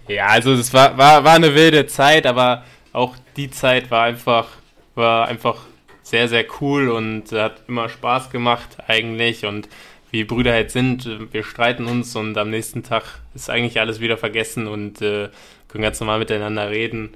Ja, 0.08 0.26
also 0.26 0.54
es 0.54 0.74
war, 0.74 0.98
war, 0.98 1.24
war 1.24 1.36
eine 1.36 1.54
wilde 1.54 1.86
Zeit, 1.86 2.26
aber 2.26 2.64
auch 2.94 3.16
die 3.38 3.52
Zeit 3.52 3.92
war 3.92 4.06
einfach, 4.06 4.48
war 4.96 5.28
einfach 5.28 5.58
sehr, 6.02 6.28
sehr 6.28 6.46
cool 6.60 6.90
und 6.90 7.32
hat 7.32 7.62
immer 7.68 7.90
Spaß 7.90 8.32
gemacht 8.32 8.78
eigentlich 8.88 9.46
und 9.46 9.70
wie 10.10 10.24
Brüder 10.24 10.52
halt 10.52 10.72
sind, 10.72 11.08
wir 11.32 11.44
streiten 11.44 11.86
uns 11.86 12.16
und 12.16 12.36
am 12.40 12.50
nächsten 12.50 12.82
Tag 12.82 13.04
ist 13.36 13.52
eigentlich 13.52 13.80
alles 13.80 14.00
wieder 14.00 14.18
vergessen 14.18 14.66
und 14.66 15.00
äh, 15.04 15.30
können 15.68 15.84
ganz 15.84 16.00
normal 16.00 16.18
miteinander 16.18 16.72
reden. 16.72 17.12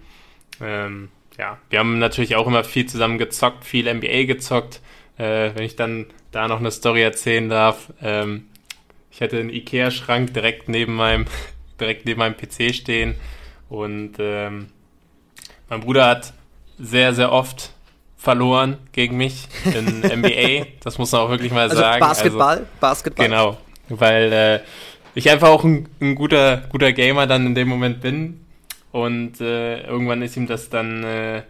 Ähm, 0.61 1.09
ja, 1.37 1.57
wir 1.69 1.79
haben 1.79 1.99
natürlich 1.99 2.35
auch 2.35 2.47
immer 2.47 2.63
viel 2.63 2.85
zusammen 2.85 3.17
gezockt, 3.17 3.65
viel 3.65 3.91
NBA 3.91 4.25
gezockt. 4.25 4.81
Äh, 5.17 5.51
wenn 5.55 5.63
ich 5.63 5.75
dann 5.75 6.07
da 6.31 6.47
noch 6.47 6.59
eine 6.59 6.71
Story 6.71 7.01
erzählen 7.01 7.49
darf, 7.49 7.91
ähm, 8.01 8.47
ich 9.11 9.21
hatte 9.21 9.39
einen 9.39 9.49
Ikea-Schrank 9.49 10.33
direkt 10.33 10.69
neben 10.69 10.95
meinem 10.95 11.25
direkt 11.79 12.05
neben 12.05 12.19
meinem 12.19 12.35
PC 12.35 12.73
stehen. 12.73 13.15
Und 13.69 14.15
ähm, 14.19 14.67
mein 15.69 15.81
Bruder 15.81 16.05
hat 16.05 16.33
sehr, 16.77 17.13
sehr 17.13 17.31
oft 17.31 17.71
verloren 18.17 18.77
gegen 18.91 19.17
mich 19.17 19.47
in 19.65 19.99
NBA. 20.21 20.67
Das 20.83 20.97
muss 20.97 21.11
man 21.11 21.21
auch 21.21 21.29
wirklich 21.29 21.51
mal 21.51 21.63
also 21.63 21.77
sagen. 21.77 21.99
Basketball? 21.99 22.57
Also, 22.57 22.65
Basketball. 22.79 23.25
Genau. 23.25 23.57
Weil 23.89 24.33
äh, 24.33 24.59
ich 25.15 25.29
einfach 25.29 25.49
auch 25.49 25.63
ein, 25.63 25.89
ein, 25.99 26.15
guter, 26.15 26.63
guter 26.69 26.93
Gamer 26.93 27.27
dann 27.27 27.45
in 27.45 27.55
dem 27.55 27.67
Moment 27.67 28.01
bin. 28.01 28.42
Und 28.93 29.41
äh, 29.41 29.81
irgendwann 29.81 30.21
ist 30.21 30.37
ihm 30.37 30.45
das 30.45 30.69
dann, 30.69 31.03
äh, 31.03 31.41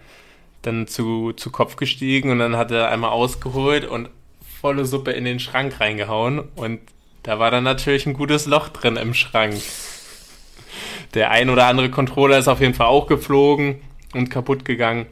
dann 0.62 0.88
zu, 0.88 1.34
zu 1.34 1.52
Kopf 1.52 1.76
gestiegen 1.76 2.32
und 2.32 2.39
dann 2.39 2.56
hat 2.56 2.72
er 2.72 2.89
einmal 2.89 3.12
ausgeholt 3.12 3.86
und 3.86 4.10
volle 4.62 4.86
Suppe 4.86 5.12
in 5.12 5.26
den 5.26 5.41
Schrank 5.41 5.82
reingehauen. 5.82 6.39
Und 6.56 6.80
da 7.24 7.39
war 7.39 7.52
dann 7.52 7.66
natürlich 7.66 8.06
ein 8.06 8.14
gutes 8.14 8.46
Loch 8.46 8.70
drin 8.70 8.96
im 8.96 9.14
Schrank. 9.14 9.56
Der 11.16 11.32
ein 11.32 11.50
oder 11.50 11.68
andere 11.68 11.89
Controller 11.89 12.38
ist 12.38 12.48
auf 12.48 12.62
jeden 12.62 12.74
Fall 12.74 12.88
auch 12.88 13.08
geflogen 13.08 13.82
und 14.14 14.30
kaputt 14.30 14.64
gegangen. 14.64 15.06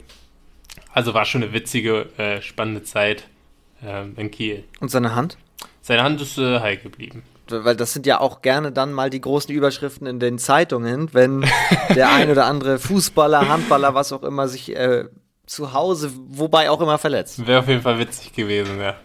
Also 0.90 1.12
war 1.12 1.26
schon 1.26 1.42
eine 1.42 1.52
witzige, 1.52 2.08
äh, 2.16 2.40
spannende 2.40 2.82
Zeit 2.82 3.28
äh, 3.84 4.04
in 4.16 4.30
Kiel. 4.30 4.64
Und 4.80 4.90
seine 4.90 5.14
Hand? 5.14 5.36
Seine 5.82 6.02
Hand 6.02 6.22
ist 6.22 6.38
äh, 6.38 6.60
heil 6.60 6.78
geblieben. 6.78 7.24
Weil 7.52 7.76
das 7.76 7.92
sind 7.92 8.06
ja 8.06 8.20
auch 8.20 8.42
gerne 8.42 8.72
dann 8.72 8.92
mal 8.92 9.10
die 9.10 9.20
großen 9.20 9.54
Überschriften 9.54 10.06
in 10.06 10.20
den 10.20 10.38
Zeitungen, 10.38 11.12
wenn 11.12 11.44
der 11.94 12.10
ein 12.12 12.30
oder 12.30 12.46
andere 12.46 12.78
Fußballer, 12.78 13.48
Handballer, 13.48 13.94
was 13.94 14.12
auch 14.12 14.22
immer, 14.22 14.48
sich 14.48 14.74
äh, 14.74 15.04
zu 15.46 15.72
Hause, 15.72 16.10
wobei 16.28 16.70
auch 16.70 16.80
immer 16.80 16.98
verletzt. 16.98 17.46
Wäre 17.46 17.60
auf 17.60 17.68
jeden 17.68 17.82
Fall 17.82 17.98
witzig 17.98 18.32
gewesen, 18.32 18.80
ja. 18.80 18.96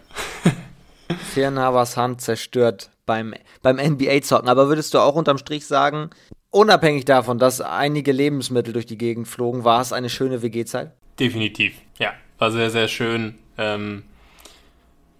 Fernhavers 1.34 1.96
Hand 1.96 2.20
zerstört 2.20 2.90
beim, 3.06 3.34
beim 3.62 3.76
NBA-Zocken. 3.76 4.48
Aber 4.48 4.68
würdest 4.68 4.94
du 4.94 4.98
auch 4.98 5.14
unterm 5.14 5.38
Strich 5.38 5.66
sagen, 5.66 6.10
unabhängig 6.50 7.04
davon, 7.04 7.38
dass 7.38 7.60
einige 7.60 8.12
Lebensmittel 8.12 8.72
durch 8.72 8.86
die 8.86 8.98
Gegend 8.98 9.28
flogen, 9.28 9.64
war 9.64 9.80
es 9.80 9.92
eine 9.92 10.08
schöne 10.08 10.42
WG-Zeit? 10.42 10.92
Definitiv, 11.18 11.74
ja. 11.98 12.12
War 12.38 12.52
sehr, 12.52 12.70
sehr 12.70 12.88
schön. 12.88 13.34
Ähm, 13.56 14.04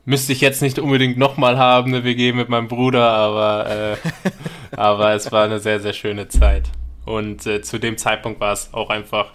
müsste 0.09 0.33
ich 0.33 0.41
jetzt 0.41 0.63
nicht 0.63 0.79
unbedingt 0.79 1.19
nochmal 1.19 1.59
haben, 1.59 1.95
eine 1.95 2.03
WG 2.03 2.33
mit 2.33 2.49
meinem 2.49 2.67
Bruder, 2.67 3.11
aber, 3.11 3.71
äh, 3.71 3.97
aber 4.75 5.13
es 5.13 5.31
war 5.31 5.45
eine 5.45 5.61
sehr, 5.61 5.81
sehr 5.81 5.93
schöne 5.93 6.29
Zeit. 6.29 6.71
Und 7.05 7.47
äh, 7.47 7.61
zu 7.61 7.79
dem 7.79 7.99
Zeitpunkt 7.99 8.41
war 8.41 8.55
es 8.55 8.73
auch 8.73 8.89
einfach 8.89 9.33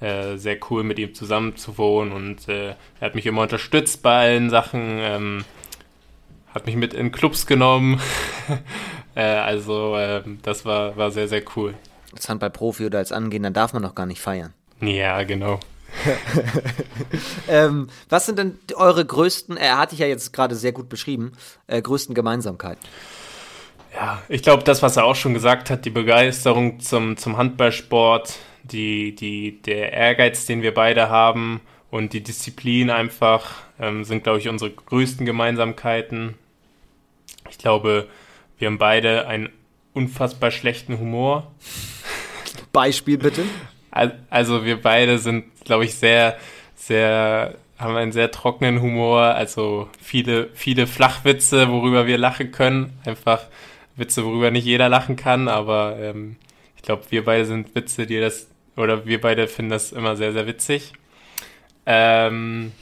äh, 0.00 0.36
sehr 0.36 0.56
cool, 0.70 0.82
mit 0.82 0.98
ihm 0.98 1.12
zusammen 1.14 1.56
zu 1.56 1.76
wohnen 1.76 2.12
und 2.12 2.48
äh, 2.48 2.68
er 2.68 2.76
hat 3.02 3.14
mich 3.14 3.26
immer 3.26 3.42
unterstützt 3.42 4.02
bei 4.02 4.16
allen 4.16 4.48
Sachen. 4.48 4.98
Ähm, 5.00 5.44
hat 6.54 6.64
mich 6.64 6.76
mit 6.76 6.94
in 6.94 7.12
Clubs 7.12 7.46
genommen. 7.46 8.00
äh, 9.14 9.20
also 9.20 9.94
äh, 9.96 10.22
das 10.42 10.64
war, 10.64 10.96
war 10.96 11.10
sehr, 11.10 11.28
sehr 11.28 11.42
cool. 11.54 11.74
Als 12.14 12.30
Handballprofi 12.30 12.86
oder 12.86 12.98
als 12.98 13.12
Angehender 13.12 13.50
darf 13.50 13.74
man 13.74 13.82
noch 13.82 13.94
gar 13.94 14.06
nicht 14.06 14.22
feiern. 14.22 14.54
Ja, 14.80 15.22
genau. 15.24 15.60
ähm, 17.48 17.88
was 18.08 18.26
sind 18.26 18.38
denn 18.38 18.58
eure 18.74 19.04
größten, 19.04 19.56
er 19.56 19.78
hatte 19.78 19.94
ich 19.94 20.00
ja 20.00 20.06
jetzt 20.06 20.32
gerade 20.32 20.54
sehr 20.54 20.72
gut 20.72 20.88
beschrieben, 20.88 21.32
äh, 21.66 21.80
größten 21.80 22.14
Gemeinsamkeiten? 22.14 22.82
Ja, 23.94 24.22
ich 24.28 24.42
glaube, 24.42 24.64
das, 24.64 24.82
was 24.82 24.96
er 24.96 25.04
auch 25.04 25.14
schon 25.14 25.34
gesagt 25.34 25.70
hat, 25.70 25.84
die 25.84 25.90
Begeisterung 25.90 26.80
zum, 26.80 27.16
zum 27.16 27.36
Handballsport, 27.36 28.34
die, 28.64 29.14
die, 29.14 29.62
der 29.62 29.92
Ehrgeiz, 29.92 30.46
den 30.46 30.62
wir 30.62 30.74
beide 30.74 31.08
haben 31.08 31.60
und 31.90 32.12
die 32.12 32.22
Disziplin 32.22 32.90
einfach, 32.90 33.62
ähm, 33.78 34.04
sind, 34.04 34.24
glaube 34.24 34.40
ich, 34.40 34.48
unsere 34.48 34.70
größten 34.72 35.24
Gemeinsamkeiten. 35.24 36.34
Ich 37.48 37.58
glaube, 37.58 38.08
wir 38.58 38.66
haben 38.66 38.78
beide 38.78 39.28
einen 39.28 39.50
unfassbar 39.92 40.50
schlechten 40.50 40.98
Humor. 40.98 41.52
Beispiel 42.72 43.18
bitte. 43.18 43.44
Also 44.30 44.64
wir 44.64 44.82
beide 44.82 45.18
sind, 45.18 45.44
glaube 45.64 45.84
ich, 45.84 45.94
sehr, 45.94 46.36
sehr, 46.74 47.54
haben 47.78 47.96
einen 47.96 48.12
sehr 48.12 48.30
trockenen 48.30 48.82
Humor, 48.82 49.20
also 49.20 49.88
viele, 50.02 50.48
viele 50.54 50.86
Flachwitze, 50.86 51.70
worüber 51.70 52.06
wir 52.06 52.18
lachen 52.18 52.50
können. 52.50 52.98
Einfach 53.04 53.44
Witze, 53.96 54.24
worüber 54.24 54.50
nicht 54.50 54.64
jeder 54.64 54.88
lachen 54.88 55.16
kann, 55.16 55.46
aber 55.46 55.96
ähm, 56.00 56.36
ich 56.76 56.82
glaube, 56.82 57.04
wir 57.10 57.24
beide 57.24 57.46
sind 57.46 57.74
Witze, 57.74 58.06
die 58.06 58.18
das, 58.18 58.48
oder 58.76 59.06
wir 59.06 59.20
beide 59.20 59.46
finden 59.46 59.70
das 59.70 59.92
immer 59.92 60.16
sehr, 60.16 60.32
sehr 60.32 60.46
witzig. 60.46 60.92
Ähm, 61.86 62.72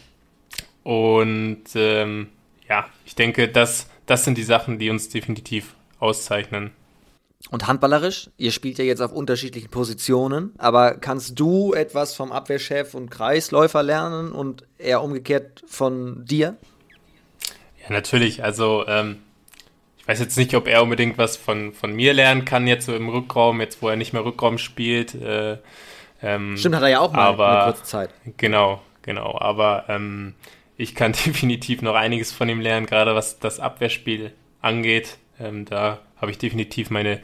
und 0.82 1.64
ähm, 1.74 2.28
ja, 2.68 2.86
ich 3.04 3.14
denke, 3.14 3.48
das, 3.48 3.90
das 4.06 4.24
sind 4.24 4.38
die 4.38 4.42
Sachen, 4.42 4.78
die 4.78 4.90
uns 4.90 5.10
definitiv 5.10 5.74
auszeichnen. 5.98 6.70
Und 7.50 7.66
handballerisch, 7.66 8.30
ihr 8.38 8.52
spielt 8.52 8.78
ja 8.78 8.84
jetzt 8.84 9.02
auf 9.02 9.12
unterschiedlichen 9.12 9.68
Positionen, 9.68 10.54
aber 10.58 10.94
kannst 10.94 11.38
du 11.38 11.74
etwas 11.74 12.14
vom 12.14 12.32
Abwehrchef 12.32 12.94
und 12.94 13.10
Kreisläufer 13.10 13.82
lernen 13.82 14.32
und 14.32 14.64
eher 14.78 15.02
umgekehrt 15.02 15.62
von 15.66 16.24
dir? 16.24 16.56
Ja, 17.82 17.90
natürlich. 17.90 18.42
Also, 18.42 18.86
ähm, 18.86 19.18
ich 19.98 20.08
weiß 20.08 20.20
jetzt 20.20 20.38
nicht, 20.38 20.54
ob 20.54 20.66
er 20.66 20.82
unbedingt 20.82 21.18
was 21.18 21.36
von, 21.36 21.72
von 21.72 21.92
mir 21.92 22.14
lernen 22.14 22.44
kann, 22.44 22.66
jetzt 22.66 22.86
so 22.86 22.94
im 22.94 23.08
Rückraum, 23.08 23.60
jetzt 23.60 23.82
wo 23.82 23.88
er 23.88 23.96
nicht 23.96 24.12
mehr 24.12 24.24
Rückraum 24.24 24.58
spielt. 24.58 25.14
Äh, 25.14 25.58
ähm, 26.22 26.56
Stimmt, 26.56 26.76
hat 26.76 26.82
er 26.82 26.88
ja 26.88 27.00
auch 27.00 27.12
mal 27.12 27.26
aber, 27.26 27.64
eine 27.64 27.72
kurze 27.72 27.84
Zeit. 27.84 28.10
Genau, 28.36 28.80
genau. 29.02 29.38
Aber 29.38 29.84
ähm, 29.88 30.34
ich 30.76 30.94
kann 30.94 31.12
definitiv 31.26 31.82
noch 31.82 31.94
einiges 31.94 32.32
von 32.32 32.48
ihm 32.48 32.60
lernen, 32.60 32.86
gerade 32.86 33.14
was 33.14 33.38
das 33.38 33.60
Abwehrspiel 33.60 34.32
angeht. 34.60 35.18
Ähm, 35.38 35.64
da 35.64 36.00
habe 36.22 36.30
ich 36.30 36.38
definitiv 36.38 36.88
meine, 36.88 37.20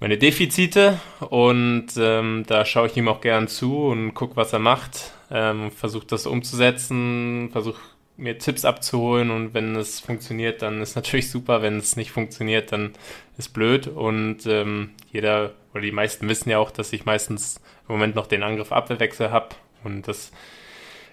meine 0.00 0.18
Defizite 0.18 0.98
und 1.20 1.88
ähm, 1.96 2.44
da 2.46 2.64
schaue 2.64 2.88
ich 2.88 2.96
ihm 2.96 3.06
auch 3.06 3.20
gern 3.20 3.46
zu 3.46 3.86
und 3.86 4.14
gucke, 4.14 4.34
was 4.34 4.52
er 4.52 4.58
macht, 4.58 5.12
ähm, 5.30 5.70
versuche 5.70 6.06
das 6.06 6.26
umzusetzen, 6.26 7.50
versuche 7.52 7.80
mir 8.16 8.38
Tipps 8.38 8.64
abzuholen 8.64 9.30
und 9.30 9.54
wenn 9.54 9.76
es 9.76 10.00
funktioniert, 10.00 10.62
dann 10.62 10.80
ist 10.82 10.96
natürlich 10.96 11.30
super. 11.30 11.62
Wenn 11.62 11.76
es 11.76 11.94
nicht 11.94 12.10
funktioniert, 12.10 12.72
dann 12.72 12.94
ist 13.36 13.50
blöd 13.50 13.86
und 13.86 14.44
ähm, 14.46 14.90
jeder 15.12 15.52
oder 15.72 15.82
die 15.82 15.92
meisten 15.92 16.28
wissen 16.28 16.50
ja 16.50 16.58
auch, 16.58 16.72
dass 16.72 16.92
ich 16.92 17.04
meistens 17.04 17.60
im 17.88 17.94
Moment 17.94 18.16
noch 18.16 18.26
den 18.26 18.42
Angriff 18.42 18.72
Abwehrwechsel 18.72 19.30
habe 19.30 19.50
und 19.84 20.08
das 20.08 20.32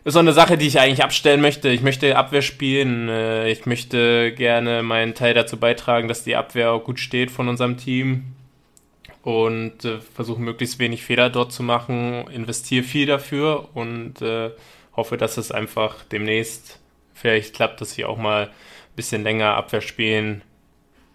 ist 0.06 0.14
so 0.14 0.20
eine 0.20 0.34
Sache, 0.34 0.58
die 0.58 0.68
ich 0.68 0.80
eigentlich 0.80 1.04
abstellen 1.04 1.42
möchte. 1.42 1.70
Ich 1.70 1.82
möchte 1.82 2.16
Abwehr 2.16 2.44
spielen. 2.44 3.10
Äh, 3.10 3.50
ich 3.50 3.66
möchte 3.66 4.32
gerne 4.34 4.84
meinen 4.84 5.16
Teil 5.16 5.34
dazu 5.34 5.58
beitragen, 5.58 6.08
dass 6.08 6.24
die 6.24 6.36
Abwehr 6.36 6.72
auch 6.72 6.84
gut 6.84 7.00
steht 7.00 7.32
von 7.32 7.50
unserem 7.50 7.78
Team. 7.78 8.36
Und 9.24 9.84
äh, 9.84 10.00
versuche 10.00 10.40
möglichst 10.40 10.78
wenig 10.78 11.04
Fehler 11.04 11.32
dort 11.32 11.52
zu 11.52 11.64
machen. 11.64 12.28
Investiere 12.28 12.84
viel 12.84 13.08
dafür 13.08 13.70
und 13.74 14.22
äh, 14.22 14.52
hoffe, 14.96 15.18
dass 15.18 15.38
es 15.38 15.52
einfach 15.52 16.04
demnächst 16.04 16.80
vielleicht 17.16 17.56
klappt, 17.56 17.82
dass 17.82 17.98
ich 17.98 18.06
auch 18.06 18.18
mal 18.18 18.44
ein 18.46 18.96
bisschen 18.96 19.24
länger 19.24 19.56
Abwehr 19.56 19.82
spielen 19.82 20.44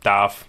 darf. 0.03 0.47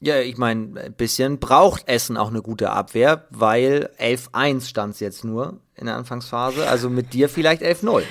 Ja, 0.00 0.20
ich 0.20 0.36
meine, 0.36 0.78
ein 0.80 0.92
bisschen 0.92 1.38
braucht 1.38 1.88
Essen 1.88 2.16
auch 2.18 2.28
eine 2.28 2.42
gute 2.42 2.70
Abwehr, 2.70 3.26
weil 3.30 3.90
11-1 3.98 4.68
stand 4.68 4.94
es 4.94 5.00
jetzt 5.00 5.24
nur 5.24 5.58
in 5.74 5.86
der 5.86 5.96
Anfangsphase. 5.96 6.68
Also 6.68 6.90
mit 6.90 7.14
dir 7.14 7.28
vielleicht 7.28 7.62
11-0. 7.62 8.02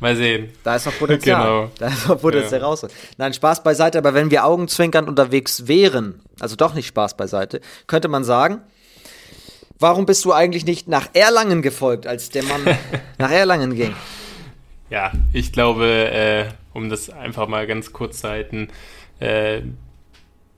Mal 0.00 0.14
sehen. 0.14 0.50
Da 0.62 0.76
ist 0.76 0.86
noch 0.86 0.96
Potenzial. 0.96 1.42
Genau. 1.42 1.70
Da 1.78 1.88
ist 1.88 2.06
noch 2.06 2.20
Potenzial 2.20 2.60
ja. 2.60 2.66
raus. 2.66 2.86
Nein, 3.16 3.32
Spaß 3.32 3.64
beiseite, 3.64 3.98
aber 3.98 4.14
wenn 4.14 4.30
wir 4.30 4.44
augenzwinkernd 4.44 5.08
unterwegs 5.08 5.66
wären, 5.66 6.20
also 6.38 6.54
doch 6.54 6.74
nicht 6.74 6.86
Spaß 6.86 7.16
beiseite, 7.16 7.60
könnte 7.88 8.06
man 8.06 8.22
sagen, 8.22 8.60
warum 9.80 10.06
bist 10.06 10.24
du 10.24 10.32
eigentlich 10.32 10.64
nicht 10.64 10.86
nach 10.86 11.08
Erlangen 11.14 11.62
gefolgt, 11.62 12.06
als 12.06 12.30
der 12.30 12.44
Mann 12.44 12.60
nach 13.18 13.30
Erlangen 13.32 13.74
ging? 13.74 13.96
Ja, 14.88 15.10
ich 15.32 15.52
glaube, 15.52 15.86
äh, 16.12 16.44
um 16.72 16.88
das 16.90 17.10
einfach 17.10 17.48
mal 17.48 17.66
ganz 17.66 17.92
kurz 17.92 18.20
zu 18.20 18.28
halten, 18.28 18.68
äh, 19.18 19.62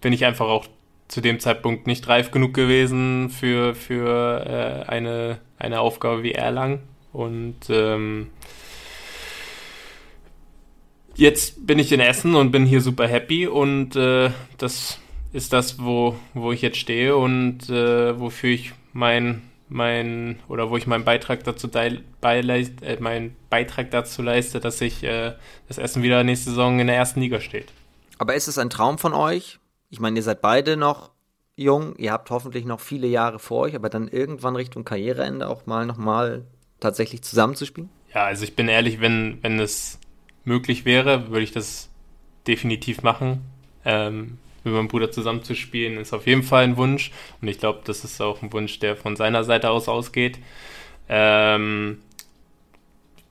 bin 0.01 0.13
ich 0.13 0.25
einfach 0.25 0.47
auch 0.47 0.67
zu 1.09 1.21
dem 1.21 1.41
Zeitpunkt 1.41 1.87
nicht 1.87 2.09
reif 2.09 2.31
genug 2.31 2.55
gewesen 2.55 3.31
für, 3.31 3.75
für 3.75 4.85
äh, 4.87 4.89
eine, 4.89 5.39
eine 5.59 5.81
Aufgabe 5.81 6.23
wie 6.23 6.33
Erlang. 6.33 6.81
Und 7.13 7.57
ähm, 7.69 8.29
jetzt 11.17 11.67
bin 11.67 11.79
ich 11.79 11.93
in 11.93 12.01
Essen 12.01 12.35
und 12.35 12.51
bin 12.51 12.65
hier 12.65 12.81
super 12.81 13.07
happy 13.07 13.47
und 13.47 13.97
äh, 13.97 14.31
das 14.59 14.99
ist 15.33 15.53
das, 15.53 15.79
wo, 15.81 16.17
wo 16.35 16.53
ich 16.53 16.63
jetzt 16.63 16.79
stehe 16.79 17.17
und 17.17 17.69
äh, 17.69 18.19
wofür 18.19 18.51
ich 18.51 18.73
mein, 18.93 19.43
mein 19.69 20.39
oder 20.49 20.71
wo 20.71 20.77
ich 20.77 20.87
meinen 20.87 21.05
Beitrag 21.05 21.45
dazu 21.45 21.69
beileist, 22.21 22.83
äh, 22.83 22.97
meinen 23.01 23.37
Beitrag 23.49 23.91
dazu 23.91 24.23
leiste, 24.23 24.61
dass 24.61 24.81
ich 24.81 25.05
äh, 25.05 25.35
das 25.69 25.79
Essen 25.79 26.03
wieder 26.03 26.25
nächste 26.25 26.51
Saison 26.51 26.81
in 26.81 26.89
der 26.89 26.97
ersten 26.97 27.21
Liga 27.21 27.41
steht. 27.41 27.73
Aber 28.19 28.35
ist 28.35 28.49
es 28.49 28.59
ein 28.59 28.71
Traum 28.71 28.99
von 28.99 29.15
euch, 29.15 29.60
ich 29.91 30.01
meine, 30.01 30.19
ihr 30.19 30.23
seid 30.23 30.41
beide 30.41 30.77
noch 30.77 31.11
jung, 31.57 31.95
ihr 31.97 32.13
habt 32.13 32.31
hoffentlich 32.31 32.65
noch 32.65 32.81
viele 32.81 33.07
Jahre 33.07 33.39
vor 33.39 33.61
euch, 33.61 33.75
aber 33.75 33.91
dann 33.91 34.09
irgendwann 34.09 34.57
Richtung 34.57 34.85
Karriereende 34.85 35.49
auch 35.49 35.67
mal 35.67 35.85
nochmal 35.85 36.47
tatsächlich 36.79 37.23
zusammenzuspielen? 37.23 37.91
Ja, 38.15 38.25
also 38.25 38.45
ich 38.45 38.57
bin 38.57 38.69
ehrlich, 38.69 39.01
wenn, 39.01 39.39
wenn 39.43 39.61
es 39.61 39.99
möglich 40.45 40.85
wäre, 40.85 41.29
würde 41.29 41.43
ich 41.43 41.53
das 41.53 41.91
definitiv 42.47 43.03
machen. 43.03 43.43
Ähm, 43.85 44.39
mit 44.65 44.75
meinem 44.75 44.89
Bruder 44.89 45.11
zusammenzuspielen, 45.11 45.99
ist 45.99 46.13
auf 46.13 46.27
jeden 46.27 46.43
Fall 46.43 46.65
ein 46.65 46.77
Wunsch. 46.77 47.13
Und 47.41 47.49
ich 47.49 47.59
glaube, 47.59 47.81
das 47.85 48.05
ist 48.05 48.21
auch 48.21 48.43
ein 48.43 48.53
Wunsch, 48.53 48.79
der 48.79 48.97
von 48.97 49.17
seiner 49.17 49.45
Seite 49.45 49.71
aus 49.71 49.89
ausgeht. 49.89 50.39
Ähm, 51.09 52.03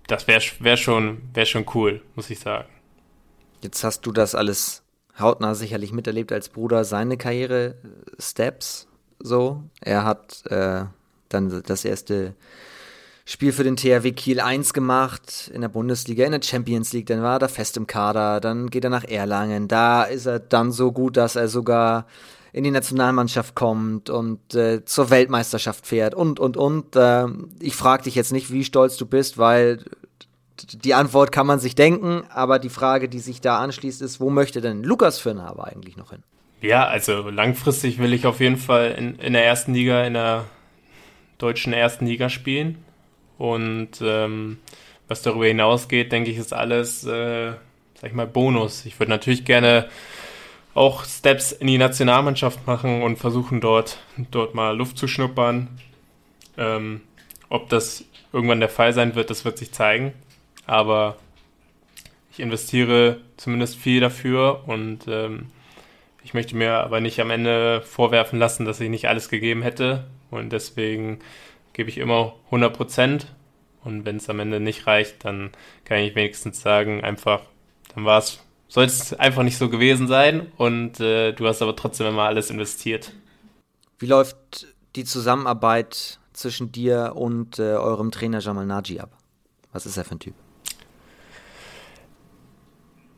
das 0.07 0.27
wäre 0.27 0.41
wär 0.59 0.77
schon, 0.77 1.21
wär 1.33 1.45
schon 1.45 1.65
cool, 1.75 2.01
muss 2.15 2.29
ich 2.29 2.39
sagen. 2.39 2.67
Jetzt 3.61 3.83
hast 3.83 4.05
du 4.05 4.11
das 4.11 4.33
alles 4.33 4.83
hautnah 5.19 5.55
sicherlich 5.55 5.91
miterlebt 5.91 6.31
als 6.31 6.49
Bruder 6.49 6.83
seine 6.83 7.17
Karriere-Steps 7.17 8.87
so. 9.19 9.63
Er 9.81 10.05
hat 10.05 10.45
äh, 10.47 10.85
dann 11.29 11.63
das 11.65 11.85
erste 11.85 12.35
Spiel 13.25 13.51
für 13.51 13.63
den 13.63 13.75
THW 13.75 14.11
Kiel 14.11 14.39
1 14.39 14.73
gemacht 14.73 15.51
in 15.53 15.61
der 15.61 15.69
Bundesliga, 15.69 16.25
in 16.25 16.31
der 16.31 16.41
Champions 16.41 16.93
League, 16.93 17.05
dann 17.05 17.21
war 17.21 17.39
er 17.39 17.49
fest 17.49 17.77
im 17.77 17.85
Kader, 17.85 18.39
dann 18.39 18.71
geht 18.71 18.83
er 18.83 18.89
nach 18.89 19.03
Erlangen, 19.03 19.67
da 19.67 20.03
ist 20.03 20.25
er 20.25 20.39
dann 20.39 20.71
so 20.71 20.91
gut, 20.91 21.15
dass 21.15 21.35
er 21.35 21.47
sogar 21.47 22.07
in 22.51 22.63
die 22.63 22.71
Nationalmannschaft 22.71 23.53
kommt 23.53 24.09
und 24.09 24.55
äh, 24.55 24.83
zur 24.83 25.11
Weltmeisterschaft 25.11 25.85
fährt 25.85 26.15
und 26.15 26.39
und 26.39 26.57
und. 26.57 26.95
Äh, 26.95 27.27
ich 27.59 27.75
frage 27.75 28.03
dich 28.03 28.15
jetzt 28.15 28.31
nicht, 28.31 28.51
wie 28.51 28.63
stolz 28.63 28.97
du 28.97 29.05
bist, 29.05 29.37
weil 29.37 29.85
die 30.63 30.93
Antwort 30.93 31.31
kann 31.31 31.47
man 31.47 31.59
sich 31.59 31.75
denken, 31.75 32.23
aber 32.29 32.59
die 32.59 32.69
Frage, 32.69 33.09
die 33.09 33.19
sich 33.19 33.41
da 33.41 33.59
anschließt, 33.59 34.01
ist, 34.01 34.19
wo 34.19 34.29
möchte 34.29 34.61
denn 34.61 34.83
Lukas 34.83 35.19
Firnhaber 35.19 35.67
eigentlich 35.67 35.97
noch 35.97 36.11
hin? 36.11 36.23
Ja, 36.61 36.87
also 36.87 37.29
langfristig 37.29 37.99
will 37.99 38.13
ich 38.13 38.25
auf 38.25 38.39
jeden 38.39 38.57
Fall 38.57 38.91
in, 38.91 39.17
in 39.19 39.33
der 39.33 39.45
ersten 39.45 39.73
Liga, 39.73 40.03
in 40.03 40.13
der 40.13 40.45
deutschen 41.37 41.73
ersten 41.73 42.05
Liga 42.05 42.29
spielen. 42.29 42.83
Und 43.37 44.01
ähm, 44.01 44.57
was 45.07 45.21
darüber 45.21 45.45
hinausgeht, 45.45 46.11
denke 46.11 46.31
ich, 46.31 46.37
ist 46.37 46.53
alles, 46.53 47.05
äh, 47.05 47.51
sag 47.95 48.09
ich 48.09 48.13
mal, 48.13 48.27
Bonus. 48.27 48.85
Ich 48.85 48.99
würde 48.99 49.11
natürlich 49.11 49.45
gerne 49.45 49.87
auch 50.73 51.05
Steps 51.05 51.51
in 51.53 51.67
die 51.67 51.77
Nationalmannschaft 51.77 52.67
machen 52.67 53.01
und 53.01 53.17
versuchen 53.17 53.61
dort, 53.61 53.99
dort 54.31 54.53
mal 54.53 54.75
Luft 54.75 54.97
zu 54.97 55.07
schnuppern. 55.07 55.69
Ähm, 56.57 57.01
ob 57.47 57.69
das 57.69 58.03
irgendwann 58.33 58.59
der 58.59 58.69
Fall 58.69 58.93
sein 58.93 59.15
wird, 59.15 59.29
das 59.29 59.45
wird 59.45 59.57
sich 59.57 59.71
zeigen 59.71 60.13
aber 60.69 61.17
ich 62.31 62.39
investiere 62.39 63.21
zumindest 63.37 63.75
viel 63.75 63.99
dafür 63.99 64.63
und 64.67 65.07
ähm, 65.07 65.47
ich 66.23 66.35
möchte 66.35 66.55
mir 66.55 66.73
aber 66.73 67.01
nicht 67.01 67.19
am 67.19 67.31
Ende 67.31 67.81
vorwerfen 67.81 68.37
lassen, 68.37 68.65
dass 68.65 68.79
ich 68.79 68.89
nicht 68.89 69.07
alles 69.07 69.29
gegeben 69.29 69.63
hätte 69.63 70.05
und 70.29 70.51
deswegen 70.51 71.19
gebe 71.73 71.89
ich 71.89 71.97
immer 71.97 72.35
100 72.45 72.71
Prozent 72.71 73.27
und 73.83 74.05
wenn 74.05 74.17
es 74.17 74.29
am 74.29 74.39
Ende 74.39 74.59
nicht 74.59 74.85
reicht, 74.85 75.25
dann 75.25 75.49
kann 75.85 75.97
ich 75.99 76.13
wenigstens 76.13 76.61
sagen, 76.61 77.03
einfach, 77.03 77.41
dann 77.95 78.05
war 78.05 78.19
es, 78.19 78.39
soll 78.67 78.85
es 78.85 79.13
einfach 79.13 79.41
nicht 79.41 79.57
so 79.57 79.69
gewesen 79.69 80.07
sein 80.07 80.51
und 80.57 80.99
äh, 80.99 81.31
du 81.31 81.47
hast 81.47 81.63
aber 81.63 81.75
trotzdem 81.75 82.05
immer 82.05 82.23
alles 82.23 82.51
investiert. 82.51 83.11
Wie 83.97 84.05
läuft 84.05 84.67
die 84.95 85.03
Zusammenarbeit 85.03 86.19
zwischen 86.33 86.71
dir 86.71 87.13
und 87.15 87.57
äh, 87.57 87.73
eurem 87.73 88.11
Trainer 88.11 88.39
Jamal 88.39 88.67
Naji 88.67 88.99
ab? 88.99 89.17
Was 89.71 89.87
ist 89.87 89.97
er 89.97 90.05
für 90.05 90.15
ein 90.15 90.19
Typ? 90.19 90.35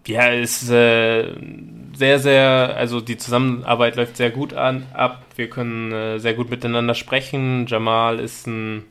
Ja, 0.08 0.30
ist 0.30 0.70
äh, 0.70 1.36
sehr, 1.94 2.20
sehr, 2.20 2.76
also 2.76 3.02
die 3.02 3.18
Zusammenarbeit 3.18 3.96
läuft 3.96 4.18
sehr 4.18 4.32
gut 4.32 4.54
an, 4.54 4.88
ab. 4.94 5.24
Wir 5.36 5.50
können 5.50 5.92
äh, 5.92 6.20
sehr 6.20 6.34
gut 6.34 6.50
miteinander 6.50 6.96
sprechen. 6.96 7.68
Jamal 7.68 8.20
ist 8.20 8.48
ein 8.48 8.84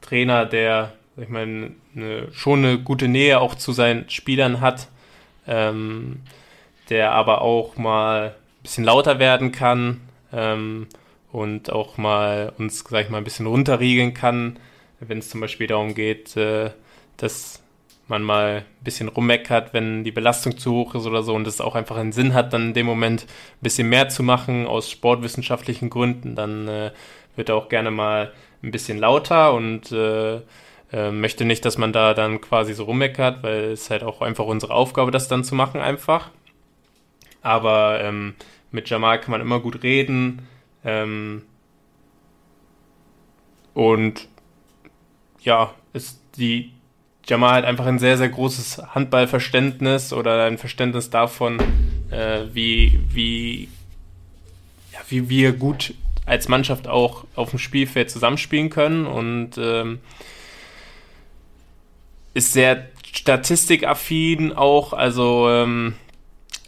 Trainer, 0.00 0.44
der, 0.44 0.92
ich 1.16 1.28
meine, 1.28 1.72
eine, 1.94 2.32
schon 2.32 2.64
eine 2.64 2.78
gute 2.78 3.06
Nähe 3.06 3.40
auch 3.40 3.54
zu 3.54 3.70
seinen 3.72 4.10
Spielern 4.10 4.60
hat, 4.60 4.88
ähm, 5.46 6.22
der 6.90 7.12
aber 7.12 7.42
auch 7.42 7.76
mal 7.76 8.28
ein 8.30 8.62
bisschen 8.62 8.84
lauter 8.84 9.20
werden 9.20 9.52
kann 9.52 10.00
ähm, 10.32 10.88
und 11.30 11.70
auch 11.70 11.98
mal 11.98 12.52
uns, 12.58 12.84
sag 12.88 13.04
ich 13.04 13.10
mal, 13.10 13.18
ein 13.18 13.24
bisschen 13.24 13.46
runterriegeln 13.46 14.12
kann, 14.12 14.58
wenn 14.98 15.18
es 15.18 15.30
zum 15.30 15.40
Beispiel 15.40 15.68
darum 15.68 15.94
geht, 15.94 16.36
äh, 16.36 16.70
dass 17.16 17.62
man 18.08 18.22
mal 18.22 18.58
ein 18.58 18.84
bisschen 18.84 19.08
rummeckert, 19.08 19.74
wenn 19.74 20.04
die 20.04 20.12
Belastung 20.12 20.56
zu 20.58 20.72
hoch 20.72 20.94
ist 20.94 21.06
oder 21.06 21.22
so 21.22 21.34
und 21.34 21.46
es 21.46 21.60
auch 21.60 21.74
einfach 21.74 21.96
einen 21.96 22.12
Sinn 22.12 22.34
hat, 22.34 22.52
dann 22.52 22.68
in 22.68 22.74
dem 22.74 22.86
Moment 22.86 23.22
ein 23.24 23.62
bisschen 23.62 23.88
mehr 23.88 24.08
zu 24.08 24.22
machen 24.22 24.66
aus 24.66 24.90
sportwissenschaftlichen 24.90 25.90
Gründen, 25.90 26.36
dann 26.36 26.68
äh, 26.68 26.92
wird 27.34 27.48
er 27.48 27.56
auch 27.56 27.68
gerne 27.68 27.90
mal 27.90 28.32
ein 28.62 28.70
bisschen 28.70 28.98
lauter 28.98 29.54
und 29.54 29.90
äh, 29.92 30.40
äh, 30.92 31.10
möchte 31.10 31.44
nicht, 31.44 31.64
dass 31.64 31.78
man 31.78 31.92
da 31.92 32.14
dann 32.14 32.40
quasi 32.40 32.74
so 32.74 32.84
rummeckert, 32.84 33.42
weil 33.42 33.72
es 33.72 33.90
halt 33.90 34.02
auch 34.02 34.20
einfach 34.22 34.46
unsere 34.46 34.72
Aufgabe, 34.72 35.10
das 35.10 35.28
dann 35.28 35.44
zu 35.44 35.54
machen 35.54 35.80
einfach. 35.80 36.30
Aber 37.42 38.00
ähm, 38.02 38.34
mit 38.70 38.88
Jamal 38.88 39.20
kann 39.20 39.32
man 39.32 39.40
immer 39.40 39.60
gut 39.60 39.82
reden. 39.82 40.46
Ähm, 40.84 41.42
und 43.74 44.28
ja, 45.40 45.74
ist 45.92 46.20
die 46.36 46.72
Jamal 47.28 47.54
hat 47.54 47.64
einfach 47.64 47.86
ein 47.86 47.98
sehr, 47.98 48.16
sehr 48.16 48.28
großes 48.28 48.82
Handballverständnis 48.94 50.12
oder 50.12 50.44
ein 50.44 50.58
Verständnis 50.58 51.10
davon, 51.10 51.58
äh, 52.10 52.42
wie, 52.52 53.00
wie, 53.12 53.68
ja, 54.92 55.00
wie 55.08 55.28
wir 55.28 55.52
gut 55.52 55.94
als 56.24 56.48
Mannschaft 56.48 56.88
auch 56.88 57.24
auf 57.34 57.50
dem 57.50 57.58
Spielfeld 57.58 58.10
zusammenspielen 58.10 58.70
können 58.70 59.06
und 59.06 59.58
ähm, 59.58 60.00
ist 62.34 62.52
sehr 62.52 62.88
statistikaffin 63.12 64.52
auch, 64.52 64.92
also 64.92 65.48
ähm, 65.48 65.94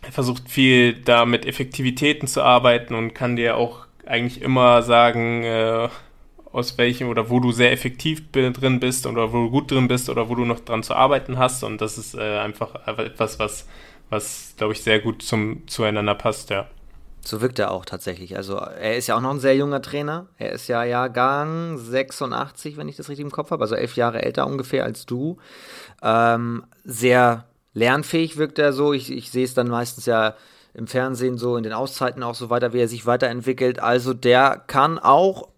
er 0.02 0.12
versucht 0.12 0.48
viel 0.48 0.94
da 0.94 1.26
mit 1.26 1.44
Effektivitäten 1.44 2.26
zu 2.26 2.42
arbeiten 2.42 2.94
und 2.94 3.14
kann 3.14 3.36
dir 3.36 3.56
auch 3.56 3.86
eigentlich 4.06 4.40
immer 4.40 4.82
sagen, 4.82 5.44
äh, 5.44 5.88
aus 6.58 6.76
welchem 6.76 7.08
oder 7.08 7.30
wo 7.30 7.40
du 7.40 7.52
sehr 7.52 7.72
effektiv 7.72 8.30
drin 8.32 8.80
bist 8.80 9.06
oder 9.06 9.32
wo 9.32 9.44
du 9.44 9.50
gut 9.50 9.70
drin 9.70 9.88
bist 9.88 10.10
oder 10.10 10.28
wo 10.28 10.34
du 10.34 10.44
noch 10.44 10.60
dran 10.60 10.82
zu 10.82 10.94
arbeiten 10.94 11.38
hast. 11.38 11.64
Und 11.64 11.80
das 11.80 11.96
ist 11.96 12.14
äh, 12.14 12.38
einfach 12.38 12.86
etwas, 12.86 13.38
was, 13.38 13.66
was 14.10 14.54
glaube 14.56 14.72
ich, 14.74 14.82
sehr 14.82 15.00
gut 15.00 15.22
zum, 15.22 15.66
zueinander 15.66 16.14
passt, 16.14 16.50
ja. 16.50 16.66
So 17.20 17.40
wirkt 17.40 17.58
er 17.58 17.72
auch 17.72 17.84
tatsächlich. 17.84 18.36
Also 18.36 18.56
er 18.56 18.96
ist 18.96 19.06
ja 19.06 19.16
auch 19.16 19.20
noch 19.20 19.30
ein 19.30 19.40
sehr 19.40 19.56
junger 19.56 19.82
Trainer. 19.82 20.28
Er 20.38 20.52
ist 20.52 20.68
ja 20.68 20.84
Jahrgang 20.84 21.76
86, 21.76 22.76
wenn 22.76 22.88
ich 22.88 22.96
das 22.96 23.08
richtig 23.08 23.24
im 23.24 23.32
Kopf 23.32 23.50
habe, 23.50 23.62
also 23.62 23.74
elf 23.74 23.96
Jahre 23.96 24.22
älter 24.22 24.46
ungefähr 24.46 24.84
als 24.84 25.04
du. 25.04 25.38
Ähm, 26.02 26.64
sehr 26.84 27.44
lernfähig 27.74 28.36
wirkt 28.36 28.58
er 28.58 28.72
so. 28.72 28.92
Ich, 28.92 29.12
ich 29.12 29.30
sehe 29.30 29.44
es 29.44 29.54
dann 29.54 29.68
meistens 29.68 30.06
ja 30.06 30.34
im 30.74 30.86
Fernsehen 30.86 31.38
so, 31.38 31.56
in 31.56 31.64
den 31.64 31.72
Auszeiten 31.72 32.22
auch 32.22 32.34
so 32.34 32.50
weiter, 32.50 32.72
wie 32.72 32.80
er 32.80 32.88
sich 32.88 33.04
weiterentwickelt. 33.04 33.80
Also 33.80 34.14
der 34.14 34.62
kann 34.66 34.98
auch 34.98 35.48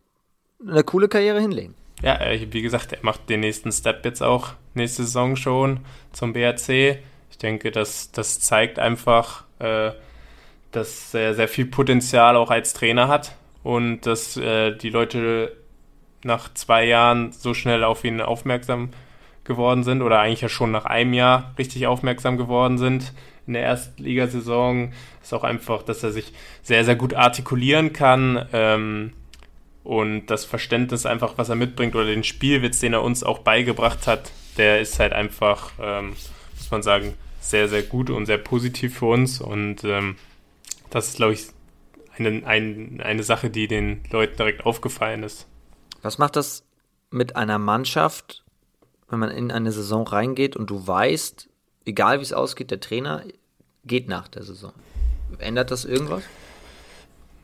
eine 0.66 0.84
coole 0.84 1.08
Karriere 1.08 1.40
hinlegen. 1.40 1.74
Ja, 2.02 2.18
wie 2.50 2.62
gesagt, 2.62 2.92
er 2.92 2.98
macht 3.02 3.28
den 3.28 3.40
nächsten 3.40 3.72
Step 3.72 4.04
jetzt 4.04 4.22
auch 4.22 4.54
nächste 4.74 5.04
Saison 5.04 5.36
schon 5.36 5.80
zum 6.12 6.32
BRC. 6.32 6.98
Ich 7.30 7.38
denke, 7.38 7.70
das, 7.70 8.10
das 8.12 8.40
zeigt 8.40 8.78
einfach, 8.78 9.44
äh, 9.58 9.92
dass 10.72 11.12
er 11.14 11.34
sehr 11.34 11.48
viel 11.48 11.66
Potenzial 11.66 12.36
auch 12.36 12.50
als 12.50 12.72
Trainer 12.72 13.08
hat 13.08 13.36
und 13.62 14.02
dass 14.06 14.36
äh, 14.36 14.74
die 14.76 14.90
Leute 14.90 15.56
nach 16.22 16.52
zwei 16.54 16.84
Jahren 16.84 17.32
so 17.32 17.54
schnell 17.54 17.84
auf 17.84 18.04
ihn 18.04 18.20
aufmerksam 18.20 18.90
geworden 19.44 19.84
sind 19.84 20.02
oder 20.02 20.20
eigentlich 20.20 20.42
ja 20.42 20.48
schon 20.48 20.70
nach 20.70 20.84
einem 20.84 21.12
Jahr 21.12 21.54
richtig 21.58 21.86
aufmerksam 21.86 22.36
geworden 22.36 22.78
sind 22.78 23.12
in 23.46 23.54
der 23.54 23.62
Erstligasaison. 23.62 24.92
Ist 25.22 25.34
auch 25.34 25.44
einfach, 25.44 25.82
dass 25.82 26.02
er 26.02 26.12
sich 26.12 26.32
sehr, 26.62 26.84
sehr 26.84 26.96
gut 26.96 27.14
artikulieren 27.14 27.92
kann. 27.92 28.46
Ähm, 28.52 29.12
und 29.82 30.26
das 30.26 30.44
Verständnis 30.44 31.06
einfach, 31.06 31.34
was 31.36 31.48
er 31.48 31.56
mitbringt 31.56 31.94
oder 31.94 32.06
den 32.06 32.24
Spielwitz, 32.24 32.80
den 32.80 32.92
er 32.92 33.02
uns 33.02 33.22
auch 33.22 33.38
beigebracht 33.40 34.06
hat, 34.06 34.30
der 34.56 34.80
ist 34.80 34.98
halt 34.98 35.12
einfach, 35.12 35.72
ähm, 35.80 36.10
muss 36.56 36.70
man 36.70 36.82
sagen, 36.82 37.14
sehr, 37.40 37.68
sehr 37.68 37.82
gut 37.82 38.10
und 38.10 38.26
sehr 38.26 38.38
positiv 38.38 38.98
für 38.98 39.06
uns. 39.06 39.40
Und 39.40 39.84
ähm, 39.84 40.16
das 40.90 41.08
ist, 41.08 41.16
glaube 41.16 41.32
ich, 41.32 41.46
eine, 42.18 42.46
ein, 42.46 43.00
eine 43.02 43.22
Sache, 43.22 43.48
die 43.48 43.68
den 43.68 44.02
Leuten 44.10 44.36
direkt 44.36 44.66
aufgefallen 44.66 45.22
ist. 45.22 45.46
Was 46.02 46.18
macht 46.18 46.36
das 46.36 46.64
mit 47.10 47.36
einer 47.36 47.58
Mannschaft, 47.58 48.44
wenn 49.08 49.18
man 49.18 49.30
in 49.30 49.50
eine 49.50 49.72
Saison 49.72 50.06
reingeht 50.06 50.56
und 50.56 50.68
du 50.68 50.86
weißt, 50.86 51.48
egal 51.86 52.18
wie 52.18 52.22
es 52.22 52.32
ausgeht, 52.32 52.70
der 52.70 52.80
Trainer 52.80 53.24
geht 53.84 54.08
nach 54.08 54.28
der 54.28 54.42
Saison? 54.42 54.72
Ändert 55.38 55.70
das 55.70 55.84
irgendwas? 55.84 56.22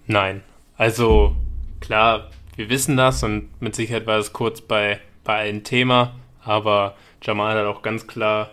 Nein. 0.07 0.43
Also 0.77 1.35
klar, 1.81 2.31
wir 2.57 2.69
wissen 2.69 2.97
das 2.97 3.23
und 3.23 3.51
mit 3.61 3.75
Sicherheit 3.75 4.07
war 4.07 4.19
es 4.19 4.33
kurz 4.33 4.61
bei, 4.61 5.01
bei 5.25 5.39
allen 5.39 5.65
Thema, 5.65 6.15
aber 6.43 6.97
Jamal 7.23 7.59
hat 7.59 7.67
auch 7.67 7.83
ganz 7.83 8.07
klar 8.07 8.51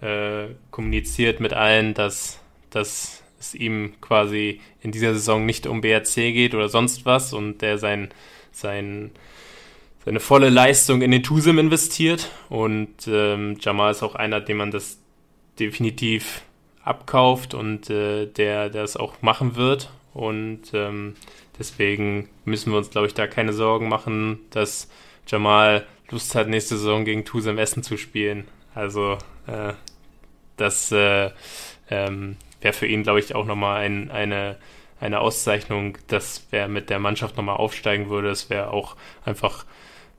äh, 0.00 0.48
kommuniziert 0.70 1.40
mit 1.40 1.52
allen, 1.52 1.94
dass, 1.94 2.40
dass 2.70 3.22
es 3.40 3.54
ihm 3.54 3.94
quasi 4.00 4.60
in 4.82 4.92
dieser 4.92 5.14
Saison 5.14 5.46
nicht 5.46 5.66
um 5.66 5.80
BRC 5.80 6.14
geht 6.14 6.54
oder 6.54 6.68
sonst 6.68 7.06
was 7.06 7.32
und 7.32 7.62
der 7.62 7.78
sein, 7.78 8.10
sein, 8.52 9.12
seine 10.04 10.20
volle 10.20 10.50
Leistung 10.50 11.02
in 11.02 11.10
den 11.10 11.22
Tusim 11.22 11.58
investiert 11.58 12.30
und 12.48 13.06
ähm, 13.06 13.56
Jamal 13.60 13.92
ist 13.92 14.02
auch 14.02 14.14
einer, 14.14 14.40
dem 14.40 14.58
man 14.58 14.70
das 14.70 14.98
definitiv 15.58 16.42
abkauft 16.82 17.54
und 17.54 17.90
äh, 17.90 18.26
der, 18.26 18.70
das 18.70 18.96
auch 18.96 19.20
machen 19.22 19.56
wird 19.56 19.90
und 20.14 20.62
ähm, 20.72 21.14
Deswegen 21.58 22.28
müssen 22.44 22.72
wir 22.72 22.78
uns, 22.78 22.90
glaube 22.90 23.06
ich, 23.06 23.14
da 23.14 23.26
keine 23.26 23.52
Sorgen 23.52 23.88
machen, 23.88 24.40
dass 24.50 24.88
Jamal 25.26 25.86
Lust 26.10 26.34
hat, 26.34 26.48
nächste 26.48 26.76
Saison 26.76 27.04
gegen 27.04 27.24
Tusem 27.24 27.58
Essen 27.58 27.82
zu 27.82 27.96
spielen. 27.96 28.48
Also 28.74 29.18
äh, 29.46 29.74
das 30.56 30.92
äh, 30.92 31.30
ähm, 31.90 32.36
wäre 32.60 32.74
für 32.74 32.86
ihn, 32.86 33.02
glaube 33.02 33.20
ich, 33.20 33.34
auch 33.34 33.44
nochmal 33.44 33.84
ein, 33.84 34.10
eine, 34.10 34.56
eine 35.00 35.20
Auszeichnung, 35.20 35.98
dass 36.08 36.46
er 36.50 36.68
mit 36.68 36.90
der 36.90 36.98
Mannschaft 36.98 37.36
nochmal 37.36 37.56
aufsteigen 37.56 38.08
würde. 38.08 38.28
Das 38.28 38.50
wäre 38.50 38.70
auch 38.70 38.96
einfach 39.24 39.64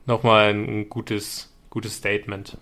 nochmal 0.06 0.50
ein 0.50 0.88
gutes, 0.88 1.52
gutes 1.70 1.96
Statement. 1.96 2.56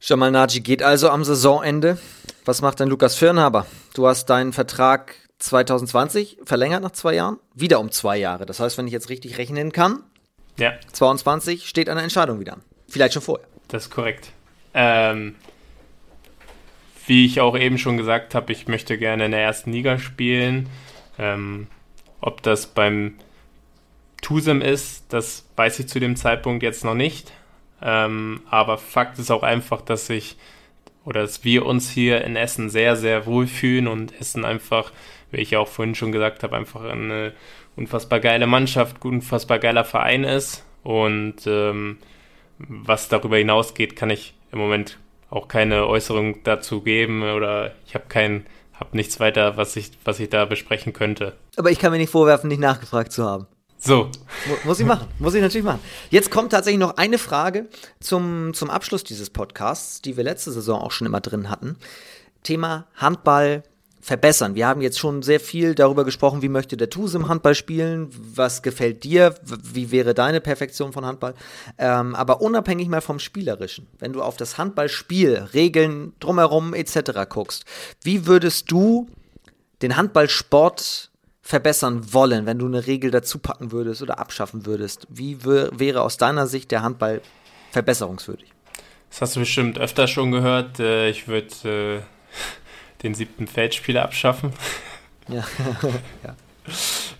Jamal 0.00 0.32
Naji 0.32 0.60
geht 0.60 0.82
also 0.82 1.10
am 1.10 1.22
Saisonende. 1.22 1.98
Was 2.44 2.60
macht 2.60 2.80
denn 2.80 2.88
Lukas 2.88 3.14
Firnhaber? 3.14 3.66
Du 3.94 4.08
hast 4.08 4.26
deinen 4.26 4.52
Vertrag 4.52 5.14
2020 5.42 6.38
verlängert 6.44 6.82
nach 6.82 6.92
zwei 6.92 7.14
Jahren, 7.14 7.38
wieder 7.54 7.80
um 7.80 7.90
zwei 7.90 8.16
Jahre. 8.16 8.46
Das 8.46 8.60
heißt, 8.60 8.78
wenn 8.78 8.86
ich 8.86 8.92
jetzt 8.92 9.08
richtig 9.08 9.38
rechnen 9.38 9.72
kann, 9.72 10.04
ja. 10.58 10.72
22 10.92 11.68
steht 11.68 11.88
eine 11.88 12.02
Entscheidung 12.02 12.38
wieder 12.40 12.54
an. 12.54 12.62
Vielleicht 12.88 13.14
schon 13.14 13.22
vorher. 13.22 13.46
Das 13.68 13.84
ist 13.84 13.90
korrekt. 13.90 14.32
Ähm, 14.74 15.34
wie 17.06 17.26
ich 17.26 17.40
auch 17.40 17.56
eben 17.58 17.78
schon 17.78 17.96
gesagt 17.96 18.34
habe, 18.34 18.52
ich 18.52 18.68
möchte 18.68 18.98
gerne 18.98 19.24
in 19.24 19.32
der 19.32 19.42
ersten 19.42 19.72
Liga 19.72 19.98
spielen. 19.98 20.68
Ähm, 21.18 21.66
ob 22.20 22.42
das 22.42 22.66
beim 22.66 23.14
Tusem 24.20 24.60
ist, 24.60 25.06
das 25.08 25.46
weiß 25.56 25.80
ich 25.80 25.88
zu 25.88 25.98
dem 25.98 26.14
Zeitpunkt 26.16 26.62
jetzt 26.62 26.84
noch 26.84 26.94
nicht. 26.94 27.32
Ähm, 27.80 28.42
aber 28.48 28.78
Fakt 28.78 29.18
ist 29.18 29.30
auch 29.30 29.42
einfach, 29.42 29.80
dass 29.80 30.08
ich 30.08 30.36
oder 31.04 31.22
dass 31.22 31.42
wir 31.42 31.66
uns 31.66 31.90
hier 31.90 32.22
in 32.22 32.36
Essen 32.36 32.70
sehr, 32.70 32.94
sehr 32.94 33.26
wohlfühlen 33.26 33.88
und 33.88 34.20
Essen 34.20 34.44
einfach 34.44 34.92
wie 35.32 35.40
ich 35.40 35.50
ja 35.50 35.58
auch 35.58 35.68
vorhin 35.68 35.94
schon 35.94 36.12
gesagt 36.12 36.42
habe, 36.42 36.56
einfach 36.56 36.84
eine 36.84 37.32
unfassbar 37.74 38.20
geile 38.20 38.46
Mannschaft, 38.46 39.04
unfassbar 39.04 39.58
geiler 39.58 39.84
Verein 39.84 40.24
ist. 40.24 40.64
Und 40.84 41.46
ähm, 41.46 41.98
was 42.58 43.08
darüber 43.08 43.38
hinausgeht, 43.38 43.96
kann 43.96 44.10
ich 44.10 44.34
im 44.52 44.58
Moment 44.58 44.98
auch 45.30 45.48
keine 45.48 45.86
Äußerung 45.86 46.42
dazu 46.44 46.82
geben 46.82 47.22
oder 47.22 47.72
ich 47.86 47.94
habe 47.94 48.04
kein, 48.08 48.46
habe 48.74 48.94
nichts 48.96 49.18
weiter, 49.18 49.56
was 49.56 49.74
ich, 49.76 49.90
was 50.04 50.20
ich 50.20 50.28
da 50.28 50.44
besprechen 50.44 50.92
könnte. 50.92 51.36
Aber 51.56 51.70
ich 51.70 51.78
kann 51.78 51.90
mir 51.90 51.98
nicht 51.98 52.10
vorwerfen, 52.10 52.48
nicht 52.48 52.60
nachgefragt 52.60 53.12
zu 53.12 53.24
haben. 53.24 53.46
So. 53.78 54.10
Muss 54.64 54.78
ich 54.78 54.86
machen, 54.86 55.08
muss 55.18 55.34
ich 55.34 55.42
natürlich 55.42 55.64
machen. 55.64 55.80
Jetzt 56.10 56.30
kommt 56.30 56.52
tatsächlich 56.52 56.78
noch 56.78 56.98
eine 56.98 57.18
Frage 57.18 57.68
zum, 57.98 58.54
zum 58.54 58.70
Abschluss 58.70 59.02
dieses 59.02 59.30
Podcasts, 59.30 60.02
die 60.02 60.16
wir 60.16 60.22
letzte 60.22 60.52
Saison 60.52 60.80
auch 60.80 60.92
schon 60.92 61.06
immer 61.06 61.20
drin 61.20 61.50
hatten. 61.50 61.76
Thema 62.44 62.86
Handball 62.94 63.64
verbessern? 64.02 64.56
Wir 64.56 64.66
haben 64.66 64.82
jetzt 64.82 64.98
schon 64.98 65.22
sehr 65.22 65.40
viel 65.40 65.74
darüber 65.74 66.04
gesprochen, 66.04 66.42
wie 66.42 66.48
möchte 66.48 66.76
der 66.76 66.90
Tuse 66.90 67.16
im 67.16 67.28
Handball 67.28 67.54
spielen, 67.54 68.10
was 68.34 68.62
gefällt 68.62 69.04
dir, 69.04 69.36
wie 69.44 69.92
wäre 69.92 70.12
deine 70.12 70.40
Perfektion 70.40 70.92
von 70.92 71.06
Handball. 71.06 71.34
Ähm, 71.78 72.16
aber 72.16 72.42
unabhängig 72.42 72.88
mal 72.88 73.00
vom 73.00 73.20
Spielerischen, 73.20 73.86
wenn 74.00 74.12
du 74.12 74.20
auf 74.20 74.36
das 74.36 74.58
Handballspiel, 74.58 75.48
Regeln 75.54 76.12
drumherum 76.18 76.74
etc. 76.74 77.12
guckst, 77.28 77.64
wie 78.02 78.26
würdest 78.26 78.70
du 78.70 79.08
den 79.82 79.96
Handballsport 79.96 81.10
verbessern 81.40 82.12
wollen, 82.12 82.44
wenn 82.44 82.58
du 82.58 82.66
eine 82.66 82.86
Regel 82.86 83.12
dazu 83.12 83.38
packen 83.38 83.70
würdest 83.70 84.02
oder 84.02 84.18
abschaffen 84.18 84.66
würdest? 84.66 85.06
Wie 85.10 85.44
wäre 85.44 86.02
aus 86.02 86.16
deiner 86.16 86.48
Sicht 86.48 86.72
der 86.72 86.82
Handball 86.82 87.22
verbesserungswürdig? 87.70 88.52
Das 89.10 89.20
hast 89.20 89.36
du 89.36 89.40
bestimmt 89.40 89.78
öfter 89.78 90.08
schon 90.08 90.32
gehört. 90.32 90.80
Äh, 90.80 91.10
ich 91.10 91.28
würde 91.28 92.00
äh, 92.00 92.00
den 93.02 93.14
siebten 93.14 93.46
Feldspieler 93.46 94.02
abschaffen. 94.02 94.52
Ja. 95.28 95.44
ja. 96.24 96.36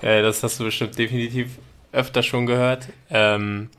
Äh, 0.09 0.22
das 0.22 0.42
hast 0.42 0.60
du 0.60 0.64
bestimmt 0.64 0.98
definitiv 0.98 1.59
öfter 1.92 2.22
schon 2.22 2.46
gehört. 2.46 2.88
Ähm, 3.10 3.70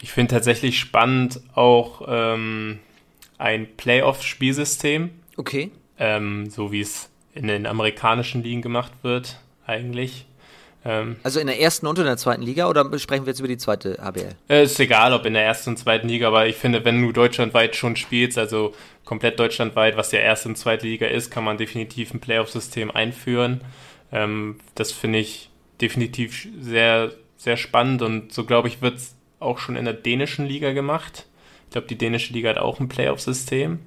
ich 0.00 0.12
finde 0.12 0.34
tatsächlich 0.34 0.78
spannend 0.78 1.40
auch 1.54 2.02
ähm, 2.06 2.78
ein 3.38 3.66
Playoff-Spielsystem. 3.76 5.10
Okay. 5.36 5.70
Ähm, 5.98 6.50
so 6.50 6.70
wie 6.72 6.80
es 6.80 7.10
in 7.34 7.48
den 7.48 7.66
amerikanischen 7.66 8.42
Ligen 8.42 8.62
gemacht 8.62 8.92
wird, 9.02 9.40
eigentlich. 9.66 10.26
Ähm, 10.88 11.16
also 11.22 11.38
in 11.38 11.46
der 11.46 11.60
ersten 11.60 11.86
und 11.86 11.98
in 11.98 12.06
der 12.06 12.16
zweiten 12.16 12.40
Liga 12.40 12.66
oder 12.66 12.98
sprechen 12.98 13.26
wir 13.26 13.32
jetzt 13.32 13.40
über 13.40 13.48
die 13.48 13.58
zweite 13.58 13.98
HBL? 14.00 14.34
Äh, 14.48 14.64
ist 14.64 14.80
egal, 14.80 15.12
ob 15.12 15.26
in 15.26 15.34
der 15.34 15.44
ersten 15.44 15.70
und 15.70 15.76
zweiten 15.76 16.08
Liga, 16.08 16.28
aber 16.28 16.46
ich 16.46 16.56
finde, 16.56 16.82
wenn 16.84 17.02
du 17.02 17.12
deutschlandweit 17.12 17.76
schon 17.76 17.94
spielst, 17.94 18.38
also 18.38 18.74
komplett 19.04 19.38
deutschlandweit, 19.38 19.98
was 19.98 20.12
ja 20.12 20.20
erste 20.20 20.48
und 20.48 20.56
zweite 20.56 20.86
Liga 20.86 21.06
ist, 21.06 21.30
kann 21.30 21.44
man 21.44 21.58
definitiv 21.58 22.14
ein 22.14 22.20
Playoff-System 22.20 22.90
einführen. 22.90 23.60
Ähm, 24.12 24.60
das 24.74 24.90
finde 24.92 25.18
ich 25.18 25.50
definitiv 25.82 26.48
sehr, 26.58 27.12
sehr 27.36 27.58
spannend 27.58 28.00
und 28.00 28.32
so 28.32 28.44
glaube 28.44 28.68
ich, 28.68 28.80
wird 28.80 28.96
es 28.96 29.14
auch 29.40 29.58
schon 29.58 29.76
in 29.76 29.84
der 29.84 29.94
dänischen 29.94 30.46
Liga 30.46 30.72
gemacht. 30.72 31.26
Ich 31.66 31.72
glaube, 31.72 31.86
die 31.86 31.98
dänische 31.98 32.32
Liga 32.32 32.48
hat 32.48 32.58
auch 32.58 32.80
ein 32.80 32.88
Playoff-System. 32.88 33.78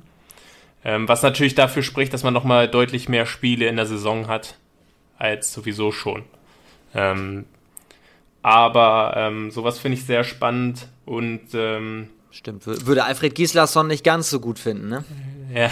Ähm, 0.85 1.07
was 1.07 1.23
natürlich 1.23 1.55
dafür 1.55 1.81
spricht, 1.81 2.13
dass 2.13 2.23
man 2.23 2.33
nochmal 2.33 2.67
deutlich 2.67 3.09
mehr 3.09 3.25
Spiele 3.25 3.67
in 3.67 3.75
der 3.75 3.87
Saison 3.87 4.27
hat, 4.27 4.57
als 5.17 5.51
sowieso 5.51 5.91
schon. 5.91 6.23
Ähm, 6.93 7.45
aber 8.41 9.13
ähm, 9.15 9.51
sowas 9.51 9.79
finde 9.79 9.97
ich 9.97 10.05
sehr 10.05 10.23
spannend 10.23 10.87
und 11.05 11.41
ähm, 11.53 12.09
Stimmt, 12.31 12.65
würde 12.65 13.03
Alfred 13.03 13.35
Gislason 13.35 13.87
nicht 13.87 14.03
ganz 14.03 14.29
so 14.29 14.39
gut 14.39 14.57
finden, 14.57 14.87
ne? 14.87 15.03
Ja, 15.53 15.69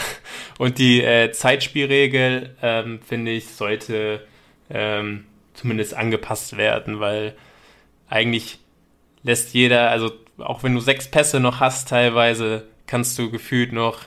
und 0.57 0.77
die 0.77 1.01
äh, 1.01 1.31
Zeitspielregel, 1.31 2.55
ähm, 2.61 2.99
finde 3.01 3.31
ich, 3.31 3.47
sollte 3.47 4.21
ähm, 4.69 5.25
zumindest 5.53 5.93
angepasst 5.93 6.57
werden, 6.57 6.99
weil 6.99 7.33
eigentlich 8.09 8.59
lässt 9.23 9.53
jeder, 9.53 9.89
also 9.89 10.11
auch 10.37 10.63
wenn 10.63 10.75
du 10.75 10.81
sechs 10.81 11.09
Pässe 11.09 11.39
noch 11.39 11.61
hast, 11.61 11.87
teilweise 11.87 12.65
kannst 12.87 13.17
du 13.19 13.31
gefühlt 13.31 13.71
noch 13.71 14.05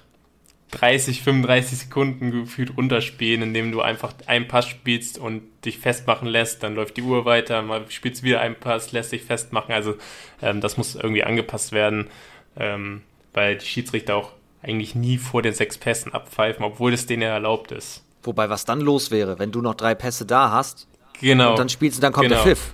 30, 0.73 1.23
35 1.23 1.79
Sekunden 1.79 2.31
gefühlt 2.31 2.77
runterspielen, 2.77 3.43
indem 3.43 3.73
du 3.73 3.81
einfach 3.81 4.13
einen 4.27 4.49
Pass 4.49 4.67
spielst 4.67 5.19
und 5.19 5.43
dich 5.65 5.79
festmachen 5.79 6.27
lässt, 6.27 6.63
dann 6.63 6.75
läuft 6.75 6.97
die 6.97 7.03
Uhr 7.03 7.25
weiter, 7.25 7.63
mal 7.63 7.85
spielst 7.89 8.23
wieder 8.23 8.41
einen 8.41 8.57
Pass, 8.57 8.91
lässt 8.91 9.13
dich 9.13 9.23
festmachen. 9.23 9.75
Also 9.75 9.95
ähm, 10.41 10.61
das 10.61 10.77
muss 10.77 10.95
irgendwie 10.95 11.25
angepasst 11.25 11.73
werden, 11.73 12.09
ähm, 12.57 13.03
weil 13.35 13.59
die 13.59 13.67
Schiedsrichter 13.67 14.17
auch 14.17 14.33
eigentlich 14.63 14.95
nie 14.95 15.19
vor 15.19 15.43
den 15.43 15.53
sechs 15.53 15.77
Pässen 15.77 16.15
abpfeifen, 16.15 16.65
obwohl 16.65 16.93
es 16.93 17.07
denen 17.07 17.23
ja 17.23 17.29
erlaubt 17.29 17.71
ist. 17.71 18.03
Wobei, 18.23 18.49
was 18.49 18.65
dann 18.65 18.81
los 18.81 19.11
wäre, 19.11 19.39
wenn 19.39 19.53
du 19.53 19.61
noch 19.61 19.75
drei 19.75 19.95
Pässe 19.95 20.25
da 20.25 20.51
hast 20.51 20.87
genau. 21.21 21.51
und 21.51 21.59
dann 21.59 21.69
spielst 21.69 21.99
du, 21.99 22.01
dann 22.01 22.13
kommt 22.13 22.29
genau. 22.29 22.43
der 22.43 22.57
Pfiff. 22.57 22.73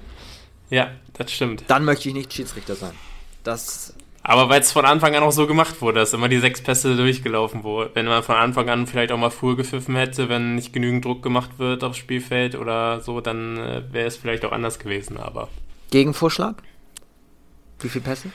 Ja, 0.70 0.90
das 1.14 1.32
stimmt. 1.32 1.64
Dann 1.66 1.84
möchte 1.84 2.08
ich 2.08 2.14
nicht 2.14 2.32
Schiedsrichter 2.32 2.74
sein. 2.74 2.92
Das 3.42 3.94
aber 4.28 4.50
weil 4.50 4.60
es 4.60 4.72
von 4.72 4.84
Anfang 4.84 5.14
an 5.14 5.22
auch 5.22 5.32
so 5.32 5.46
gemacht 5.46 5.80
wurde, 5.80 6.00
dass 6.00 6.12
immer 6.12 6.28
die 6.28 6.38
sechs 6.38 6.60
Pässe 6.60 6.96
durchgelaufen 6.96 7.64
wurden. 7.64 7.92
Wenn 7.94 8.04
man 8.04 8.22
von 8.22 8.36
Anfang 8.36 8.68
an 8.68 8.86
vielleicht 8.86 9.10
auch 9.10 9.16
mal 9.16 9.30
früher 9.30 9.56
gepfiffen 9.56 9.96
hätte, 9.96 10.28
wenn 10.28 10.54
nicht 10.54 10.74
genügend 10.74 11.02
Druck 11.06 11.22
gemacht 11.22 11.52
wird 11.58 11.82
aufs 11.82 11.96
Spielfeld 11.96 12.54
oder 12.54 13.00
so, 13.00 13.22
dann 13.22 13.56
äh, 13.56 13.82
wäre 13.90 14.06
es 14.06 14.18
vielleicht 14.18 14.44
auch 14.44 14.52
anders 14.52 14.78
gewesen, 14.78 15.16
aber. 15.16 15.48
Gegenvorschlag? 15.90 16.56
Wie 17.80 17.88
viele 17.88 18.04
Pässe? 18.04 18.28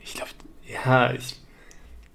Ich 0.00 0.14
glaube, 0.14 0.30
ja, 0.66 1.12
ich. 1.12 1.36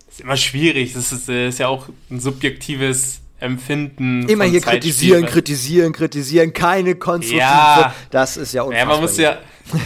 Ist 0.10 0.20
immer 0.20 0.36
schwierig. 0.36 0.92
Das 0.92 1.14
ist, 1.14 1.30
äh, 1.30 1.48
ist 1.48 1.60
ja 1.60 1.70
auch 1.70 1.88
ein 2.12 2.20
subjektives 2.20 3.22
Empfinden. 3.40 4.28
Immer 4.28 4.44
hier 4.44 4.60
kritisieren, 4.60 5.26
kritisieren, 5.26 5.94
kritisieren, 5.94 6.52
keine 6.52 6.96
konstruktive. 6.96 7.40
Ja, 7.40 7.96
das 8.10 8.36
ist 8.36 8.54
ja 8.54 8.64
unfassbar. 8.64 8.86
Ja, 8.86 8.94
man 8.94 9.02
muss 9.02 9.18
ja. 9.18 9.38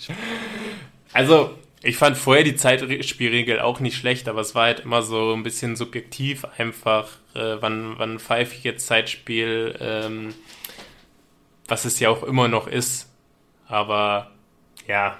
Also, 1.12 1.56
ich 1.82 1.96
fand 1.96 2.16
vorher 2.16 2.44
die 2.44 2.56
Zeitspielregel 2.56 3.60
auch 3.60 3.80
nicht 3.80 3.96
schlecht, 3.96 4.28
aber 4.28 4.40
es 4.40 4.54
war 4.54 4.64
halt 4.64 4.80
immer 4.80 5.02
so 5.02 5.32
ein 5.32 5.42
bisschen 5.42 5.76
subjektiv 5.76 6.44
einfach, 6.58 7.08
äh, 7.34 7.56
wann, 7.60 7.98
wann 7.98 8.18
pfeife 8.18 8.54
ich 8.54 8.64
jetzt 8.64 8.86
Zeitspiel, 8.86 9.76
ähm, 9.80 10.34
was 11.66 11.84
es 11.84 11.98
ja 12.00 12.10
auch 12.10 12.22
immer 12.22 12.48
noch 12.48 12.66
ist. 12.66 13.10
Aber 13.66 14.30
ja, 14.86 15.18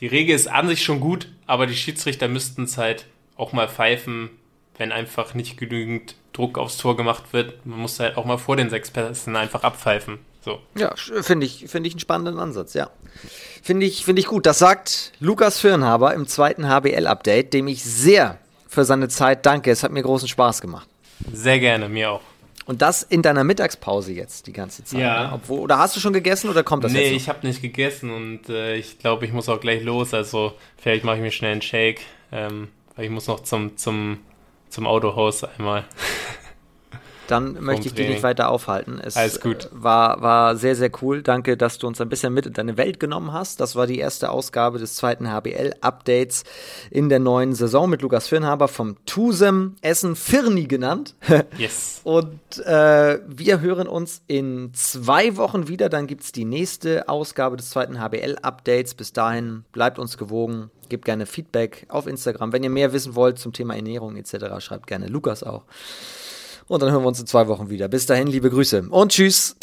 die 0.00 0.06
Regel 0.08 0.34
ist 0.34 0.48
an 0.48 0.68
sich 0.68 0.84
schon 0.84 1.00
gut, 1.00 1.28
aber 1.46 1.66
die 1.66 1.76
Schiedsrichter 1.76 2.28
müssten 2.28 2.64
es 2.64 2.76
halt 2.76 3.06
auch 3.36 3.52
mal 3.52 3.68
pfeifen, 3.68 4.30
wenn 4.76 4.92
einfach 4.92 5.34
nicht 5.34 5.56
genügend 5.56 6.16
Druck 6.32 6.58
aufs 6.58 6.76
Tor 6.76 6.96
gemacht 6.96 7.32
wird. 7.32 7.64
Man 7.64 7.78
muss 7.78 8.00
halt 8.00 8.16
auch 8.16 8.24
mal 8.24 8.38
vor 8.38 8.56
den 8.56 8.70
sechs 8.70 8.90
Pässen 8.90 9.36
einfach 9.36 9.62
abpfeifen. 9.62 10.18
So. 10.44 10.60
Ja, 10.76 10.94
finde 11.22 11.46
ich, 11.46 11.64
finde 11.68 11.88
ich 11.88 11.94
einen 11.94 12.00
spannenden 12.00 12.38
Ansatz, 12.38 12.74
ja. 12.74 12.90
Finde 13.62 13.86
ich, 13.86 14.04
finde 14.04 14.20
ich 14.20 14.26
gut. 14.26 14.44
Das 14.44 14.58
sagt 14.58 15.12
Lukas 15.18 15.58
Firnhaber 15.58 16.12
im 16.12 16.26
zweiten 16.26 16.68
HBL-Update, 16.68 17.54
dem 17.54 17.66
ich 17.66 17.82
sehr 17.82 18.38
für 18.68 18.84
seine 18.84 19.08
Zeit 19.08 19.46
danke. 19.46 19.70
Es 19.70 19.82
hat 19.82 19.90
mir 19.90 20.02
großen 20.02 20.28
Spaß 20.28 20.60
gemacht. 20.60 20.86
Sehr 21.32 21.58
gerne, 21.58 21.88
mir 21.88 22.10
auch. 22.10 22.20
Und 22.66 22.82
das 22.82 23.02
in 23.02 23.22
deiner 23.22 23.44
Mittagspause 23.44 24.12
jetzt 24.12 24.46
die 24.46 24.52
ganze 24.52 24.84
Zeit. 24.84 25.00
Ja. 25.00 25.28
Ne? 25.28 25.32
Obwohl, 25.34 25.60
oder 25.60 25.78
hast 25.78 25.96
du 25.96 26.00
schon 26.00 26.12
gegessen 26.12 26.50
oder 26.50 26.62
kommt 26.62 26.84
das 26.84 26.92
nee, 26.92 27.00
jetzt? 27.00 27.10
Nee, 27.10 27.16
ich 27.16 27.28
habe 27.28 27.46
nicht 27.46 27.62
gegessen 27.62 28.10
und 28.10 28.48
äh, 28.48 28.76
ich 28.76 28.98
glaube, 28.98 29.24
ich 29.24 29.32
muss 29.32 29.48
auch 29.48 29.60
gleich 29.60 29.82
los. 29.82 30.12
Also 30.12 30.52
vielleicht 30.76 31.04
mache 31.04 31.16
ich 31.16 31.22
mir 31.22 31.30
schnell 31.30 31.52
einen 31.52 31.62
Shake, 31.62 32.02
ähm, 32.32 32.68
weil 32.96 33.06
ich 33.06 33.10
muss 33.10 33.28
noch 33.28 33.40
zum, 33.40 33.76
zum, 33.76 34.18
zum 34.68 34.86
Autohaus 34.86 35.44
einmal. 35.44 35.84
Dann 37.26 37.62
möchte 37.62 37.86
ich 37.86 37.94
dich 37.94 38.08
nicht 38.08 38.22
weiter 38.22 38.50
aufhalten. 38.50 39.00
Es 39.02 39.16
Alles 39.16 39.40
gut. 39.40 39.68
War, 39.72 40.20
war 40.20 40.56
sehr, 40.56 40.76
sehr 40.76 40.90
cool. 41.00 41.22
Danke, 41.22 41.56
dass 41.56 41.78
du 41.78 41.86
uns 41.86 42.00
ein 42.00 42.08
bisschen 42.08 42.34
mit 42.34 42.46
in 42.46 42.52
deine 42.52 42.76
Welt 42.76 43.00
genommen 43.00 43.32
hast. 43.32 43.60
Das 43.60 43.76
war 43.76 43.86
die 43.86 43.98
erste 43.98 44.30
Ausgabe 44.30 44.78
des 44.78 44.94
zweiten 44.94 45.30
HBL-Updates 45.30 46.44
in 46.90 47.08
der 47.08 47.20
neuen 47.20 47.54
Saison 47.54 47.88
mit 47.88 48.02
Lukas 48.02 48.28
Firnhaber 48.28 48.68
vom 48.68 48.96
Tusem 49.06 49.76
Essen 49.80 50.16
Firni 50.16 50.66
genannt. 50.66 51.14
Yes. 51.58 52.00
Und 52.04 52.58
äh, 52.64 53.20
wir 53.26 53.60
hören 53.60 53.86
uns 53.86 54.22
in 54.26 54.72
zwei 54.74 55.36
Wochen 55.36 55.68
wieder. 55.68 55.88
Dann 55.88 56.06
gibt 56.06 56.22
es 56.22 56.32
die 56.32 56.44
nächste 56.44 57.08
Ausgabe 57.08 57.56
des 57.56 57.70
zweiten 57.70 58.00
HBL-Updates. 58.00 58.94
Bis 58.94 59.12
dahin 59.12 59.64
bleibt 59.72 59.98
uns 59.98 60.18
gewogen. 60.18 60.70
Gebt 60.88 61.04
gerne 61.04 61.26
Feedback 61.26 61.86
auf 61.88 62.06
Instagram. 62.06 62.52
Wenn 62.52 62.64
ihr 62.64 62.70
mehr 62.70 62.92
wissen 62.92 63.14
wollt 63.14 63.38
zum 63.38 63.52
Thema 63.52 63.76
Ernährung 63.76 64.16
etc., 64.16 64.34
schreibt 64.58 64.86
gerne 64.86 65.06
Lukas 65.06 65.42
auch. 65.42 65.62
Und 66.66 66.82
dann 66.82 66.90
hören 66.90 67.02
wir 67.02 67.08
uns 67.08 67.20
in 67.20 67.26
zwei 67.26 67.48
Wochen 67.48 67.68
wieder. 67.70 67.88
Bis 67.88 68.06
dahin, 68.06 68.26
liebe 68.26 68.50
Grüße 68.50 68.86
und 68.90 69.12
tschüss. 69.12 69.56